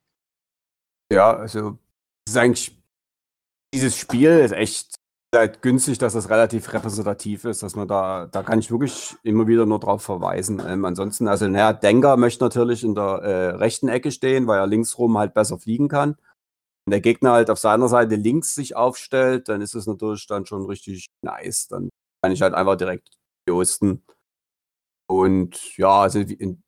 Ja, 1.11 1.35
also 1.35 1.79
ist 2.29 2.37
eigentlich, 2.37 2.77
dieses 3.73 3.97
Spiel 3.97 4.29
ist 4.39 4.53
echt 4.53 4.95
halt 5.35 5.61
günstig, 5.61 5.97
dass 5.97 6.13
das 6.13 6.29
relativ 6.29 6.71
repräsentativ 6.73 7.45
ist, 7.45 7.61
dass 7.63 7.75
man 7.75 7.87
da, 7.87 8.27
da 8.27 8.43
kann 8.43 8.59
ich 8.59 8.71
wirklich 8.71 9.15
immer 9.23 9.47
wieder 9.47 9.65
nur 9.65 9.79
drauf 9.79 10.01
verweisen. 10.03 10.61
Ähm, 10.65 10.85
ansonsten, 10.85 11.27
also 11.27 11.47
naja, 11.47 11.73
Denker 11.73 12.17
möchte 12.17 12.43
natürlich 12.43 12.83
in 12.83 12.95
der 12.95 13.03
äh, 13.03 13.49
rechten 13.55 13.89
Ecke 13.89 14.11
stehen, 14.11 14.47
weil 14.47 14.59
er 14.59 14.67
linksrum 14.67 15.17
halt 15.17 15.33
besser 15.33 15.59
fliegen 15.59 15.89
kann. 15.89 16.15
Wenn 16.85 16.91
der 16.91 17.01
Gegner 17.01 17.33
halt 17.33 17.49
auf 17.49 17.59
seiner 17.59 17.89
Seite 17.89 18.15
links 18.15 18.55
sich 18.55 18.75
aufstellt, 18.75 19.49
dann 19.49 19.61
ist 19.61 19.75
es 19.75 19.87
natürlich 19.87 20.25
dann 20.27 20.45
schon 20.45 20.65
richtig 20.65 21.07
nice. 21.21 21.67
Dann 21.67 21.89
kann 22.23 22.31
ich 22.31 22.41
halt 22.41 22.53
einfach 22.53 22.77
direkt 22.77 23.09
josten. 23.47 24.03
Und 25.09 25.77
ja, 25.77 26.01
also 26.01 26.19
in, 26.19 26.63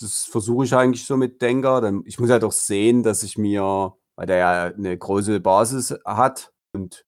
das 0.00 0.24
versuche 0.24 0.64
ich 0.64 0.74
eigentlich 0.74 1.04
so 1.04 1.16
mit 1.16 1.40
Denker. 1.42 1.80
Dann, 1.80 2.02
ich 2.04 2.18
muss 2.18 2.30
halt 2.30 2.44
auch 2.44 2.52
sehen, 2.52 3.02
dass 3.02 3.22
ich 3.22 3.38
mir, 3.38 3.94
weil 4.20 4.26
der 4.26 4.36
ja 4.36 4.64
eine 4.64 4.98
große 4.98 5.40
Basis 5.40 5.98
hat 6.04 6.52
und 6.74 7.06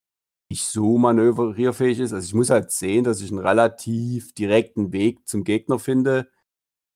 nicht 0.51 0.65
so 0.65 0.97
manövrierfähig 0.97 2.01
ist, 2.01 2.15
also 2.15 2.25
ich 2.25 2.33
muss 2.33 2.49
halt 2.49 2.71
sehen, 2.71 3.05
dass 3.05 3.21
ich 3.21 3.31
einen 3.31 3.39
relativ 3.47 4.33
direkten 4.33 4.95
Weg 4.95 5.29
zum 5.29 5.45
Gegner 5.45 5.79
finde 5.79 6.31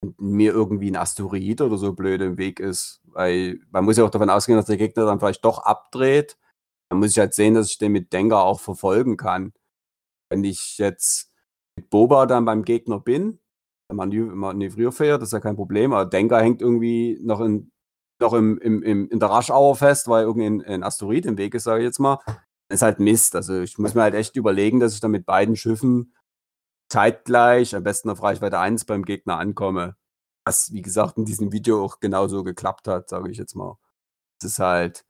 und 0.02 0.18
mir 0.18 0.52
irgendwie 0.52 0.90
ein 0.90 0.96
Asteroid 0.96 1.60
oder 1.60 1.76
so 1.76 1.92
blöd 1.92 2.22
im 2.22 2.38
Weg 2.38 2.60
ist. 2.60 3.02
Weil 3.04 3.60
man 3.70 3.84
muss 3.84 3.98
ja 3.98 4.04
auch 4.04 4.10
davon 4.10 4.30
ausgehen, 4.30 4.56
dass 4.56 4.64
der 4.64 4.78
Gegner 4.78 5.04
dann 5.04 5.20
vielleicht 5.20 5.44
doch 5.44 5.58
abdreht. 5.58 6.38
Dann 6.88 7.00
muss 7.00 7.10
ich 7.10 7.18
halt 7.18 7.34
sehen, 7.34 7.52
dass 7.52 7.70
ich 7.70 7.76
den 7.76 7.92
mit 7.92 8.14
Denker 8.14 8.42
auch 8.42 8.60
verfolgen 8.60 9.18
kann. 9.18 9.52
Wenn 10.30 10.44
ich 10.44 10.78
jetzt 10.78 11.30
mit 11.76 11.90
Boba 11.90 12.24
dann 12.24 12.46
beim 12.46 12.64
Gegner 12.64 13.00
bin, 13.00 13.38
manö- 13.92 14.34
manövrierfähig, 14.34 15.18
das 15.18 15.28
ist 15.28 15.32
ja 15.34 15.40
kein 15.40 15.56
Problem, 15.56 15.92
aber 15.92 16.06
Denker 16.08 16.40
hängt 16.40 16.62
irgendwie 16.62 17.18
noch 17.22 17.42
in, 17.42 17.70
noch 18.20 18.32
im, 18.32 18.58
im, 18.58 18.82
im, 18.82 19.08
in 19.08 19.20
der 19.20 19.30
Raschauer 19.30 19.76
fest, 19.76 20.08
weil 20.08 20.24
irgendein 20.24 20.62
ein 20.62 20.82
Asteroid 20.82 21.26
im 21.26 21.38
Weg 21.38 21.54
ist, 21.54 21.64
sage 21.64 21.80
ich 21.80 21.86
jetzt 21.86 21.98
mal. 21.98 22.18
Ist 22.68 22.82
halt 22.82 22.98
Mist. 22.98 23.36
Also 23.36 23.60
ich 23.60 23.78
muss 23.78 23.94
mir 23.94 24.02
halt 24.02 24.14
echt 24.14 24.36
überlegen, 24.36 24.80
dass 24.80 24.94
ich 24.94 25.00
dann 25.00 25.12
mit 25.12 25.26
beiden 25.26 25.56
Schiffen 25.56 26.14
zeitgleich, 26.90 27.74
am 27.74 27.82
besten 27.82 28.10
auf 28.10 28.22
Reichweite 28.22 28.58
1 28.58 28.84
beim 28.84 29.04
Gegner 29.04 29.38
ankomme. 29.38 29.96
Was, 30.46 30.72
wie 30.72 30.82
gesagt, 30.82 31.18
in 31.18 31.24
diesem 31.24 31.52
Video 31.52 31.84
auch 31.84 32.00
genauso 32.00 32.44
geklappt 32.44 32.88
hat, 32.88 33.08
sage 33.08 33.30
ich 33.30 33.38
jetzt 33.38 33.56
mal. 33.56 33.76
Das 34.40 34.52
ist 34.52 34.58
halt, 34.60 35.04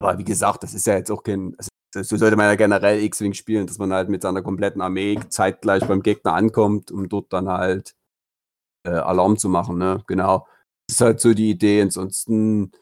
aber 0.00 0.18
wie 0.18 0.24
gesagt, 0.24 0.62
das 0.62 0.74
ist 0.74 0.86
ja 0.86 0.94
jetzt 0.96 1.10
auch 1.10 1.22
kein, 1.22 1.56
also 1.58 1.70
so 1.94 2.16
sollte 2.16 2.36
man 2.36 2.46
ja 2.46 2.54
generell 2.54 3.02
X-Wing 3.02 3.34
spielen, 3.34 3.66
dass 3.66 3.78
man 3.78 3.92
halt 3.92 4.08
mit 4.08 4.22
seiner 4.22 4.42
kompletten 4.42 4.82
Armee 4.82 5.18
zeitgleich 5.30 5.86
beim 5.86 6.02
Gegner 6.02 6.34
ankommt, 6.34 6.90
um 6.90 7.08
dort 7.08 7.32
dann 7.32 7.48
halt 7.48 7.96
äh, 8.84 8.90
Alarm 8.90 9.38
zu 9.38 9.48
machen, 9.48 9.78
ne? 9.78 10.04
Genau. 10.06 10.46
Das 10.88 10.96
ist 10.96 11.00
halt 11.02 11.20
so 11.20 11.34
die 11.34 11.50
Idee. 11.50 11.82
Ansonsten, 11.82 12.72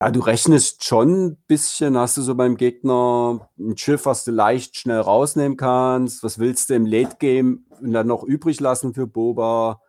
ja, 0.00 0.10
du 0.10 0.20
rechnest 0.20 0.84
schon 0.84 1.26
ein 1.26 1.36
bisschen, 1.48 1.98
hast 1.98 2.16
du 2.16 2.22
so 2.22 2.34
beim 2.36 2.56
Gegner 2.56 3.50
ein 3.58 3.76
Schiff, 3.76 4.06
was 4.06 4.24
du 4.24 4.30
leicht 4.30 4.76
schnell 4.76 5.00
rausnehmen 5.00 5.56
kannst. 5.56 6.22
Was 6.22 6.38
willst 6.38 6.70
du 6.70 6.74
im 6.74 6.86
Late 6.86 7.16
Game 7.18 7.66
dann 7.82 8.06
noch 8.06 8.22
übrig 8.22 8.60
lassen 8.60 8.94
für 8.94 9.06
Boba? 9.06 9.80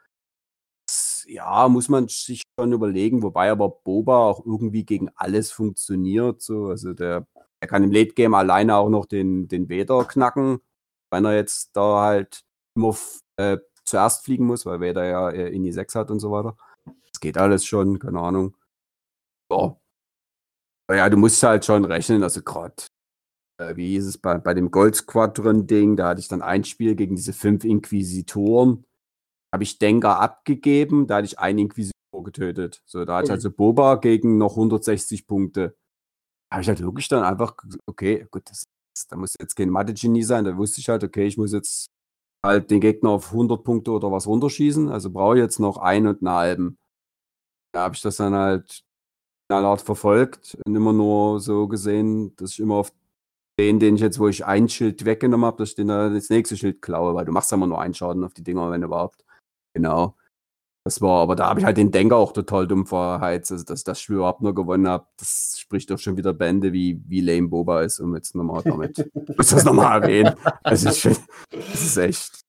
Ja, 1.28 1.70
muss 1.70 1.88
man 1.88 2.08
sich 2.08 2.42
schon 2.60 2.74
überlegen, 2.74 3.22
wobei 3.22 3.52
aber 3.52 3.70
Boba 3.70 4.18
auch 4.30 4.46
irgendwie 4.46 4.84
gegen 4.84 5.10
alles 5.16 5.52
funktioniert. 5.52 6.42
So. 6.42 6.66
Also 6.66 6.94
der, 6.94 7.28
der 7.62 7.70
kann 7.70 7.84
im 7.84 7.92
Late 7.92 8.14
Game 8.14 8.34
alleine 8.34 8.76
auch 8.78 8.90
noch 8.90 9.06
den, 9.06 9.48
den 9.48 9.70
Vader 9.70 10.04
knacken, 10.06 10.60
wenn 11.12 11.26
er 11.26 11.36
jetzt 11.36 11.72
da 11.76 12.02
halt 12.02 12.42
immer 12.76 12.98
äh, 13.38 13.60
zuerst 13.86 14.26
fliegen 14.26 14.46
muss, 14.48 14.66
weil 14.66 14.82
Vader 14.82 15.06
ja 15.06 15.30
äh, 15.30 15.50
Ini 15.56 15.72
6 15.72 15.96
hat 15.96 16.12
und 16.12 16.20
so 16.20 16.32
weiter. 16.32 16.58
Geht 17.22 17.38
alles 17.38 17.66
schon, 17.66 18.00
keine 18.00 18.20
Ahnung. 18.20 18.58
Ja. 19.52 19.78
Ja, 20.92 21.10
du 21.10 21.18
musst 21.18 21.42
halt 21.42 21.64
schon 21.64 21.86
rechnen, 21.86 22.24
also 22.24 22.42
gerade, 22.42 22.76
äh, 23.60 23.76
wie 23.76 23.90
hieß 23.90 24.08
es 24.08 24.18
bei, 24.18 24.38
bei 24.38 24.54
dem 24.54 24.72
Gold 24.72 24.96
Squadron-Ding, 24.96 25.96
da 25.96 26.10
hatte 26.10 26.20
ich 26.20 26.28
dann 26.28 26.42
ein 26.42 26.64
Spiel 26.64 26.96
gegen 26.96 27.16
diese 27.16 27.32
fünf 27.32 27.64
Inquisitoren. 27.64 28.86
Habe 29.54 29.64
ich 29.64 29.80
Denker 29.80 30.20
abgegeben, 30.20 31.08
da 31.08 31.18
hatte 31.18 31.28
ich 31.28 31.40
einen 31.40 31.60
Inquisitor 31.60 32.24
getötet. 32.24 32.82
So, 32.86 33.06
da 33.06 33.18
hatte 33.18 33.26
ich 33.26 33.32
also 33.32 33.52
Boba 33.52 33.96
gegen 33.96 34.38
noch 34.38 34.52
160 34.52 35.28
Punkte. 35.28 35.78
Da 36.50 36.56
habe 36.56 36.64
ich 36.64 36.68
halt 36.68 36.82
wirklich 36.82 37.08
dann 37.08 37.24
einfach, 37.24 37.56
okay, 37.86 38.28
gut, 38.32 38.50
das, 38.50 38.66
das, 38.96 39.08
da 39.08 39.16
muss 39.16 39.36
jetzt 39.40 39.56
kein 39.56 39.70
Mathe-Genie 39.70 40.24
sein. 40.24 40.46
Da 40.46 40.58
wusste 40.58 40.82
ich 40.82 40.90
halt, 40.90 41.04
okay, 41.04 41.26
ich 41.26 41.38
muss 41.38 41.54
jetzt 41.54 41.88
halt 42.44 42.72
den 42.72 42.82
Gegner 42.82 43.12
auf 43.12 43.32
100 43.32 43.64
Punkte 43.64 43.92
oder 43.92 44.12
was 44.12 44.28
runterschießen. 44.28 44.90
Also 44.90 45.12
brauche 45.12 45.38
ich 45.38 45.42
jetzt 45.42 45.60
noch 45.60 45.78
einen 45.78 46.08
und 46.08 46.22
einen 46.22 46.36
halben. 46.36 46.78
Da 47.74 47.84
habe 47.84 47.96
ich 47.96 48.02
das 48.02 48.18
dann 48.18 48.34
halt 48.34 48.84
knallhart 49.50 49.82
verfolgt 49.82 50.58
und 50.66 50.76
immer 50.76 50.94
nur 50.94 51.40
so 51.40 51.68
gesehen, 51.68 52.36
dass 52.38 52.52
ich 52.52 52.60
immer 52.60 52.76
auf 52.76 52.92
den, 53.60 53.80
den 53.80 53.96
ich 53.96 54.02
jetzt, 54.02 54.20
wo 54.20 54.28
ich 54.28 54.46
ein 54.46 54.70
Schild 54.70 55.06
weggenommen 55.06 55.46
habe, 55.46 55.58
dass 55.58 55.70
ich 55.70 55.76
den 55.76 55.88
da 55.88 56.10
das 56.10 56.30
nächste 56.30 56.58
Schild 56.58 56.82
klaue, 56.82 57.16
weil 57.16 57.26
du 57.26 57.32
machst 57.32 57.52
ja 57.52 57.58
immer 57.58 57.68
nur 57.68 57.82
einen 57.82 57.94
Schaden 57.94 58.24
auf 58.24 58.34
die 58.34 58.44
Dinger, 58.44 58.72
wenn 58.72 58.84
überhaupt. 58.84 59.24
Genau. 59.74 60.16
Das 60.84 61.00
war, 61.00 61.22
aber 61.22 61.36
da 61.36 61.48
habe 61.48 61.60
ich 61.60 61.66
halt 61.66 61.78
den 61.78 61.92
Denker 61.92 62.18
auch 62.18 62.34
total 62.34 62.68
dumm 62.68 62.88
verheizt. 62.88 63.52
Also, 63.52 63.64
dass 63.66 63.82
ich 63.82 63.84
das 63.86 64.02
Spiel 64.02 64.16
überhaupt 64.16 64.42
nur 64.42 64.56
gewonnen 64.56 64.88
habe, 64.88 65.06
das 65.18 65.56
spricht 65.60 65.92
doch 65.92 66.00
schon 66.00 66.18
wieder 66.18 66.34
Bände, 66.34 66.74
wie, 66.74 67.02
wie 67.08 67.22
lame 67.22 67.50
Boba 67.50 67.84
ist, 67.84 68.00
um 68.00 68.16
jetzt 68.16 68.34
nochmal 68.36 68.64
damit. 68.64 68.98
ich 69.00 69.06
muss 69.38 69.50
das 69.50 69.64
nochmal 69.64 70.02
erwähnen. 70.02 70.36
Ist, 70.66 70.98
schon- 71.00 71.18
das 71.52 71.82
ist 71.84 71.98
echt. 71.98 72.42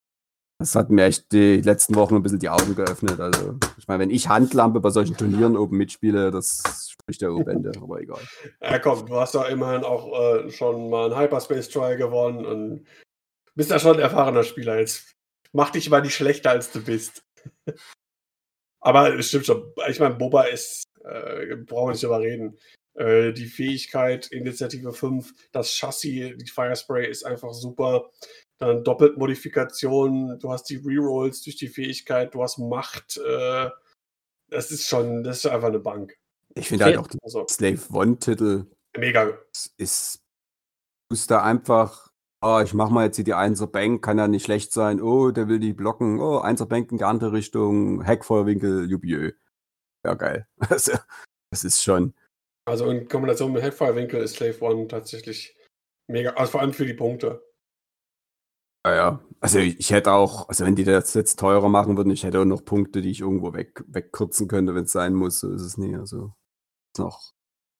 Das 0.59 0.75
hat 0.75 0.89
mir 0.89 1.05
echt 1.05 1.31
die 1.31 1.61
letzten 1.61 1.95
Wochen 1.95 2.15
ein 2.15 2.23
bisschen 2.23 2.39
die 2.39 2.49
Augen 2.49 2.75
geöffnet. 2.75 3.19
Also, 3.19 3.57
ich 3.77 3.87
meine, 3.87 4.03
wenn 4.03 4.09
ich 4.09 4.29
Handlampe 4.29 4.79
bei 4.79 4.91
solchen 4.91 5.17
Turnieren 5.17 5.57
oben 5.57 5.77
mitspiele, 5.77 6.31
das 6.31 6.61
spricht 6.89 7.21
ja 7.21 7.29
Bände, 7.29 7.71
aber 7.81 7.99
egal. 7.99 8.21
Ja, 8.61 8.79
komm, 8.79 9.05
du 9.05 9.15
hast 9.15 9.33
ja 9.33 9.45
immerhin 9.45 9.83
auch 9.83 10.13
äh, 10.17 10.49
schon 10.51 10.89
mal 10.89 11.11
einen 11.11 11.19
Hyperspace 11.19 11.69
Trial 11.69 11.97
gewonnen 11.97 12.45
und 12.45 12.87
bist 13.55 13.71
ja 13.71 13.79
schon 13.79 13.95
ein 13.95 14.01
erfahrener 14.01 14.43
Spieler. 14.43 14.79
Jetzt 14.79 15.15
mach 15.51 15.71
dich 15.71 15.89
mal 15.89 16.01
nicht 16.01 16.15
schlechter, 16.15 16.51
als 16.51 16.71
du 16.71 16.83
bist. 16.83 17.23
Aber 18.79 19.17
es 19.17 19.29
stimmt 19.29 19.45
schon. 19.45 19.73
Ich 19.89 19.99
meine, 19.99 20.15
Boba 20.15 20.43
ist, 20.43 20.83
äh, 21.05 21.55
brauchen 21.55 21.87
wir 21.87 21.91
nicht 21.91 22.03
drüber 22.03 22.19
reden. 22.19 22.57
Äh, 22.95 23.33
die 23.33 23.45
Fähigkeit, 23.47 24.27
Initiative 24.27 24.93
5, 24.93 25.33
das 25.51 25.71
Chassis, 25.71 26.37
die 26.37 26.49
Firespray 26.49 27.09
ist 27.09 27.25
einfach 27.25 27.53
super. 27.53 28.11
Dann 28.59 28.83
Doppeltmodifikation, 28.83 30.39
du 30.39 30.51
hast 30.51 30.69
die 30.69 30.77
Rerolls 30.77 31.41
durch 31.43 31.57
die 31.57 31.67
Fähigkeit, 31.67 32.33
du 32.33 32.43
hast 32.43 32.59
Macht. 32.59 33.17
Äh, 33.17 33.69
das 34.49 34.71
ist 34.71 34.87
schon, 34.87 35.23
das 35.23 35.37
ist 35.37 35.45
einfach 35.47 35.69
eine 35.69 35.79
Bank. 35.79 36.17
Ich 36.55 36.67
finde 36.67 36.85
halt 36.85 36.97
auch 36.97 37.07
die 37.07 37.17
Also, 37.23 37.45
Slave 37.49 37.79
One-Titel 37.91 38.65
mega. 38.97 39.37
ist, 39.77 40.17
du 41.09 41.13
musst 41.15 41.31
da 41.31 41.41
einfach, 41.41 42.11
oh, 42.41 42.61
ich 42.63 42.73
mach 42.73 42.89
mal 42.89 43.05
jetzt 43.05 43.15
hier 43.15 43.25
die 43.25 43.33
Einser 43.33 43.67
Bank, 43.67 44.03
kann 44.03 44.19
ja 44.19 44.27
nicht 44.27 44.45
schlecht 44.45 44.71
sein. 44.71 45.01
Oh, 45.01 45.31
der 45.31 45.47
will 45.47 45.59
die 45.59 45.73
blocken. 45.73 46.19
Oh, 46.19 46.37
Einser 46.39 46.67
Bank 46.67 46.91
in 46.91 46.99
die 46.99 47.03
andere 47.03 47.31
Richtung, 47.33 48.03
Heckfeuerwinkel, 48.03 48.89
jubiö. 48.89 49.31
ja 50.05 50.13
geil. 50.13 50.47
Also, 50.69 50.93
das 51.51 51.63
ist 51.63 51.83
schon. 51.83 52.13
Also 52.65 52.89
in 52.89 53.07
Kombination 53.09 53.51
mit 53.51 53.61
Hellfire-Winkel 53.61 54.21
ist 54.21 54.35
Slave 54.37 54.61
One 54.61 54.87
tatsächlich 54.87 55.55
mega, 56.07 56.31
also 56.31 56.53
vor 56.53 56.61
allem 56.61 56.71
für 56.73 56.85
die 56.85 56.93
Punkte. 56.93 57.43
Ja, 58.85 58.95
ja. 58.95 59.19
Also 59.39 59.59
ich 59.59 59.91
hätte 59.91 60.11
auch, 60.13 60.47
also 60.47 60.65
wenn 60.65 60.75
die 60.75 60.83
das 60.85 61.13
jetzt 61.13 61.37
teurer 61.37 61.67
machen 61.67 61.97
würden, 61.97 62.11
ich 62.11 62.23
hätte 62.23 62.39
auch 62.39 62.45
noch 62.45 62.63
Punkte, 62.63 63.01
die 63.01 63.11
ich 63.11 63.19
irgendwo 63.19 63.53
weg, 63.53 63.83
wegkürzen 63.87 64.47
könnte, 64.47 64.73
wenn 64.73 64.85
es 64.85 64.91
sein 64.93 65.13
muss. 65.13 65.39
So 65.41 65.51
ist 65.51 65.61
es 65.61 65.77
nicht. 65.77 65.95
Also 65.95 66.33
noch 66.97 67.33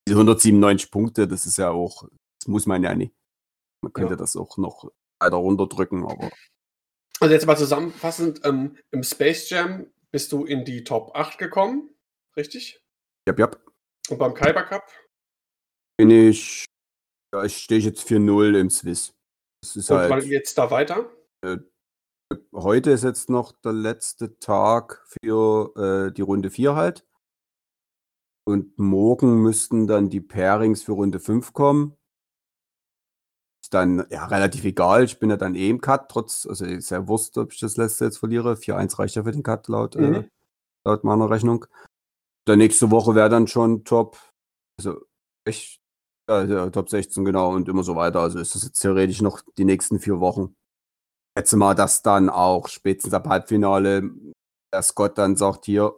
diese 0.07 0.17
197 0.17 0.91
Punkte, 0.91 1.27
das 1.27 1.45
ist 1.45 1.57
ja 1.57 1.69
auch, 1.71 2.03
das 2.39 2.47
muss 2.47 2.65
man 2.65 2.83
ja 2.83 2.93
nicht. 2.95 3.13
Man 3.81 3.93
könnte 3.93 4.13
Ja. 4.13 4.17
das 4.17 4.35
auch 4.35 4.57
noch 4.57 4.91
weiter 5.21 5.37
runterdrücken, 5.37 6.03
aber 6.03 6.29
Also 7.21 7.33
jetzt 7.33 7.45
mal 7.45 7.57
zusammenfassend, 7.57 8.41
ähm, 8.43 8.77
im 8.91 9.03
Space 9.03 9.49
Jam 9.49 9.87
bist 10.11 10.31
du 10.33 10.43
in 10.45 10.65
die 10.65 10.83
Top 10.83 11.15
8 11.15 11.37
gekommen, 11.37 11.89
richtig? 12.35 12.81
ja, 13.27 13.33
ja, 13.37 13.49
Und 14.09 14.17
beim 14.17 14.33
Kyber 14.33 14.63
Cup? 14.63 14.85
bin 15.97 16.11
ich, 16.11 16.65
ja, 17.33 17.43
ich 17.45 17.55
stehe 17.57 17.79
jetzt 17.79 18.03
4-0 18.05 18.55
im 18.59 18.69
Swiss. 18.69 19.13
Das 19.63 19.77
ist 19.77 19.89
Und 19.89 19.97
halt. 19.97 20.09
wann 20.09 20.19
geht's 20.19 20.53
da 20.55 20.69
weiter? 20.71 21.09
Heute 22.53 22.91
ist 22.91 23.05
jetzt 23.05 23.29
noch 23.29 23.53
der 23.53 23.71
letzte 23.71 24.37
Tag 24.39 25.05
für 25.07 26.09
äh, 26.09 26.11
die 26.11 26.21
Runde 26.21 26.49
4 26.49 26.75
halt. 26.75 27.07
Und 28.45 28.77
morgen 28.77 29.41
müssten 29.41 29.87
dann 29.87 30.09
die 30.09 30.19
Pairings 30.19 30.83
für 30.83 30.91
Runde 30.91 31.21
5 31.21 31.53
kommen. 31.53 31.95
Ist 33.63 33.73
dann 33.73 34.05
ja 34.09 34.25
relativ 34.25 34.65
egal. 34.65 35.05
Ich 35.05 35.19
bin 35.19 35.29
ja 35.29 35.37
dann 35.37 35.55
eh 35.55 35.69
im 35.69 35.79
Cut, 35.79 36.09
trotz, 36.11 36.45
also 36.45 36.65
ist 36.65 36.89
ja 36.89 37.07
Wurst, 37.07 37.37
ob 37.37 37.53
ich 37.53 37.59
das 37.61 37.77
letzte 37.77 38.03
jetzt 38.03 38.17
verliere. 38.17 38.57
4-1 38.57 38.99
reicht 38.99 39.15
ja 39.15 39.23
für 39.23 39.31
den 39.31 39.43
Cut 39.43 39.69
laut, 39.69 39.95
äh, 39.95 40.01
Mhm. 40.01 40.29
laut 40.85 41.05
meiner 41.05 41.29
Rechnung. 41.29 41.65
Dann 42.45 42.57
nächste 42.57 42.91
Woche 42.91 43.15
wäre 43.15 43.29
dann 43.29 43.47
schon 43.47 43.85
Top, 43.85 44.17
also 44.77 45.05
echt, 45.47 45.79
ja, 46.29 46.69
Top 46.69 46.89
16 46.89 47.25
genau 47.25 47.53
und 47.53 47.67
immer 47.69 47.83
so 47.83 47.95
weiter. 47.95 48.21
Also 48.21 48.39
ist 48.39 48.55
das 48.55 48.63
jetzt 48.63 48.79
theoretisch 48.79 49.21
noch 49.21 49.41
die 49.57 49.65
nächsten 49.65 49.99
vier 49.99 50.19
Wochen 50.19 50.55
schätze 51.37 51.57
mal, 51.57 51.73
dass 51.73 52.01
dann 52.01 52.29
auch 52.29 52.67
spätestens 52.67 53.13
ab 53.13 53.27
Halbfinale 53.27 54.09
der 54.73 54.81
Scott 54.81 55.17
dann 55.17 55.35
sagt, 55.35 55.65
hier, 55.65 55.93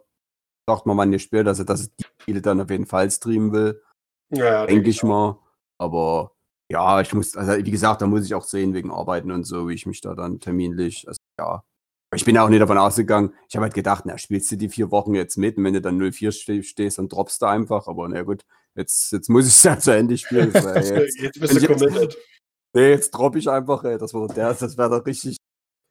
sagt 0.68 0.86
mal, 0.86 0.96
wann 0.96 1.12
ihr 1.12 1.18
spielt, 1.18 1.46
also 1.46 1.64
dass 1.64 1.86
er 1.86 1.92
die 1.98 2.04
Spiele 2.22 2.42
dann 2.42 2.60
auf 2.60 2.70
jeden 2.70 2.86
Fall 2.86 3.10
streamen 3.10 3.52
will, 3.52 3.82
ja, 4.30 4.66
denke 4.66 4.90
ich 4.90 5.02
mal. 5.02 5.38
Aber 5.78 6.32
ja, 6.70 7.00
ich 7.00 7.12
muss, 7.14 7.36
also 7.36 7.52
wie 7.64 7.70
gesagt, 7.70 8.02
da 8.02 8.06
muss 8.06 8.24
ich 8.24 8.34
auch 8.34 8.44
sehen, 8.44 8.74
wegen 8.74 8.90
Arbeiten 8.90 9.30
und 9.30 9.44
so, 9.44 9.68
wie 9.68 9.74
ich 9.74 9.86
mich 9.86 10.00
da 10.00 10.14
dann 10.14 10.40
terminlich, 10.40 11.06
also 11.06 11.18
ja. 11.38 11.62
Ich 12.14 12.24
bin 12.24 12.38
auch 12.38 12.48
nicht 12.48 12.60
davon 12.60 12.78
ausgegangen, 12.78 13.34
ich 13.48 13.56
habe 13.56 13.64
halt 13.64 13.74
gedacht, 13.74 14.04
na, 14.06 14.16
spielst 14.16 14.50
du 14.52 14.56
die 14.56 14.68
vier 14.68 14.90
Wochen 14.90 15.14
jetzt 15.14 15.36
mit 15.36 15.56
und 15.58 15.64
wenn 15.64 15.74
du 15.74 15.80
dann 15.80 15.98
0-4 16.00 16.30
ste 16.32 16.62
stehst, 16.62 16.98
dann 16.98 17.08
droppst 17.08 17.42
du 17.42 17.46
einfach, 17.46 17.88
aber 17.88 18.08
na 18.08 18.22
gut, 18.22 18.44
jetzt, 18.74 19.12
jetzt 19.12 19.28
muss 19.28 19.46
ich 19.46 19.52
es 19.52 19.62
ja 19.64 19.78
zu 19.78 19.90
Ende 19.90 20.16
spielen. 20.16 20.52
jetzt, 20.54 21.18
Jetzt 21.18 21.40
bist 21.40 21.60
du 21.62 21.66
committed. 21.66 22.16
Nee, 22.74 22.90
jetzt 22.90 23.10
droppe 23.10 23.38
ich 23.38 23.48
einfach, 23.48 23.82
ey. 23.84 23.98
Das 23.98 24.14
wäre 24.14 24.28
der, 24.28 24.54
das 24.54 24.76
wäre 24.78 24.90
doch 24.90 25.04
richtig, 25.06 25.36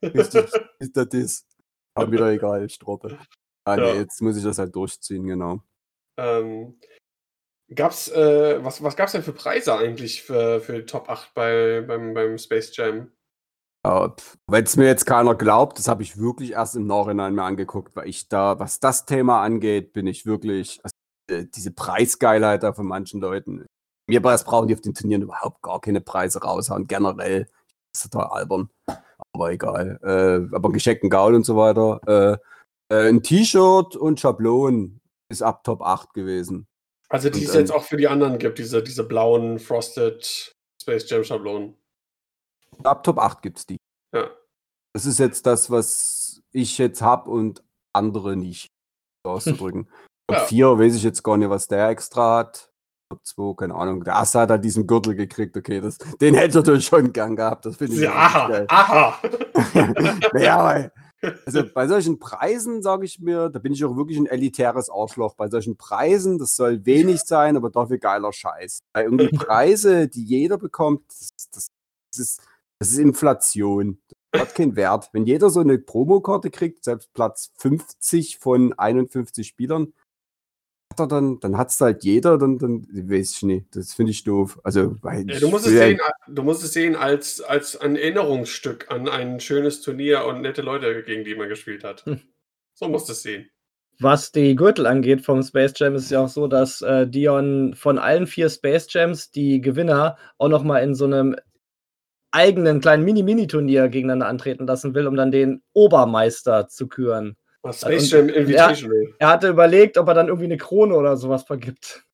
richtig, 0.02 0.46
ist 0.78 0.96
das 0.96 1.06
ist. 1.12 1.46
Aber 1.94 2.12
wieder 2.12 2.30
egal, 2.30 2.64
ich 2.64 2.78
droppe. 2.78 3.18
Ah, 3.64 3.76
nee, 3.76 3.82
Ja. 3.82 3.94
jetzt 3.94 4.22
muss 4.22 4.36
ich 4.36 4.44
das 4.44 4.58
halt 4.58 4.74
durchziehen, 4.74 5.26
genau. 5.26 5.60
Ähm, 6.18 6.78
gab's, 7.74 8.08
äh, 8.08 8.62
was, 8.64 8.82
was 8.82 8.96
gab's 8.96 9.12
denn 9.12 9.22
für 9.22 9.32
Preise 9.32 9.76
eigentlich 9.76 10.22
für, 10.22 10.60
für 10.60 10.74
die 10.74 10.86
Top 10.86 11.10
8 11.10 11.34
bei, 11.34 11.84
beim, 11.86 12.14
beim 12.14 12.38
Space 12.38 12.74
Jam? 12.76 13.10
Wenn 14.46 14.64
es 14.64 14.76
mir 14.76 14.86
jetzt 14.86 15.06
keiner 15.06 15.34
glaubt, 15.34 15.78
das 15.78 15.88
habe 15.88 16.02
ich 16.02 16.18
wirklich 16.18 16.52
erst 16.52 16.76
im 16.76 16.86
Nachhinein 16.86 17.34
mir 17.34 17.42
angeguckt, 17.42 17.94
weil 17.96 18.08
ich 18.08 18.28
da, 18.28 18.58
was 18.58 18.80
das 18.80 19.06
Thema 19.06 19.42
angeht, 19.42 19.92
bin 19.92 20.06
ich 20.06 20.26
wirklich, 20.26 20.80
also, 20.82 20.94
äh, 21.30 21.46
diese 21.54 21.72
Preisgeilheit 21.72 22.62
da 22.62 22.72
von 22.72 22.86
manchen 22.86 23.20
Leuten. 23.20 23.66
Mir 24.08 24.20
das 24.20 24.44
brauchen 24.44 24.68
die 24.68 24.74
auf 24.74 24.80
den 24.80 24.94
Turnieren 24.94 25.22
überhaupt 25.22 25.62
gar 25.62 25.80
keine 25.80 26.00
Preise 26.00 26.40
raushauen, 26.40 26.86
generell. 26.86 27.48
Das 27.92 28.04
ist 28.04 28.12
total 28.12 28.28
albern. 28.28 28.70
Aber 29.32 29.50
egal. 29.50 29.98
Äh, 30.02 30.54
aber 30.54 30.70
gescheckten 30.70 31.10
Gaul 31.10 31.34
und 31.34 31.44
so 31.44 31.56
weiter. 31.56 32.00
Äh, 32.06 32.94
äh, 32.94 33.08
ein 33.08 33.22
T-Shirt 33.22 33.96
und 33.96 34.20
Schablonen 34.20 35.00
ist 35.28 35.42
ab 35.42 35.64
Top 35.64 35.82
8 35.82 36.14
gewesen. 36.14 36.66
Also 37.08 37.30
die 37.30 37.44
es 37.44 37.54
ähm, 37.54 37.60
jetzt 37.60 37.72
auch 37.72 37.84
für 37.84 37.96
die 37.96 38.08
anderen 38.08 38.38
gibt, 38.38 38.58
diese, 38.58 38.82
diese 38.82 39.04
blauen 39.04 39.58
Frosted 39.58 40.54
Space 40.80 41.08
Jam 41.08 41.24
Schablonen. 41.24 41.76
Ab 42.84 43.02
Top 43.04 43.18
8 43.18 43.42
gibt 43.42 43.58
es 43.58 43.66
die. 43.66 43.76
Ja. 44.14 44.28
Das 44.94 45.06
ist 45.06 45.18
jetzt 45.18 45.46
das, 45.46 45.70
was 45.70 46.42
ich 46.52 46.78
jetzt 46.78 47.02
habe 47.02 47.30
und 47.30 47.62
andere 47.92 48.36
nicht. 48.36 48.68
So 49.24 49.32
auszudrücken. 49.32 49.88
Top 50.28 50.38
Ja. 50.38 50.44
4 50.46 50.78
weiß 50.78 50.94
ich 50.96 51.02
jetzt 51.02 51.22
gar 51.22 51.36
nicht, 51.36 51.50
was 51.50 51.68
der 51.68 51.88
extra 51.88 52.38
hat. 52.38 52.70
Top 53.10 53.24
2, 53.24 53.54
keine 53.56 53.74
Ahnung. 53.74 54.02
Der 54.02 54.16
Assa 54.16 54.40
hat 54.40 54.50
halt 54.50 54.64
diesen 54.64 54.86
Gürtel 54.86 55.14
gekriegt, 55.14 55.56
okay, 55.56 55.80
das, 55.80 55.98
den 56.20 56.34
hätte 56.34 56.58
er 56.58 56.62
natürlich 56.62 56.86
schon 56.86 57.12
gern 57.12 57.36
gehabt. 57.36 57.64
Das 57.66 57.76
finde 57.76 57.94
ich 57.94 58.00
Ja, 58.00 58.12
aha, 58.12 58.48
geil. 58.48 58.66
aha. 58.68 59.18
naja, 60.32 60.64
weil, 60.64 60.92
also 61.46 61.62
bei 61.72 61.86
solchen 61.86 62.18
Preisen 62.18 62.82
sage 62.82 63.04
ich 63.04 63.20
mir, 63.20 63.48
da 63.48 63.58
bin 63.60 63.72
ich 63.72 63.84
auch 63.84 63.96
wirklich 63.96 64.18
ein 64.18 64.26
elitäres 64.26 64.90
Arschloch. 64.90 65.34
Bei 65.34 65.48
solchen 65.48 65.76
Preisen, 65.76 66.38
das 66.38 66.56
soll 66.56 66.84
wenig 66.84 67.20
sein, 67.20 67.56
aber 67.56 67.70
dafür 67.70 67.98
geiler 67.98 68.32
Scheiß. 68.32 68.82
Bei 68.92 69.04
irgendwie 69.04 69.28
Preise, 69.36 70.08
die 70.08 70.24
jeder 70.24 70.58
bekommt, 70.58 71.02
das, 71.08 71.30
das, 71.52 71.68
das, 72.10 72.18
ist, 72.18 72.42
das 72.78 72.90
ist 72.90 72.98
Inflation. 72.98 73.98
Das 74.32 74.42
hat 74.42 74.54
keinen 74.54 74.76
Wert. 74.76 75.08
Wenn 75.12 75.26
jeder 75.26 75.50
so 75.50 75.60
eine 75.60 75.78
Promokarte 75.78 76.50
kriegt, 76.50 76.84
selbst 76.84 77.12
Platz 77.14 77.52
50 77.56 78.38
von 78.38 78.72
51 78.74 79.46
Spielern, 79.46 79.92
hat 80.92 81.00
er 81.00 81.08
dann, 81.08 81.40
dann 81.40 81.56
hat 81.56 81.70
es 81.70 81.80
halt 81.80 82.04
jeder, 82.04 82.38
dann, 82.38 82.58
dann 82.58 82.86
weiß 82.90 83.32
ich 83.32 83.42
nicht. 83.42 83.76
Das 83.76 83.94
finde 83.94 84.12
ich 84.12 84.24
doof. 84.24 84.60
Also, 84.62 84.96
weil 85.02 85.30
Ja, 85.30 85.40
du, 85.40 85.48
musst 85.48 85.66
es 85.66 85.72
sehen, 85.72 86.00
du 86.28 86.42
musst 86.42 86.64
es 86.64 86.72
sehen 86.72 86.96
als, 86.96 87.40
als 87.40 87.76
ein 87.76 87.96
Erinnerungsstück 87.96 88.90
an 88.90 89.08
ein 89.08 89.40
schönes 89.40 89.80
Turnier 89.82 90.24
und 90.26 90.42
nette 90.42 90.62
Leute, 90.62 91.02
gegen 91.02 91.24
die 91.24 91.34
man 91.34 91.48
gespielt 91.48 91.84
hat. 91.84 92.04
Hm. 92.06 92.20
So 92.74 92.88
musst 92.88 93.08
du 93.08 93.12
es 93.12 93.22
sehen. 93.22 93.50
Was 93.98 94.30
die 94.30 94.54
Gürtel 94.54 94.86
angeht 94.86 95.22
vom 95.22 95.42
Space 95.42 95.72
Jam, 95.76 95.94
ist 95.94 96.04
es 96.04 96.10
ja 96.10 96.22
auch 96.22 96.28
so, 96.28 96.48
dass 96.48 96.82
äh, 96.82 97.08
Dion 97.08 97.74
von 97.74 97.98
allen 97.98 98.26
vier 98.26 98.50
Space 98.50 98.86
Jams 98.90 99.30
die 99.30 99.62
Gewinner 99.62 100.18
auch 100.36 100.48
noch 100.48 100.62
mal 100.62 100.80
in 100.80 100.94
so 100.94 101.06
einem 101.06 101.34
eigenen 102.36 102.80
kleinen 102.80 103.04
Mini-Mini-Turnier 103.04 103.88
gegeneinander 103.88 104.28
antreten 104.28 104.66
lassen 104.66 104.94
will, 104.94 105.06
um 105.06 105.16
dann 105.16 105.32
den 105.32 105.62
Obermeister 105.72 106.68
zu 106.68 106.86
küren. 106.86 107.36
Was 107.62 107.80
Space 107.80 108.12
und- 108.12 108.28
Jam 108.28 108.28
Invitational. 108.28 109.14
Er 109.18 109.28
hatte 109.28 109.48
überlegt, 109.48 109.96
ob 109.96 110.06
er 110.08 110.14
dann 110.14 110.28
irgendwie 110.28 110.44
eine 110.44 110.58
Krone 110.58 110.94
oder 110.94 111.16
sowas 111.16 111.42
vergibt. 111.44 112.04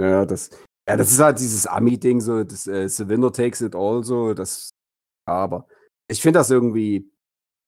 Ja, 0.00 0.26
das, 0.26 0.50
ja, 0.88 0.96
das 0.96 1.10
ist 1.10 1.20
halt 1.20 1.38
dieses 1.38 1.66
Ami-Ding, 1.66 2.20
so, 2.20 2.44
das 2.44 2.66
äh, 2.66 2.88
The 2.88 3.08
Winner 3.08 3.32
takes 3.32 3.60
it 3.60 3.74
all, 3.74 4.04
so, 4.04 4.34
das, 4.34 4.70
ja, 5.28 5.34
aber 5.34 5.66
ich 6.08 6.20
finde 6.20 6.40
das 6.40 6.50
irgendwie 6.50 7.10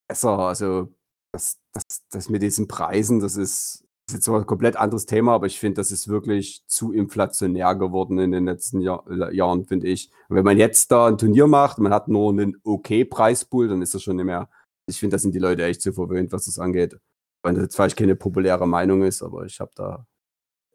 besser, 0.09 0.39
also, 0.39 0.93
das, 1.33 1.59
das, 1.73 2.03
das 2.11 2.29
mit 2.29 2.43
diesen 2.43 2.69
Preisen, 2.69 3.21
das 3.21 3.37
ist, 3.37 3.84
ist 4.07 4.15
jetzt 4.15 4.29
ein 4.29 4.47
komplett 4.47 4.77
anderes 4.77 5.07
Thema, 5.07 5.35
aber 5.35 5.47
ich 5.47 5.59
finde, 5.59 5.81
das 5.81 5.91
ist 5.91 6.09
wirklich 6.09 6.63
zu 6.67 6.93
inflationär 6.93 7.75
geworden 7.75 8.19
in 8.19 8.33
den 8.33 8.45
letzten 8.45 8.81
Jahr, 8.81 9.05
Jahren, 9.33 9.65
finde 9.65 9.89
ich. 9.89 10.11
Und 10.29 10.37
wenn 10.37 10.45
man 10.45 10.59
jetzt 10.59 10.93
da 10.93 11.07
ein 11.07 11.17
Turnier 11.17 11.47
macht, 11.47 11.79
man 11.79 11.93
hat 11.93 12.09
nur 12.09 12.31
einen 12.31 12.57
okay 12.65 13.05
Preispool, 13.05 13.69
dann 13.69 13.81
ist 13.81 13.95
das 13.95 14.03
schon 14.03 14.17
nicht 14.17 14.27
mehr, 14.27 14.49
ich 14.87 14.99
finde, 14.99 15.15
da 15.15 15.19
sind 15.19 15.35
die 15.35 15.39
Leute 15.39 15.65
echt 15.65 15.81
zu 15.81 15.93
verwöhnt, 15.93 16.33
was 16.33 16.45
das 16.45 16.59
angeht. 16.59 16.99
Wenn 17.43 17.55
das 17.55 17.65
jetzt 17.65 17.77
vielleicht 17.77 17.97
keine 17.97 18.17
populäre 18.17 18.67
Meinung 18.69 19.03
ist, 19.03 19.23
aber 19.23 19.47
ich 19.47 19.59
habe 19.61 19.71
da 19.75 20.07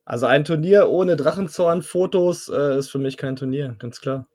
Also 0.06 0.26
ein 0.26 0.44
Turnier 0.44 0.90
ohne 0.90 1.16
Drachenzorn-Fotos 1.16 2.50
äh, 2.50 2.80
ist 2.80 2.90
für 2.90 3.00
mich 3.00 3.18
kein 3.18 3.36
Turnier, 3.36 3.76
ganz 3.78 4.02
klar. 4.02 4.28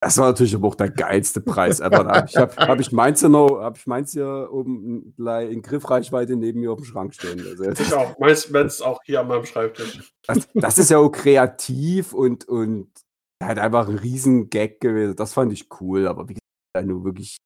Das 0.00 0.18
war 0.18 0.26
natürlich 0.26 0.54
aber 0.54 0.68
auch 0.68 0.74
der 0.74 0.90
geilste 0.90 1.40
Preis 1.40 1.80
ever. 1.80 2.26
Ich 2.28 2.36
habe 2.36 2.54
hab 2.56 2.80
ich 2.80 2.92
meins 2.92 3.20
hier 3.20 3.30
noch, 3.30 3.60
hab 3.60 3.78
ich 3.78 3.86
meins 3.86 4.12
hier 4.12 4.48
oben 4.52 5.14
in 5.16 5.62
Griffreichweite 5.62 6.36
neben 6.36 6.60
mir 6.60 6.72
auf 6.72 6.78
dem 6.78 6.84
Schrank 6.84 7.14
stehen. 7.14 7.40
Also 7.40 7.64
Ich 7.64 7.78
das, 7.78 7.92
auch. 7.92 8.18
Meins 8.18 8.50
meins 8.50 8.82
auch 8.82 9.00
hier 9.04 9.20
an 9.20 9.28
meinem 9.28 9.46
Schreibtisch. 9.46 10.14
das, 10.26 10.48
das 10.54 10.78
ist 10.78 10.90
ja 10.90 10.98
auch 10.98 11.10
kreativ 11.10 12.12
und, 12.12 12.46
und 12.46 12.90
halt 13.42 13.58
einfach 13.58 13.88
ein 13.88 13.98
riesen 13.98 14.50
Gag 14.50 14.80
gewesen. 14.80 15.16
Das 15.16 15.32
fand 15.32 15.52
ich 15.52 15.68
cool, 15.80 16.06
aber 16.06 16.28
wie 16.28 16.34
gesagt, 16.34 16.44
da 16.74 16.82
nur 16.82 17.04
wirklich 17.04 17.38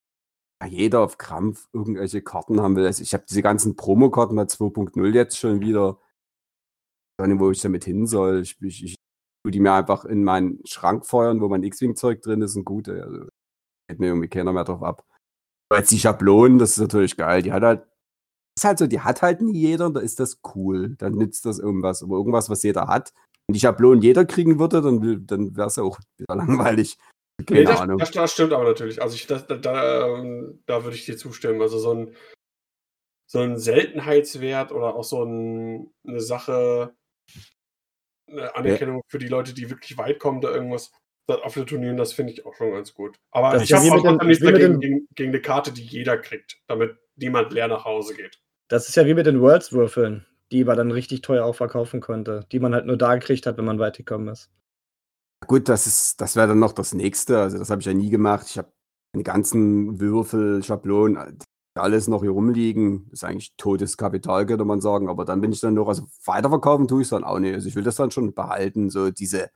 ja, 0.63 0.69
jeder 0.69 1.01
auf 1.01 1.19
Krampf 1.19 1.69
irgendwelche 1.73 2.23
Karten 2.23 2.61
haben 2.61 2.77
will. 2.77 2.87
Also 2.87 3.03
ich 3.03 3.15
habe 3.15 3.25
diese 3.29 3.43
ganzen 3.43 3.77
Promokarten 3.77 4.37
bei 4.37 4.43
2.0 4.43 5.15
jetzt 5.15 5.39
schon 5.39 5.61
wieder. 5.61 5.99
Ich 7.19 7.23
weiß 7.23 7.29
nicht, 7.29 7.41
wo 7.41 7.51
ich 7.51 7.61
damit 7.61 7.85
hin 7.85 8.07
soll. 8.07 8.43
Ich, 8.43 8.61
ich, 8.61 8.85
ich 8.85 8.95
tue 9.43 9.51
die 9.53 9.61
mir 9.61 9.73
einfach 9.73 10.05
in 10.05 10.25
meinen 10.25 10.65
Schrank 10.67 11.07
feuern, 11.07 11.41
wo 11.41 11.49
mein 11.49 11.62
X-Wing-Zeug 11.62 12.23
drin 12.23 12.43
ist 12.43 12.57
und 12.57 12.65
gut. 12.65 12.89
Also, 12.89 13.27
geht 13.89 13.99
mir 13.99 14.09
irgendwie 14.09 14.29
keiner 14.29 14.53
mehr 14.53 14.65
drauf 14.65 14.83
ab. 14.83 15.05
Aber 15.69 15.81
jetzt 15.81 15.93
die 15.93 15.99
Schablonen, 15.99 16.59
das 16.59 16.73
ist 16.73 16.79
natürlich 16.79 17.17
geil. 17.17 17.43
Die 17.43 17.53
hat 17.53 17.62
halt, 17.62 17.83
ist 18.57 18.65
halt 18.65 18.79
so, 18.79 18.87
die 18.87 19.01
hat 19.01 19.23
halt 19.23 19.41
nie 19.41 19.57
jeder, 19.57 19.91
da 19.91 20.01
ist 20.01 20.21
das 20.21 20.41
cool. 20.55 20.97
Dann 20.99 21.15
nützt 21.15 21.47
das 21.47 21.59
irgendwas. 21.59 22.03
Aber 22.03 22.17
irgendwas, 22.17 22.51
was 22.51 22.62
jeder 22.62 22.89
hat, 22.89 23.12
wenn 23.47 23.55
die 23.55 23.61
Schablonen 23.61 24.03
jeder 24.03 24.25
kriegen 24.25 24.59
würde, 24.59 24.81
dann, 24.81 25.27
dann 25.27 25.57
wäre 25.57 25.69
es 25.69 25.77
ja 25.77 25.83
auch 25.83 25.99
wieder 26.19 26.37
langweilig. 26.37 26.99
Keine 27.47 27.61
Nee, 27.61 27.67
das, 27.67 27.81
Ahnung. 27.81 27.99
Das, 27.99 28.11
das 28.11 28.33
stimmt 28.33 28.53
aber 28.53 28.65
natürlich. 28.65 29.01
Also 29.01 29.15
ich, 29.15 29.27
das, 29.27 29.47
da, 29.47 29.57
da, 29.57 30.19
ähm, 30.19 30.62
da 30.67 30.85
würde 30.85 30.97
ich 30.97 31.07
dir 31.07 31.17
zustimmen. 31.17 31.62
Also 31.62 31.79
so 31.79 31.95
ein, 31.95 32.15
so 33.27 33.41
ein 33.41 33.59
Seltenheitswert 33.59 34.73
oder 34.73 34.95
auch 34.95 35.05
so 35.05 35.25
ein, 35.25 35.91
eine 36.07 36.21
Sache, 36.21 36.95
eine 38.31 38.55
Anerkennung 38.55 39.02
für 39.09 39.19
die 39.19 39.28
Leute, 39.28 39.55
die 39.55 39.70
wirklich 39.70 39.97
weit 39.98 40.19
kommen, 40.19 40.40
da 40.40 40.51
irgendwas 40.51 40.93
auf 41.28 41.55
den 41.55 41.66
Turnieren, 41.66 41.97
das 41.97 42.12
finde 42.12 42.32
ich 42.32 42.44
auch 42.44 42.55
schon 42.55 42.73
ganz 42.73 42.93
gut. 42.93 43.16
Aber 43.31 43.52
Das 43.52 43.62
ich 43.62 43.73
habe 43.73 43.93
auch 43.93 44.02
trotzdem 44.02 44.28
nichts 44.28 44.44
dagegen, 44.44 44.81
gegen, 44.81 45.07
gegen 45.15 45.31
eine 45.31 45.40
Karte, 45.40 45.73
die 45.73 45.82
jeder 45.82 46.19
kriegt, 46.19 46.59
damit 46.66 46.97
niemand 47.16 47.52
leer 47.52 47.69
nach 47.69 47.85
Hause 47.85 48.15
geht. 48.15 48.40
Das 48.69 48.89
ist 48.89 48.97
ja 48.97 49.07
wie 49.07 49.15
mit 49.15 49.27
den 49.27 49.40
Worlds-Würfeln, 49.40 50.27
die 50.51 50.65
man 50.65 50.77
dann 50.77 50.90
richtig 50.90 51.23
teuer 51.23 51.44
auch 51.44 51.55
verkaufen 51.55 52.01
konnte, 52.01 52.47
die 52.51 52.59
man 52.59 52.74
halt 52.74 52.86
nur 52.86 52.97
da 52.97 53.15
gekriegt 53.15 53.47
hat, 53.47 53.57
wenn 53.59 53.65
man 53.65 53.78
weit 53.78 53.97
gekommen 53.97 54.28
ist. 54.28 54.51
Gut, 55.47 55.69
das 55.69 55.86
ist, 55.86 56.20
das 56.20 56.36
wäre 56.36 56.48
dann 56.48 56.59
noch 56.59 56.73
das 56.73 56.94
nächste. 56.94 57.39
Also 57.39 57.59
das 57.59 57.70
habe 57.70 57.81
ich 57.81 57.86
ja 57.86 57.94
nie 57.94 58.11
gemacht. 58.11 58.47
Ich 58.48 58.59
habe 58.59 58.73
die 59.16 59.23
ganzen 59.23 60.01
Würfel, 60.01 60.62
Schablonen, 60.62 61.39
alles 61.75 62.09
noch 62.09 62.23
hier 62.23 62.31
rumliegen. 62.31 63.07
Das 63.11 63.21
ist 63.21 63.25
eigentlich 63.25 63.55
totes 63.57 63.97
Kapital, 63.97 64.47
könnte 64.47 64.65
man 64.65 64.81
sagen. 64.81 65.09
Aber 65.09 65.25
dann 65.25 65.41
bin 65.41 65.53
ich 65.53 65.61
dann 65.61 65.75
noch, 65.75 65.89
also 65.89 66.05
weiterverkaufen 66.25 66.89
tue 66.89 67.03
ich 67.03 67.07
es 67.07 67.11
dann 67.11 67.25
auch 67.25 67.39
nicht. 67.39 67.55
Also 67.55 67.69
ich 67.69 67.77
will 67.77 67.85
das 67.85 67.97
dann 67.97 68.11
schon 68.11 68.35
behalten, 68.35 68.91
so 68.91 69.11
diese 69.11 69.51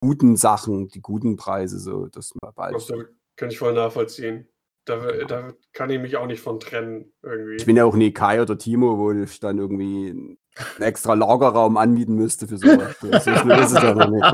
guten 0.00 0.36
Sachen, 0.36 0.88
die 0.88 1.00
guten 1.00 1.36
Preise, 1.36 1.78
so 1.78 2.06
das 2.06 2.32
mal 2.42 2.52
behalten. 2.52 2.78
Das 2.78 2.92
kann 3.36 3.50
ich 3.50 3.58
voll 3.58 3.72
nachvollziehen. 3.74 4.48
Da, 4.84 4.96
da 5.26 5.52
kann 5.74 5.90
ich 5.90 6.00
mich 6.00 6.16
auch 6.16 6.26
nicht 6.26 6.40
von 6.40 6.60
trennen, 6.60 7.12
irgendwie. 7.22 7.56
Ich 7.56 7.66
bin 7.66 7.76
ja 7.76 7.84
auch 7.84 7.94
nie 7.94 8.12
Kai 8.12 8.40
oder 8.40 8.56
Timo, 8.56 8.96
wo 8.96 9.12
ich 9.12 9.38
dann 9.38 9.58
irgendwie 9.58 10.10
einen 10.10 10.38
extra 10.78 11.12
Lagerraum 11.12 11.76
anmieten 11.76 12.14
müsste 12.14 12.48
für 12.48 12.56
sowas. 12.56 12.96
So 13.00 13.12
so 13.12 13.36
schlimm 13.36 13.58
ist 13.58 13.72
es 13.72 13.82
ja 13.82 13.94
noch 13.94 14.08
nicht. 14.08 14.24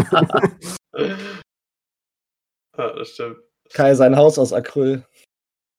ja, 2.79 2.95
das 2.95 3.09
stimmt. 3.09 3.39
Kai, 3.73 3.95
sein 3.97 4.17
Haus 4.17 4.39
aus 4.39 4.53
Acryl. 4.53 5.05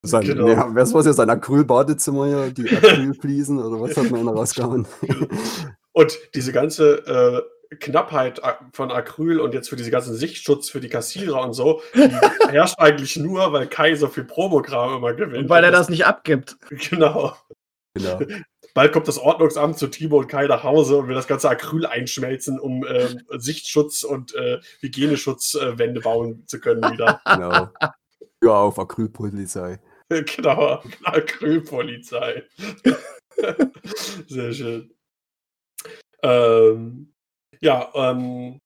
Sein, 0.06 0.22
Genau. 0.26 0.48
ja, 0.48 0.68
was 0.73 0.94
war 0.94 1.03
jetzt 1.06 1.19
ein 1.19 1.30
Acryl-Badezimmer 1.30 2.26
hier? 2.27 2.52
Die 2.52 2.69
Acrylfliesen 2.69 3.60
oder 3.60 3.82
was 3.82 3.95
hat 3.98 4.11
man 4.11 4.26
da 4.26 4.32
rausgehauen? 4.32 4.88
Und 5.94 6.18
diese 6.34 6.52
ganze 6.52 7.45
äh, 7.72 7.76
Knappheit 7.80 8.41
von 8.73 8.91
Acryl 8.91 9.40
und 9.40 9.53
jetzt 9.53 9.69
für 9.69 9.76
diese 9.76 9.91
ganzen 9.91 10.14
Sichtschutz 10.14 10.69
für 10.69 10.80
die 10.80 10.90
Kassierer 10.90 11.41
und 11.41 11.53
so, 11.53 11.82
die 11.94 12.02
herrscht 12.49 12.77
eigentlich 12.80 13.15
nur, 13.18 13.53
weil 13.53 13.68
Kai 13.68 13.95
so 13.95 14.07
viel 14.07 14.26
Promogramm 14.26 14.98
immer 14.98 15.14
gewinnt. 15.14 15.44
Und 15.44 15.49
weil 15.49 15.64
er 15.64 15.72
das 15.72 15.90
nicht 15.90 16.06
abgibt. 16.06 16.57
Genau. 16.90 17.34
genau. 17.94 18.19
Bald 18.73 18.91
kommt 18.91 19.07
das 19.07 19.18
Ordnungsamt 19.18 19.77
zu 19.77 19.88
Timo 19.88 20.19
und 20.19 20.27
Kai 20.27 20.48
nach 20.48 20.64
Hause 20.64 20.98
und 20.98 21.07
will 21.07 21.15
das 21.15 21.27
ganze 21.27 21.49
Acryl 21.49 21.86
einschmelzen, 21.86 22.60
um 22.60 22.86
ähm, 22.86 23.22
Sichtschutz 23.30 24.03
und 24.03 24.36
äh, 24.36 24.60
Hygieneschutzwände 24.82 26.02
bauen 26.02 26.44
zu 26.45 26.60
können 26.60 26.84
wieder. 26.91 27.22
genau. 27.26 27.69
Ja, 28.44 28.52
auf 28.52 28.77
Acrylpolizei. 28.77 29.80
genau, 30.36 30.82
Acrylpolizei. 31.03 32.44
Sehr 34.27 34.53
schön. 34.53 34.91
Ähm, 36.23 37.14
ja, 37.60 37.90
ähm, 37.94 38.60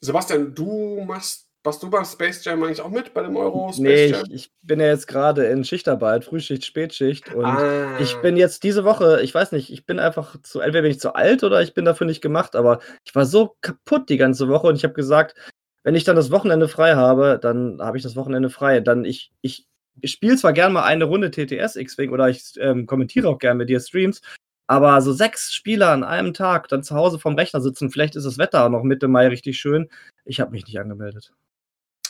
Sebastian, 0.00 0.54
du 0.54 1.02
machst, 1.06 1.46
machst 1.64 1.82
du 1.82 1.90
beim 1.90 2.04
Space 2.04 2.44
Jam 2.44 2.62
eigentlich 2.62 2.80
auch 2.80 2.90
mit 2.90 3.14
bei 3.14 3.22
dem 3.22 3.36
Euro 3.36 3.68
Space 3.72 3.78
Nee, 3.80 4.06
Jam? 4.08 4.24
ich, 4.26 4.32
ich 4.32 4.52
bin 4.62 4.80
ja 4.80 4.86
jetzt 4.86 5.06
gerade 5.06 5.46
in 5.46 5.64
Schichtarbeit, 5.64 6.24
Frühschicht, 6.24 6.64
Spätschicht. 6.64 7.32
Und 7.34 7.44
Ah. 7.44 7.98
ich 8.00 8.16
bin 8.20 8.36
jetzt 8.36 8.62
diese 8.64 8.84
Woche, 8.84 9.20
ich 9.22 9.34
weiß 9.34 9.52
nicht, 9.52 9.70
ich 9.72 9.86
bin 9.86 9.98
einfach 9.98 10.40
zu, 10.42 10.60
entweder 10.60 10.82
bin 10.82 10.90
ich 10.90 11.00
zu 11.00 11.14
alt 11.14 11.44
oder 11.44 11.62
ich 11.62 11.74
bin 11.74 11.84
dafür 11.84 12.06
nicht 12.06 12.20
gemacht, 12.22 12.56
aber 12.56 12.80
ich 13.04 13.14
war 13.14 13.26
so 13.26 13.56
kaputt 13.60 14.08
die 14.08 14.16
ganze 14.16 14.48
Woche 14.48 14.66
und 14.66 14.76
ich 14.76 14.84
habe 14.84 14.94
gesagt, 14.94 15.36
wenn 15.84 15.94
ich 15.96 16.04
dann 16.04 16.16
das 16.16 16.30
Wochenende 16.30 16.68
frei 16.68 16.94
habe, 16.94 17.38
dann 17.42 17.78
habe 17.80 17.96
ich 17.96 18.02
das 18.04 18.14
Wochenende 18.16 18.50
frei. 18.50 18.80
Dann 18.80 19.04
ich, 19.04 19.32
ich, 19.40 19.66
ich 20.00 20.12
spiele 20.12 20.36
zwar 20.36 20.52
gern 20.52 20.72
mal 20.72 20.84
eine 20.84 21.04
Runde 21.04 21.30
TTS 21.30 21.76
X-Wing 21.76 22.10
oder 22.10 22.28
ich 22.28 22.54
ähm, 22.58 22.86
kommentiere 22.86 23.28
auch 23.28 23.38
gern 23.38 23.56
mit 23.56 23.68
dir 23.68 23.80
Streams, 23.80 24.20
aber 24.66 25.00
so 25.02 25.12
sechs 25.12 25.52
Spieler 25.52 25.90
an 25.90 26.04
einem 26.04 26.34
Tag 26.34 26.68
dann 26.68 26.82
zu 26.82 26.94
Hause 26.94 27.18
vorm 27.18 27.34
Rechner 27.34 27.60
sitzen, 27.60 27.90
vielleicht 27.90 28.16
ist 28.16 28.24
das 28.24 28.38
Wetter 28.38 28.64
auch 28.64 28.70
noch 28.70 28.82
Mitte 28.82 29.08
Mai 29.08 29.28
richtig 29.28 29.58
schön. 29.58 29.90
Ich 30.24 30.40
habe 30.40 30.52
mich 30.52 30.64
nicht 30.66 30.78
angemeldet. 30.78 31.34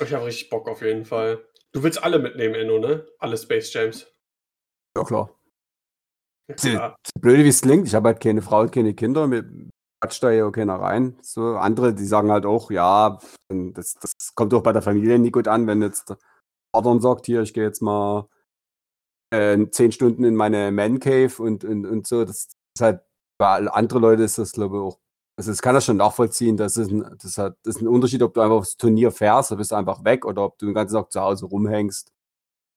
Ich 0.00 0.12
habe 0.12 0.26
richtig 0.26 0.50
Bock 0.50 0.68
auf 0.68 0.82
jeden 0.82 1.04
Fall. 1.04 1.44
Du 1.72 1.82
willst 1.82 2.02
alle 2.02 2.18
mitnehmen, 2.18 2.54
Enno, 2.54 2.78
ne? 2.78 3.06
Alle 3.18 3.36
Space 3.36 3.72
Jams. 3.72 4.06
Ja, 4.96 5.04
klar. 5.04 5.30
Ja, 6.48 6.58
Sie- 6.58 6.70
klar. 6.70 6.96
So 7.06 7.20
blöd 7.20 7.44
wie 7.44 7.48
es 7.48 7.62
klingt, 7.62 7.88
ich 7.88 7.94
habe 7.94 8.08
halt 8.08 8.20
keine 8.20 8.42
Frau 8.42 8.60
und 8.60 8.72
keine 8.72 8.94
Kinder, 8.94 9.26
mir 9.26 9.44
quatscht 10.00 10.22
da 10.22 10.30
ja 10.30 10.46
auch 10.46 10.52
keiner 10.52 10.76
rein. 10.76 11.16
So 11.22 11.56
andere, 11.56 11.94
die 11.94 12.04
sagen 12.04 12.30
halt 12.30 12.44
auch, 12.44 12.70
ja, 12.70 13.18
das, 13.48 13.94
das 13.94 14.34
kommt 14.34 14.52
auch 14.52 14.62
bei 14.62 14.72
der 14.72 14.82
Familie 14.82 15.18
nicht 15.18 15.32
gut 15.32 15.48
an, 15.48 15.66
wenn 15.66 15.80
jetzt 15.82 16.14
dann 16.80 17.00
sagt, 17.00 17.26
hier, 17.26 17.42
ich 17.42 17.52
gehe 17.52 17.64
jetzt 17.64 17.82
mal 17.82 18.28
äh, 19.30 19.66
zehn 19.70 19.92
Stunden 19.92 20.24
in 20.24 20.34
meine 20.34 20.70
Man 20.72 20.98
Cave 21.00 21.32
und, 21.42 21.64
und, 21.64 21.84
und 21.84 22.06
so. 22.06 22.24
Das 22.24 22.44
ist 22.46 22.80
halt, 22.80 23.00
bei 23.38 23.48
all- 23.48 23.68
andere 23.68 23.98
Leute 23.98 24.22
ist 24.22 24.38
das, 24.38 24.52
glaube 24.52 24.76
ich, 24.76 24.82
auch. 24.82 24.98
Also, 25.38 25.50
das 25.50 25.62
kann 25.62 25.74
das 25.74 25.84
schon 25.84 25.96
nachvollziehen. 25.96 26.56
Das 26.56 26.76
ist, 26.76 26.90
ein, 26.90 27.16
das, 27.20 27.38
hat, 27.38 27.56
das 27.64 27.76
ist 27.76 27.82
ein 27.82 27.88
Unterschied, 27.88 28.22
ob 28.22 28.34
du 28.34 28.40
einfach 28.40 28.56
aufs 28.56 28.76
Turnier 28.76 29.10
fährst, 29.10 29.50
da 29.50 29.54
bist 29.56 29.72
du 29.72 29.76
einfach 29.76 30.04
weg, 30.04 30.24
oder 30.24 30.44
ob 30.44 30.58
du 30.58 30.66
den 30.66 30.74
ganzen 30.74 30.94
Tag 30.94 31.10
zu 31.12 31.20
Hause 31.20 31.46
rumhängst. 31.46 32.10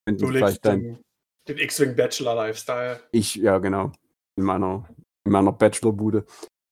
Und 0.08 0.22
Du 0.22 0.30
lebst 0.30 0.64
den, 0.64 1.00
den 1.48 1.58
X-Wing 1.58 1.96
Bachelor 1.96 2.36
Lifestyle. 2.36 3.02
ich, 3.12 3.36
ja, 3.36 3.58
genau. 3.60 3.92
In 4.38 4.46
meiner, 4.46 4.88
in 5.26 5.32
meiner 5.32 5.52
Bachelorbude. 5.52 6.26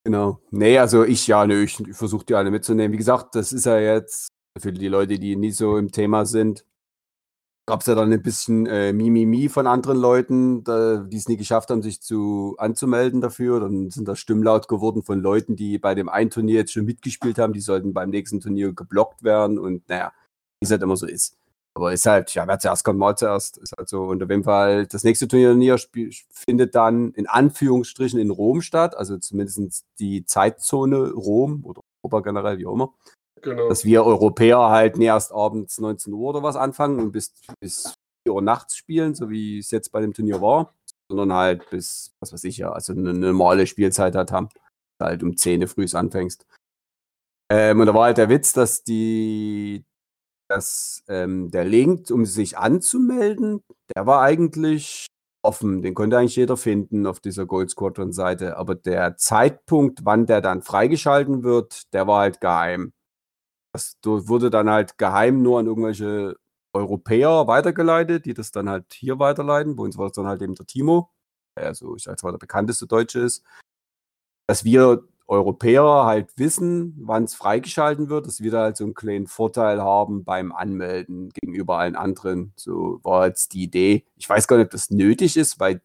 Genau. 0.05 0.39
Nee, 0.51 0.77
also 0.77 1.03
ich, 1.03 1.27
ja, 1.27 1.45
nö, 1.45 1.63
ich, 1.63 1.79
ich 1.79 1.95
versuche 1.95 2.25
die 2.25 2.35
alle 2.35 2.51
mitzunehmen. 2.51 2.91
Wie 2.91 2.97
gesagt, 2.97 3.35
das 3.35 3.53
ist 3.53 3.65
ja 3.65 3.79
jetzt 3.79 4.27
für 4.59 4.71
die 4.71 4.87
Leute, 4.87 5.17
die 5.17 5.35
nie 5.35 5.51
so 5.51 5.77
im 5.77 5.91
Thema 5.91 6.25
sind, 6.25 6.65
gab 7.65 7.81
es 7.81 7.87
ja 7.87 7.95
dann 7.95 8.11
ein 8.11 8.21
bisschen 8.21 8.65
äh, 8.65 8.91
Mimimi 8.91 9.47
von 9.47 9.67
anderen 9.67 9.97
Leuten, 9.97 10.63
die 10.63 11.15
es 11.15 11.29
nie 11.29 11.37
geschafft 11.37 11.69
haben, 11.69 11.81
sich 11.81 12.01
zu 12.01 12.55
anzumelden 12.57 13.21
dafür. 13.21 13.59
Dann 13.59 13.89
sind 13.89 14.07
da 14.07 14.15
Stimmen 14.15 14.43
laut 14.43 14.67
geworden 14.67 15.03
von 15.03 15.21
Leuten, 15.21 15.55
die 15.55 15.77
bei 15.77 15.95
dem 15.95 16.09
einen 16.09 16.29
Turnier 16.29 16.55
jetzt 16.55 16.73
schon 16.73 16.85
mitgespielt 16.85 17.37
haben, 17.37 17.53
die 17.53 17.61
sollten 17.61 17.93
beim 17.93 18.09
nächsten 18.09 18.41
Turnier 18.41 18.73
geblockt 18.73 19.23
werden 19.23 19.59
und 19.59 19.87
naja, 19.87 20.11
wie 20.59 20.65
es 20.65 20.71
halt 20.71 20.81
immer 20.83 20.97
so 20.97 21.07
ist. 21.07 21.37
Aber 21.75 21.91
ist 21.91 22.05
halt, 22.05 22.33
ja, 22.35 22.47
wer 22.47 22.59
zuerst 22.59 22.83
kommt, 22.83 22.99
mal 22.99 23.15
zuerst. 23.15 23.57
Ist 23.57 23.73
halt 23.75 23.89
so. 23.89 24.03
Und 24.03 24.21
auf 24.21 24.29
jeden 24.29 24.43
Fall, 24.43 24.85
das 24.85 25.03
nächste 25.03 25.27
Turnier 25.27 25.79
findet 26.31 26.75
dann 26.75 27.13
in 27.13 27.27
Anführungsstrichen 27.27 28.19
in 28.19 28.29
Rom 28.29 28.61
statt, 28.61 28.95
also 28.95 29.17
zumindest 29.17 29.85
die 29.99 30.25
Zeitzone 30.25 31.11
Rom 31.11 31.65
oder 31.65 31.81
Europa 32.03 32.19
generell, 32.21 32.57
wie 32.59 32.67
auch 32.67 32.73
immer. 32.73 32.93
Genau. 33.43 33.69
Dass 33.69 33.85
wir 33.85 34.05
Europäer 34.05 34.69
halt 34.69 34.97
erst 34.97 35.33
abends 35.33 35.79
19 35.79 36.13
Uhr 36.13 36.29
oder 36.29 36.43
was 36.43 36.55
anfangen 36.55 36.99
und 36.99 37.11
bis, 37.11 37.33
bis 37.59 37.93
4 38.25 38.33
Uhr 38.33 38.41
nachts 38.41 38.77
spielen, 38.77 39.15
so 39.15 39.29
wie 39.29 39.59
es 39.59 39.71
jetzt 39.71 39.91
bei 39.91 40.01
dem 40.01 40.13
Turnier 40.13 40.41
war, 40.41 40.73
sondern 41.09 41.33
halt 41.33 41.69
bis, 41.69 42.13
was 42.19 42.33
weiß 42.33 42.43
ich 42.45 42.57
ja, 42.57 42.71
also 42.71 42.93
eine 42.93 43.13
normale 43.13 43.67
Spielzeit 43.67 44.15
halt 44.15 44.31
haben. 44.31 44.49
Halt 45.01 45.21
um 45.23 45.35
10 45.35 45.61
Uhr 45.61 45.67
früh 45.67 45.85
anfängst. 45.91 46.45
Ähm, 47.51 47.81
und 47.81 47.87
da 47.87 47.93
war 47.93 48.05
halt 48.05 48.17
der 48.17 48.29
Witz, 48.29 48.53
dass 48.53 48.83
die, 48.83 49.83
dass 50.49 51.03
ähm, 51.09 51.51
der 51.51 51.65
Link, 51.65 52.09
um 52.09 52.25
sich 52.25 52.57
anzumelden, 52.57 53.61
der 53.95 54.05
war 54.05 54.21
eigentlich 54.21 55.07
offen. 55.43 55.81
Den 55.81 55.93
konnte 55.93 56.17
eigentlich 56.17 56.37
jeder 56.37 56.57
finden 56.57 57.05
auf 57.05 57.19
dieser 57.19 57.45
Gold 57.45 57.69
Squadron 57.69 58.13
Seite. 58.13 58.57
Aber 58.57 58.75
der 58.75 59.17
Zeitpunkt, 59.17 60.05
wann 60.05 60.25
der 60.25 60.41
dann 60.41 60.61
freigeschalten 60.61 61.43
wird, 61.43 61.93
der 61.93 62.07
war 62.07 62.21
halt 62.21 62.39
geheim. 62.39 62.93
Das 63.73 63.97
wurde 64.03 64.49
dann 64.49 64.69
halt 64.69 64.97
geheim 64.97 65.41
nur 65.41 65.59
an 65.59 65.65
irgendwelche 65.65 66.37
Europäer 66.73 67.47
weitergeleitet, 67.47 68.25
die 68.25 68.33
das 68.33 68.51
dann 68.51 68.69
halt 68.69 68.93
hier 68.93 69.19
weiterleiten. 69.19 69.75
Bei 69.75 69.83
uns 69.83 69.97
war 69.97 70.07
es 70.07 70.13
dann 70.13 70.27
halt 70.27 70.41
eben 70.41 70.55
der 70.55 70.65
Timo, 70.65 71.11
der 71.57 71.67
also 71.67 71.95
ich 71.95 72.05
mal 72.05 72.31
der 72.31 72.37
bekannteste 72.37 72.87
Deutsche 72.87 73.19
ist. 73.19 73.43
Dass 74.47 74.63
wir 74.63 75.07
Europäer 75.27 76.05
halt 76.05 76.37
wissen, 76.37 76.95
wann 76.99 77.23
es 77.23 77.33
freigeschalten 77.33 78.09
wird, 78.09 78.27
dass 78.27 78.41
wir 78.41 78.51
da 78.51 78.61
halt 78.63 78.77
so 78.77 78.83
einen 78.83 78.93
kleinen 78.93 79.27
Vorteil 79.27 79.81
haben 79.81 80.23
beim 80.23 80.51
Anmelden 80.51 81.29
gegenüber 81.29 81.79
allen 81.79 81.95
anderen. 81.95 82.53
So 82.55 82.99
war 83.03 83.27
jetzt 83.27 83.53
die 83.53 83.63
Idee. 83.63 84.05
Ich 84.17 84.29
weiß 84.29 84.47
gar 84.47 84.57
nicht, 84.57 84.65
ob 84.65 84.71
das 84.71 84.89
nötig 84.89 85.37
ist, 85.37 85.59
weil 85.59 85.81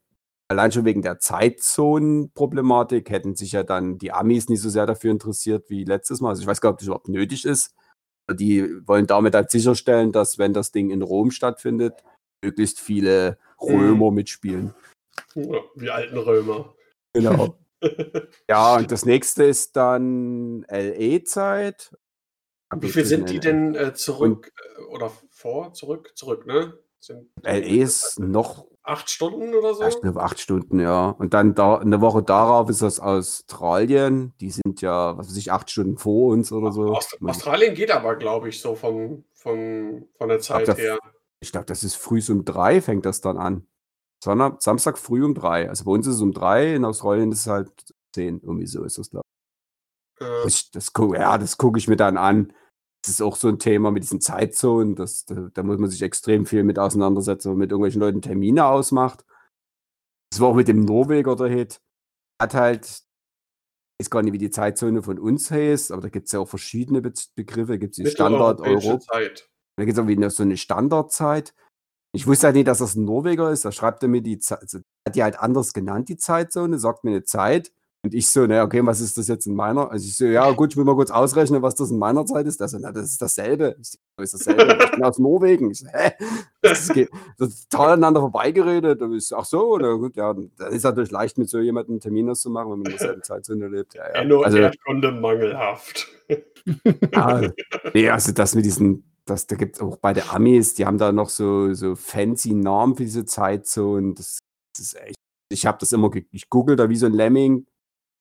allein 0.49 0.73
schon 0.73 0.85
wegen 0.85 1.03
der 1.03 1.19
Zeitzonenproblematik 1.19 3.11
hätten 3.11 3.37
sich 3.37 3.53
ja 3.53 3.63
dann 3.63 3.99
die 3.99 4.13
Amis 4.13 4.49
nicht 4.49 4.61
so 4.61 4.71
sehr 4.71 4.87
dafür 4.87 5.11
interessiert 5.11 5.69
wie 5.69 5.85
letztes 5.85 6.21
Mal. 6.21 6.31
Also 6.31 6.43
ich 6.43 6.49
weiß 6.49 6.61
gar 6.61 6.71
nicht, 6.71 6.75
ob 6.75 6.79
das 6.79 6.87
überhaupt 6.87 7.09
nötig 7.09 7.45
ist. 7.45 7.75
Die 8.31 8.67
wollen 8.87 9.07
damit 9.07 9.35
halt 9.35 9.51
sicherstellen, 9.51 10.13
dass 10.13 10.39
wenn 10.39 10.53
das 10.53 10.73
Ding 10.73 10.91
in 10.91 11.03
Rom 11.03 11.31
stattfindet, 11.31 12.03
möglichst 12.43 12.81
viele 12.81 13.39
Römer 13.61 14.11
mitspielen. 14.11 14.75
Ja, 15.35 15.59
wie 15.75 15.91
alten 15.91 16.19
Römer. 16.19 16.75
Genau. 17.13 17.57
Ja, 18.51 18.75
und 18.75 18.91
das 18.91 19.05
nächste 19.05 19.45
ist 19.45 19.77
dann 19.77 20.63
LE-Zeit. 20.69 21.97
Wie 22.77 22.89
viel 22.89 23.05
sind 23.05 23.31
die 23.31 23.39
denn 23.39 23.77
äh, 23.77 23.95
zurück 23.95 24.53
äh, 24.57 24.83
oder 24.83 25.13
vor, 25.31 25.73
zurück, 25.75 26.11
zurück, 26.17 26.45
ne? 26.45 26.77
LE 27.43 27.83
ist 27.83 28.19
noch, 28.19 28.67
acht 28.83 29.09
Stunden 29.11 29.55
oder 29.55 29.75
so? 29.75 29.85
ich 29.85 30.01
glaube, 30.01 30.23
acht 30.23 30.41
Stunden, 30.41 30.81
ja. 30.81 31.11
Und 31.11 31.35
dann 31.35 31.55
da, 31.55 31.77
eine 31.79 32.01
Woche 32.01 32.23
darauf 32.23 32.69
ist 32.71 32.83
das 32.83 33.01
Australien. 33.01 34.33
Die 34.41 34.51
sind 34.51 34.81
ja, 34.81 35.17
was 35.17 35.29
weiß 35.29 35.37
ich, 35.37 35.53
acht 35.53 35.71
Stunden 35.71 35.99
vor 35.99 36.33
uns 36.33 36.51
oder 36.53 36.73
so. 36.73 36.95
Aust 36.95 37.17
Australien 37.23 37.75
geht 37.75 37.91
aber, 37.91 38.17
glaube 38.17 38.49
ich, 38.49 38.61
so 38.61 38.75
vom, 38.75 39.25
vom, 39.33 40.09
von 40.17 40.29
der 40.29 40.41
Zeit 40.41 40.67
der- 40.69 40.75
her. 40.77 40.99
Ich 41.41 41.53
glaube, 41.53 41.67
das 41.67 41.85
ist 41.85 41.95
früh 41.95 42.21
um 42.31 42.45
drei, 42.45 42.81
fängt 42.81 43.07
das 43.07 43.21
dann 43.21 43.37
an. 43.39 43.67
sondern 44.25 44.57
Samstag 44.59 44.99
früh 44.99 45.25
um 45.25 45.35
drei. 45.35 45.69
Also 45.69 45.85
bei 45.85 45.93
uns 45.93 46.07
ist 46.09 46.17
es 46.17 46.21
um 46.21 46.33
drei, 46.33 46.75
in 46.75 46.85
Australien 46.85 47.31
ist 47.31 47.41
es 47.43 47.47
halt 47.47 47.71
zehn. 48.13 48.41
Irgendwie 48.41 48.67
so 48.67 48.83
ist 48.83 48.99
das, 48.99 49.11
glaube 49.11 49.23
Äh, 50.21 50.49
ich. 50.49 50.71
Das, 50.73 50.93
gu- 50.93 51.15
ja, 51.15 51.39
das 51.39 51.57
gucke 51.57 51.79
ich 51.79 51.87
mir 51.87 51.95
dann 51.97 52.17
an. 52.17 52.53
Das 53.03 53.15
ist 53.15 53.23
auch 53.23 53.37
so 53.37 53.49
ein 53.49 53.59
Thema 53.59 53.91
mit 53.91 54.03
diesen 54.03 54.21
Zeitzonen. 54.21 54.97
Das, 54.97 55.25
da, 55.25 55.49
da 55.53 55.63
muss 55.63 55.79
man 55.79 55.91
sich 55.91 56.03
extrem 56.03 56.47
viel 56.47 56.65
mit 56.65 56.79
auseinandersetzen, 56.79 57.47
wenn 57.47 57.53
man 57.53 57.59
mit 57.61 57.71
irgendwelchen 57.71 58.01
Leuten 58.01 58.23
Termine 58.23 58.67
ausmacht. 58.67 59.25
Das 60.31 60.41
war 60.41 60.49
auch 60.49 60.55
mit 60.55 60.69
dem 60.69 60.85
Norweger 60.85 61.37
der 61.37 61.49
Hit. 61.49 61.81
Hat 62.41 62.55
halt, 62.55 62.85
ich 63.99 64.05
weiß 64.05 64.11
gar 64.11 64.23
nicht, 64.23 64.33
wie 64.33 64.39
die 64.39 64.51
Zeitzone 64.51 65.03
von 65.03 65.19
uns 65.19 65.51
heißt, 65.51 65.93
aber 65.93 66.03
da 66.03 66.09
gibt 66.09 66.27
es 66.27 66.33
ja 66.33 66.41
auch 66.41 66.49
verschiedene 66.49 67.01
Be 67.01 67.13
Begriffe. 67.35 67.79
Gibt 67.79 67.99
es 67.99 68.05
die 68.05 68.11
Standard 68.11 68.61
mitteleuropäische 68.61 68.89
Europa. 68.89 69.13
Zeit. 69.13 69.51
Da 69.77 69.85
gibt 69.85 69.93
es 69.93 69.99
irgendwie 69.99 70.17
noch 70.17 70.31
so 70.31 70.43
eine 70.43 70.57
Standardzeit. 70.57 71.55
Ich 72.13 72.27
wusste 72.27 72.47
halt 72.47 72.57
nicht, 72.57 72.67
dass 72.67 72.79
das 72.79 72.97
ein 72.97 73.05
Norweger 73.05 73.53
ist. 73.53 73.65
Da 73.65 73.73
schreibt 73.73 74.03
er 74.03 74.09
mir 74.09 74.23
die 74.23 74.39
Zeit, 74.39 74.61
also, 74.61 74.79
hat 75.07 75.15
die 75.15 75.23
halt 75.23 75.39
anders 75.39 75.73
genannt, 75.73 76.09
die 76.09 76.17
Zeitzone, 76.17 76.79
sagt 76.79 77.05
mir 77.05 77.11
eine 77.11 77.23
Zeit. 77.23 77.73
Und 78.05 78.15
ich 78.15 78.29
so, 78.29 78.47
naja, 78.47 78.63
okay, 78.63 78.81
was 78.87 79.01
ist 79.01 79.19
das 79.19 79.27
jetzt 79.27 79.47
in 79.47 79.55
meiner? 79.55 79.91
Also 79.91 80.07
ich 80.07 80.17
so, 80.17 80.25
ja 80.25 80.49
gut, 80.53 80.73
ich 80.73 80.77
will 80.77 80.85
mal 80.85 80.95
kurz 80.95 81.11
ausrechnen, 81.11 81.63
was 81.63 81.75
das 81.75 81.91
in 81.91 81.99
meiner 81.99 82.25
Zeit 82.27 82.47
ist. 82.47 82.61
Der 82.61 82.69
so, 82.69 82.79
na, 82.79 82.93
das 82.93 83.07
ist 83.07 83.21
dasselbe. 83.21 83.77
Ich 83.81 83.91
so, 83.91 83.99
ist 84.23 84.35
dasselbe. 84.35 84.79
Ich 84.85 84.91
bin 84.93 85.05
aus 85.05 85.19
Norwegen. 85.19 85.71
Ich 85.71 85.81
so, 85.81 85.89
hä? 85.89 86.13
Das 86.63 86.89
geht 86.89 87.11
das 87.39 87.49
ist 87.49 87.71
total 87.71 87.93
aneinander 87.93 88.21
vorbeigeredet. 88.21 89.03
Und 89.03 89.17
ich 89.17 89.27
so, 89.27 89.37
ach 89.37 89.45
so, 89.45 89.79
na 89.79 89.95
gut, 89.95 90.17
ja, 90.17 90.33
dann 90.33 90.73
ist 90.73 90.85
natürlich 90.85 91.11
leicht, 91.11 91.39
mit 91.39 91.51
so 91.51 91.59
jemandem 91.59 91.95
einen 91.95 92.01
Termin 92.01 92.31
auszumachen, 92.31 92.71
wenn 92.71 92.79
man 92.79 92.87
in 92.87 92.97
derselben 92.99 93.23
Zeitzone 93.23 93.69
lebt. 93.69 93.95
Ja, 93.95 94.07
ja. 94.09 94.15
Enno 94.15 94.43
Also, 94.43 94.59
Erdkunde 94.59 95.11
mangelhaft. 95.11 96.07
ja, 97.13 97.51
nee, 97.95 98.11
also 98.11 98.33
das 98.33 98.55
mit 98.55 98.65
diesen, 98.65 99.11
das, 99.25 99.47
da 99.47 99.57
gibt 99.57 99.77
es 99.77 99.83
auch 99.83 99.97
bei 99.97 100.13
den 100.13 100.25
Amis, 100.29 100.75
die 100.75 100.87
haben 100.87 100.99
da 100.99 101.11
noch 101.11 101.31
so, 101.31 101.75
so 101.75 101.97
fancy 101.97 102.55
Namen 102.55 102.95
für 102.95 103.05
diese 103.05 103.25
Zeitzonen. 103.25 104.15
Das, 104.15 104.39
das 104.77 104.87
ist 104.87 105.01
echt, 105.01 105.17
ich 105.51 105.67
habe 105.67 105.79
das 105.81 105.93
immer, 105.93 106.11
ich 106.31 106.49
google 106.49 106.77
da 106.77 106.89
wie 106.89 106.97
so 106.97 107.07
ein 107.07 107.13
Lemming, 107.13 107.67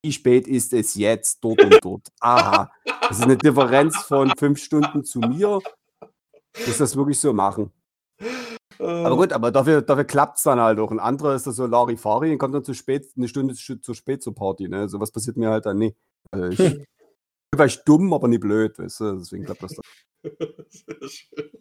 wie 0.04 0.12
spät 0.12 0.48
ist 0.48 0.74
es 0.74 0.96
jetzt, 0.96 1.44
dort 1.44 1.64
und 1.64 1.80
dort. 1.82 2.08
Aha, 2.20 2.72
das 3.02 3.20
ist 3.20 3.24
eine 3.24 3.38
Differenz 3.38 3.98
von 3.98 4.32
fünf 4.38 4.60
Stunden 4.60 5.04
zu 5.04 5.20
mir. 5.20 5.60
Muss 6.66 6.78
das 6.78 6.96
wirklich 6.96 7.20
so 7.20 7.34
machen. 7.34 7.72
Aber 8.80 9.18
gut, 9.18 9.34
aber 9.34 9.52
dafür, 9.52 9.82
dafür 9.82 10.04
klappt 10.04 10.38
es 10.38 10.44
dann 10.44 10.60
halt 10.60 10.80
auch. 10.80 10.92
Ein 10.92 11.00
anderer 11.00 11.36
ist 11.36 11.48
da 11.48 11.52
so 11.52 11.66
Larifari 11.66 12.32
und 12.32 12.38
kommt 12.38 12.54
dann 12.54 12.64
zu 12.64 12.74
spät, 12.74 13.08
eine 13.18 13.28
Stunde 13.28 13.56
zu, 13.56 13.82
zu 13.82 13.94
spät 13.94 14.22
zur 14.22 14.36
Party. 14.36 14.68
Ne? 14.68 14.88
So 14.88 15.00
was 15.00 15.12
passiert 15.12 15.38
mir 15.38 15.50
halt 15.50 15.66
dann 15.66 15.80
nicht. 15.80 15.98
Also 16.32 16.48
ich, 16.50 16.58
bin 16.58 16.86
vielleicht 17.56 17.88
dumm, 17.88 18.14
aber 18.14 18.28
nicht 18.28 18.42
blöd, 18.42 18.78
weißt 18.78 19.00
du? 19.00 19.18
Deswegen 19.18 19.46
klappt 19.46 19.64
das 19.64 19.76
dann. 19.76 20.40
Sehr 20.70 21.10
schön. 21.10 21.52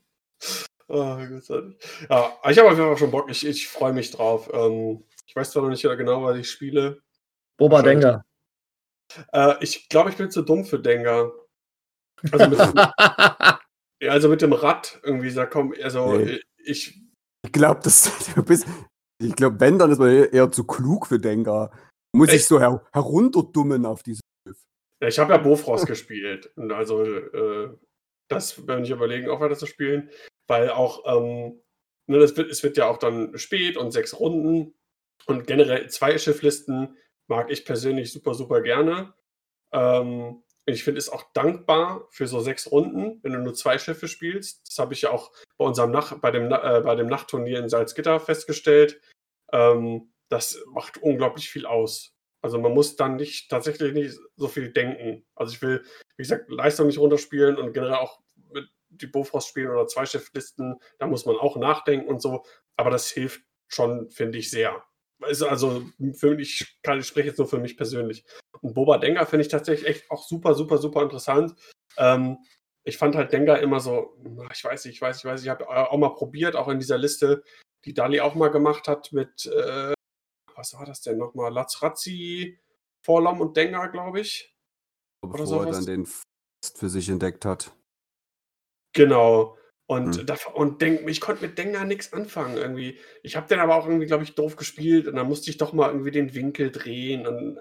Großartig. 0.89 1.77
ja, 2.09 2.39
ich 2.49 2.59
habe 2.59 2.69
auf 2.69 2.79
jeden 2.79 2.89
Fall 2.89 2.97
schon 2.97 3.11
Bock. 3.11 3.31
Ich, 3.31 3.47
ich 3.47 3.67
freue 3.67 3.93
mich 3.93 4.11
drauf. 4.11 4.51
Ähm, 4.53 5.03
ich 5.27 5.35
weiß 5.35 5.51
zwar 5.51 5.63
noch 5.63 5.71
nicht 5.71 5.83
genau, 5.83 6.23
was 6.23 6.37
ich 6.37 6.51
spiele. 6.51 7.03
Boba. 7.57 7.83
Denker. 7.83 8.25
Äh, 9.33 9.55
ich 9.61 9.89
glaube, 9.89 10.11
ich 10.11 10.17
bin 10.17 10.31
zu 10.31 10.43
dumm 10.43 10.65
für 10.65 10.79
Denker. 10.79 11.33
Also 12.33 12.49
mit, 12.49 12.59
ja, 14.03 14.11
also 14.11 14.29
mit 14.29 14.43
dem 14.43 14.53
Rad 14.53 15.01
irgendwie, 15.03 15.33
da 15.33 15.47
komm, 15.47 15.75
also 15.83 16.17
Nee. 16.17 16.41
ich, 16.59 17.01
Ich 17.45 17.53
glaube, 17.53 17.81
das 17.85 18.11
du 18.35 18.43
bist. 18.43 18.67
Ich 19.23 19.35
glaube, 19.35 19.59
wenn, 19.61 19.79
dann 19.79 19.91
ist 19.91 19.99
man 19.99 20.11
eher 20.11 20.33
eher 20.33 20.51
zu 20.51 20.67
klug 20.67 21.07
für 21.07 21.19
Denker. 21.19 21.71
Muss 22.15 22.29
ich 22.29 22.35
Echt? 22.37 22.49
so 22.49 22.59
her 22.61 22.85
herunterdummen 22.93 23.87
auf 23.87 24.03
diese. 24.03 24.21
Ja, 25.03 25.09
ich 25.09 25.19
habe 25.19 25.33
ja 25.33 25.39
Bofrost 25.39 25.87
gespielt. 25.87 26.51
Und 26.57 26.73
also, 26.73 27.05
äh, 27.05 27.71
das 28.29 28.67
werde 28.67 28.83
ich 28.83 28.91
überlegen, 28.91 29.29
auch 29.29 29.41
weiter 29.41 29.57
zu 29.57 29.67
spielen. 29.67 30.11
Weil 30.49 30.71
auch, 30.71 31.03
ähm, 31.07 31.61
ne, 32.07 32.19
das 32.19 32.37
wird, 32.37 32.51
es 32.51 32.63
wird 32.63 32.77
ja 32.77 32.87
auch 32.89 32.99
dann 32.99 33.37
spät 33.39 33.77
und 33.77 33.93
sechs 33.93 34.19
Runden. 34.19 34.75
Und 35.27 35.47
generell 35.47 35.89
zwei 35.91 36.17
Schifflisten 36.19 36.97
mag 37.29 37.51
ich 37.51 37.65
persönlich 37.65 38.13
super, 38.13 38.35
super 38.35 38.61
gerne. 38.61 39.15
Ähm, 39.73 40.43
ich 40.67 40.83
finde 40.83 40.99
es 40.99 41.09
auch 41.09 41.25
dankbar 41.33 42.09
für 42.11 42.27
so 42.27 42.41
sechs 42.41 42.71
Runden, 42.71 43.21
wenn 43.23 43.33
du 43.33 43.39
nur 43.39 43.55
zwei 43.55 43.79
Schiffe 43.79 44.09
spielst. 44.09 44.69
Das 44.69 44.79
habe 44.79 44.95
ich 44.95 45.03
ja 45.03 45.11
auch 45.11 45.31
bei 45.59 45.65
unserem 45.65 45.93
Nacht, 45.93 46.21
bei 46.21 46.33
dem, 46.33 46.47
äh, 46.47 46.81
bei 46.81 46.97
dem 46.97 47.07
Nachtturnier 47.07 47.61
in 47.61 47.69
Salzgitter 47.69 48.19
festgestellt. 48.19 49.01
Ähm, 49.53 50.13
das 50.29 50.59
macht 50.73 50.99
unglaublich 50.99 51.49
viel 51.49 51.67
aus. 51.67 52.17
Also 52.43 52.59
man 52.59 52.73
muss 52.73 52.97
dann 52.97 53.17
nicht 53.17 53.49
tatsächlich 53.51 53.93
nicht 53.93 54.19
so 54.37 54.49
viel 54.49 54.73
denken. 54.73 55.25
Also 55.35 55.55
ich 55.55 55.63
will, 55.63 55.85
wie 56.17 56.23
gesagt, 56.23 56.51
Leistung 56.51 56.89
nicht 56.89 56.99
runterspielen 56.99 57.57
und 57.59 57.73
generell 57.73 57.97
auch 57.97 58.21
mit 58.53 58.69
die 58.89 59.07
Bofrost 59.07 59.49
spielen 59.49 59.71
oder 59.71 59.87
Zweischifflisten, 59.87 60.81
da 60.99 61.07
muss 61.07 61.27
man 61.27 61.37
auch 61.37 61.57
nachdenken 61.57 62.09
und 62.09 62.21
so. 62.21 62.45
Aber 62.77 62.91
das 62.91 63.09
hilft 63.11 63.43
schon, 63.69 64.11
finde 64.11 64.39
ich, 64.39 64.51
sehr. 64.51 64.85
Ist 65.29 65.43
also 65.43 65.83
für 66.15 66.35
mich, 66.35 66.61
ich 66.61 66.83
kann, 66.83 66.99
ich 67.01 67.07
spreche 67.07 67.29
jetzt 67.29 67.39
nur 67.39 67.49
für 67.49 67.59
mich 67.59 67.77
persönlich. 67.77 68.25
Und 68.61 68.75
Boba 68.75 68.99
Denker 68.99 69.27
finde 69.27 69.43
ich 69.43 69.49
tatsächlich 69.49 69.89
echt 69.89 70.11
auch 70.11 70.27
super, 70.27 70.55
super, 70.55 70.79
super 70.79 71.03
interessant. 71.03 71.55
Ähm, 71.97 72.39
ich 72.85 72.99
fand 72.99 73.17
halt 73.17 73.33
Denker 73.33 73.61
immer 73.61 73.81
so, 73.81 74.17
ich 74.53 74.63
weiß 74.63 74.85
nicht, 74.85 74.95
ich 74.95 75.01
weiß, 75.01 75.19
ich 75.19 75.25
weiß, 75.25 75.43
ich 75.43 75.49
habe 75.49 75.69
auch 75.69 75.97
mal 75.97 76.15
probiert, 76.15 76.55
auch 76.55 76.69
in 76.69 76.79
dieser 76.79 76.99
Liste, 76.99 77.43
die 77.85 77.95
Dali 77.95 78.21
auch 78.21 78.35
mal 78.35 78.51
gemacht 78.51 78.89
hat 78.89 79.13
mit, 79.13 79.47
äh, 79.47 79.95
was 80.55 80.75
war 80.75 80.85
das 80.87 81.01
denn 81.01 81.19
nochmal? 81.19 81.53
Lazrazi, 81.53 82.59
Vorlom 83.03 83.41
und 83.41 83.57
Denker, 83.57 83.89
glaube 83.89 84.21
ich. 84.21 84.55
Bevor 85.23 85.41
er 85.41 85.47
sowas. 85.47 85.77
dann 85.77 85.87
den 85.87 86.07
Fest 86.07 86.79
für 86.79 86.89
sich 86.89 87.09
entdeckt 87.09 87.45
hat. 87.45 87.73
Genau. 88.93 89.59
Und, 89.89 90.19
Hm. 90.19 90.27
da, 90.27 90.37
und 90.55 90.83
denk, 90.83 91.09
ich 91.09 91.21
konnte 91.21 91.47
mit 91.47 91.57
Denker 91.59 91.85
nichts 91.85 92.13
anfangen 92.13 92.57
irgendwie. 92.57 92.99
Ich 93.23 93.37
habe 93.37 93.47
den 93.47 93.61
aber 93.61 93.77
auch 93.77 93.87
irgendwie, 93.87 94.07
glaube 94.07 94.25
ich, 94.25 94.35
doof 94.35 94.57
gespielt 94.57 95.07
und 95.07 95.15
dann 95.17 95.29
musste 95.29 95.49
ich 95.51 95.59
doch 95.59 95.73
mal 95.73 95.91
irgendwie 95.91 96.11
den 96.11 96.35
Winkel 96.35 96.73
drehen 96.73 97.27
und 97.27 97.59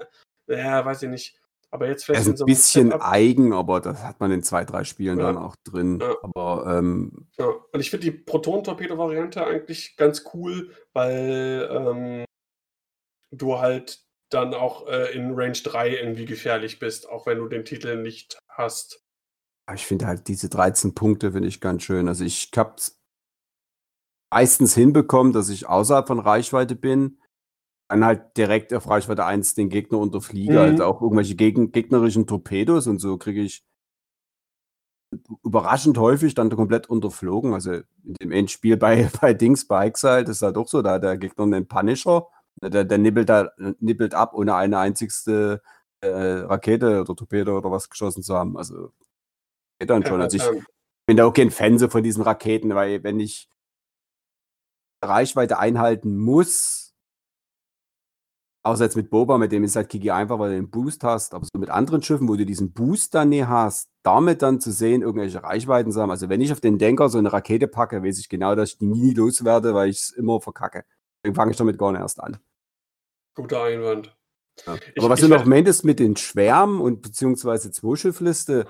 ja, 0.47 0.83
weiß 0.85 1.03
ich 1.03 1.09
nicht. 1.09 1.39
Aber 1.71 1.87
jetzt 1.87 2.03
Er 2.03 2.15
vielleicht 2.15 2.27
ist 2.27 2.39
in 2.39 2.43
ein 2.43 2.45
bisschen 2.47 2.85
Setup- 2.91 3.01
eigen, 3.07 3.53
aber 3.53 3.79
das 3.81 4.03
hat 4.03 4.19
man 4.19 4.31
in 4.31 4.41
zwei, 4.43 4.63
drei 4.65 4.83
Spielen 4.85 5.19
Ja. 5.19 5.25
dann 5.25 5.37
auch 5.37 5.55
drin. 5.65 5.99
Ja. 6.01 6.15
Aber 6.23 6.77
ähm, 6.77 7.27
Ja, 7.37 7.47
und 7.47 7.79
ich 7.79 7.89
finde 7.91 8.05
die 8.05 8.11
Proton-Torpedo-Variante 8.17 9.45
eigentlich 9.45 9.95
ganz 9.97 10.23
cool, 10.33 10.71
weil 10.93 11.67
ähm, 11.69 12.25
du 13.31 13.59
halt 13.59 13.99
dann 14.29 14.53
auch 14.53 14.87
äh, 14.87 15.13
in 15.15 15.33
Range 15.35 15.51
3 15.63 15.89
irgendwie 15.97 16.25
gefährlich 16.25 16.79
bist, 16.79 17.07
auch 17.09 17.25
wenn 17.27 17.37
du 17.37 17.47
den 17.47 17.65
Titel 17.65 18.01
nicht 18.01 18.39
hast. 18.49 19.04
Ich 19.73 19.85
finde 19.85 20.05
halt 20.07 20.27
diese 20.27 20.49
13 20.49 20.93
Punkte 20.93 21.31
finde 21.31 21.47
ich 21.47 21.59
ganz 21.61 21.83
schön. 21.83 22.07
Also 22.07 22.23
ich 22.23 22.51
habe 22.55 22.75
es 22.77 22.99
meistens 24.31 24.73
hinbekommen, 24.75 25.33
dass 25.33 25.49
ich 25.49 25.67
außerhalb 25.67 26.07
von 26.07 26.19
Reichweite 26.19 26.75
bin, 26.75 27.19
dann 27.89 28.05
halt 28.05 28.37
direkt 28.37 28.73
auf 28.73 28.89
Reichweite 28.89 29.25
1 29.25 29.55
den 29.55 29.69
Gegner 29.69 29.99
unterfliege, 29.99 30.53
Mhm. 30.53 30.59
halt 30.59 30.81
auch 30.81 31.01
irgendwelche 31.01 31.35
gegen, 31.35 31.71
gegnerischen 31.71 32.27
Torpedos 32.27 32.87
und 32.87 32.99
so 32.99 33.17
kriege 33.17 33.41
ich 33.41 33.65
überraschend 35.43 35.97
häufig 35.97 36.33
dann 36.33 36.49
komplett 36.49 36.87
unterflogen. 36.89 37.53
Also 37.53 37.73
in 38.03 38.13
dem 38.21 38.31
Endspiel 38.31 38.77
bei, 38.77 39.09
bei 39.21 39.33
Dings, 39.33 39.67
bei 39.67 39.87
Exile, 39.87 40.23
das 40.23 40.37
ist 40.37 40.41
halt 40.41 40.57
auch 40.57 40.67
so, 40.67 40.81
da 40.81 40.93
hat 40.93 41.03
der 41.03 41.17
Gegner 41.17 41.43
einen 41.45 41.67
Punisher, 41.67 42.27
der, 42.61 42.83
der 42.85 42.97
nippelt, 42.97 43.29
da, 43.29 43.49
nippelt 43.79 44.13
ab, 44.13 44.33
ohne 44.33 44.55
eine 44.55 44.79
einzigste 44.79 45.61
äh, 46.01 46.07
Rakete 46.09 47.01
oder 47.01 47.15
Torpedo 47.15 47.57
oder 47.57 47.71
was 47.71 47.89
geschossen 47.89 48.23
zu 48.23 48.35
haben. 48.35 48.57
Also 48.57 48.91
dann 49.79 50.05
schon. 50.05 50.21
Also 50.21 50.37
ich 50.37 50.43
Ähm, 50.47 50.65
bin 51.07 51.17
da 51.17 51.25
auch 51.25 51.33
kein 51.33 51.51
Fan 51.51 51.77
so 51.77 51.87
von 51.89 52.03
diesen 52.03 52.23
Raketen, 52.23 52.73
weil 52.73 53.03
wenn 53.03 53.19
ich 53.19 53.47
Reichweite 55.03 55.59
einhalten 55.59 56.17
muss, 56.17 56.93
außer 58.63 58.85
jetzt 58.85 58.95
mit 58.95 59.11
Boba, 59.11 59.37
mit 59.37 59.51
dem 59.51 59.63
ist 59.63 59.75
halt 59.75 59.89
Kiki 59.89 60.09
einfach, 60.09 60.39
weil 60.39 60.49
du 60.49 60.55
den 60.55 60.71
Boost 60.71 61.03
hast, 61.03 61.35
aber 61.35 61.45
so 61.45 61.59
mit 61.59 61.69
anderen 61.69 62.01
Schiffen, 62.01 62.27
wo 62.27 62.35
du 62.35 62.45
diesen 62.45 62.73
Boost 62.73 63.13
dann 63.13 63.29
nie 63.29 63.43
hast, 63.43 63.89
damit 64.03 64.41
dann 64.41 64.59
zu 64.59 64.71
sehen, 64.71 65.03
irgendwelche 65.03 65.43
Reichweiten 65.43 65.91
zu 65.91 66.01
haben. 66.01 66.09
Also 66.09 66.27
wenn 66.29 66.41
ich 66.41 66.51
auf 66.51 66.61
den 66.61 66.79
Denker 66.79 67.07
so 67.09 67.19
eine 67.19 67.31
Rakete 67.31 67.67
packe, 67.67 68.01
weiß 68.01 68.17
ich 68.17 68.27
genau, 68.29 68.55
dass 68.55 68.69
ich 68.71 68.77
die 68.79 68.87
nie 68.87 69.13
loswerde, 69.13 69.75
weil 69.75 69.89
ich 69.89 69.97
es 69.97 70.09
immer 70.11 70.41
verkacke. 70.41 70.85
Deswegen 71.23 71.35
fange 71.35 71.51
ich 71.51 71.57
damit 71.57 71.77
gar 71.77 71.91
nicht 71.91 72.01
erst 72.01 72.19
an. 72.19 72.37
guter 73.35 73.61
Einwand. 73.63 74.15
Ja. 74.65 74.75
Ich- 74.95 74.99
Aber 74.99 75.09
was 75.11 75.19
ich 75.21 75.27
du 75.29 75.35
noch 75.35 75.45
meintest 75.45 75.85
mit 75.85 75.99
den 75.99 76.15
Schwärmen 76.15 76.81
und 76.81 77.03
beziehungsweise 77.03 77.69
Zwei-Schiffliste, 77.69 78.65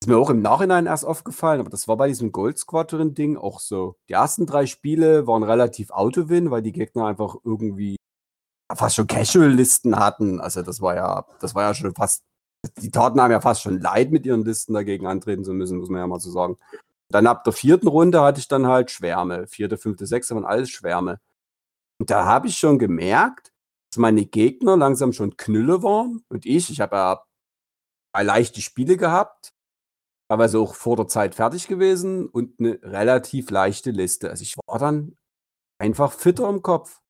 ist 0.00 0.08
mir 0.08 0.16
auch 0.16 0.30
im 0.30 0.42
Nachhinein 0.42 0.86
erst 0.86 1.04
aufgefallen, 1.04 1.60
aber 1.60 1.70
das 1.70 1.88
war 1.88 1.96
bei 1.96 2.08
diesem 2.08 2.30
Gold 2.30 2.58
Squadron-Ding 2.58 3.36
auch 3.36 3.58
so. 3.58 3.96
Die 4.08 4.12
ersten 4.12 4.46
drei 4.46 4.66
Spiele 4.66 5.26
waren 5.26 5.42
relativ 5.42 5.90
Autowin, 5.90 6.50
weil 6.50 6.62
die 6.62 6.72
Gegner 6.72 7.06
einfach 7.06 7.36
irgendwie 7.44 7.96
fast 8.74 8.96
schon 8.96 9.06
Casual-Listen 9.06 9.96
hatten. 9.96 10.40
Also 10.40 10.62
das 10.62 10.80
war 10.80 10.94
ja, 10.94 11.26
das 11.40 11.54
war 11.54 11.64
ja 11.64 11.74
schon 11.74 11.94
fast, 11.94 12.22
die 12.80 12.90
taten 12.90 13.20
haben 13.20 13.32
ja 13.32 13.40
fast 13.40 13.62
schon 13.62 13.80
leid, 13.80 14.12
mit 14.12 14.24
ihren 14.24 14.44
Listen 14.44 14.74
dagegen 14.74 15.06
antreten 15.06 15.44
zu 15.44 15.52
müssen, 15.52 15.78
muss 15.78 15.88
man 15.88 16.00
ja 16.00 16.06
mal 16.06 16.20
so 16.20 16.30
sagen. 16.30 16.56
Dann 17.10 17.26
ab 17.26 17.42
der 17.44 17.52
vierten 17.52 17.88
Runde 17.88 18.20
hatte 18.20 18.38
ich 18.40 18.48
dann 18.48 18.66
halt 18.66 18.90
Schwärme. 18.90 19.46
Vierte, 19.46 19.78
fünfte, 19.78 20.06
sechste 20.06 20.34
waren 20.34 20.44
alles 20.44 20.70
Schwärme. 20.70 21.20
Und 21.98 22.10
da 22.10 22.26
habe 22.26 22.46
ich 22.48 22.56
schon 22.58 22.78
gemerkt, 22.78 23.52
dass 23.90 23.98
meine 23.98 24.26
Gegner 24.26 24.76
langsam 24.76 25.12
schon 25.12 25.36
Knülle 25.36 25.82
waren. 25.82 26.22
Und 26.28 26.46
ich, 26.46 26.70
ich 26.70 26.80
habe 26.80 26.96
ja 26.96 27.24
leichte 28.20 28.60
Spiele 28.60 28.96
gehabt, 28.96 29.52
teilweise 30.28 30.58
auch 30.58 30.74
vor 30.74 30.96
der 30.96 31.08
Zeit 31.08 31.34
fertig 31.34 31.68
gewesen 31.68 32.26
und 32.26 32.58
eine 32.58 32.78
relativ 32.82 33.50
leichte 33.50 33.90
Liste. 33.90 34.30
Also 34.30 34.42
ich 34.42 34.56
war 34.66 34.78
dann 34.78 35.16
einfach 35.78 36.12
fitter 36.12 36.48
im 36.48 36.62
Kopf. 36.62 37.00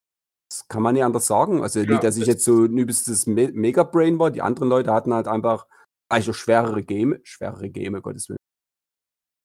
Das 0.51 0.67
kann 0.69 0.83
man 0.83 0.95
nicht 0.95 1.05
anders 1.05 1.27
sagen. 1.27 1.63
Also 1.63 1.81
Ja, 1.81 1.91
nicht, 1.91 2.05
dass 2.05 2.17
ich 2.17 2.27
jetzt 2.27 2.45
so 2.45 2.65
ein 2.65 2.79
übelstes 2.79 3.27
Me 3.27 3.51
Mega-Brain 3.53 4.19
war. 4.19 4.31
Die 4.31 4.43
anderen 4.43 4.69
Leute 4.69 4.93
hatten 4.93 5.13
halt 5.13 5.29
einfach 5.29 5.67
also 6.11 6.33
schwerere 6.33 6.83
Game, 6.83 7.19
schwerere 7.23 7.69
Game, 7.69 8.01
Gottes 8.01 8.29
Willen. 8.29 8.39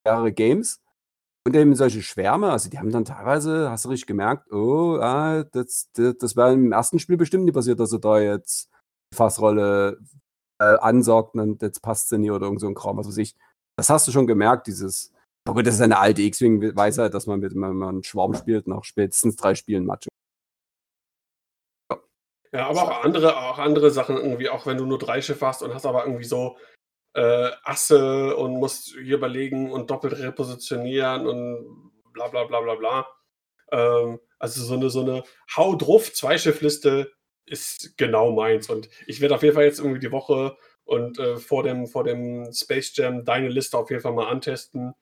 Schwerere 0.05 0.31
Games. 0.31 0.79
Und 1.45 1.55
eben 1.57 1.75
solche 1.75 2.01
Schwärme, 2.01 2.51
also 2.51 2.69
die 2.69 2.79
haben 2.79 2.91
dann 2.91 3.03
teilweise, 3.03 3.69
hast 3.69 3.83
du 3.83 3.89
richtig 3.89 4.07
gemerkt, 4.07 4.49
oh, 4.53 4.97
ah, 5.01 5.43
das, 5.43 5.89
das, 5.91 6.15
das 6.17 6.37
wäre 6.37 6.53
im 6.53 6.71
ersten 6.71 6.99
Spiel 6.99 7.17
bestimmt 7.17 7.43
nicht 7.43 7.53
passiert, 7.53 7.81
dass 7.81 7.91
er 7.91 7.99
da 7.99 8.17
jetzt 8.17 8.69
die 9.11 9.17
Fassrolle 9.17 9.99
äh, 10.59 10.77
ansagt 10.77 11.35
und 11.35 11.61
jetzt 11.61 11.81
passt 11.81 12.07
sie 12.07 12.17
nicht 12.17 12.31
oder 12.31 12.45
irgend 12.45 12.61
so 12.61 12.67
ein 12.67 12.75
Kram. 12.75 12.97
Also 12.97 13.19
ich, 13.19 13.35
das 13.75 13.89
hast 13.89 14.07
du 14.07 14.11
schon 14.11 14.27
gemerkt, 14.27 14.67
dieses, 14.67 15.11
aber 15.45 15.55
gut, 15.55 15.67
das 15.67 15.75
ist 15.75 15.81
eine 15.81 15.99
alte 15.99 16.21
X-Wing-Weisheit, 16.21 17.13
dass 17.13 17.27
man 17.27 17.39
mit, 17.39 17.53
wenn 17.53 17.75
man 17.75 18.03
Schwarm 18.03 18.33
spielt, 18.33 18.67
nach 18.67 18.83
spätestens 18.83 19.35
drei 19.35 19.55
Spielen 19.55 19.85
Macho. 19.85 20.09
Ja, 22.53 22.67
aber 22.67 22.83
auch 22.83 23.03
andere, 23.03 23.35
auch 23.35 23.57
andere 23.57 23.89
Sachen 23.89 24.15
irgendwie, 24.15 24.47
auch 24.47 24.67
wenn 24.67 24.77
du 24.77 24.85
nur 24.85 24.99
drei 24.99 25.21
Schiffe 25.21 25.47
hast 25.47 25.63
und 25.63 25.73
hast 25.73 25.87
aber 25.87 26.05
irgendwie 26.05 26.23
so 26.23 26.57
äh, 27.15 27.51
Asse 27.63 28.35
und 28.35 28.59
musst 28.59 28.89
hier 28.89 29.17
überlegen 29.17 29.71
und 29.71 29.89
doppelt 29.89 30.19
repositionieren 30.19 31.27
und 31.27 31.91
bla 32.13 32.27
bla 32.27 32.43
bla 32.43 32.61
bla 32.61 32.75
bla. 32.75 33.07
Ähm, 33.71 34.19
also 34.37 34.63
so 34.63 34.75
eine, 34.75 34.89
so 34.91 35.01
eine 35.01 35.23
Hau 35.55 35.75
drauf, 35.75 36.13
Zweischiffliste 36.13 37.11
ist 37.45 37.97
genau 37.97 38.31
meins. 38.31 38.69
Und 38.69 38.87
ich 39.07 39.19
werde 39.19 39.35
auf 39.35 39.43
jeden 39.43 39.55
Fall 39.55 39.65
jetzt 39.65 39.79
irgendwie 39.79 39.99
die 39.99 40.11
Woche 40.11 40.55
und 40.85 41.19
äh, 41.19 41.37
vor, 41.37 41.63
dem, 41.63 41.87
vor 41.87 42.03
dem 42.03 42.51
Space 42.53 42.95
Jam 42.95 43.23
deine 43.25 43.49
Liste 43.49 43.77
auf 43.77 43.89
jeden 43.89 44.01
Fall 44.01 44.13
mal 44.13 44.27
antesten. 44.29 44.93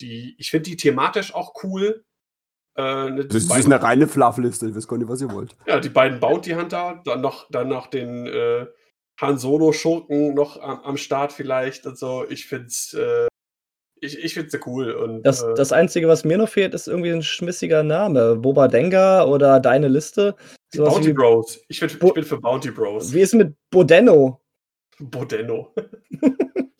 Die, 0.00 0.34
ich 0.38 0.50
finde 0.50 0.70
die 0.70 0.76
thematisch 0.76 1.34
auch 1.34 1.52
cool. 1.64 2.04
Äh, 2.76 3.10
ne, 3.10 3.26
Das 3.26 3.42
ist 3.42 3.48
beiden- 3.48 3.72
eine 3.72 3.82
reine 3.82 4.06
Fluffliste, 4.06 4.68
ich 4.68 4.74
weiß 4.76 4.86
gar 4.88 4.96
nicht, 4.98 5.08
was 5.08 5.20
ihr 5.20 5.30
wollt. 5.32 5.56
ja, 5.66 5.80
die 5.80 5.88
beiden 5.88 6.20
Bounty 6.20 6.50
Hunter, 6.52 7.00
dann 7.04 7.20
noch, 7.20 7.48
dann 7.50 7.68
noch 7.68 7.88
den 7.88 8.26
äh, 8.26 8.66
Han 9.20 9.38
Solo 9.38 9.72
Schurken 9.72 10.34
noch 10.34 10.60
am, 10.60 10.80
am 10.80 10.96
Start 10.96 11.32
vielleicht 11.32 11.84
und 11.86 11.98
so. 11.98 12.24
Ich 12.30 12.46
find's, 12.46 12.94
äh, 12.94 13.26
ich, 14.00 14.18
ich 14.18 14.32
find's 14.32 14.52
sehr 14.52 14.66
cool 14.66 14.92
und 14.92 15.22
Das, 15.24 15.42
äh, 15.42 15.52
das 15.54 15.72
Einzige, 15.72 16.08
was 16.08 16.24
mir 16.24 16.38
noch 16.38 16.48
fehlt, 16.48 16.72
ist 16.72 16.86
irgendwie 16.88 17.10
ein 17.10 17.22
schmissiger 17.22 17.82
Name. 17.82 18.36
Boba 18.36 18.68
Denga 18.68 19.24
oder 19.24 19.60
deine 19.60 19.88
Liste. 19.88 20.36
Bounty 20.74 21.08
wie- 21.08 21.12
Bros. 21.12 21.60
Ich, 21.68 21.80
Bo- 21.98 22.08
ich 22.08 22.14
bin 22.14 22.24
für 22.24 22.40
Bounty 22.40 22.70
Bros. 22.70 23.12
Wie 23.12 23.20
ist 23.20 23.34
mit 23.34 23.54
Bodenno? 23.70 24.40
Bodenno. 25.00 25.74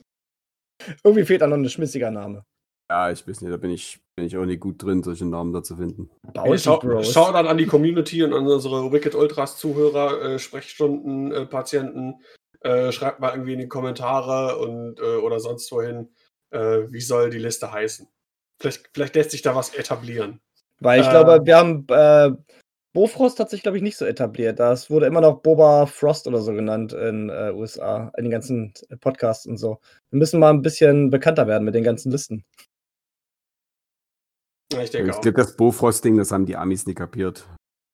Irgendwie 1.04 1.24
fehlt 1.24 1.42
da 1.42 1.46
noch 1.46 1.56
ein 1.56 1.68
schmissiger 1.68 2.10
Name. 2.10 2.44
Ja, 2.90 3.10
ich 3.10 3.26
weiß 3.26 3.40
nicht, 3.42 3.52
da 3.52 3.56
bin 3.56 3.70
ich, 3.70 4.00
bin 4.16 4.26
ich 4.26 4.36
auch 4.36 4.44
nicht 4.44 4.60
gut 4.60 4.82
drin, 4.82 5.02
solche 5.02 5.24
Namen 5.24 5.52
da 5.52 5.62
zu 5.62 5.76
finden. 5.76 6.10
Bounty 6.34 6.58
schau, 6.58 7.02
schau 7.02 7.32
dann 7.32 7.46
an 7.46 7.56
die 7.58 7.66
Community 7.66 8.24
und 8.24 8.34
an 8.34 8.46
unsere 8.46 8.90
Wicked 8.90 9.14
Ultras 9.14 9.58
Zuhörer, 9.58 10.22
äh, 10.22 10.38
Sprechstunden, 10.38 11.30
äh, 11.30 11.46
Patienten. 11.46 12.14
Äh, 12.62 12.90
schreibt 12.92 13.20
mal 13.20 13.32
irgendwie 13.32 13.52
in 13.52 13.60
die 13.60 13.68
Kommentare 13.68 14.58
und 14.58 14.98
äh, 14.98 15.16
oder 15.16 15.38
sonst 15.38 15.70
wohin, 15.72 16.08
äh, 16.50 16.80
wie 16.88 17.00
soll 17.00 17.30
die 17.30 17.38
Liste 17.38 17.72
heißen. 17.72 18.08
Vielleicht, 18.58 18.90
vielleicht 18.92 19.14
lässt 19.14 19.30
sich 19.30 19.42
da 19.42 19.54
was 19.54 19.72
etablieren. 19.74 20.40
Weil 20.80 21.00
ich 21.00 21.06
Äh, 21.06 21.10
glaube, 21.10 21.46
wir 21.46 21.56
haben. 21.56 21.86
Äh, 22.92 22.98
Bofrost 22.98 23.38
hat 23.40 23.50
sich, 23.50 23.62
glaube 23.62 23.76
ich, 23.76 23.82
nicht 23.82 23.96
so 23.96 24.04
etabliert. 24.04 24.58
Das 24.58 24.90
wurde 24.90 25.06
immer 25.06 25.20
noch 25.20 25.40
Boba 25.42 25.86
Frost 25.86 26.26
oder 26.26 26.40
so 26.40 26.52
genannt 26.52 26.92
in 26.92 27.28
äh, 27.30 27.52
USA, 27.54 28.12
in 28.16 28.24
den 28.24 28.30
ganzen 28.32 28.72
Podcasts 29.00 29.46
und 29.46 29.56
so. 29.58 29.80
Wir 30.10 30.18
müssen 30.18 30.40
mal 30.40 30.50
ein 30.50 30.62
bisschen 30.62 31.10
bekannter 31.10 31.46
werden 31.46 31.64
mit 31.64 31.74
den 31.74 31.84
ganzen 31.84 32.10
Listen. 32.10 32.44
Ja, 34.72 34.82
ich 34.82 34.90
denke 34.90 35.10
Ich 35.10 35.20
glaube, 35.20 35.32
das 35.36 35.56
Bofrost-Ding, 35.56 36.16
das 36.16 36.30
haben 36.30 36.46
die 36.46 36.56
Amis 36.56 36.86
nie 36.86 36.94
kapiert. 36.94 37.46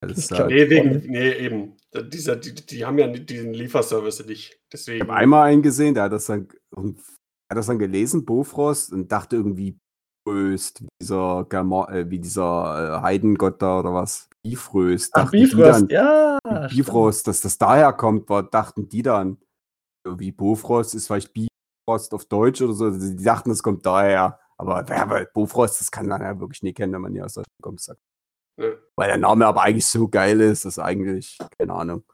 Das 0.03 0.13
Ich 0.13 0.19
ist 0.19 0.29
glaub- 0.29 0.49
Nee, 0.49 0.69
wegen, 0.69 1.11
nee, 1.11 1.33
eben. 1.33 1.77
Dieser, 2.13 2.37
die, 2.37 2.55
die 2.55 2.85
haben 2.85 2.99
ja 2.99 3.09
diesen 3.09 3.55
Lieferservice 3.55 4.27
nicht. 4.27 4.53
ich 4.53 4.61
Deswegen. 4.73 5.01
habe 5.09 5.15
einmal 5.15 5.49
einen 5.51 5.63
gesehen, 5.63 5.95
der 5.95 6.05
hat 6.05 6.13
das 6.13 6.27
dann, 6.27 6.49
hat 6.77 7.57
das 7.57 7.67
dann 7.67 7.79
gelesen, 7.79 8.27
Bofrost, 8.27 8.93
und 8.93 9.11
dachte 9.11 9.37
irgendwie 9.37 9.79
Bifröst, 10.27 10.83
wie 10.83 10.89
dieser, 11.01 11.47
Germa 11.49 11.89
äh, 11.91 12.11
wie 12.11 12.19
dieser 12.19 12.99
äh, 12.99 13.03
Heidengott 13.03 13.63
da 13.63 13.81
oder 13.81 13.95
was. 13.95 14.29
Bifröst. 14.43 15.13
Ach, 15.15 15.25
dachten 15.25 15.37
die 15.37 15.47
Bifrost, 15.47 15.83
dann. 15.83 15.89
ja. 15.89 16.39
Bifrost, 16.69 17.27
dass 17.27 17.41
das 17.41 17.59
daher 17.59 17.93
kommt, 17.93 18.29
war, 18.29 18.43
dachten 18.43 18.89
die 18.89 19.03
dann. 19.03 19.39
Irgendwie 20.05 20.33
Bofrost 20.33 20.95
ist 20.95 21.07
vielleicht 21.09 21.33
Bifrost 21.33 22.15
auf 22.15 22.25
Deutsch 22.27 22.63
oder 22.63 22.73
so. 22.75 22.87
Also 22.87 23.15
Die 23.17 23.25
dachten, 23.25 23.51
das 23.51 23.63
kommt 23.63 23.85
daher. 23.85 24.39
Aber 24.59 24.89
wer 24.89 25.03
aber 25.03 25.25
Bofrost, 25.27 25.81
das 25.81 25.91
kann 25.91 26.07
man 26.07 26.23
ja 26.23 26.39
wirklich 26.39 26.63
nie 26.63 26.73
kennen, 26.73 26.93
wenn 26.93 27.03
man 27.03 27.13
nie 27.13 27.23
aus 27.23 27.35
Deutschland 27.35 27.63
kommt. 27.63 27.81
Sagt. 27.81 28.01
Ja. 28.59 28.73
Weil 28.97 29.09
der 29.09 29.19
Name 29.19 29.47
aber 29.47 29.63
eigentlich 29.63 29.87
so 29.87 30.09
geil 30.09 30.41
ist, 30.41 30.65
dass 30.65 30.79
eigentlich, 30.79 31.39
keine 31.59 31.75
Ahnung. 31.75 32.05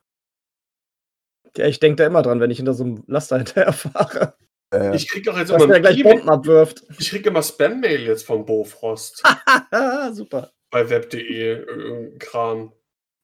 Ja, 1.56 1.66
ich 1.66 1.80
denke 1.80 1.97
da 1.97 2.06
immer 2.06 2.22
dran, 2.22 2.40
wenn 2.40 2.51
ich 2.51 2.56
hinter 2.56 2.72
so 2.74 2.84
einem 2.84 3.05
Laster 3.06 3.36
hinterher 3.39 3.72
fahre. 3.72 4.34
Äh, 4.73 4.97
Ich 4.97 5.09
krieg 5.09 5.24
doch 5.24 5.36
jetzt 5.36 5.51
immer, 5.51 5.81
gleich 5.81 5.99
E-Mail- 5.99 6.15
Bomben 6.16 6.31
abwirft. 6.31 6.82
ich 6.99 7.11
krieg 7.11 7.27
immer 7.27 7.43
Spam-Mail 7.43 8.01
jetzt 8.07 8.24
von 8.27 8.44
Bofrost 8.44 9.23
Super. 10.12 10.53
bei 10.70 10.89
web.de 10.89 11.53
äh, 11.53 12.19
Kram. 12.19 12.73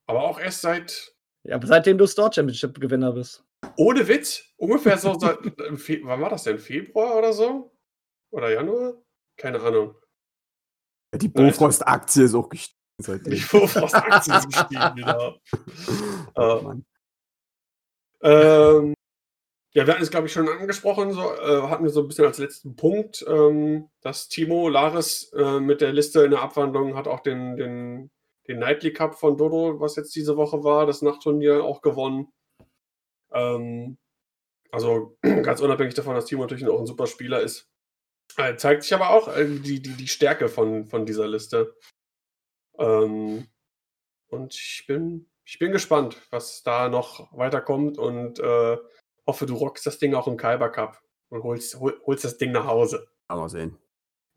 Aber 0.07 0.23
auch 0.23 0.39
erst 0.39 0.61
seit, 0.61 1.13
Ja, 1.43 1.55
aber 1.55 1.67
seitdem 1.67 1.97
du 1.97 2.07
Store 2.07 2.31
Championship 2.33 2.79
Gewinner 2.79 3.11
bist. 3.13 3.43
ohne 3.77 4.07
Witz, 4.07 4.43
ungefähr 4.57 4.97
so 4.97 5.17
seit, 5.19 5.37
wann 6.03 6.21
war 6.21 6.29
das 6.29 6.43
denn? 6.43 6.59
Februar 6.59 7.15
oder 7.17 7.33
so? 7.33 7.75
Oder 8.31 8.51
Januar? 8.53 8.93
Keine 9.37 9.59
Ahnung. 9.61 9.95
die 11.15 11.29
Bofrost-Aktie 11.29 12.25
ist 12.25 12.35
auch 12.35 12.49
gestiegen 12.49 12.77
seitdem. 13.01 13.33
Die 13.33 13.39
Bofrost-Aktien 13.41 14.41
sind 14.41 14.53
gestiegen, 14.53 14.95
genau. 14.95 15.35
Oh, 16.35 16.59
Äh, 16.59 16.61
Mann. 16.61 16.85
Ähm, 18.21 18.93
ja, 19.71 19.85
wir 19.85 19.93
hatten 19.93 20.03
es, 20.03 20.09
glaube 20.09 20.27
ich, 20.27 20.33
schon 20.33 20.49
angesprochen, 20.49 21.11
so, 21.11 21.21
äh, 21.21 21.61
hatten 21.67 21.83
wir 21.83 21.91
so 21.91 22.01
ein 22.01 22.07
bisschen 22.07 22.25
als 22.25 22.39
letzten 22.39 22.75
Punkt, 22.75 23.23
ähm, 23.27 23.89
dass 24.01 24.27
Timo 24.27 24.67
Laris 24.67 25.31
äh, 25.33 25.59
mit 25.59 25.81
der 25.81 25.93
Liste 25.93 26.23
in 26.23 26.31
der 26.31 26.41
Abwandlung 26.41 26.95
hat 26.95 27.07
auch 27.07 27.19
den, 27.19 27.55
den, 27.55 28.09
den 28.47 28.59
Nightly 28.59 28.93
Cup 28.93 29.15
von 29.15 29.37
Dodo, 29.37 29.79
was 29.79 29.95
jetzt 29.95 30.15
diese 30.15 30.37
Woche 30.37 30.63
war, 30.63 30.87
das 30.87 31.03
Nachtturnier 31.03 31.63
auch 31.63 31.81
gewonnen. 31.81 32.33
Ähm, 33.31 33.99
also 34.71 35.17
ganz 35.21 35.61
unabhängig 35.61 35.93
davon, 35.93 36.15
dass 36.15 36.25
Timo 36.25 36.41
natürlich 36.41 36.67
auch 36.67 36.79
ein 36.79 36.87
super 36.87 37.05
Spieler 37.05 37.41
ist. 37.41 37.69
Äh, 38.37 38.55
zeigt 38.55 38.83
sich 38.83 38.93
aber 38.93 39.11
auch 39.11 39.27
äh, 39.27 39.45
die, 39.45 39.81
die, 39.81 39.93
die 39.93 40.07
Stärke 40.07 40.49
von, 40.49 40.87
von 40.87 41.05
dieser 41.05 41.27
Liste. 41.27 41.75
Ähm, 42.79 43.47
und 44.29 44.53
ich 44.55 44.85
bin, 44.87 45.29
ich 45.45 45.59
bin 45.59 45.71
gespannt, 45.71 46.17
was 46.31 46.63
da 46.63 46.89
noch 46.89 47.31
weiterkommt 47.37 47.99
und 47.99 48.39
äh, 48.39 48.77
hoffe, 49.29 49.45
du 49.45 49.55
rockst 49.55 49.85
das 49.85 49.99
Ding 49.99 50.15
auch 50.15 50.27
im 50.27 50.37
Kyber 50.37 50.69
Cup 50.69 50.99
und 51.29 51.43
holst, 51.43 51.79
hol, 51.79 52.01
holst 52.05 52.25
das 52.25 52.37
Ding 52.37 52.51
nach 52.51 52.65
Hause. 52.65 53.07
Mal 53.29 53.47
sehen. 53.47 53.77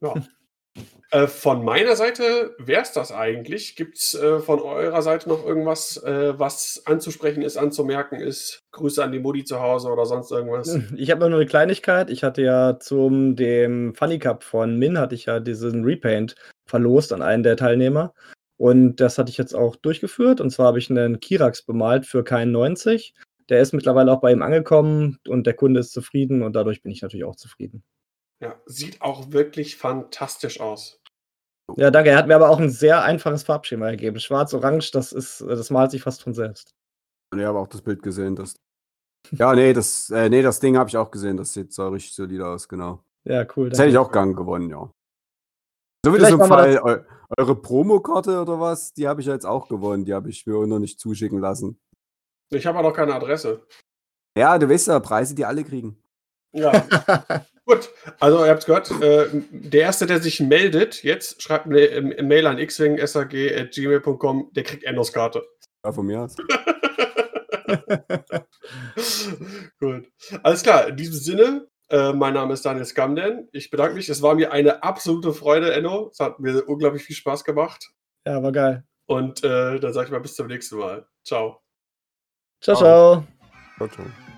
Ja. 0.03 0.15
äh, 1.11 1.27
von 1.27 1.65
meiner 1.65 1.97
Seite 1.97 2.55
wäre 2.59 2.83
es 2.83 2.93
das 2.93 3.11
eigentlich. 3.11 3.75
Gibt 3.75 3.97
es 3.97 4.15
äh, 4.15 4.39
von 4.41 4.61
eurer 4.61 5.01
Seite 5.01 5.31
noch 5.31 5.47
irgendwas, 5.47 5.97
äh, 6.03 6.39
was 6.39 6.83
anzusprechen 6.85 7.43
ist, 7.43 7.57
anzumerken 7.57 8.21
ist? 8.21 8.59
Grüße 8.73 9.03
an 9.03 9.13
die 9.13 9.19
Mutti 9.19 9.45
zu 9.45 9.61
Hause 9.61 9.89
oder 9.89 10.05
sonst 10.05 10.31
irgendwas? 10.31 10.79
Ich 10.97 11.11
habe 11.11 11.31
nur 11.31 11.39
eine 11.39 11.49
Kleinigkeit. 11.49 12.11
Ich 12.11 12.23
hatte 12.23 12.43
ja 12.43 12.79
zum 12.79 13.35
dem 13.35 13.95
Funny 13.95 14.19
Cup 14.19 14.45
von 14.45 14.79
Min 14.79 14.99
hatte 14.99 15.15
ich 15.15 15.25
ja 15.25 15.41
diesen 15.41 15.85
Repaint 15.85 16.35
verlost 16.67 17.15
an 17.15 17.23
einen 17.23 17.43
der 17.43 17.57
Teilnehmer. 17.57 18.13
Und 18.59 18.97
das 18.97 19.17
hatte 19.17 19.31
ich 19.31 19.39
jetzt 19.39 19.55
auch 19.55 19.75
durchgeführt. 19.75 20.43
Und 20.43 20.51
zwar 20.51 20.67
habe 20.67 20.79
ich 20.79 20.91
einen 20.91 21.19
Kirax 21.21 21.63
bemalt 21.63 22.05
für 22.05 22.23
keinen 22.23 22.53
90. 22.53 23.15
Der 23.49 23.61
ist 23.61 23.73
mittlerweile 23.73 24.13
auch 24.13 24.21
bei 24.21 24.33
ihm 24.33 24.43
angekommen 24.43 25.19
und 25.29 25.47
der 25.47 25.55
Kunde 25.55 25.81
ist 25.81 25.93
zufrieden 25.93 26.43
und 26.43 26.55
dadurch 26.55 26.83
bin 26.83 26.93
ich 26.93 27.03
natürlich 27.03 27.25
auch 27.25 27.37
zufrieden. 27.37 27.83
Ja, 28.41 28.61
sieht 28.67 29.01
auch 29.03 29.33
wirklich 29.33 29.77
fantastisch 29.77 30.61
aus. 30.61 31.01
Ja, 31.77 31.91
danke. 31.91 32.11
Er 32.11 32.17
hat 32.17 32.27
mir 32.27 32.37
aber 32.37 32.51
auch 32.51 32.59
ein 32.59 32.71
sehr 32.71 33.03
einfaches 33.03 33.45
Farbschema 33.45 33.91
gegeben. 33.91 34.19
Schwarz-Orange, 34.19 34.91
das 34.93 35.13
ist, 35.13 35.41
das 35.41 35.71
malt 35.71 35.91
sich 35.91 36.03
fast 36.03 36.23
von 36.23 36.35
selbst. 36.35 36.75
Und 37.33 37.39
ich 37.39 37.47
habe 37.47 37.59
auch 37.59 37.69
das 37.69 37.83
Bild 37.83 38.03
gesehen. 38.03 38.37
Das 38.37 38.57
ja, 39.31 39.55
nee, 39.55 39.73
das, 39.73 40.11
äh, 40.11 40.29
nee, 40.29 40.43
das 40.43 40.61
Ding 40.61 40.77
habe 40.77 40.89
ich 40.89 40.97
auch 40.97 41.11
gesehen. 41.11 41.37
Das 41.37 41.53
sieht 41.53 41.73
so 41.73 41.89
richtig 41.89 42.15
solide 42.15 42.47
aus, 42.47 42.69
genau. 42.69 43.05
Ja, 43.25 43.47
cool. 43.57 43.71
Das 43.71 43.79
hätte 43.79 43.91
ich 43.91 43.99
auch 43.99 44.11
gern 44.11 44.35
gewonnen, 44.35 44.69
ja. 44.69 44.91
So 46.05 46.13
wie 46.13 46.19
das 46.19 46.31
im 46.31 46.41
Fall, 46.41 46.79
eu 46.79 46.99
eure 47.39 47.57
Promokarte 47.57 48.43
oder 48.43 48.61
was, 48.61 48.93
die 48.93 49.09
habe 49.09 49.23
ich 49.23 49.27
jetzt 49.27 49.47
auch 49.47 49.69
gewonnen. 49.69 50.05
Die 50.05 50.13
habe 50.13 50.29
ich 50.29 50.47
mir 50.47 50.57
auch 50.57 50.67
noch 50.67 50.81
nicht 50.81 51.01
zuschicken 51.01 51.39
lassen. 51.39 51.81
Ich 52.55 52.67
habe 52.67 52.79
aber 52.79 52.89
noch 52.89 52.95
keine 52.95 53.15
Adresse. 53.15 53.67
Ja, 54.37 54.59
du 54.59 54.69
weißt 54.69 54.89
ja, 54.89 55.01
Preise, 55.01 55.35
die 55.35 55.45
alle 55.45 55.65
kriegen. 55.65 56.03
Ja, 56.55 56.73
gut. 57.67 57.91
Also, 58.21 58.45
ihr 58.45 58.51
habt 58.51 58.61
es 58.61 58.67
gehört. 58.67 58.91
Äh, 59.03 59.29
der 59.51 59.81
Erste, 59.83 60.07
der 60.07 60.21
sich 60.21 60.41
meldet, 60.41 61.03
jetzt 61.03 61.43
schreibt 61.43 61.67
eine 61.67 61.81
äh, 61.81 62.23
Mail 62.23 62.47
an 62.47 62.59
xwingsag.gmail.com, 62.59 64.51
der 64.53 64.63
kriegt 64.63 64.85
Endos-Karte. 64.85 65.43
Ja, 65.85 65.93
von 65.93 66.07
mir 66.07 66.21
aus. 66.23 66.37
Gut. 69.81 70.09
Alles 70.43 70.63
klar, 70.63 70.89
in 70.89 70.97
diesem 70.97 71.15
Sinne, 71.15 71.67
äh, 71.89 72.13
mein 72.13 72.35
Name 72.35 72.53
ist 72.53 72.67
Daniel 72.67 72.85
Scamden. 72.85 73.49
Ich 73.53 73.71
bedanke 73.71 73.95
mich. 73.95 74.11
Es 74.11 74.21
war 74.21 74.35
mir 74.35 74.53
eine 74.53 74.83
absolute 74.83 75.33
Freude, 75.33 75.73
Enno. 75.73 76.09
Es 76.13 76.19
hat 76.21 76.39
mir 76.39 76.69
unglaublich 76.69 77.03
viel 77.03 77.17
Spaß 77.17 77.45
gemacht. 77.45 77.93
ja, 78.27 78.43
war 78.43 78.53
geil. 78.53 78.85
Und 79.07 79.43
äh, 79.43 79.81
dann 79.81 79.93
sage 79.93 80.07
ich 80.07 80.13
mal 80.13 80.21
bis 80.21 80.35
zum 80.35 80.47
nächsten 80.47 80.77
Mal. 80.77 81.07
Ciao, 81.25 81.62
Ciao. 82.63 82.77
ciao. 82.77 83.27
Ciao, 83.77 83.89
ciao. 83.89 84.32